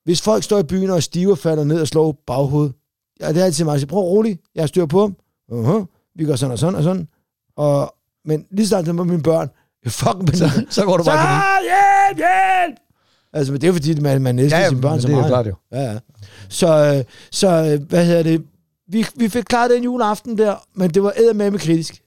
hvis 0.04 0.22
folk 0.22 0.42
står 0.42 0.58
i 0.58 0.62
byen 0.62 0.90
og 0.90 0.96
er 0.96 1.00
stive 1.00 1.32
og 1.32 1.38
falder 1.38 1.64
ned 1.64 1.80
og 1.80 1.88
slår 1.88 2.22
baghovedet, 2.26 2.72
ja, 3.20 3.28
det 3.28 3.40
er 3.40 3.44
altid 3.44 3.64
meget, 3.64 3.88
prøv 3.88 4.02
roligt, 4.02 4.40
jeg 4.54 4.62
har 4.62 4.66
styr 4.66 4.86
på 4.86 5.02
dem. 5.02 5.14
Uh-huh. 5.52 6.12
Vi 6.14 6.24
gør 6.24 6.36
sådan 6.36 6.52
og 6.52 6.58
sådan 6.58 6.74
og 6.74 6.82
sådan. 6.82 7.08
Og, 7.56 7.94
men 8.24 8.46
lige 8.50 8.66
snart 8.68 8.94
med 8.94 9.04
mine 9.04 9.22
børn, 9.22 9.48
fucking 9.86 10.26
panik. 10.26 10.38
Så, 10.38 10.64
så 10.70 10.84
går 10.84 10.96
du 10.96 11.04
Så 11.04 11.10
bare 11.10 11.40
på 11.40 11.62
hjælp, 11.62 12.16
hjælp! 12.16 12.78
Altså, 13.32 13.52
men 13.52 13.60
det 13.60 13.68
er 13.68 13.72
fordi, 13.72 14.00
man, 14.00 14.22
man 14.22 14.38
elsker 14.38 14.56
Ja, 14.58 14.60
ja, 14.60 14.64
ja, 14.64 14.68
sine 14.70 14.80
børn 14.80 15.00
så 15.00 15.06
det 15.08 15.12
er 15.12 15.16
jo 15.16 15.20
meget. 15.20 15.30
klart 15.30 15.46
jo. 15.46 15.54
Ja, 15.72 15.92
ja. 15.92 15.98
Så, 16.48 16.94
øh, 16.98 17.04
så 17.30 17.48
øh, 17.48 17.88
hvad 17.88 18.06
hedder 18.06 18.22
det? 18.22 18.42
Vi, 18.88 19.06
vi 19.16 19.28
fik 19.28 19.44
klaret 19.44 19.70
den 19.70 19.84
juleaften 19.84 20.38
der, 20.38 20.66
men 20.74 20.90
det 20.90 21.02
var 21.02 21.12
eddermame 21.16 21.58
kritisk. 21.58 22.02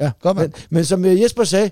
Ja, 0.00 0.10
Godt, 0.20 0.36
men, 0.36 0.54
men 0.70 0.84
som 0.84 1.04
øh, 1.04 1.20
Jesper 1.20 1.44
sagde, 1.44 1.70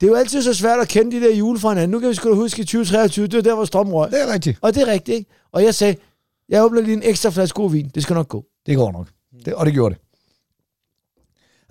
det 0.00 0.06
er 0.06 0.10
jo 0.10 0.16
altid 0.16 0.42
så 0.42 0.54
svært 0.54 0.80
at 0.80 0.88
kende 0.88 1.16
de 1.16 1.26
der 1.26 1.34
jule 1.34 1.58
fra 1.60 1.68
hinanden. 1.68 1.90
Nu 1.90 2.00
kan 2.00 2.08
vi 2.08 2.14
sgu 2.14 2.28
da 2.30 2.34
huske 2.34 2.62
i 2.62 2.64
2023, 2.64 3.26
det 3.26 3.34
var 3.36 3.42
der, 3.42 3.54
hvor 3.54 3.64
strømmen 3.64 3.94
røg. 3.94 4.10
Det 4.10 4.22
er 4.28 4.32
rigtigt. 4.32 4.58
Og 4.62 4.74
det 4.74 4.82
er 4.82 4.86
rigtigt, 4.92 5.16
ikke? 5.16 5.30
Og 5.52 5.64
jeg 5.64 5.74
sagde, 5.74 5.96
jeg 6.48 6.64
åbner 6.64 6.80
lige 6.80 6.92
en 6.92 7.02
ekstra 7.04 7.30
flaske 7.30 7.54
god 7.56 7.70
vin. 7.70 7.90
Det 7.94 8.02
skal 8.02 8.14
nok 8.14 8.28
gå. 8.28 8.44
Det 8.66 8.76
går 8.76 8.92
nok. 8.92 9.08
Det, 9.44 9.54
og 9.54 9.66
det 9.66 9.74
gjorde 9.74 9.94
det. 9.94 10.02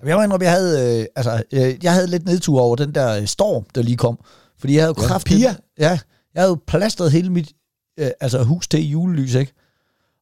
Jeg 0.06 0.16
må 0.16 0.22
indrømme, 0.22 0.44
jeg 0.44 0.52
havde, 0.52 1.00
øh, 1.00 1.06
altså, 1.16 1.42
øh, 1.52 1.84
jeg 1.84 1.92
havde 1.92 2.06
lidt 2.06 2.24
nedtur 2.24 2.60
over 2.60 2.76
den 2.76 2.94
der 2.94 3.24
storm, 3.26 3.64
der 3.74 3.82
lige 3.82 3.96
kom. 3.96 4.18
Fordi 4.58 4.74
jeg 4.74 4.82
havde 4.82 4.94
jo 4.98 5.02
Ja, 5.02 5.08
kraftigt... 5.08 5.38
Pia? 5.38 5.54
Ja, 5.78 5.98
jeg 6.34 6.42
havde 6.42 6.60
plastret 6.66 7.12
hele 7.12 7.30
mit 7.30 7.52
øh, 8.00 8.10
altså, 8.20 8.42
hus 8.42 8.68
til 8.68 8.80
i 8.80 8.86
julelys, 8.88 9.34
ikke? 9.34 9.52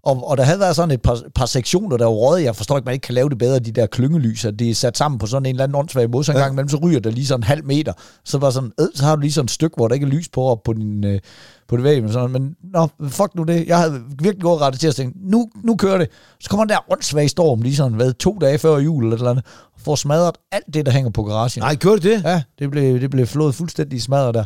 Og, 0.02 0.28
og 0.28 0.36
der 0.36 0.42
havde 0.44 0.60
været 0.60 0.76
sådan 0.76 0.90
et 0.90 1.02
par, 1.02 1.22
par 1.34 1.46
sektioner, 1.46 1.96
der 1.96 2.04
var 2.04 2.12
røget. 2.12 2.44
Jeg 2.44 2.56
forstår 2.56 2.76
ikke, 2.76 2.84
man 2.84 2.92
ikke 2.92 3.04
kan 3.04 3.14
lave 3.14 3.28
det 3.28 3.38
bedre, 3.38 3.58
de 3.58 3.72
der 3.72 3.86
klyngelys, 3.86 4.44
at 4.44 4.58
det 4.58 4.70
er 4.70 4.74
sat 4.74 4.96
sammen 4.96 5.18
på 5.18 5.26
sådan 5.26 5.46
en 5.46 5.50
eller 5.50 5.64
anden 5.64 5.76
åndssvag 5.76 6.10
måde. 6.10 6.24
Så 6.24 6.32
en 6.32 6.36
Ja. 6.38 6.42
gang 6.42 6.52
imellem, 6.54 6.68
så 6.68 6.76
ryger 6.76 7.00
der 7.00 7.10
lige 7.10 7.26
sådan 7.26 7.40
en 7.40 7.44
halv 7.44 7.64
meter. 7.64 7.92
Så, 8.24 8.38
var 8.38 8.50
sådan, 8.50 8.72
øh, 8.80 8.86
så 8.94 9.04
har 9.04 9.16
du 9.16 9.20
lige 9.20 9.32
sådan 9.32 9.44
et 9.44 9.50
stykke, 9.50 9.74
hvor 9.76 9.88
der 9.88 9.94
ikke 9.94 10.06
er 10.06 10.10
lys 10.10 10.28
på 10.28 10.42
op 10.42 10.62
på 10.62 10.72
din, 10.72 11.04
øh, 11.04 11.20
på 11.68 11.76
det 11.76 11.84
væg. 11.84 12.02
Men, 12.02 12.12
sådan, 12.12 12.30
men 12.30 12.56
nå, 12.72 12.88
fuck 13.08 13.34
nu 13.34 13.42
det. 13.42 13.66
Jeg 13.66 13.78
havde 13.78 14.02
virkelig 14.08 14.40
gået 14.42 14.60
rettet 14.60 14.80
til 14.80 14.88
at 14.88 14.94
tænke, 14.94 15.30
nu, 15.30 15.48
nu 15.64 15.76
kører 15.76 15.98
det. 15.98 16.08
Så 16.40 16.50
kommer 16.50 16.64
den 16.64 16.70
der 16.70 16.92
åndssvage 16.92 17.28
storm, 17.28 17.62
lige 17.62 17.76
sådan, 17.76 17.92
hvad, 17.92 18.12
to 18.12 18.38
dage 18.40 18.58
før 18.58 18.78
jul 18.78 19.04
eller 19.04 19.16
eller 19.16 19.30
andet, 19.30 19.44
får 19.84 19.94
smadret 19.94 20.36
alt 20.52 20.64
det, 20.74 20.86
der 20.86 20.92
hænger 20.92 21.10
på 21.10 21.22
garagen. 21.22 21.60
Nej, 21.62 21.74
gjorde 21.74 22.00
det 22.00 22.24
det? 22.24 22.30
Ja, 22.30 22.42
det 22.58 22.70
blev, 22.70 23.00
det 23.00 23.10
blev 23.10 23.26
flået 23.26 23.54
fuldstændig 23.54 24.02
smadret 24.02 24.34
der. 24.34 24.44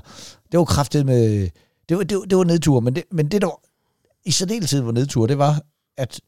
Det 0.53 0.59
var 0.59 0.65
kraftigt 0.65 1.07
med... 1.07 1.49
Det 1.89 1.97
var, 1.97 2.03
det, 2.03 2.17
var, 2.17 2.25
det 2.25 2.39
var 2.39 2.45
nedtur, 2.45 2.81
men 2.81 2.95
det, 2.97 3.03
men 3.13 3.29
det, 3.29 3.43
der 3.43 3.61
i 4.25 4.31
særdeleshed 4.31 4.81
var 4.81 4.93
nedtur, 4.93 5.27
det 5.27 5.39
var, 5.39 5.61
at 5.99 6.21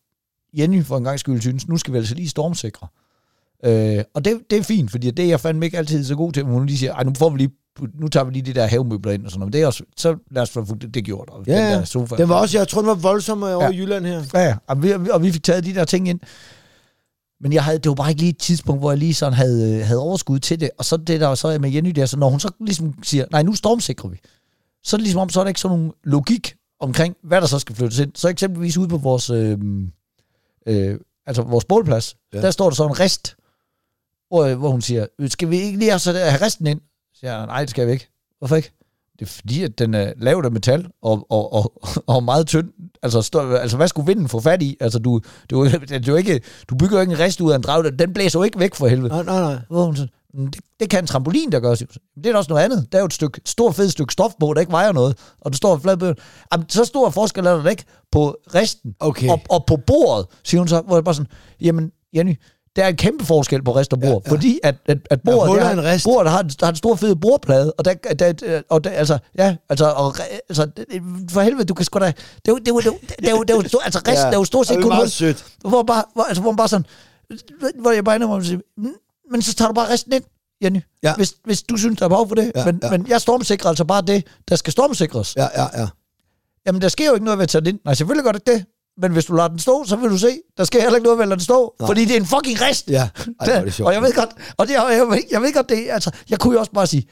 Jenny 0.59 0.85
for 0.85 0.97
en 0.97 1.05
gang 1.05 1.21
skyld 1.21 1.41
synes, 1.41 1.69
nu 1.69 1.77
skal 1.77 1.93
vi 1.93 1.99
altså 1.99 2.15
lige 2.15 2.29
stormsikre. 2.29 2.87
Øh, 3.65 4.05
og 4.15 4.25
det, 4.25 4.41
det 4.51 4.59
er 4.59 4.63
fint, 4.63 4.91
fordi 4.91 5.11
det 5.11 5.25
er 5.25 5.29
jeg 5.29 5.41
fandme 5.41 5.65
ikke 5.67 5.79
altid 5.79 6.05
så 6.05 6.15
god 6.15 6.33
til, 6.33 6.43
hun 6.45 6.67
lige 6.67 6.79
siger, 6.79 6.95
ej, 6.95 7.05
nu 7.05 7.13
får 7.19 7.31
vi 7.31 7.39
lige 7.39 7.51
nu 8.01 8.09
tager 8.09 8.25
vi 8.25 8.33
lige 8.33 8.43
de 8.43 8.55
der 8.55 8.67
havemøbler 8.67 9.13
ind 9.13 9.25
og 9.25 9.31
sådan 9.31 9.41
noget. 9.41 9.53
Det 9.53 9.63
er 9.63 9.67
også, 9.67 9.85
så 9.97 10.17
lad 10.31 10.43
os 10.43 10.51
få 10.51 10.65
det, 10.81 10.95
det 10.95 11.05
gjort. 11.05 11.31
Og 11.31 11.45
Ja, 11.47 11.53
den 11.53 11.79
der 11.79 11.85
sofa. 11.85 12.17
Den 12.17 12.29
var 12.29 12.35
også, 12.35 12.59
jeg 12.59 12.69
tror, 12.69 12.81
den 12.81 12.89
var 12.89 12.95
voldsom 12.95 13.43
over 13.43 13.53
Ja. 13.53 13.71
ja. 13.71 13.77
Jylland 13.77 14.07
her. 14.07 14.23
Ja, 14.35 14.41
ja. 14.41 14.57
Og 14.67 14.83
vi, 14.83 14.93
og 15.11 15.23
vi 15.23 15.33
fik 15.33 15.43
taget 15.43 15.65
de 15.65 15.75
der 15.75 15.85
ting 15.85 16.09
ind. 16.09 16.21
Men 17.41 17.53
jeg 17.53 17.65
havde, 17.65 17.79
det 17.79 17.89
var 17.89 17.95
bare 17.95 18.11
ikke 18.11 18.21
lige 18.21 18.31
et 18.31 18.39
tidspunkt, 18.39 18.81
hvor 18.81 18.91
jeg 18.91 18.99
lige 18.99 19.15
sådan 19.15 19.33
havde, 19.33 19.85
havde 19.85 20.01
overskud 20.01 20.39
til 20.39 20.61
det. 20.61 20.71
Og 20.79 20.85
så 20.85 20.97
det 20.97 21.21
der 21.21 21.35
så 21.35 21.49
er 21.49 21.59
med 21.59 21.71
Jenny 21.71 21.91
der, 21.91 22.07
så 22.07 22.17
når 22.17 22.29
hun 22.29 22.41
så 22.41 22.51
ligesom 22.61 22.95
siger, 23.03 23.25
nej, 23.31 23.43
nu 23.43 23.55
stormsikrer 23.55 24.09
vi. 24.09 24.21
Så 24.83 24.97
er 24.97 24.99
det 24.99 25.03
ligesom 25.03 25.21
om, 25.21 25.29
så 25.29 25.41
er 25.41 25.45
der 25.45 25.49
ikke 25.49 25.61
sådan 25.61 25.79
nogen 25.79 25.93
logik 26.05 26.57
omkring, 26.81 27.17
hvad 27.23 27.41
der 27.41 27.47
så 27.47 27.59
skal 27.59 27.77
flyttes 27.77 27.99
ind. 27.99 28.13
Så 28.15 28.29
eksempelvis 28.29 28.77
ude 28.77 28.89
på 28.89 28.97
vores, 28.97 29.31
øh, 29.31 29.59
øh, 30.67 30.99
altså 31.27 31.43
vores 31.43 31.65
bålplads, 31.65 32.17
ja. 32.35 32.41
Der 32.41 32.51
står 32.51 32.71
der 32.71 32.75
så 32.75 32.87
en 32.87 33.01
rest, 33.01 33.37
hvor, 34.29 34.55
hvor 34.55 34.71
hun 34.71 34.83
siger, 34.83 35.07
skal 35.29 35.51
vi 35.51 35.57
ikke 35.57 35.79
lige 35.79 35.91
have, 35.91 35.99
så 35.99 36.13
have 36.13 36.43
resten 36.43 36.67
ind? 36.67 36.81
Så 37.15 37.21
siger 37.21 37.37
jeg, 37.37 37.47
nej, 37.47 37.61
det 37.61 37.71
skal 37.71 37.87
vi 37.87 37.93
ikke. 37.93 38.09
Hvorfor 38.39 38.57
ikke? 38.57 38.73
Det 39.19 39.23
er 39.27 39.31
fordi, 39.31 39.63
at 39.63 39.79
den 39.79 39.95
er 39.95 40.13
lavet 40.17 40.45
af 40.45 40.53
metal 40.53 40.87
og, 41.03 41.27
og, 41.31 41.53
og, 41.53 41.73
og 42.15 42.23
meget 42.23 42.47
tynd. 42.47 42.69
Altså, 43.03 43.23
stå, 43.23 43.51
altså, 43.53 43.77
hvad 43.77 43.89
skulle 43.89 44.07
vinden 44.07 44.29
få 44.29 44.41
fat 44.41 44.63
i? 44.63 44.77
Altså, 44.81 44.99
du, 44.99 45.21
du, 45.51 45.65
det 45.65 46.09
er 46.09 46.17
ikke, 46.25 46.41
du 46.71 46.75
bygger 46.75 46.97
jo 46.97 47.01
ikke 47.01 47.13
en 47.13 47.19
rest 47.19 47.41
ud 47.41 47.53
af 47.53 47.57
en 47.57 47.63
drag. 47.63 47.99
Den 47.99 48.13
blæser 48.13 48.39
jo 48.39 48.43
ikke 48.43 48.59
væk 48.59 48.75
for 48.75 48.87
helvede. 48.87 49.09
Nej, 49.09 49.23
nej, 49.23 49.41
nej. 49.41 49.59
Hvor 49.71 49.85
hun 49.85 49.97
sådan, 49.97 50.11
"Mm, 50.35 50.47
det, 50.47 50.61
det 50.81 50.91
kan 50.91 51.01
en 51.03 51.07
trampolin, 51.07 51.53
der 51.53 51.61
gør. 51.61 51.75
Det 51.75 52.27
er 52.27 52.37
også 52.37 52.49
noget 52.49 52.65
andet. 52.65 52.93
Der 52.93 52.99
er 52.99 53.03
jo 53.03 53.07
et 53.07 53.13
stykke, 53.13 53.41
stort 53.45 53.75
fedt 53.75 53.93
stykke 53.93 54.13
stof 54.13 54.33
på, 54.41 54.53
der 54.55 54.61
ikke 54.61 54.73
vejer 54.73 54.93
noget, 54.93 55.19
og 55.41 55.53
du 55.53 55.57
står 55.57 55.79
flad. 55.79 56.15
Jamen, 56.53 56.69
så 56.69 56.85
stor 56.85 57.11
forskel 57.11 57.47
er 57.47 57.63
der 57.63 57.71
ikke 57.71 57.85
på 58.13 58.37
resten 58.55 58.95
Okay. 59.01 59.29
og, 59.29 59.41
og 59.49 59.65
på 59.67 59.77
bordet, 59.87 60.27
siger 60.45 60.61
hun 60.61 60.69
så, 60.69 60.81
hvor 60.81 60.97
jeg 60.97 61.05
bare 61.05 61.15
sådan, 61.15 61.31
jamen, 61.61 61.91
Jenny, 62.17 62.35
der 62.77 62.85
er 62.85 62.89
en 62.89 62.97
kæmpe 62.97 63.25
forskel 63.25 63.63
på 63.65 63.77
rest 63.77 63.93
og 63.93 64.01
bord, 64.01 64.11
ja, 64.11 64.19
ja. 64.27 64.31
fordi 64.31 64.59
at, 64.63 64.75
at, 64.87 64.99
at 65.11 65.21
bordet, 65.25 65.49
huller 65.49 65.65
der, 65.65 65.71
en 65.73 65.85
rist. 65.85 66.05
bordet 66.05 66.31
har, 66.33 66.41
en- 66.41 66.49
der 66.49 66.67
har 66.67 66.71
en 66.73 66.77
stor 66.77 66.95
fed 66.97 67.17
bordplade, 67.17 67.73
og 67.73 67.85
der, 67.85 67.95
der, 67.95 68.63
og 68.71 68.85
der 68.85 68.91
altså, 68.91 69.19
ja, 69.39 69.57
altså, 69.69 69.87
og, 69.91 70.15
altså, 70.49 70.65
det- 70.77 70.87
for 71.31 71.41
helvede, 71.41 71.65
du 71.65 71.75
kan 71.75 71.85
sgu 71.85 71.99
da, 71.99 72.07
det 72.07 72.13
er 72.49 72.53
jo, 72.53 72.59
det 72.59 72.69
er 72.69 72.73
jo, 72.73 72.79
det 72.81 72.87
er 73.29 73.31
jo, 73.31 73.43
det 73.43 73.51
er 73.51 73.55
jo, 73.57 73.63
det 73.63 73.75
altså, 73.85 73.99
resten 74.09 74.27
Ja, 74.27 74.33
er 74.33 74.37
jo 74.37 74.45
stort 74.45 74.67
set 74.67 74.77
det 74.77 74.85
kun 74.85 74.97
hul. 74.97 75.09
sødt. 75.09 75.45
Hvor, 75.61 75.83
bare, 75.83 76.05
hvor, 76.15 76.23
altså, 76.23 76.43
hvor 76.43 76.51
man 76.51 76.57
bare 76.57 76.69
sådan, 76.69 76.87
hvor 77.81 77.91
jeg 77.91 78.05
bare 78.05 78.17
ender 78.17 78.29
med 78.29 78.37
at 78.37 78.47
sige, 78.47 78.61
"Mm, 78.79 78.93
men 79.31 79.43
så 79.43 79.55
tager 79.55 79.69
du 79.69 79.75
bare 79.75 79.89
resten 79.93 80.13
ind, 80.13 80.25
Jenny. 80.63 80.81
Ja. 81.03 81.15
Hvis, 81.15 81.35
hvis 81.45 81.63
du 81.63 81.77
synes, 81.77 81.99
der 81.99 82.05
er 82.05 82.09
behov 82.09 82.29
for 82.29 82.35
det. 82.35 82.53
Ja, 82.55 82.65
men, 82.65 82.81
ja. 82.83 82.91
men 82.91 83.07
jeg 83.09 83.21
stormsikrer 83.21 83.69
altså 83.69 83.85
bare 83.85 84.03
det, 84.03 84.25
der 84.49 84.57
skal 84.57 84.73
stormsikres. 84.73 85.37
Ja, 85.37 85.47
ja, 85.63 85.81
ja. 85.81 85.89
Jamen, 86.67 86.83
der 86.83 86.89
sker 86.89 87.07
jo 87.07 87.15
ikke 87.15 87.25
noget 87.25 87.39
ved 87.39 87.43
at 87.43 87.49
tage 87.49 87.61
den 87.61 87.69
ind. 87.69 87.79
Nej, 87.85 87.95
selvfølgelig 87.95 88.25
gør 88.25 88.33
det 88.33 88.43
ikke 88.49 88.53
det. 88.59 88.67
Men 88.99 89.13
hvis 89.13 89.25
du 89.25 89.35
lader 89.35 89.49
den 89.49 89.59
stå, 89.59 89.85
så 89.87 89.97
vil 89.97 90.11
du 90.11 90.19
se, 90.19 90.39
der 90.57 90.65
sker 90.65 90.81
heller 90.81 90.97
ikke 90.97 91.05
noget 91.05 91.19
ved 91.19 91.23
at 91.25 91.29
lade 91.29 91.39
den 91.39 91.45
stå. 91.45 91.75
Nej. 91.81 91.87
Fordi 91.87 92.05
det 92.05 92.17
er 92.17 92.21
en 92.21 92.27
fucking 92.27 92.61
rest. 92.63 92.91
Ja. 92.91 93.09
Ej, 93.41 93.47
er 93.49 93.65
det 93.65 93.75
sjovt. 93.75 93.87
og 93.89 93.95
jeg 93.95 94.03
ved 94.03 94.13
godt, 94.15 94.29
og 94.57 94.67
det, 94.69 94.73
jeg, 94.75 95.07
ved, 95.11 95.19
jeg 95.31 95.43
ved 95.43 95.53
godt 95.55 95.69
det, 95.69 95.87
altså, 95.91 96.11
jeg 96.31 96.39
kunne 96.39 96.55
jo 96.55 96.61
også 96.61 96.73
bare 96.73 96.87
sige, 96.87 97.07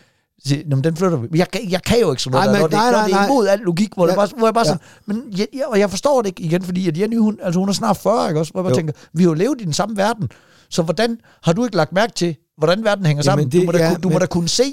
sige 0.46 0.64
"Nå, 0.68 0.76
men 0.76 0.84
den 0.84 0.96
flytter 0.96 1.18
vi. 1.18 1.38
Jeg, 1.38 1.50
kan- 1.50 1.70
jeg 1.70 1.82
kan 1.82 2.00
jo 2.00 2.10
ikke 2.10 2.22
sådan 2.22 2.32
noget, 2.32 2.46
Ej, 2.46 2.52
der, 2.52 2.60
men 2.60 2.70
det, 2.70 2.72
nej, 2.72 2.90
når 2.90 2.98
nej, 2.98 3.06
det 3.06 3.12
er 3.14 3.16
nej. 3.18 3.26
imod 3.26 3.46
al 3.48 3.58
logik, 3.58 3.94
hvor, 3.94 4.04
ja. 4.06 4.10
det 4.10 4.16
bare, 4.16 4.28
hvor 4.38 4.46
jeg 4.46 4.54
bare 4.54 4.66
Ja. 4.66 4.72
sådan, 4.72 4.82
men 5.06 5.38
jeg, 5.38 5.46
jeg, 5.54 5.66
og 5.66 5.78
jeg 5.78 5.90
forstår 5.90 6.22
det 6.22 6.28
ikke 6.28 6.42
igen, 6.42 6.62
fordi 6.62 6.88
at 6.88 6.98
Jenny, 6.98 7.18
hun, 7.18 7.38
altså 7.42 7.58
hun 7.60 7.68
er 7.68 7.72
snart 7.72 7.96
40, 7.96 8.28
ikke 8.28 8.40
også? 8.40 8.52
Hvor 8.52 8.60
jeg 8.60 8.64
bare 8.64 8.70
Jo. 8.70 8.76
tænker, 8.76 8.92
vi 9.12 9.22
har 9.22 9.30
jo 9.30 9.34
levet 9.34 9.60
i 9.60 9.64
den 9.64 9.72
samme 9.72 9.96
verden, 9.96 10.28
så 10.70 10.82
hvordan 10.82 11.18
har 11.42 11.52
du 11.52 11.64
ikke 11.64 11.76
lagt 11.76 11.92
mærke 11.92 12.12
til, 12.12 12.36
hvordan 12.58 12.84
verden 12.84 13.06
hænger 13.06 13.22
sammen? 13.22 13.42
Jamen, 13.42 13.52
det- 13.52 13.60
du 13.60 13.66
må, 13.66 13.72
da, 13.72 13.78
ja, 13.84 13.88
kunne- 13.88 14.00
du 14.00 14.08
må 14.08 14.12
men- 14.12 14.20
da 14.20 14.26
kunne 14.26 14.48
se, 14.48 14.64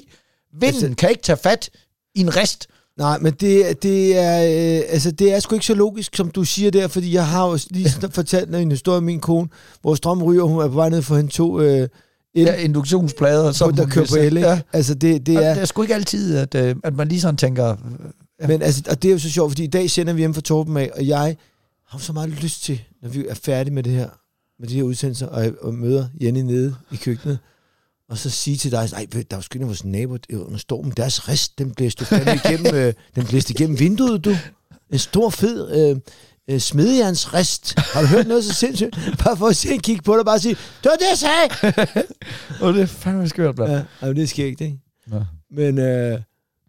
vinden 0.54 0.68
Altså- 0.84 0.96
kan 0.98 1.10
ikke 1.10 1.22
tage 1.22 1.38
fat 1.38 1.70
i 2.16 2.22
en 2.22 2.36
rest. 2.36 2.68
Nej, 3.02 3.20
men 3.20 3.34
det, 3.34 3.84
det, 3.84 4.18
er, 4.18 4.42
øh, 4.44 4.84
altså, 4.90 5.12
det 5.12 5.34
er 5.34 5.40
sgu 5.40 5.56
ikke 5.56 5.66
så 5.66 5.74
logisk, 5.74 6.16
som 6.16 6.32
du 6.32 6.44
siger 6.44 6.72
der, 6.72 6.88
fordi 6.88 7.14
jeg 7.14 7.28
har 7.28 7.50
jo 7.50 7.60
lige 7.70 7.90
fortalt 8.12 8.56
en 8.56 8.72
historie 8.72 8.98
om 8.98 9.04
min 9.04 9.20
kone, 9.20 9.48
hvor 9.82 9.96
strøm 9.96 10.24
ryger, 10.24 10.44
hun 10.44 10.62
er 10.62 10.68
på 10.68 10.74
vej 10.74 10.90
ned 10.90 11.02
for 11.02 11.16
hende 11.16 11.32
to 11.32 11.62
øh, 11.62 11.88
el, 12.36 12.44
Ja, 12.44 12.56
induktionsplader, 12.56 13.52
som 13.52 13.76
der 13.76 13.88
kører 13.88 14.06
på 14.10 14.16
el, 14.16 14.38
ikke? 14.38 14.50
Ja. 14.50 14.62
Altså, 14.74 14.94
det, 14.94 15.26
det 15.26 15.36
er... 15.36 15.54
Det 15.54 15.62
er 15.62 15.66
sgu 15.66 15.82
ikke 15.82 15.96
altid, 15.96 16.38
at, 16.38 16.56
øh, 16.56 16.76
at 16.84 16.96
man 16.96 17.08
lige 17.08 17.22
sådan 17.22 17.38
tænker, 17.38 17.76
Ja. 18.42 18.48
Men 18.48 18.62
altså, 18.62 18.84
og 18.90 19.02
det 19.02 19.08
er 19.08 19.12
jo 19.12 19.20
så 19.20 19.30
sjovt, 19.30 19.52
fordi 19.52 19.64
i 19.64 19.68
dag 19.68 19.90
sender 19.90 20.14
vi 20.14 20.20
hjem 20.22 20.34
fra 20.34 20.42
Torben 20.42 20.78
af, 20.78 20.92
og 20.96 21.08
jeg 21.08 21.38
har 21.88 22.00
så 22.00 22.14
meget 22.14 22.30
lyst 22.30 22.64
til, 22.64 22.82
når 23.02 23.10
vi 23.10 23.26
er 23.30 23.34
færdige 23.34 23.74
med 23.74 23.84
det 23.84 23.94
her, 23.94 24.10
med 24.60 24.68
de 24.68 24.76
her 24.76 24.84
udsendelser, 24.84 25.28
og, 25.28 25.52
og 25.62 25.74
møder 25.74 26.06
Jenny 26.22 26.40
nede 26.40 26.76
i 26.92 26.96
køkkenet, 26.96 27.40
og 28.12 28.18
så 28.18 28.30
sige 28.30 28.58
til 28.58 28.72
dig, 28.72 28.90
nej, 28.92 29.08
der 29.32 29.38
er 29.38 29.48
en 29.56 29.62
af 29.62 29.68
vores 29.68 29.86
naboer 29.86 30.18
under 30.34 30.58
stormen, 30.58 30.94
deres 30.98 31.30
rest, 31.30 31.60
den 31.60 31.72
blæste 31.72 32.06
igennem, 32.46 32.76
øh, 32.80 32.94
den 33.16 33.26
blæste 33.26 33.54
igennem 33.54 33.80
vinduet, 33.80 34.26
du. 34.26 34.36
En 34.90 35.00
stor, 35.00 35.30
fed 35.30 35.90
øh, 35.90 35.98
øh, 36.50 36.60
smedejernsrest. 36.60 37.80
Har 37.80 38.02
du 38.02 38.08
hørt 38.08 38.28
noget 38.28 38.44
så 38.44 38.54
sindssygt? 38.54 39.00
Bare 39.24 39.38
for 39.38 39.48
at 39.48 39.56
se 39.56 39.74
en 39.74 39.80
kig 39.80 40.04
på 40.04 40.12
dig, 40.12 40.20
og 40.20 40.26
bare 40.26 40.40
sige, 40.40 40.56
det 40.56 40.92
var 40.92 40.96
det, 40.96 41.06
jeg 41.10 41.18
sagde! 41.18 41.74
og 42.62 42.74
det 42.74 42.82
er 42.82 42.86
fandme 42.86 43.30
skørt, 43.30 43.58
mand. 43.58 43.72
Ja, 43.72 43.84
ej, 44.02 44.14
det 44.14 44.30
sker 44.30 44.46
ikke, 44.46 44.64
ikke? 44.66 44.80
Ja. 45.12 45.20
Men 45.52 45.80
øh, 45.80 46.12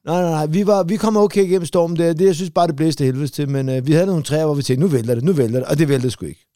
nej, 0.04 0.22
nej, 0.22 0.30
nej, 0.30 0.46
vi, 0.46 0.66
var, 0.66 0.82
vi 0.82 0.96
kom 0.96 1.16
okay 1.16 1.44
igennem 1.44 1.66
stormen 1.66 1.96
der. 1.96 2.12
Det, 2.12 2.26
jeg 2.26 2.34
synes 2.34 2.50
bare, 2.50 2.66
det 2.66 2.76
blæste 2.76 3.04
helvedes 3.04 3.30
til, 3.30 3.48
men 3.48 3.68
øh, 3.68 3.86
vi 3.86 3.92
havde 3.92 4.06
nogle 4.06 4.22
træer, 4.22 4.44
hvor 4.44 4.54
vi 4.54 4.62
tænkte, 4.62 4.86
nu 4.86 4.92
vælter 4.92 5.14
det, 5.14 5.24
nu 5.24 5.32
vælter 5.32 5.58
det, 5.58 5.68
og 5.68 5.78
det 5.78 5.88
væltede 5.88 6.10
sgu 6.10 6.26
ikke. 6.26 6.46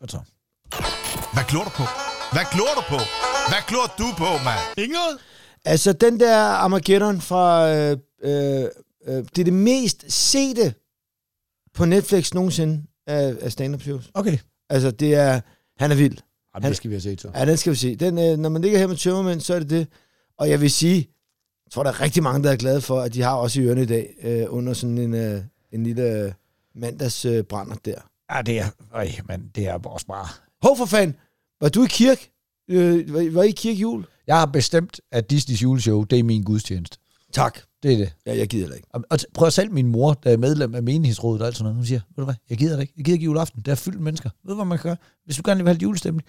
Godt 0.00 0.10
så. 0.10 0.18
Hvad 1.32 1.44
glor 1.48 1.64
du 1.64 1.70
på? 1.70 1.82
Hvad 2.32 2.44
glor 2.52 2.68
du 2.76 2.82
på? 2.88 2.96
Hvad 3.48 3.62
glor 3.68 3.94
du 3.98 4.04
på, 4.18 4.44
mand? 4.44 4.78
Inget? 4.78 5.18
Altså, 5.64 5.92
den 5.92 6.20
der 6.20 6.36
Armageddon 6.36 7.20
fra... 7.20 7.74
Øh, 7.74 7.96
øh, 8.22 8.64
øh, 9.06 9.14
det 9.14 9.38
er 9.38 9.44
det 9.44 9.52
mest 9.52 10.04
sete 10.12 10.74
på 11.74 11.84
Netflix 11.84 12.34
nogensinde 12.34 12.82
af, 13.06 13.36
af 13.40 13.52
stand-up 13.52 13.82
shows. 13.82 14.10
Okay. 14.14 14.38
Altså, 14.70 14.90
det 14.90 15.14
er... 15.14 15.40
Han 15.78 15.90
er 15.90 15.94
vild. 15.94 16.18
Jamen, 16.54 16.68
det 16.68 16.76
skal 16.76 16.90
vi 16.90 16.94
have 16.94 17.00
set 17.00 17.20
så. 17.20 17.30
Ja, 17.34 17.44
den 17.44 17.56
skal 17.56 17.72
vi 17.72 17.76
se. 17.76 17.96
Den, 17.96 18.18
øh, 18.18 18.38
når 18.38 18.48
man 18.48 18.62
ligger 18.62 18.78
her 18.78 18.86
med 18.86 18.96
tømmermænd, 18.96 19.40
så 19.40 19.54
er 19.54 19.58
det 19.58 19.70
det. 19.70 19.88
Og 20.38 20.50
jeg 20.50 20.60
vil 20.60 20.70
sige, 20.70 20.96
jeg 21.66 21.72
tror, 21.72 21.82
der 21.82 21.90
er 21.90 22.00
rigtig 22.00 22.22
mange, 22.22 22.44
der 22.44 22.52
er 22.52 22.56
glade 22.56 22.80
for, 22.80 23.00
at 23.00 23.14
de 23.14 23.22
har 23.22 23.34
også 23.34 23.60
i 23.60 23.64
ørene 23.64 23.82
i 23.82 23.86
dag, 23.86 24.14
øh, 24.22 24.46
under 24.48 24.72
sådan 24.72 24.98
en, 24.98 25.14
øh, 25.14 25.42
en 25.72 25.82
lille 25.82 26.02
øh, 26.02 26.32
mandagsbrænder 26.74 27.74
øh, 27.74 27.92
der. 27.92 28.00
Ja, 28.34 28.42
det 28.42 28.58
er, 28.58 28.66
øj, 28.92 29.08
men 29.28 29.50
det 29.54 29.66
er 29.66 29.78
også 29.84 30.06
bare... 30.06 30.28
Hov 30.62 30.76
for 30.76 30.86
fanden, 30.86 31.16
var 31.60 31.68
du 31.68 31.84
i 31.84 31.88
kirke? 31.90 32.35
Øh, 32.68 33.14
var, 33.14 33.30
var 33.32 33.42
I 33.42 33.50
kirke 33.50 33.78
jul? 33.80 34.04
Jeg 34.26 34.38
har 34.38 34.46
bestemt, 34.46 35.00
at 35.12 35.30
Disneys 35.30 35.62
juleshow, 35.62 36.04
det 36.04 36.18
er 36.18 36.22
min 36.22 36.42
gudstjeneste. 36.42 36.98
Tak. 37.32 37.58
Det 37.82 37.92
er 37.92 37.96
det. 37.96 38.12
Ja, 38.26 38.36
jeg 38.36 38.48
gider 38.48 38.62
heller 38.62 38.76
ikke. 38.76 38.88
Og, 38.92 39.04
og 39.10 39.18
prøv 39.34 39.46
at 39.46 39.52
selv 39.52 39.70
min 39.72 39.86
mor, 39.86 40.12
der 40.14 40.30
er 40.30 40.36
medlem 40.36 40.74
af 40.74 40.82
menighedsrådet 40.82 41.40
og 41.42 41.46
alt 41.46 41.56
sådan 41.56 41.64
noget, 41.64 41.76
hun 41.76 41.86
siger, 41.86 42.00
ved 42.08 42.16
du 42.16 42.24
hvad, 42.24 42.34
jeg 42.50 42.58
gider 42.58 42.74
det 42.74 42.82
ikke. 42.82 42.92
Jeg 42.96 43.04
gider 43.04 43.14
ikke 43.14 43.24
juleaften. 43.24 43.62
Det 43.62 43.70
er 43.70 43.74
fyldt 43.74 43.96
med 43.96 44.04
mennesker. 44.04 44.30
Ved 44.44 44.50
du, 44.50 44.54
hvad 44.54 44.64
man 44.64 44.78
kan 44.78 44.82
gøre? 44.88 44.96
Hvis 45.24 45.36
du 45.36 45.42
gerne 45.44 45.64
vil 45.64 45.68
have 45.68 45.78
julestemning, 45.82 46.28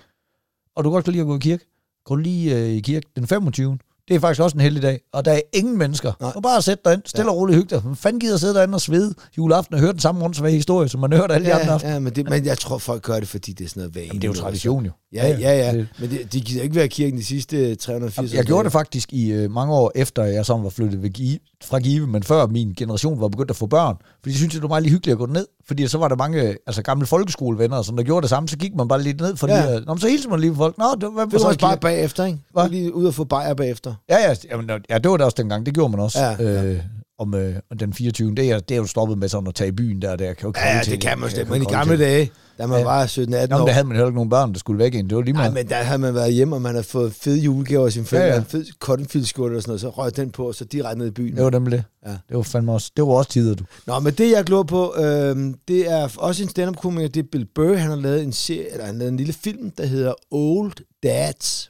og 0.76 0.84
du 0.84 0.90
godt 0.90 1.04
kan 1.04 1.14
lide 1.14 1.22
at 1.22 1.28
gå 1.28 1.36
i 1.36 1.40
kirke, 1.40 1.66
gå 2.06 2.16
lige 2.16 2.56
øh, 2.56 2.70
i 2.70 2.80
kirke 2.80 3.08
den 3.16 3.28
25. 3.28 3.78
Det 4.08 4.16
er 4.16 4.20
faktisk 4.20 4.42
også 4.42 4.58
en 4.58 4.62
heldig 4.62 4.82
dag, 4.82 5.00
og 5.14 5.26
der 5.26 5.32
er 5.32 5.42
ingen 5.54 5.78
mennesker. 5.78 6.14
Nej. 6.20 6.32
Og 6.36 6.44
bare 6.44 6.62
sæt 6.62 6.86
dig 6.86 6.94
ind, 6.94 7.02
stille 7.06 7.32
og 7.32 7.38
roligt 7.38 7.58
hygge 7.58 7.76
dig. 7.76 7.86
Man 7.86 7.96
fanden 7.96 8.20
gider 8.20 8.38
sidde 8.38 8.54
derinde 8.54 8.76
og 8.76 8.82
svede 8.82 9.14
juleaften 9.38 9.74
og 9.76 9.82
høre 9.82 9.92
den 9.92 10.00
samme 10.00 10.22
rundsvage 10.24 10.56
historie, 10.56 10.90
som 10.90 11.00
man 11.02 11.14
hørte 11.14 11.34
alle 11.34 11.48
de 11.48 11.54
andre 11.54 11.66
Ja, 11.68 11.74
aftener. 11.74 11.94
ja 11.94 12.00
men, 12.00 12.16
det, 12.16 12.30
men 12.30 12.46
jeg 12.46 12.58
tror, 12.58 12.78
folk 12.78 13.04
gør 13.04 13.20
det, 13.20 13.28
fordi 13.28 13.54
det 13.54 13.66
er 13.66 13.70
sådan 13.70 13.80
noget 13.82 13.96
vane. 13.96 14.08
Jamen, 14.08 14.22
det 14.22 14.28
er 14.28 14.32
jo 14.32 14.34
tradition 14.40 14.86
jo. 14.86 14.92
Ja, 15.14 15.28
ja, 15.40 15.58
ja. 15.58 15.74
Det- 15.78 15.88
Men 16.00 16.10
det, 16.10 16.34
de 16.34 16.42
gider 16.42 16.64
ikke 16.64 16.76
være 16.76 16.86
i 16.86 16.88
kirken 16.88 17.20
de 17.20 17.26
sidste 17.26 17.76
380 17.76 18.34
Jeg 18.34 18.46
gjorde 18.46 18.64
det 18.64 18.72
faktisk 18.72 19.14
i 19.14 19.32
øh, 19.32 19.52
mange 19.52 19.74
år 19.74 19.92
efter, 19.96 20.24
jeg 20.24 20.46
så 20.46 20.58
var 20.58 20.70
flyttet 20.70 21.04
ved 21.04 21.10
Give, 21.10 21.40
fra 21.64 21.80
Give, 21.80 22.08
men 22.08 22.24
før 22.24 22.48
min 22.48 22.74
generation 22.78 23.22
var 23.22 23.28
begyndt 23.28 23.50
at 23.50 23.56
få 23.56 23.66
børn. 23.68 23.96
Fordi 24.22 24.30
jeg 24.32 24.36
syntes, 24.38 24.54
det 24.54 24.62
var 24.62 24.68
meget 24.68 24.84
lige 24.84 24.92
hyggeligt 24.94 25.14
at 25.14 25.18
gå 25.20 25.26
ned. 25.26 25.46
Fordi 25.68 25.88
så 25.88 25.98
var 25.98 26.08
der 26.08 26.16
mange 26.16 26.42
altså, 26.68 26.82
gamle 26.82 27.06
folkeskolevenner, 27.06 27.82
som 27.82 27.96
der 27.98 28.04
gjorde 28.04 28.22
det 28.22 28.30
samme. 28.30 28.50
Så 28.50 28.58
gik 28.58 28.76
man 28.76 28.88
bare 28.88 29.02
lidt 29.02 29.22
ned, 29.22 29.36
fordi 29.36 29.54
Ja. 29.54 29.72
ja. 29.72 29.80
Nå, 29.80 29.98
så 29.98 30.08
hilste 30.08 30.30
man 30.30 30.40
lige 30.40 30.52
på 30.52 30.58
folk. 30.58 30.78
Nå, 30.78 30.86
det, 31.02 31.14
hvad 31.14 31.26
Det 31.26 31.34
var 31.34 31.40
så 31.40 31.48
også 31.48 31.60
bare 31.60 31.78
bagefter, 31.78 32.26
ikke? 32.26 32.40
Hvad? 32.54 32.70
Lige 32.70 32.94
ud 32.96 33.06
og 33.06 33.14
få 33.14 33.24
bajer 33.24 33.54
bagefter. 33.54 33.94
Ja, 34.10 34.16
ja, 34.30 34.36
jamen, 34.52 34.70
ja, 34.90 34.98
det 34.98 35.12
var 35.12 35.18
det 35.18 35.26
også 35.26 35.36
dengang. 35.40 35.66
Det 35.66 35.74
gjorde 35.74 35.92
man 35.92 36.00
også. 36.00 36.20
Ja, 36.20 36.36
ja. 36.40 36.64
Øh, 36.64 36.80
om 37.20 37.34
øh, 37.36 37.56
den 37.80 37.94
24. 37.94 38.36
Det 38.36 38.52
er, 38.52 38.60
det 38.60 38.76
er 38.76 38.80
jo 38.80 38.86
stoppet 38.86 39.18
med 39.18 39.30
sådan 39.30 39.48
at 39.48 39.56
tage 39.56 39.68
i 39.68 39.72
byen 39.72 40.02
der. 40.02 40.16
der 40.16 40.34
kan 40.34 40.48
jo 40.48 40.54
Ja, 40.66 40.82
det 40.86 41.02
kan 41.02 41.20
man 41.20 41.30
slet. 41.30 41.50
Men 41.50 41.62
i 41.62 41.66
gamle 41.66 41.98
dage, 42.00 42.32
da 42.58 42.68
man 42.68 42.80
Ja. 42.80 42.86
var 42.86 43.06
17-18 43.06 43.20
Nå, 43.20 43.26
men 43.28 43.54
år, 43.62 43.66
der 43.66 43.72
havde 43.74 43.88
man 43.88 43.96
heller 43.96 44.08
ikke 44.08 44.16
nogen 44.16 44.30
børn, 44.30 44.54
der 44.54 44.60
skulle 44.60 44.80
væk 44.80 44.94
ind. 44.94 45.10
Det 45.10 45.16
var 45.16 45.22
lige 45.24 45.34
Nej, 45.34 45.42
meget. 45.42 45.54
men 45.54 45.70
der 45.70 45.76
havde 45.76 46.00
man 46.00 46.14
været 46.14 46.34
hjemme, 46.34 46.56
og 46.56 46.62
man 46.62 46.72
havde 46.72 46.84
fået 46.84 47.14
fede 47.14 47.40
julegaver 47.40 47.86
af 47.86 47.92
sin 47.92 48.06
forældre, 48.06 48.28
Ja, 48.28 48.34
ja, 48.34 48.40
en 48.40 48.46
fed 48.46 48.66
cottonfield 48.80 49.24
og 49.38 49.62
sådan 49.62 49.62
noget, 49.68 49.82
så 49.82 49.90
røg 49.90 50.16
den 50.18 50.32
på, 50.32 50.48
og 50.48 50.56
så 50.56 50.66
direkte 50.66 51.00
ned 51.00 51.08
i 51.08 51.12
byen. 51.12 51.36
Det 51.36 51.44
var 51.44 51.50
nemlig 51.50 51.72
det. 51.72 51.84
Ja. 52.06 52.12
Det 52.12 52.38
var 52.38 52.42
fandme 52.42 52.72
også, 52.72 52.92
det 52.98 53.04
var 53.08 53.14
også 53.14 53.30
tider, 53.32 53.56
du. 53.56 53.64
Nå, 53.88 54.00
men 54.00 54.14
det 54.14 54.32
jeg 54.32 54.44
glor 54.44 54.64
på, 54.64 54.94
øh, 54.98 55.54
det 55.68 55.92
er 55.92 56.10
også 56.18 56.44
en 56.44 56.50
stand-up-komiker, 56.50 57.08
det 57.08 57.20
er 57.26 57.28
Bill 57.32 57.46
Burr, 57.56 57.74
han 57.76 57.90
har 57.90 57.98
lavet 57.98 58.24
en 58.24 58.34
serie, 58.34 58.72
eller 58.72 58.86
han 58.86 58.96
har 58.96 59.00
lavet 59.00 59.12
en 59.12 59.18
lille 59.18 59.34
film, 59.34 59.72
der 59.72 59.86
hedder 59.86 60.14
Old 60.32 60.74
Dads. 61.04 61.70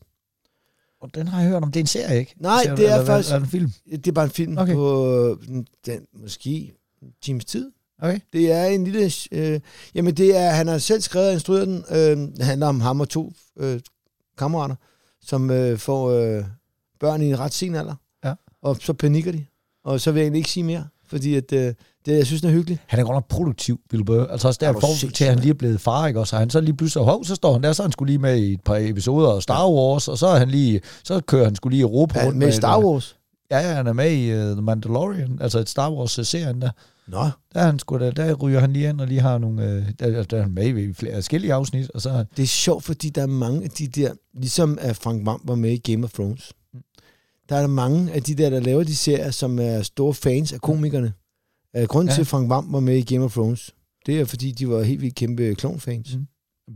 Og 1.01 1.09
den 1.15 1.27
har 1.27 1.41
jeg 1.41 1.49
hørt 1.49 1.63
om. 1.63 1.71
Det 1.71 1.79
er 1.79 1.83
en 1.83 1.87
serie, 1.87 2.19
ikke? 2.19 2.35
Nej, 2.39 2.63
Serie, 2.63 2.77
det 2.77 2.89
er 2.89 2.93
eller 2.93 3.05
faktisk- 3.05 3.33
Er 3.33 3.37
det 3.39 3.45
en 3.45 3.49
film? 3.51 3.71
Det 3.91 4.07
er 4.07 4.11
bare 4.11 4.25
en 4.25 4.31
film 4.31 4.57
Okay. 4.57 4.73
på 4.73 5.15
øh, 5.15 5.37
den, 5.85 5.99
måske 6.21 6.73
en 7.01 7.07
times 7.23 7.45
tid. 7.45 7.71
Okay. 8.01 8.19
Det 8.33 8.51
er 8.51 8.65
en 8.65 8.83
lille... 8.83 9.11
Øh, 9.31 9.59
jamen, 9.95 10.13
det 10.13 10.37
er... 10.37 10.49
Han 10.49 10.67
har 10.67 10.77
selv 10.77 11.01
skrevet 11.01 11.27
og 11.27 11.33
instrueret 11.33 11.67
den. 11.67 11.83
Øh, 11.91 12.17
det 12.37 12.45
handler 12.45 12.67
om 12.67 12.81
ham 12.81 13.01
og 13.01 13.09
to 13.09 13.33
øh, 13.59 13.79
kammerater, 14.37 14.75
som 15.21 15.51
øh, 15.51 15.77
får 15.77 16.09
øh, 16.09 16.43
børn 16.99 17.21
i 17.21 17.29
en 17.29 17.39
ret 17.39 17.53
sen 17.53 17.75
alder. 17.75 17.95
Ja. 18.25 18.33
Og 18.61 18.77
så 18.81 18.93
panikker 18.93 19.31
de. 19.31 19.45
Og 19.85 20.01
så 20.01 20.11
vil 20.11 20.19
jeg 20.19 20.25
egentlig 20.25 20.39
ikke 20.39 20.49
sige 20.49 20.63
mere, 20.63 20.87
fordi 21.07 21.35
at, 21.35 21.53
øh, 21.53 21.73
det, 22.05 22.17
jeg 22.17 22.25
synes, 22.25 22.41
det 22.41 22.47
er 22.47 22.53
hyggeligt. 22.53 22.81
Han 22.87 22.99
er 22.99 23.03
godt 23.03 23.15
nok 23.15 23.27
produktiv, 23.27 23.79
Bill 23.89 24.05
Burr. 24.05 24.27
Altså 24.31 24.47
også 24.47 24.57
der 24.61 24.69
Er 24.73 24.79
sindssyg, 24.79 25.13
til, 25.13 25.23
at 25.23 25.29
han 25.29 25.39
lige 25.39 25.49
er 25.49 25.53
blevet 25.53 25.81
far, 25.81 26.07
ikke? 26.07 26.19
Og 26.19 26.27
så 26.27 26.37
han 26.37 26.49
så 26.49 26.61
lige 26.61 26.77
pludselig, 26.77 27.05
hov, 27.05 27.25
så 27.25 27.35
står 27.35 27.53
han 27.53 27.63
der, 27.63 27.73
så 27.73 27.81
han 27.81 27.91
skulle 27.91 28.09
lige 28.09 28.19
med 28.19 28.37
i 28.37 28.53
et 28.53 28.61
par 28.61 28.75
episoder 28.75 29.29
af 29.29 29.43
Star 29.43 29.69
Wars, 29.69 30.07
og 30.07 30.17
så 30.17 30.27
er 30.27 30.39
han 30.39 30.49
lige, 30.49 30.81
så 31.03 31.21
kører 31.21 31.43
han 31.43 31.55
skulle 31.55 31.73
lige 31.73 31.81
Europa 31.81 32.19
Ja, 32.19 32.25
rundt 32.25 32.37
med 32.37 32.51
Star 32.51 32.79
Wars. 32.79 33.15
Ja, 33.51 33.57
ja, 33.57 33.73
han 33.73 33.87
er 33.87 33.93
med 33.93 34.11
i 34.11 34.33
uh, 34.33 34.39
The 34.39 34.61
Mandalorian, 34.61 35.37
altså 35.41 35.59
et 35.59 35.69
Star 35.69 35.91
Wars-serien 35.91 36.61
der. 36.61 36.69
Nå, 37.07 37.17
Der, 37.53 37.59
er 37.59 37.65
han 37.65 37.79
sgu 37.79 37.97
da, 37.99 38.11
der 38.11 38.33
ryger 38.33 38.59
han 38.59 38.73
lige 38.73 38.89
ind 38.89 39.01
og 39.01 39.07
lige 39.07 39.19
har 39.21 39.37
nogle... 39.37 39.77
Uh, 39.77 39.89
der, 39.99 40.23
der 40.23 40.37
er 40.37 40.41
han 40.41 40.51
med 40.51 40.77
i 40.77 40.93
flere 40.93 41.13
forskellige 41.13 41.53
afsnit, 41.53 41.89
og 41.89 42.01
så... 42.01 42.25
det 42.37 42.43
er 42.43 42.47
sjovt, 42.47 42.83
fordi 42.83 43.09
der 43.09 43.21
er 43.21 43.25
mange 43.27 43.63
af 43.63 43.69
de 43.69 43.87
der, 43.87 44.11
ligesom 44.33 44.77
at 44.81 44.95
Frank 44.95 45.25
Vam 45.25 45.41
var 45.43 45.55
med 45.55 45.71
i 45.71 45.91
Game 45.91 46.03
of 46.03 46.11
Thrones, 46.13 46.53
der 47.49 47.55
er 47.55 47.59
der 47.59 47.67
mange 47.67 48.11
af 48.13 48.23
de 48.23 48.35
der, 48.35 48.49
der 48.49 48.59
laver 48.59 48.83
de 48.83 48.95
serier, 48.95 49.31
som 49.31 49.59
er 49.59 49.81
store 49.81 50.13
fans 50.13 50.53
af 50.53 50.61
komikerne. 50.61 51.13
Uh, 51.77 51.83
grunden 51.83 52.09
Ja. 52.09 52.13
til, 52.13 52.21
at 52.21 52.27
Frank 52.27 52.49
Vam 52.49 52.73
var 52.73 52.79
med 52.79 52.95
i 52.97 53.13
Game 53.13 53.25
of 53.25 53.31
Thrones, 53.33 53.71
det 54.05 54.19
er, 54.19 54.25
fordi 54.25 54.51
de 54.51 54.69
var 54.69 54.81
helt 54.83 55.01
vildt 55.01 55.15
kæmpe 55.15 55.55
klonfans. 55.55 56.15
Mm. 56.15 56.27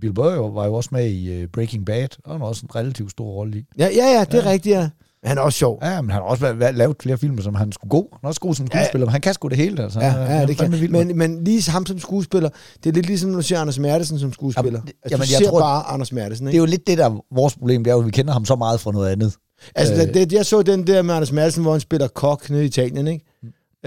Bill 0.01 0.13
Burr 0.13 0.49
var 0.51 0.65
jo 0.65 0.73
også 0.73 0.89
med 0.91 1.09
i 1.11 1.43
uh, 1.43 1.49
Breaking 1.49 1.85
Bad, 1.85 2.07
og 2.23 2.31
han 2.31 2.41
har 2.41 2.47
også 2.47 2.65
en 2.65 2.75
relativt 2.75 3.11
stor 3.11 3.31
rolle 3.31 3.57
i. 3.59 3.63
Ja, 3.77 3.89
ja, 3.95 4.05
ja, 4.17 4.23
det 4.25 4.33
er 4.39 4.43
Ja. 4.43 4.51
rigtigt, 4.51 4.73
ja. 4.75 4.89
Men 5.23 5.27
han 5.29 5.37
er 5.37 5.41
også 5.41 5.57
sjov. 5.59 5.79
Ja, 5.83 6.01
men 6.01 6.09
han 6.11 6.21
har 6.21 6.29
også 6.29 6.53
været- 6.53 6.75
lavet 6.75 6.95
flere 7.01 7.17
film, 7.17 7.41
som 7.41 7.55
han 7.55 7.71
sgu 7.71 7.87
god. 7.87 8.07
Han 8.11 8.19
er 8.23 8.27
også 8.27 8.39
god 8.41 8.55
som 8.55 8.67
Ja. 8.73 8.79
skuespiller, 8.79 9.05
men 9.05 9.11
han 9.11 9.21
kan 9.21 9.33
sgu 9.33 9.47
det 9.47 9.57
hele, 9.57 9.83
altså. 9.83 9.99
Ja, 9.99 10.13
ja 10.23 10.39
det 10.41 10.47
kan. 10.47 10.57
fandme 10.57 10.77
vild 10.77 10.91
med 10.91 11.05
Men, 11.05 11.17
men 11.17 11.43
lige 11.43 11.71
ham 11.71 11.85
som 11.85 11.99
skuespiller, 11.99 12.49
det 12.83 12.89
er 12.89 12.93
lidt 12.93 13.05
ligesom, 13.05 13.29
når 13.29 13.35
du 13.37 13.41
ser 13.41 13.59
Anders 13.59 13.79
Mertesen 13.79 14.19
som 14.19 14.33
skuespiller. 14.33 14.79
Jamen, 14.79 14.87
altså, 15.03 15.09
jamen, 15.11 15.25
du 15.27 15.31
jeg 15.31 15.37
ser 15.37 15.49
tror- 15.49 15.59
bare 15.59 15.83
Anders 15.83 16.11
Mertesen, 16.11 16.45
Det 16.45 16.49
er 16.49 16.53
ikke? 16.53 16.57
jo 16.59 16.65
lidt 16.65 16.87
det, 16.87 16.97
der 16.97 17.05
er 17.09 17.25
vores 17.35 17.55
problem, 17.55 17.83
det 17.83 17.91
er 17.91 17.95
jo, 17.95 17.99
at 17.99 18.05
vi 18.05 18.11
kender 18.11 18.33
ham 18.33 18.45
så 18.45 18.55
meget 18.55 18.79
fra 18.79 18.91
noget 18.91 19.09
andet. 19.09 19.33
Altså, 19.75 19.93
øh, 20.07 20.13
det, 20.13 20.33
jeg 20.33 20.45
så 20.45 20.61
den 20.61 20.87
der 20.87 21.01
med 21.01 21.15
Anders 21.15 21.31
Mertesen, 21.31 21.61
hvor 21.63 21.71
han 21.71 21.81
spiller 21.81 22.07
kok 22.07 22.49
nede 22.49 22.63
i 22.63 22.65
Italien, 22.65 23.07
ikke? 23.07 23.25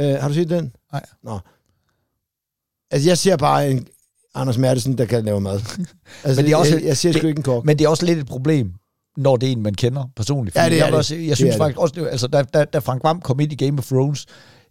Uh, 0.00 0.04
har 0.20 0.28
du 0.28 0.34
set 0.34 0.50
den? 0.50 0.72
Nej. 0.92 1.02
Nå. 1.24 1.38
Altså, 2.90 3.08
jeg 3.10 3.18
ser 3.18 3.36
bare 3.36 3.70
en 3.70 3.86
Anders 4.34 4.58
Mertesen, 4.58 4.98
der 4.98 5.04
kan 5.04 5.24
lave 5.24 5.40
mad. 5.40 5.60
Altså, 6.24 6.40
Men 6.42 6.44
det 6.46 6.52
er 6.52 6.56
også- 6.56 6.74
jeg, 6.76 6.84
jeg 6.84 6.96
ser 6.96 7.12
sgu 7.12 7.26
ikke 7.26 7.38
en 7.38 7.42
kok. 7.42 7.64
Men 7.64 7.78
det 7.78 7.84
er 7.84 7.88
også 7.88 8.06
lidt 8.06 8.18
et 8.18 8.26
problem, 8.26 8.72
når 9.16 9.36
det 9.36 9.48
er 9.48 9.52
en, 9.52 9.62
man 9.62 9.74
kender 9.74 10.04
personligt. 10.16 10.56
Ja, 10.56 10.62
Fordi 10.62 10.74
det 10.74 10.80
er 10.80 10.84
jeg, 10.84 10.92
det. 10.92 10.98
Også, 10.98 11.14
jeg 11.14 11.28
Det 11.28 11.36
synes 11.36 11.54
er 11.54 11.58
faktisk 11.58 11.78
også, 11.78 11.94
det, 11.96 12.08
altså, 12.08 12.26
da, 12.26 12.42
da, 12.42 12.64
da 12.64 12.78
Frank 12.78 13.04
Vam 13.04 13.20
kom 13.20 13.40
ind 13.40 13.52
i 13.52 13.56
Game 13.56 13.78
of 13.78 13.86
Thrones, 13.86 14.26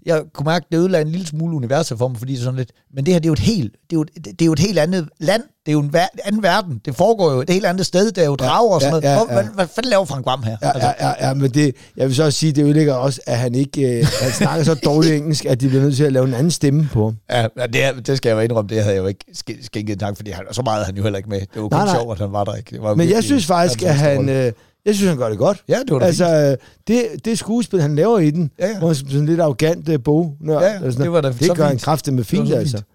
jeg 0.05 0.21
kunne 0.33 0.45
mærke, 0.45 0.65
det 0.71 0.77
ødelagde 0.77 1.05
en 1.05 1.11
lille 1.11 1.27
smule 1.27 1.55
universet 1.55 1.97
for 1.97 2.07
mig, 2.07 2.17
fordi 2.17 2.33
det 2.33 2.39
er 2.39 2.43
sådan 2.43 2.57
lidt, 2.57 2.71
men 2.95 3.05
det 3.05 3.13
her, 3.13 3.19
det 3.19 3.25
er 3.25 3.29
jo 3.29 3.33
et 3.33 3.39
helt, 3.39 3.71
det 3.89 3.95
er 3.95 3.99
jo, 3.99 4.03
det 4.03 4.41
er 4.41 4.45
jo 4.45 4.53
et 4.53 4.59
helt 4.59 4.79
andet 4.79 5.09
land, 5.19 5.41
det 5.65 5.71
er 5.71 5.73
jo 5.73 5.79
en 5.79 5.93
ver, 5.93 6.05
anden 6.25 6.43
verden, 6.43 6.81
det 6.85 6.95
foregår 6.95 7.31
jo 7.33 7.41
et 7.41 7.49
helt 7.49 7.65
andet 7.65 7.85
sted, 7.85 8.11
der 8.11 8.21
er 8.21 8.25
jo 8.25 8.35
drager 8.35 8.73
og 8.75 8.81
sådan 8.81 9.03
ja, 9.03 9.15
noget. 9.15 9.19
ja, 9.19 9.25
Hvor- 9.25 9.35
ja. 9.35 9.41
Hvad, 9.43 9.53
hvad 9.55 9.67
fanden 9.67 9.89
laver 9.89 10.05
Frank 10.05 10.25
Vam 10.25 10.43
her? 10.43 10.57
Ja, 10.61 10.71
ja, 10.87 10.93
ja, 11.07 11.27
ja, 11.27 11.33
men 11.33 11.51
det, 11.51 11.75
jeg 11.97 12.07
vil 12.07 12.15
så 12.15 12.23
også 12.23 12.39
sige, 12.39 12.51
det 12.51 12.63
ødelægger 12.63 12.93
også, 12.93 13.21
at 13.25 13.37
han 13.37 13.55
ikke 13.55 13.81
øh, 13.99 14.07
han 14.21 14.31
snakker 14.31 14.63
så 14.65 14.73
dårligt 14.73 15.13
engelsk, 15.15 15.45
at 15.45 15.61
de 15.61 15.67
bliver 15.69 15.83
nødt 15.83 15.95
til 15.95 16.03
at 16.03 16.13
lave 16.13 16.27
en 16.27 16.33
anden 16.33 16.51
stemme 16.51 16.89
på 16.93 17.03
ham. 17.05 17.17
Ja, 17.29 17.47
ja 17.57 17.91
det, 17.93 18.07
det 18.07 18.17
skal 18.17 18.29
jeg 18.29 18.35
jo 18.35 18.39
indrømme, 18.41 18.69
det 18.69 18.77
havde 18.83 18.95
jeg 18.95 19.01
jo 19.01 19.07
ikke 19.07 19.25
sk- 19.37 19.65
skænket 19.65 19.93
en 19.93 19.99
tanke, 19.99 20.15
fordi 20.17 20.31
han, 20.31 20.43
så 20.51 20.61
meget 20.61 20.85
han 20.85 20.95
jo 20.97 21.03
heller 21.03 21.17
ikke 21.17 21.29
med. 21.29 21.39
Det 21.39 21.47
var 21.55 21.61
kun 21.61 21.69
Nej, 21.71 21.85
nej. 21.85 21.95
sjovt, 21.95 22.11
at 22.11 22.19
han 22.19 22.31
var 22.31 22.43
der 22.43 22.55
ikke. 22.55 22.69
Det 22.75 22.81
var 22.81 22.89
Men 22.89 22.99
jeg 22.99 23.07
virkelig 23.07 23.23
synes 23.23 23.45
faktisk, 23.45 23.83
at 23.83 23.95
han, 23.95 24.29
øh, 24.29 24.51
jeg 24.85 24.95
synes, 24.95 25.09
han 25.09 25.17
gør 25.17 25.29
det 25.29 25.37
godt. 25.37 25.63
Ja, 25.69 25.79
det 25.79 25.91
var 25.91 25.99
da 25.99 26.05
Altså, 26.05 26.25
fint. 26.25 26.97
øh, 26.97 27.03
det, 27.13 27.25
det 27.25 27.39
skuespil, 27.39 27.81
han 27.81 27.95
laver 27.95 28.19
i 28.19 28.31
den, 28.31 28.51
Ja, 28.59 28.67
ja. 28.67 28.77
hvor 28.79 28.87
han 28.87 28.95
sådan 28.95 29.25
lidt 29.25 29.39
arrogant 29.39 29.89
øh, 29.89 30.03
bog, 30.03 30.37
Ja, 30.45 30.51
ja, 30.61 30.79
det 30.91 31.11
var 31.11 31.21
da 31.21 31.31
det 31.31 31.55
gør 31.57 31.65
han 31.65 31.77
kraftigt 31.79 32.13
med 32.13 32.23
Det 32.23 32.29
fint, 32.29 32.47
så 32.47 32.55
altså. 32.55 32.77
fint. 32.77 32.87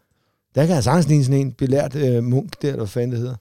Der 0.55 0.67
kan 0.67 0.75
han 0.75 0.83
sagtens 0.83 1.09
ligne 1.09 1.25
sådan 1.25 1.41
en 1.41 1.53
belært 1.53 1.95
øh, 1.95 2.23
munk 2.25 2.63
der, 2.63 2.69
eller 2.69 2.79
hvad 2.79 2.87
fanden 2.89 3.11
det 3.11 3.19
hedder. 3.19 3.35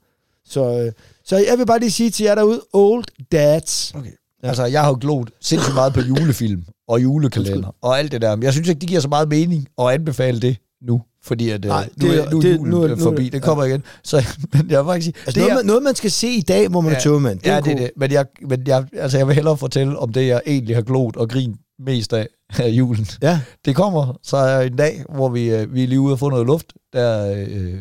Så, 0.45 0.79
øh, 0.85 0.91
så 1.25 1.37
jeg 1.37 1.57
vil 1.57 1.65
bare 1.65 1.79
lige 1.79 1.91
sige 1.91 2.09
til 2.09 2.23
jer 2.23 2.35
derude, 2.35 2.61
old 2.73 3.03
dads. 3.31 3.91
Okay. 3.95 4.11
Ja. 4.43 4.47
Altså, 4.47 4.65
jeg 4.65 4.81
har 4.81 4.89
jo 4.89 4.97
glot 5.01 5.29
sindssygt 5.41 5.73
meget 5.75 5.93
på 5.93 5.99
julefilm 6.01 6.63
og 6.87 7.03
julekalender 7.03 7.75
og 7.81 7.99
alt 7.99 8.11
det 8.11 8.21
der. 8.21 8.35
Men 8.35 8.43
jeg 8.43 8.53
synes 8.53 8.69
ikke, 8.69 8.79
det 8.79 8.89
giver 8.89 8.99
så 9.01 9.07
meget 9.07 9.27
mening 9.29 9.67
at 9.81 9.85
anbefale 9.89 10.39
det 10.39 10.57
nu. 10.81 11.01
Fordi 11.27 11.49
at, 11.49 11.61
Nej, 11.63 11.69
Nej, 11.69 11.89
nu, 12.01 12.11
det- 12.11 12.19
er, 12.25 12.29
nu 12.31 12.37
er 12.37 12.41
det- 12.41 12.55
julen 12.57 12.69
nu 12.71 12.81
er- 12.83 12.87
nu, 12.87 12.93
er- 12.93 12.97
forbi. 12.97 13.29
Det 13.29 13.41
kommer 13.41 13.63
igen. 13.63 13.83
Så, 14.03 14.25
men 14.53 14.69
jeg 14.71 14.79
vil 14.79 14.87
faktisk 14.89 15.05
sige... 15.05 15.13
Altså 15.25 15.39
noget, 15.39 15.55
man, 15.55 15.65
noget, 15.65 15.83
man 15.83 15.95
skal 15.95 16.11
se 16.11 16.27
i 16.27 16.41
dag, 16.41 16.67
hvor 16.67 16.81
man 16.81 16.93
er 16.93 16.99
tøvmand. 16.99 17.39
ja, 17.45 17.51
er 17.55 17.61
det 17.61 17.71
er 17.73 17.77
det. 17.77 17.91
Men, 17.97 18.11
jeg, 18.11 18.25
men 18.49 18.63
jeg, 18.67 18.85
altså, 18.93 19.17
jeg 19.17 19.27
vil 19.27 19.35
hellere 19.35 19.57
fortælle 19.57 19.99
om 19.99 20.13
det, 20.13 20.27
jeg 20.27 20.41
egentlig 20.45 20.75
har 20.75 20.81
glot 20.83 21.15
og 21.15 21.29
grint 21.29 21.57
mest 21.79 22.13
af 22.13 22.27
af 22.59 22.69
julen. 22.69 23.07
Ja, 23.21 23.39
Det 23.65 23.75
kommer 23.75 24.19
så 24.23 24.37
er 24.37 24.61
en 24.61 24.75
dag, 24.75 25.03
hvor 25.15 25.29
vi, 25.29 25.49
øh, 25.55 25.73
vi 25.73 25.83
er 25.83 25.87
lige 25.87 25.99
ude 25.99 26.13
og 26.13 26.19
få 26.19 26.29
noget 26.29 26.45
luft, 26.45 26.73
der 26.93 27.35
øh, 27.49 27.79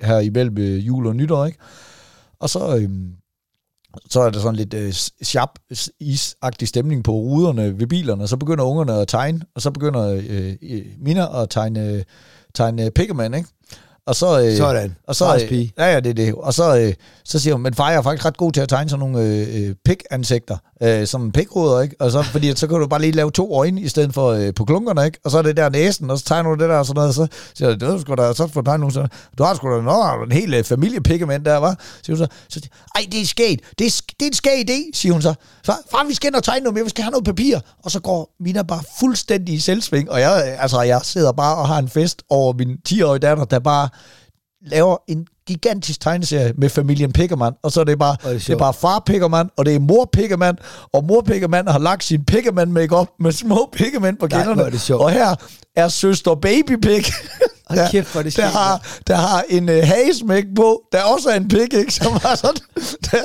her 0.00 0.18
imellem 0.18 0.58
øh, 0.58 0.86
jul 0.86 1.06
og 1.06 1.16
nytår, 1.16 1.46
ikke? 1.46 1.58
Og 2.40 2.50
så, 2.50 2.76
øh, 2.76 2.88
så 4.10 4.20
er 4.20 4.30
der 4.30 4.40
sådan 4.40 4.56
lidt 4.56 4.74
øh, 4.74 4.92
sharp, 5.22 5.50
isagtig 6.00 6.68
stemning 6.68 7.04
på 7.04 7.12
ruderne 7.12 7.78
ved 7.78 7.86
bilerne, 7.86 8.22
og 8.22 8.28
så 8.28 8.36
begynder 8.36 8.64
ungerne 8.64 8.92
at 8.92 9.08
tegne, 9.08 9.40
og 9.54 9.62
så 9.62 9.70
begynder 9.70 10.08
øh, 10.28 10.56
øh 10.62 10.82
Mina 10.98 11.42
at 11.42 11.50
tegne, 11.50 11.88
øh, 11.88 12.02
tegne 12.54 12.84
øh, 12.84 12.90
Pickerman, 12.90 13.34
ikke? 13.34 13.48
Og 14.06 14.16
så, 14.16 14.40
øh, 14.40 14.56
sådan. 14.56 14.96
og 15.08 15.16
så, 15.16 15.46
øh, 15.50 15.68
ja, 15.78 15.92
ja, 15.92 16.00
det 16.00 16.10
er 16.10 16.14
det. 16.14 16.34
Og 16.34 16.54
så, 16.54 16.78
øh, 16.78 16.94
så 17.24 17.38
siger 17.38 17.54
hun, 17.54 17.62
men 17.62 17.74
far, 17.74 17.90
jeg 17.90 17.98
er 17.98 18.02
faktisk 18.02 18.24
ret 18.24 18.36
god 18.36 18.52
til 18.52 18.60
at 18.60 18.68
tegne 18.68 18.90
sådan 18.90 18.98
nogle 18.98 19.26
øh, 19.26 19.68
øh, 19.68 19.74
pik-ansigter, 19.84 20.56
øh, 20.82 21.06
som 21.06 21.32
pikruder, 21.32 21.80
ikke? 21.80 21.96
Og 22.00 22.10
så, 22.10 22.22
fordi 22.22 22.56
så 22.56 22.66
kan 22.66 22.78
du 22.78 22.86
bare 22.86 23.00
lige 23.00 23.12
lave 23.12 23.30
to 23.30 23.54
øjne 23.54 23.80
i 23.80 23.88
stedet 23.88 24.14
for 24.14 24.30
øh, 24.30 24.54
på 24.54 24.64
klunkerne, 24.64 25.04
ikke? 25.04 25.18
Og 25.24 25.30
så 25.30 25.38
er 25.38 25.42
det 25.42 25.56
der 25.56 25.68
næsen, 25.68 26.10
og 26.10 26.18
så 26.18 26.24
tegner 26.24 26.50
du 26.50 26.62
det 26.62 26.70
der 26.70 26.76
og 26.76 26.86
sådan 26.86 26.94
noget, 26.94 27.08
og 27.08 27.14
så 27.14 27.26
siger 27.54 27.68
jeg, 27.68 27.80
det 27.80 27.88
er 27.88 27.98
sgu 27.98 28.14
da, 28.14 28.32
så 28.34 28.46
får 28.46 28.60
du 28.60 28.64
tegnet 28.64 28.80
nogle 28.80 28.94
sådan, 28.94 29.08
du 29.38 29.44
har 29.44 29.54
sgu 29.54 29.76
da, 29.76 29.80
nå, 29.80 30.16
du 30.18 30.24
en 30.24 30.32
hel 30.32 30.54
øh, 30.54 30.64
familiepikkemand 30.64 31.44
der, 31.44 31.56
var? 31.56 31.78
Siger 32.02 32.16
hun 32.16 32.26
så, 32.26 32.32
så 32.48 32.60
siger, 32.60 32.74
ej, 32.94 33.06
det 33.12 33.20
er 33.20 33.26
skægt, 33.26 33.60
det 33.78 33.86
er, 33.86 34.00
det 34.20 34.26
er 34.26 34.30
en 34.30 34.32
skæg 34.32 34.70
idé, 34.70 34.90
siger 34.94 35.12
hun 35.12 35.22
så. 35.22 35.34
Far, 35.66 35.78
far, 35.90 36.04
vi 36.08 36.14
skal 36.14 36.28
ind 36.28 36.34
og 36.34 36.44
tegne 36.44 36.64
noget 36.64 36.74
mere, 36.74 36.84
vi 36.84 36.90
skal 36.90 37.04
have 37.04 37.10
noget 37.10 37.24
papir. 37.24 37.58
Og 37.84 37.90
så 37.90 38.00
går 38.00 38.34
Mina 38.40 38.62
bare 38.62 38.82
fuldstændig 39.00 39.54
i 39.54 39.58
selvsving, 39.58 40.10
og 40.10 40.20
jeg, 40.20 40.44
øh, 40.46 40.62
altså, 40.62 40.80
jeg 40.80 41.00
sidder 41.04 41.32
bare 41.32 41.56
og 41.56 41.68
har 41.68 41.78
en 41.78 41.88
fest 41.88 42.22
over 42.30 42.52
min 42.52 42.76
10-årige 42.88 43.18
datter, 43.18 43.44
der 43.44 43.58
bare 43.58 43.88
laver 44.66 44.96
en 45.08 45.26
gigantisk 45.46 46.00
tegneserie 46.00 46.52
med 46.58 46.68
familien 46.68 47.12
Pickerman, 47.12 47.52
og 47.62 47.72
så 47.72 47.80
er 47.80 47.84
det 47.84 47.98
bare, 47.98 48.16
er 48.22 48.28
det 48.28 48.40
det, 48.40 48.46
det 48.46 48.52
er 48.52 48.58
bare 48.58 48.74
far 48.74 49.02
Pickerman, 49.06 49.50
og 49.56 49.66
det 49.66 49.74
er 49.74 49.80
mor 49.80 50.08
Pickerman, 50.12 50.58
og 50.92 51.04
mor 51.04 51.20
Pickerman 51.20 51.68
har 51.68 51.78
lagt 51.78 52.04
sin 52.04 52.24
Pickerman 52.24 52.72
makeup 52.72 53.08
med 53.20 53.32
små 53.32 53.68
Pickerman 53.72 54.16
på 54.16 54.26
kinderne. 54.26 54.62
er. 54.62 54.94
Og 54.94 55.10
her 55.10 55.34
er 55.76 55.88
søster 55.88 56.34
Baby 56.34 56.76
Pig, 56.82 57.04
Hold 57.66 57.78
der, 57.78 57.90
kæft, 57.90 58.12
hvor 58.12 58.18
er 58.18 58.22
det 58.22 58.36
der, 58.36 58.46
har, 58.46 58.86
der 59.06 59.16
har 59.16 59.44
en 59.48 59.68
uh, 59.68 59.74
hagesmæk 59.74 60.44
på, 60.56 60.82
der 60.92 61.02
også 61.02 61.28
er 61.30 61.34
en 61.34 61.48
pig, 61.48 61.74
ikke? 61.74 61.94
Som 61.94 62.12
var 62.12 62.34
sådan, 62.34 62.56
der, 63.10 63.18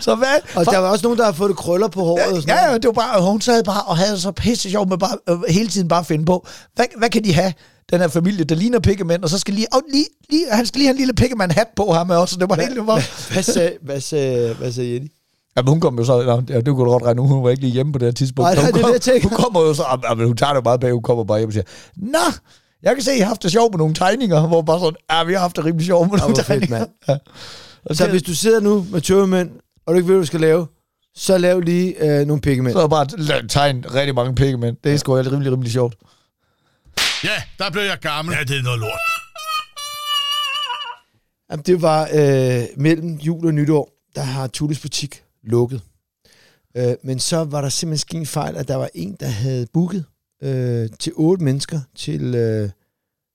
så 0.00 0.14
hvad? 0.14 0.36
Og 0.56 0.64
der 0.64 0.78
var 0.78 0.88
også 0.88 1.06
nogen, 1.06 1.18
der 1.18 1.24
har 1.24 1.32
fået 1.32 1.48
det 1.48 1.56
krøller 1.56 1.88
på 1.88 2.04
håret 2.04 2.32
og 2.32 2.42
sådan 2.42 2.56
Ja, 2.56 2.70
ja, 2.70 2.74
det 2.74 2.86
var 2.86 2.92
bare, 2.92 3.16
og 3.16 3.30
hun 3.30 3.40
sad 3.40 3.64
bare 3.64 3.82
og 3.82 3.96
havde 3.96 4.20
så 4.20 4.32
pisse 4.32 4.70
sjov 4.70 4.88
med 4.88 4.98
bare, 4.98 5.16
øh, 5.28 5.36
hele 5.48 5.68
tiden 5.68 5.88
bare 5.88 6.00
at 6.00 6.06
finde 6.06 6.24
på, 6.24 6.46
hvad, 6.74 6.86
hvad 6.98 7.08
kan 7.08 7.24
de 7.24 7.34
have, 7.34 7.52
den 7.92 8.00
her 8.00 8.08
familie, 8.08 8.44
der 8.44 8.54
ligner 8.54 8.78
Pickerman, 8.80 9.24
og 9.24 9.30
så 9.30 9.38
skal 9.38 9.54
lige, 9.54 9.66
oh, 9.74 9.80
lige, 9.92 10.06
lige, 10.30 10.46
han 10.50 10.66
skal 10.66 10.78
lige 10.78 10.86
have 10.86 10.92
en 10.94 10.98
lille 10.98 11.14
Pickerman-hat 11.14 11.66
på 11.76 11.92
ham 11.92 12.10
også, 12.10 12.36
det 12.36 12.48
var 12.48 12.54
helt, 12.56 12.76
det 12.76 12.86
var, 12.86 13.32
Hvad 13.32 13.42
sagde, 13.42 13.72
hvad 13.82 14.00
sagde, 14.00 14.54
hvad 14.54 14.72
sagde 14.72 14.92
Jenny? 14.92 15.08
Jamen, 15.56 15.68
hun 15.68 15.80
kom 15.80 15.98
jo 15.98 16.04
så, 16.04 16.20
ja, 16.48 16.56
det 16.56 16.66
kunne 16.66 16.84
du 16.84 16.90
godt 16.90 17.02
regne 17.02 17.20
hun 17.22 17.44
var 17.44 17.50
ikke 17.50 17.62
lige 17.62 17.72
hjemme 17.72 17.92
på 17.92 17.98
det 17.98 18.06
her 18.06 18.12
tidspunkt. 18.12 18.46
Nej, 18.46 18.54
nej, 18.54 18.64
hun, 18.64 18.72
det 18.74 18.82
kom, 18.82 18.92
det, 18.92 19.02
tænker. 19.02 19.28
hun 19.28 19.36
kommer 19.38 19.60
jo 19.60 19.74
så, 19.74 19.84
ja, 20.08 20.14
men 20.14 20.26
hun 20.26 20.36
tager 20.36 20.50
det 20.52 20.56
jo 20.56 20.62
meget 20.64 20.80
bag, 20.80 20.92
hun 20.92 21.02
kommer 21.02 21.24
bare 21.24 21.38
hjem 21.38 21.46
og 21.48 21.52
siger, 21.52 21.64
Nå, 21.96 22.18
jeg 22.82 22.94
kan 22.94 23.04
se, 23.04 23.16
I 23.16 23.18
har 23.18 23.26
haft 23.26 23.42
det 23.42 23.52
sjovt 23.52 23.72
med 23.72 23.78
nogle 23.78 23.94
tegninger, 23.94 24.46
hvor 24.46 24.62
bare 24.62 24.80
sådan, 24.80 24.96
ja, 25.10 25.24
vi 25.24 25.32
har 25.32 25.40
haft 25.40 25.56
det 25.56 25.64
rimelig 25.64 25.86
sjovt 25.86 26.10
med 26.10 26.18
Ja, 26.18 26.22
nogle 26.22 26.36
fedt, 26.36 26.46
tegninger. 26.46 26.78
mand. 26.78 26.90
Ja. 27.08 27.16
Og 27.84 27.96
Så 27.96 28.04
så, 28.04 28.10
hvis 28.10 28.22
du 28.22 28.34
sidder 28.34 28.60
nu 28.60 28.86
med 28.90 29.00
tøvmænd, 29.00 29.50
og 29.86 29.94
du 29.94 29.98
ikke 29.98 30.08
ved, 30.08 30.14
hvad 30.14 30.22
du 30.22 30.26
skal 30.26 30.40
lave, 30.40 30.66
så 31.16 31.38
lav 31.38 31.60
lige 31.60 32.18
øh, 32.20 32.26
nogle 32.26 32.40
pikkemænd. 32.40 32.74
så 32.74 32.88
bare 32.88 33.06
tegne 33.48 33.82
rigtig 33.94 34.14
mange 34.14 34.34
Pickerman. 34.34 34.76
Det 34.84 34.92
er 34.92 34.96
sgu 34.96 35.14
rimelig, 35.14 35.52
rimelig 35.52 35.72
sjovt. 35.72 35.94
Ja, 37.24 37.42
der 37.58 37.70
blev 37.70 37.82
jeg 37.82 37.98
gammel. 38.00 38.34
Ja, 38.34 38.44
det 38.44 38.58
er 38.58 38.62
noget 38.62 38.80
lort. 38.80 39.00
Jamen, 41.50 41.64
det 41.66 41.82
var 41.82 42.08
øh, 42.14 42.64
mellem 42.76 43.14
jul 43.14 43.46
og 43.46 43.54
nytår, 43.54 43.90
der 44.14 44.22
har 44.22 44.46
Tulles 44.46 44.80
butik 44.80 45.24
lukket. 45.42 45.82
Øh, 46.76 46.94
men 47.02 47.18
så 47.18 47.44
var 47.44 47.60
der 47.60 47.68
simpelthen 47.68 47.98
sket 47.98 48.18
en 48.18 48.26
fejl, 48.26 48.56
at 48.56 48.68
der 48.68 48.76
var 48.76 48.90
en, 48.94 49.16
der 49.20 49.26
havde 49.26 49.66
booket 49.72 50.04
øh, 50.42 50.88
til 50.98 51.12
otte 51.16 51.44
mennesker 51.44 51.80
til 51.96 52.34
øh, 52.34 52.70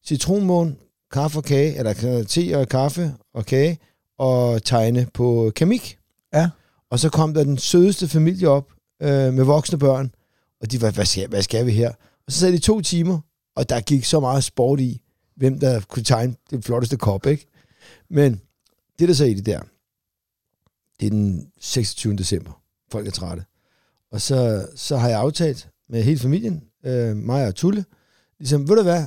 citronmåne, 0.05 0.75
kaffe 1.11 1.39
og 1.39 1.43
kage, 1.43 1.77
eller 1.77 2.23
te 2.23 2.57
og 2.57 2.67
kaffe 2.69 3.13
og 3.33 3.45
kage, 3.45 3.79
og 4.19 4.63
tegne 4.63 5.07
på 5.13 5.51
kemik. 5.55 5.97
Ja. 6.33 6.49
Og 6.91 6.99
så 6.99 7.09
kom 7.09 7.33
der 7.33 7.43
den 7.43 7.57
sødeste 7.57 8.07
familie 8.07 8.49
op 8.49 8.71
øh, 9.01 9.33
med 9.33 9.43
voksne 9.43 9.79
børn, 9.79 10.11
og 10.61 10.71
de 10.71 10.81
var, 10.81 10.91
hvad 10.91 11.05
skal, 11.05 11.27
hvad 11.27 11.41
skal 11.41 11.65
vi 11.65 11.71
her? 11.71 11.89
Og 12.27 12.31
så 12.31 12.39
sad 12.39 12.51
de 12.51 12.57
to 12.57 12.81
timer, 12.81 13.19
og 13.55 13.69
der 13.69 13.81
gik 13.81 14.05
så 14.05 14.19
meget 14.19 14.43
sport 14.43 14.79
i, 14.79 15.01
hvem 15.35 15.59
der 15.59 15.81
kunne 15.81 16.03
tegne 16.03 16.35
det 16.49 16.65
flotteste 16.65 16.97
kop, 16.97 17.25
ikke? 17.25 17.47
Men 18.09 18.41
det, 18.99 19.07
der 19.07 19.13
så 19.13 19.23
er 19.23 19.27
i 19.27 19.33
det 19.33 19.45
der, 19.45 19.61
det 20.99 21.05
er 21.05 21.09
den 21.09 21.51
26. 21.59 22.15
december. 22.15 22.61
Folk 22.91 23.07
er 23.07 23.11
trætte. 23.11 23.43
Og 24.11 24.21
så, 24.21 24.67
så 24.75 24.97
har 24.97 25.09
jeg 25.09 25.19
aftalt 25.19 25.69
med 25.89 26.03
hele 26.03 26.19
familien, 26.19 26.63
øh, 26.85 27.15
mig 27.15 27.47
og 27.47 27.55
Tulle, 27.55 27.85
ligesom, 28.39 28.69
ved 28.69 28.75
du 28.75 28.83
hvad? 28.83 29.03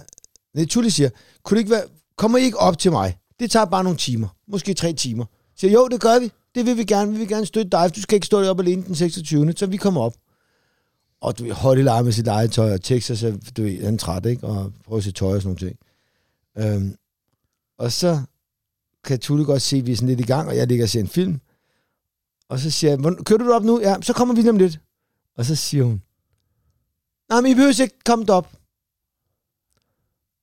Nej, 0.54 0.64
Tulle 0.64 0.90
siger, 0.90 1.10
kunne 1.42 1.56
det 1.56 1.60
ikke 1.60 1.70
være, 1.70 1.84
kommer 2.16 2.38
I 2.38 2.42
ikke 2.42 2.58
op 2.58 2.78
til 2.78 2.90
mig? 2.90 3.18
Det 3.40 3.50
tager 3.50 3.66
bare 3.66 3.84
nogle 3.84 3.98
timer. 3.98 4.28
Måske 4.48 4.74
tre 4.74 4.92
timer. 4.92 5.24
Så 5.24 5.60
siger, 5.60 5.72
jo, 5.72 5.88
det 5.88 6.00
gør 6.00 6.18
vi. 6.18 6.32
Det 6.54 6.66
vil 6.66 6.76
vi 6.76 6.84
gerne. 6.84 7.12
Vi 7.12 7.18
vil 7.18 7.28
gerne 7.28 7.46
støtte 7.46 7.70
dig. 7.70 7.96
Du 7.96 8.00
skal 8.00 8.14
ikke 8.14 8.26
stå 8.26 8.42
deroppe 8.42 8.62
alene 8.62 8.84
den 8.84 8.94
26. 8.94 9.52
Så 9.52 9.66
vi 9.66 9.76
kommer 9.76 10.00
op. 10.00 10.14
Og 11.22 11.38
du 11.38 11.52
Holly 11.52 11.82
leger 11.82 12.02
med 12.02 12.12
sit 12.12 12.26
eget 12.26 12.52
tøj, 12.52 12.72
og 12.74 12.82
Texas, 12.82 13.22
er, 13.22 13.36
du 13.56 13.62
ved, 13.62 13.84
han 13.84 13.94
er 13.94 13.98
træt, 13.98 14.26
ikke? 14.26 14.46
Og 14.46 14.72
prøver 14.84 14.98
at 14.98 15.04
se 15.04 15.12
tøj 15.12 15.36
og 15.36 15.42
sådan 15.42 15.56
nogle 15.56 15.68
ting. 15.68 15.78
Øhm, 16.58 16.96
og 17.78 17.92
så 17.92 18.20
kan 19.04 19.18
Tulle 19.18 19.44
godt 19.44 19.62
se, 19.62 19.76
at 19.76 19.86
vi 19.86 19.92
er 19.92 19.96
sådan 19.96 20.08
lidt 20.08 20.20
i 20.20 20.26
gang, 20.26 20.48
og 20.48 20.56
jeg 20.56 20.66
ligger 20.66 20.84
og 20.84 20.88
ser 20.88 21.00
en 21.00 21.08
film. 21.08 21.40
Og 22.48 22.58
så 22.58 22.70
siger 22.70 22.90
jeg, 22.90 22.98
"Hvorn- 23.00 23.22
kører 23.24 23.38
du 23.38 23.52
op 23.52 23.64
nu? 23.64 23.80
Ja, 23.80 23.96
så 24.02 24.12
kommer 24.12 24.34
vi 24.34 24.40
lige 24.40 24.50
om 24.50 24.56
lidt. 24.56 24.80
Og 25.36 25.44
så 25.44 25.54
siger 25.54 25.84
hun, 25.84 26.02
nej, 27.28 27.40
men 27.40 27.50
I 27.50 27.54
behøver 27.54 27.82
ikke 27.82 27.98
komme 28.04 28.24
op. 28.32 28.52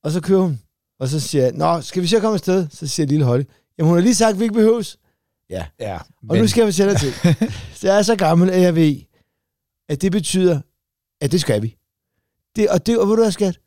Og 0.02 0.10
så 0.12 0.20
kører 0.20 0.40
hun. 0.42 0.60
Og 0.98 1.08
så 1.08 1.20
siger 1.20 1.44
jeg, 1.44 1.52
nå, 1.52 1.80
skal 1.80 2.02
vi 2.02 2.06
så 2.06 2.20
komme 2.20 2.34
afsted? 2.34 2.66
Så 2.70 2.86
siger 2.86 3.06
lille 3.06 3.24
Holly, 3.24 3.44
jamen 3.78 3.88
hun 3.88 3.96
har 3.96 4.02
lige 4.02 4.14
sagt, 4.14 4.32
at 4.32 4.38
vi 4.38 4.44
ikke 4.44 4.54
behøves. 4.54 4.98
Ja. 5.50 5.66
Ja, 5.80 5.98
Og 6.28 6.36
nu 6.36 6.48
skal 6.48 6.60
jeg 6.60 6.66
fortælle 6.68 6.92
dig 6.92 7.00
til. 7.00 7.12
Så 7.78 7.86
jeg 7.88 7.98
er 7.98 8.02
så 8.02 8.16
gammel, 8.16 8.50
at 8.50 8.60
jeg 8.60 8.74
ved, 8.74 8.96
at 9.88 10.02
det 10.02 10.12
betyder, 10.12 10.60
at 11.20 11.32
det 11.32 11.40
skal 11.40 11.62
vi. 11.62 11.76
Det, 12.56 12.68
og 12.70 12.86
det, 12.86 12.98
og 12.98 13.08
ved 13.08 13.16
du 13.16 13.22
hvad, 13.22 13.32
skat? 13.32 13.60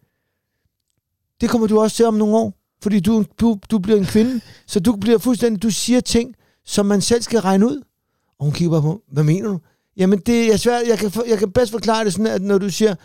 Det 1.41 1.49
kommer 1.49 1.67
du 1.67 1.79
også 1.79 1.95
til 1.95 2.05
om 2.05 2.13
nogle 2.13 2.35
år. 2.37 2.53
Fordi 2.81 2.99
du, 2.99 3.25
du, 3.39 3.59
du 3.71 3.79
bliver 3.79 3.99
en 3.99 4.05
kvinde, 4.05 4.41
så 4.67 4.79
du 4.79 4.95
bliver 4.95 5.17
fuldstændig, 5.17 5.63
du 5.63 5.69
siger 5.69 5.99
ting, 6.01 6.35
som 6.65 6.85
man 6.85 7.01
selv 7.01 7.21
skal 7.21 7.39
regne 7.39 7.65
ud. 7.67 7.81
Og 8.39 8.45
hun 8.45 8.53
kigger 8.53 8.71
bare 8.71 8.81
på, 8.81 9.01
hvad 9.11 9.23
mener 9.23 9.49
du? 9.49 9.59
Jamen, 9.97 10.19
det 10.19 10.53
er 10.53 10.57
svært. 10.57 10.87
Jeg 10.87 10.97
kan, 10.99 11.11
for, 11.11 11.23
jeg 11.27 11.37
kan 11.39 11.51
bedst 11.51 11.71
forklare 11.71 12.05
det 12.05 12.13
sådan, 12.13 12.27
at 12.27 12.41
når 12.41 12.57
du 12.57 12.69
siger, 12.69 12.95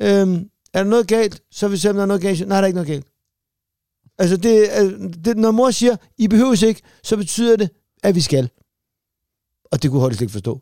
øhm, 0.00 0.48
er 0.74 0.82
der 0.82 0.90
noget 0.90 1.06
galt, 1.08 1.42
så 1.50 1.68
vil 1.68 1.72
vi 1.72 1.78
se, 1.78 1.90
om 1.90 1.94
der 1.96 2.02
er 2.02 2.06
noget 2.06 2.22
galt. 2.22 2.48
Nej, 2.48 2.56
der 2.56 2.62
er 2.62 2.66
ikke 2.66 2.74
noget 2.76 2.86
galt. 2.88 3.06
Altså, 4.18 4.36
det, 4.36 4.78
er- 4.78 5.10
det, 5.24 5.36
når 5.36 5.50
mor 5.50 5.70
siger, 5.70 5.96
I 6.18 6.28
behøves 6.28 6.62
ikke, 6.62 6.82
så 7.02 7.16
betyder 7.16 7.56
det, 7.56 7.70
at 8.02 8.14
vi 8.14 8.20
skal. 8.20 8.50
Og 9.64 9.82
det 9.82 9.90
kunne 9.90 10.00
Holly 10.00 10.12
slet 10.12 10.20
ikke 10.22 10.32
forstå. 10.32 10.60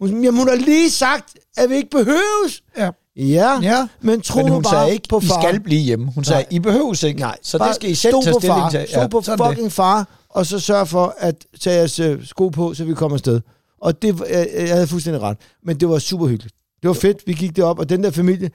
Hun 0.00 0.08
siger, 0.08 0.22
Jamen, 0.22 0.38
hun 0.40 0.48
har 0.48 0.56
lige 0.56 0.90
sagt, 0.90 1.34
at 1.56 1.70
vi 1.70 1.74
ikke 1.76 1.90
behøves. 1.90 2.62
Ja. 2.78 2.90
Ja, 3.16 3.60
Ja, 3.62 3.88
men 4.00 4.20
tro 4.20 4.42
men 4.42 4.52
hun 4.52 4.62
bare 4.62 4.72
sagde 4.72 4.92
ikke, 4.92 5.08
på 5.08 5.18
I 5.22 5.26
far. 5.26 5.42
skal 5.42 5.60
blive 5.60 5.80
hjemme. 5.80 6.12
Hun 6.14 6.24
sagde, 6.24 6.42
Nej. 6.42 6.48
I 6.50 6.58
behøves 6.58 7.02
ikke. 7.02 7.20
Nej, 7.20 7.36
så 7.42 7.58
bare 7.58 7.68
det 7.68 7.74
skal 7.76 7.90
I 7.90 7.94
selv 7.94 8.14
tage 8.22 8.32
på 8.34 8.38
stilling 8.40 8.60
far, 8.60 8.70
til. 8.70 8.86
Stå 8.88 9.06
på 9.08 9.20
sådan 9.22 9.40
er 9.40 9.44
det. 9.44 9.54
fucking 9.56 9.72
far, 9.72 10.08
og 10.28 10.46
så 10.46 10.58
sørge 10.60 10.86
for 10.86 11.14
at 11.18 11.46
tage 11.60 11.76
jeres 11.76 11.98
øh, 12.00 12.24
sko 12.26 12.48
på, 12.48 12.74
så 12.74 12.84
vi 12.84 12.94
kommer 12.94 13.14
afsted. 13.16 13.40
Og 13.80 14.02
det, 14.02 14.20
jeg, 14.30 14.48
jeg 14.56 14.68
havde 14.68 14.86
fuldstændig 14.86 15.22
ret. 15.22 15.36
Men 15.64 15.80
det 15.80 15.88
var 15.88 15.98
super 15.98 16.26
hyggeligt. 16.26 16.54
Det 16.82 16.88
var 16.88 16.94
fedt, 16.94 17.18
vi 17.26 17.32
gik 17.32 17.56
derop, 17.56 17.78
og 17.78 17.88
den 17.88 18.04
der 18.04 18.10
familie, 18.10 18.50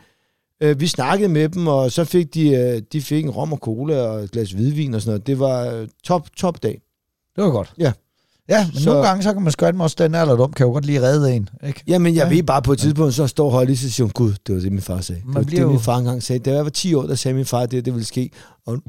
øh, 0.63 0.80
vi 0.80 0.88
snakkede 0.88 1.30
med 1.30 1.49
dem, 1.49 1.67
og 1.67 1.91
så 1.91 2.05
fik 2.05 2.34
de, 2.34 2.49
øh, 2.49 2.82
de 2.93 3.01
fik 3.01 3.23
en 3.25 3.30
rom 3.32 3.53
og 3.53 3.57
cola 3.59 4.01
og 4.01 4.19
et 4.23 4.32
glas 4.32 4.51
hvidvin 4.51 4.93
og 4.93 5.01
sådan 5.01 5.09
noget. 5.11 5.28
Det 5.28 5.39
var 5.39 5.65
øh, 5.65 5.88
top, 6.03 6.28
top 6.38 6.63
dag. 6.63 6.82
Det 7.36 7.43
var 7.43 7.49
godt. 7.49 7.73
Ja. 7.78 7.91
Ja, 8.50 8.68
men 8.74 8.80
Så- 8.82 8.89
nogle 8.89 9.08
gange, 9.08 9.24
så 9.24 9.34
kan 9.34 9.41
man 9.41 9.52
skønne 9.52 9.84
også 9.84 9.95
den 10.00 10.16
alderdom, 10.16 10.54
kan 10.54 10.66
jo 10.66 10.72
godt 10.72 10.86
lige 10.86 11.02
redde 11.02 11.34
en. 11.36 11.50
Ikke? 11.64 11.84
Jamen, 11.88 12.16
jeg 12.16 12.24
Ja. 12.24 12.36
ved 12.36 12.43
bare 12.43 12.62
på 12.62 12.72
et 12.74 12.80
tidspunkt, 12.80 13.14
så 13.14 13.28
står 13.28 13.50
Holly, 13.50 13.76
så 13.76 13.89
siger 13.91 14.08
gud, 14.08 14.34
det 14.48 14.56
var 14.56 14.62
det, 14.62 14.72
min 14.72 14.82
far 14.82 15.02
sagde. 15.02 15.20
Det 15.22 15.28
Man 15.28 15.36
var 15.36 15.43
bliver 15.43 15.60
det, 15.60 15.64
jo- 15.66 15.72
min 15.72 15.80
far 15.80 15.98
engang 15.98 16.24
sagde. 16.24 16.39
Da 16.39 16.52
jeg 16.54 16.64
var 16.64 16.70
10 16.70 16.93
år, 16.93 17.04
der 17.04 17.16
sagde 17.16 17.36
min 17.36 17.45
far, 17.45 17.60
at 17.60 17.72
det, 17.72 17.86
det 17.86 17.93
ville 17.93 18.06
ske. 18.06 18.32
Og 18.66 18.74
nu 18.74 18.82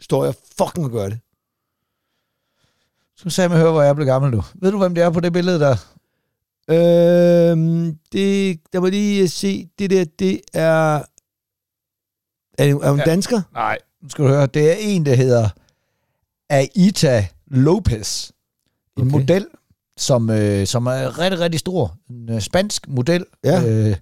står 0.00 0.24
jeg 0.24 0.34
fucking 0.58 0.84
og 0.86 0.92
gør 0.92 1.08
det. 1.08 1.18
Så 3.16 3.30
sagde 3.30 3.48
man, 3.48 3.58
høre, 3.58 3.72
hvor 3.72 3.82
jeg 3.82 3.94
blev 3.94 4.06
gammel 4.06 4.30
nu. 4.30 4.42
Ved 4.54 4.70
du, 4.72 4.78
hvem 4.78 4.94
det 4.94 5.04
er 5.04 5.10
på 5.10 5.20
det 5.20 5.32
billede 5.32 5.60
der? 5.60 5.76
Øhm, 6.70 7.98
det, 8.12 8.60
der 8.72 8.80
må 8.80 8.86
lige 8.88 9.28
se, 9.28 9.68
det 9.78 9.90
der, 9.90 10.04
det 10.18 10.40
er... 10.54 11.02
Er, 12.58 12.64
det, 12.64 12.70
er 12.70 12.90
hun 12.90 12.98
ja. 12.98 13.04
dansker? 13.04 13.42
Nej. 13.52 13.78
Nu 14.02 14.08
skal 14.08 14.24
du 14.24 14.28
høre, 14.30 14.46
det 14.46 14.70
er 14.72 14.76
en, 14.80 15.06
der 15.06 15.14
hedder 15.14 15.48
Aita 16.50 17.26
Lopez. 17.46 18.30
En 18.98 19.06
Okay. 19.06 19.10
model, 19.20 19.46
som, 19.96 20.30
øh, 20.30 20.66
som 20.66 20.86
er 20.86 21.18
rigtig, 21.18 21.40
rigtig 21.40 21.60
stor. 21.60 21.96
En 22.10 22.30
øh, 22.32 22.40
spansk 22.40 22.88
model. 22.88 23.24
Ja. 23.44 23.62
Øh, 23.68 23.96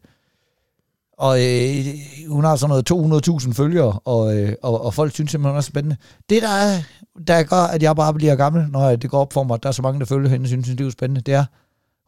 og 1.19 1.45
øh, 1.45 1.85
hun 2.29 2.45
har 2.45 2.57
sådan 2.57 2.83
noget 2.91 3.27
200.000 3.47 3.53
følgere, 3.53 3.99
og, 4.05 4.37
øh, 4.39 4.53
og, 4.63 4.85
og 4.85 4.95
folk 4.95 5.13
synes 5.15 5.31
simpelthen, 5.31 5.53
hun 5.53 5.57
er 5.59 5.63
spændende. 5.63 5.97
Det, 6.31 6.43
der, 6.43 6.49
er, 6.49 6.83
der 7.27 7.43
gør, 7.43 7.57
at 7.57 7.83
jeg 7.83 7.97
bare 7.97 8.15
bliver 8.15 8.37
gammel, 8.37 8.71
når 8.71 8.97
det 8.97 9.11
går 9.11 9.21
op 9.21 9.33
for 9.33 9.45
mig, 9.45 9.55
at 9.55 9.63
der 9.63 9.69
er 9.69 9.73
så 9.73 9.83
mange, 9.83 10.01
der 10.01 10.07
følger 10.07 10.29
hende, 10.31 10.47
synes, 10.49 10.69
det 10.69 10.81
er 10.81 10.91
spændende, 10.91 11.21
det 11.21 11.35
er, 11.35 11.45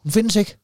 hun 0.02 0.12
findes 0.12 0.36
ikke. 0.36 0.56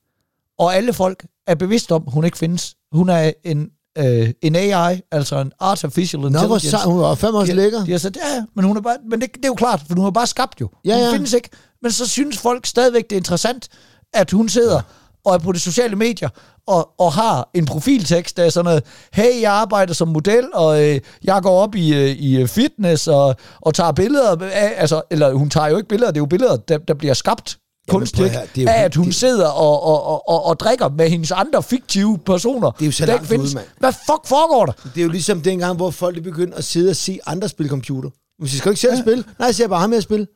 Og 0.59 0.75
alle 0.75 0.93
folk 0.93 1.27
er 1.47 1.55
bevidst 1.55 1.93
om, 1.93 2.03
hun 2.03 2.25
ikke 2.25 2.39
findes. 2.39 2.77
Hun 2.93 3.09
er 3.09 3.33
en, 3.45 3.71
øh, 3.99 4.31
en 4.43 4.57
AI, 4.57 5.01
altså 5.13 5.37
en 5.37 5.53
Artificial 5.61 6.21
Nå, 6.21 6.27
Intelligence. 6.27 6.71
hvor 6.71 6.79
sej, 6.79 6.91
hun 6.93 7.01
var 7.01 7.07
også 7.41 7.53
De- 7.53 7.57
lækker. 7.57 7.85
De 7.85 7.91
har 7.91 7.99
sagt, 7.99 8.17
ja, 8.17 8.35
ja, 8.35 8.45
men, 8.57 8.65
hun 8.65 8.77
er 8.77 8.81
bare, 8.81 8.97
men 9.11 9.21
det, 9.21 9.35
det 9.35 9.45
er 9.45 9.49
jo 9.49 9.55
klart, 9.55 9.83
for 9.89 9.95
hun 9.97 10.07
er 10.07 10.11
bare 10.11 10.27
skabt 10.27 10.61
jo. 10.61 10.69
Ja, 10.85 10.95
hun 10.95 11.05
ja. 11.05 11.13
findes 11.13 11.33
ikke. 11.33 11.49
Men 11.83 11.93
så 11.93 12.09
synes 12.09 12.39
folk 12.39 12.67
stadigvæk, 12.67 13.03
det 13.11 13.13
er 13.13 13.17
interessant, 13.21 13.69
at 14.15 14.31
hun 14.31 14.49
sidder 14.49 14.81
og 15.25 15.35
er 15.35 15.39
på 15.39 15.53
de 15.53 15.59
sociale 15.61 15.97
medier, 15.97 16.29
og, 16.67 16.91
og 16.99 17.13
har 17.13 17.51
en 17.55 17.67
profiltekst, 17.67 18.37
der 18.37 18.45
er 18.45 18.51
sådan 18.51 18.65
noget, 18.65 18.83
hey, 19.13 19.41
jeg 19.41 19.53
arbejder 19.53 19.95
som 19.95 20.09
model, 20.09 20.49
og 20.55 20.83
øh, 20.83 21.01
jeg 21.25 21.43
går 21.43 21.61
op 21.63 21.75
i, 21.75 21.95
øh, 21.95 22.09
i 22.11 22.47
fitness, 22.47 23.09
og, 23.09 23.37
og 23.61 23.75
tager 23.75 23.93
billeder 23.93 24.37
af, 24.53 24.73
altså, 24.77 25.03
eller 25.11 25.33
hun 25.33 25.51
tager 25.51 25.67
jo 25.69 25.77
ikke 25.77 25.89
billeder, 25.89 26.11
det 26.11 26.17
er 26.17 26.21
jo 26.23 26.27
billeder, 26.27 26.57
der, 26.57 26.79
der 26.79 26.95
bliver 26.95 27.15
skabt 27.15 27.59
kunstigt, 27.89 28.33
det 28.55 28.61
er 28.61 28.63
jo 28.63 28.69
af 28.69 28.85
at 28.85 28.95
hun 28.95 29.07
det- 29.07 29.15
sidder 29.15 29.47
og, 29.49 29.83
og, 29.83 30.03
og, 30.07 30.29
og, 30.29 30.45
og 30.45 30.61
drikker 30.61 30.89
med 30.89 31.09
hendes 31.11 31.31
andre 31.31 31.63
fiktive 31.63 32.19
personer. 32.19 32.71
Det 32.71 32.83
er 32.83 32.87
jo 32.87 32.93
så 32.93 33.07
langt 33.07 33.27
findes. 33.27 33.47
ude, 33.51 33.55
mand. 33.55 33.67
Hvad 33.79 33.93
fuck 33.93 34.27
foregår 34.27 34.67
der? 34.67 34.73
Det 34.95 35.01
er 35.01 35.05
jo 35.05 35.11
ligesom 35.11 35.41
dengang, 35.41 35.77
hvor 35.77 35.91
folk 35.91 36.23
begyndte 36.23 36.57
at 36.57 36.65
sidde 36.65 36.91
og 36.91 36.97
se 36.97 37.19
andre 37.27 37.49
spille 37.49 37.71
computer. 37.71 38.11
Men 38.39 38.49
skal 38.49 38.71
ikke 38.71 38.81
selv 38.81 38.95
ja. 38.95 39.01
spille? 39.01 39.25
Nej, 39.39 39.47
jeg 39.47 39.55
ser 39.55 39.69
bare 39.69 39.81
ham 39.81 39.91
med 39.91 39.97
at 39.97 40.03
spille. 40.03 40.27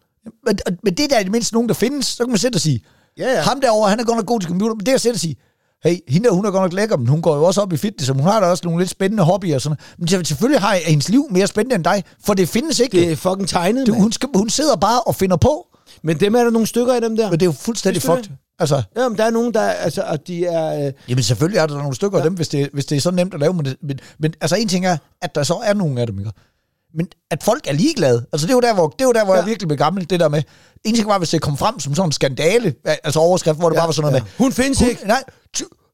Men, 0.46 0.58
men 0.84 0.94
det 0.94 1.04
er 1.04 1.08
der 1.08 1.18
i 1.18 1.22
det 1.24 1.32
mindste 1.32 1.54
nogen, 1.54 1.68
der 1.68 1.74
findes. 1.74 2.06
Så 2.06 2.24
kan 2.24 2.28
man 2.30 2.38
sætte 2.38 2.56
og 2.56 2.60
sige, 2.60 2.80
Ja, 3.18 3.32
ja. 3.32 3.40
ham 3.40 3.60
derovre, 3.60 3.90
han 3.90 4.00
er 4.00 4.04
godt 4.04 4.16
nok 4.16 4.26
god 4.26 4.40
til 4.40 4.48
computer. 4.48 4.74
Men 4.74 4.80
det 4.86 4.88
er 4.88 4.94
at 4.94 5.00
sætte 5.00 5.16
og 5.16 5.20
sige, 5.20 5.36
hey, 5.84 5.96
hende 6.08 6.28
der, 6.28 6.34
hun 6.34 6.44
er 6.46 6.50
godt 6.50 6.62
nok 6.62 6.72
lækker, 6.72 6.96
men 6.96 7.06
hun 7.08 7.22
går 7.22 7.36
jo 7.36 7.44
også 7.44 7.60
op 7.60 7.72
i 7.72 7.76
fitness, 7.76 8.10
og 8.10 8.16
hun 8.16 8.24
har 8.24 8.40
da 8.40 8.46
også 8.46 8.62
nogle 8.66 8.80
lidt 8.80 8.90
spændende 8.90 9.22
hobbyer 9.22 9.54
og 9.54 9.60
sådan. 9.60 9.78
Men 9.98 10.24
selvfølgelig 10.24 10.60
har 10.60 10.74
hendes 10.86 11.08
liv 11.08 11.26
mere 11.30 11.46
spændende 11.46 11.74
end 11.76 11.84
dig, 11.84 12.04
for 12.24 12.34
det 12.34 12.48
findes 12.48 12.80
ikke. 12.80 13.00
Det 13.00 13.12
er 13.12 13.16
fucking 13.16 13.48
tegnet, 13.48 13.86
du, 13.86 13.94
hun, 13.94 14.12
skal, 14.12 14.28
hun 14.34 14.50
sidder 14.50 14.76
bare 14.76 15.00
og 15.00 15.14
finder 15.14 15.36
på, 15.36 15.66
Men 16.02 16.20
dem 16.20 16.34
er 16.34 16.44
der 16.44 16.50
nogle 16.50 16.66
stykker 16.66 16.94
af 16.94 17.00
dem 17.00 17.16
der. 17.16 17.30
men 17.30 17.40
det 17.40 17.46
er 17.46 17.50
jo 17.50 17.52
fuldstændig 17.52 18.02
fucked. 18.02 18.30
Altså, 18.58 18.82
Jamen, 18.96 19.18
der 19.18 19.24
er 19.24 19.30
nogen, 19.30 19.54
der, 19.54 19.60
altså, 19.60 20.02
og 20.02 20.26
de 20.26 20.46
er... 20.46 20.86
Øh, 20.86 20.92
jamen 21.08 21.22
selvfølgelig 21.22 21.58
er 21.58 21.66
der 21.66 21.76
nogle 21.76 21.94
stykker 21.94 22.18
ja. 22.18 22.24
af 22.24 22.30
dem, 22.30 22.36
hvis 22.36 22.48
det, 22.48 22.68
hvis 22.72 22.86
det 22.86 22.96
er 22.96 23.00
så 23.00 23.10
nemt 23.10 23.34
at 23.34 23.40
lave. 23.40 23.54
Men, 23.54 23.64
det, 23.64 23.76
men, 23.82 23.98
men 24.18 24.34
altså 24.40 24.56
en 24.56 24.68
ting 24.68 24.86
er, 24.86 24.96
at 25.22 25.34
der 25.34 25.42
så 25.42 25.54
er 25.54 25.74
nogle 25.74 26.00
af 26.00 26.06
dem, 26.06 26.18
ikke? 26.18 26.30
Men 26.94 27.08
at 27.30 27.42
folk 27.42 27.66
er 27.68 27.72
ligeglade, 27.72 28.26
altså 28.32 28.46
det 28.46 28.52
er 28.52 28.56
jo 28.56 28.60
der, 28.60 28.74
hvor, 28.74 28.88
det 28.88 29.00
er 29.00 29.04
jo 29.04 29.12
der, 29.12 29.24
hvor 29.24 29.34
ja. 29.34 29.40
Jeg 29.40 29.46
virkelig 29.46 29.68
blev 29.68 29.78
gammel, 29.78 30.10
det 30.10 30.20
der 30.20 30.28
med, 30.28 30.42
en 30.84 30.94
ting 30.94 31.08
var, 31.08 31.18
hvis 31.18 31.30
det 31.30 31.42
kom 31.42 31.56
frem 31.56 31.80
som 31.80 31.94
sådan 31.94 32.08
en 32.08 32.12
skandale, 32.12 32.74
altså 32.84 33.20
overskrift, 33.20 33.58
hvor 33.58 33.68
det 33.68 33.76
ja, 33.76 33.80
bare 33.80 33.88
var 33.88 33.92
sådan 33.92 34.12
noget 34.12 34.20
ja. 34.20 34.24
med, 34.24 34.30
Hun 34.38 34.52
findes 34.52 34.80
ikke. 34.80 35.06
Nej, 35.06 35.22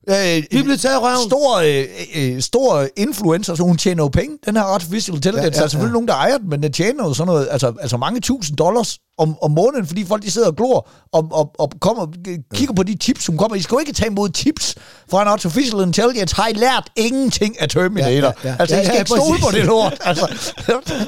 øh, 0.09 0.42
Vi 0.50 0.62
blevet 0.62 0.80
taget 0.80 1.02
røven. 1.02 1.28
Stor, 1.28 1.57
øh, 1.57 2.34
øh, 2.34 2.42
stor 2.42 2.86
influencer, 2.96 3.55
så 3.55 3.62
hun 3.62 3.76
tjener 3.76 4.02
jo 4.05 4.09
penge. 4.09 4.38
Den 4.46 4.57
her 4.57 4.62
artificial 4.62 5.16
intelligence, 5.16 5.46
ja, 5.46 5.50
ja, 5.50 5.55
ja. 5.55 5.59
der 5.59 5.64
er 5.64 5.68
selvfølgelig 5.68 5.92
nogen, 5.92 6.09
der 6.09 6.14
ejer 6.14 6.38
den, 6.38 6.50
men 6.50 6.62
den 6.62 6.72
tjener 6.72 7.05
jo 7.05 7.14
sådan 7.14 7.26
noget, 7.26 7.48
altså, 7.50 7.72
altså 7.80 7.96
mange 7.96 8.20
tusind 8.20 8.57
dollars 8.57 8.98
om, 9.18 9.36
om 9.42 9.50
måneden, 9.50 9.86
fordi 9.86 10.05
folk 10.05 10.22
de 10.22 10.30
sidder 10.30 10.48
og 10.48 10.57
glor 10.57 10.88
og, 11.12 11.28
og, 11.32 11.50
og 11.59 11.72
kommer, 11.80 12.07
øh, 12.28 12.38
kigger 12.55 12.74
på 12.74 12.82
de 12.82 12.96
tips, 12.96 13.26
hun 13.26 13.36
kommer. 13.36 13.57
I 13.57 13.62
skal 13.62 13.74
jo 13.74 13.78
ikke 13.78 13.92
tage 13.92 14.11
imod 14.11 14.28
tips 14.28 14.74
fra 15.11 15.22
en 15.22 15.28
artificial 15.28 15.82
intelligence. 15.82 16.36
Har 16.36 16.48
I 16.48 16.52
lært 16.52 16.90
ingenting 16.96 17.61
af 17.61 17.68
Terminator? 17.68 18.11
Ja, 18.11 18.20
ja, 18.20 18.32
ja. 18.44 18.57
Altså, 18.59 18.76
Ja, 18.76 18.82
I 18.82 18.84
skal 18.84 18.94
ja, 18.94 18.98
ikke 18.98 19.11
stole 19.11 19.38
på 19.42 19.50
det 19.52 19.64
lort. 19.64 19.94
Altså, 20.05 20.26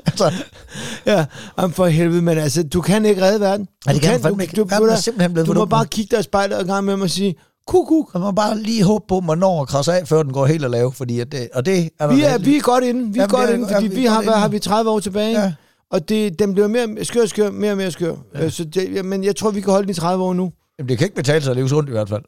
altså, 0.07 0.33
Ja, 1.07 1.25
jamen 1.59 1.75
for 1.75 1.87
helvede, 1.87 2.23
men 2.23 2.39
altså, 2.39 2.63
du 2.63 2.81
kan 2.81 3.05
ikke 3.05 3.23
redde 3.23 3.41
verden. 3.41 3.69
Ja, 3.87 3.93
det 3.93 4.03
du 4.03 4.07
kan 4.07 4.15
ikke. 4.41 4.57
Du, 4.57 4.65
Verden 4.65 4.87
du, 4.87 4.93
er 4.93 4.97
du, 4.97 5.03
simpelthen 5.03 5.33
blevet 5.33 5.47
du 5.47 5.53
for 5.53 5.61
må 5.61 5.65
bare 5.65 5.87
kigge 5.87 6.17
dig 6.17 6.21
i 6.21 6.23
spejlet 6.23 6.59
og 6.59 6.67
gang 6.67 6.85
med 6.85 6.95
og 6.95 7.11
sige, 7.11 7.35
kuk, 7.67 7.87
kuk. 7.89 8.15
man 8.15 8.35
bare 8.35 8.59
lige 8.59 8.83
håbe 8.85 9.05
på, 9.09 9.21
man 9.21 9.39
når 9.39 9.63
at 9.63 9.69
krasse 9.69 9.93
af, 9.93 10.09
før 10.09 10.23
den 10.23 10.33
går 10.33 10.47
helt 10.47 10.65
at 10.65 10.71
lave, 10.71 10.93
fordi 10.93 11.21
at 11.21 11.33
det, 11.33 11.49
og 11.55 11.67
det 11.67 11.91
er 12.01 12.07
Vi 12.15 12.23
er, 12.23 12.39
vi 12.39 12.57
er 12.57 12.61
godt 12.61 12.85
inde, 12.85 13.13
vi 13.13 13.19
er 13.19 13.23
Jamen, 13.23 13.29
godt 13.31 13.51
er- 13.51 13.55
inde, 13.55 13.69
fordi 13.75 13.87
vi 13.89 13.95
vi 13.97 14.05
har, 14.05 14.23
hvad 14.23 14.33
har 14.35 14.49
vi 14.49 14.59
30 14.59 14.91
år 14.91 15.01
tilbage, 15.01 15.41
Ja. 15.43 15.53
og 15.91 16.09
det, 16.09 16.39
den 16.39 16.53
bliver 16.53 16.69
mere 16.69 17.05
skør, 17.05 17.23
og 17.23 17.29
skør, 17.29 17.51
mere 17.51 17.71
og 17.71 17.77
mere 17.77 17.91
skør. 17.91 18.15
Ja. 18.35 18.49
Så 18.51 18.65
det, 18.65 19.05
men 19.05 19.25
jeg 19.25 19.37
tror, 19.37 19.51
vi 19.51 19.61
kan 19.61 19.71
holde 19.71 19.83
den 19.87 19.91
i 19.91 19.95
30 19.95 20.25
år 20.25 20.33
nu. 20.35 20.53
Jamen, 20.79 20.89
det 20.89 20.99
kan 20.99 21.05
ikke 21.05 21.17
betale 21.17 21.43
sig 21.43 21.51
at 21.51 21.57
leve 21.57 21.69
sundt 21.69 21.89
i 21.89 21.93
hvert 21.93 22.09
fald. 22.09 22.23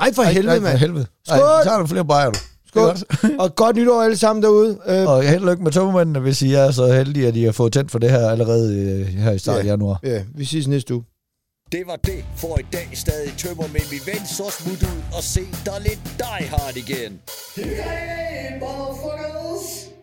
Ej, 0.00 0.12
for 0.12 0.22
helvede, 0.22 0.52
ej, 0.52 0.58
for 0.58 0.62
mand. 0.64 0.78
helvede. 0.78 1.06
Skål! 1.26 1.38
Ej, 1.38 1.62
så 1.64 1.70
har 1.70 1.78
du 1.80 1.86
flere 1.86 2.04
bajer, 2.04 2.30
du. 2.30 2.38
Skål. 2.68 2.94
Og 3.40 3.54
godt 3.56 3.76
nytår 3.76 4.02
alle 4.02 4.16
sammen 4.16 4.42
derude. 4.42 4.78
Øh, 4.88 5.06
Og 5.08 5.22
held 5.22 5.42
og 5.42 5.50
lykke 5.50 5.62
med 5.64 5.72
tømmermændene, 5.72 6.18
hvis 6.20 6.42
I 6.42 6.52
er 6.54 6.70
så 6.70 6.92
heldige, 6.92 7.28
at 7.28 7.36
I 7.36 7.42
har 7.42 7.52
fået 7.52 7.72
tændt 7.72 7.90
for 7.90 7.98
det 7.98 8.10
her 8.10 8.28
allerede 8.30 8.74
øh, 8.76 9.06
her 9.06 9.32
i 9.32 9.38
start 9.38 9.58
af 9.58 9.64
Ja. 9.64 9.68
januar. 9.70 10.00
ja, 10.02 10.22
vi 10.34 10.44
ses 10.44 10.66
næste 10.68 10.94
uge. 10.94 11.04
Det 11.74 11.86
var 11.86 11.96
det 11.96 12.24
for 12.36 12.58
i 12.58 12.66
dag. 12.72 12.88
Stadig 12.92 13.32
tømmer 13.38 13.66
med 13.66 13.80
min 13.90 14.00
ven, 14.06 14.26
så 14.26 14.50
smut 14.50 14.82
ud 14.82 15.02
og 15.16 15.22
se 15.22 15.40
dig 15.66 15.80
lidt 15.80 16.00
Die 16.18 16.48
Hard 16.48 16.76
igen. 16.76 17.22
Hey, 17.56 18.60
motherfucker! 18.60 19.93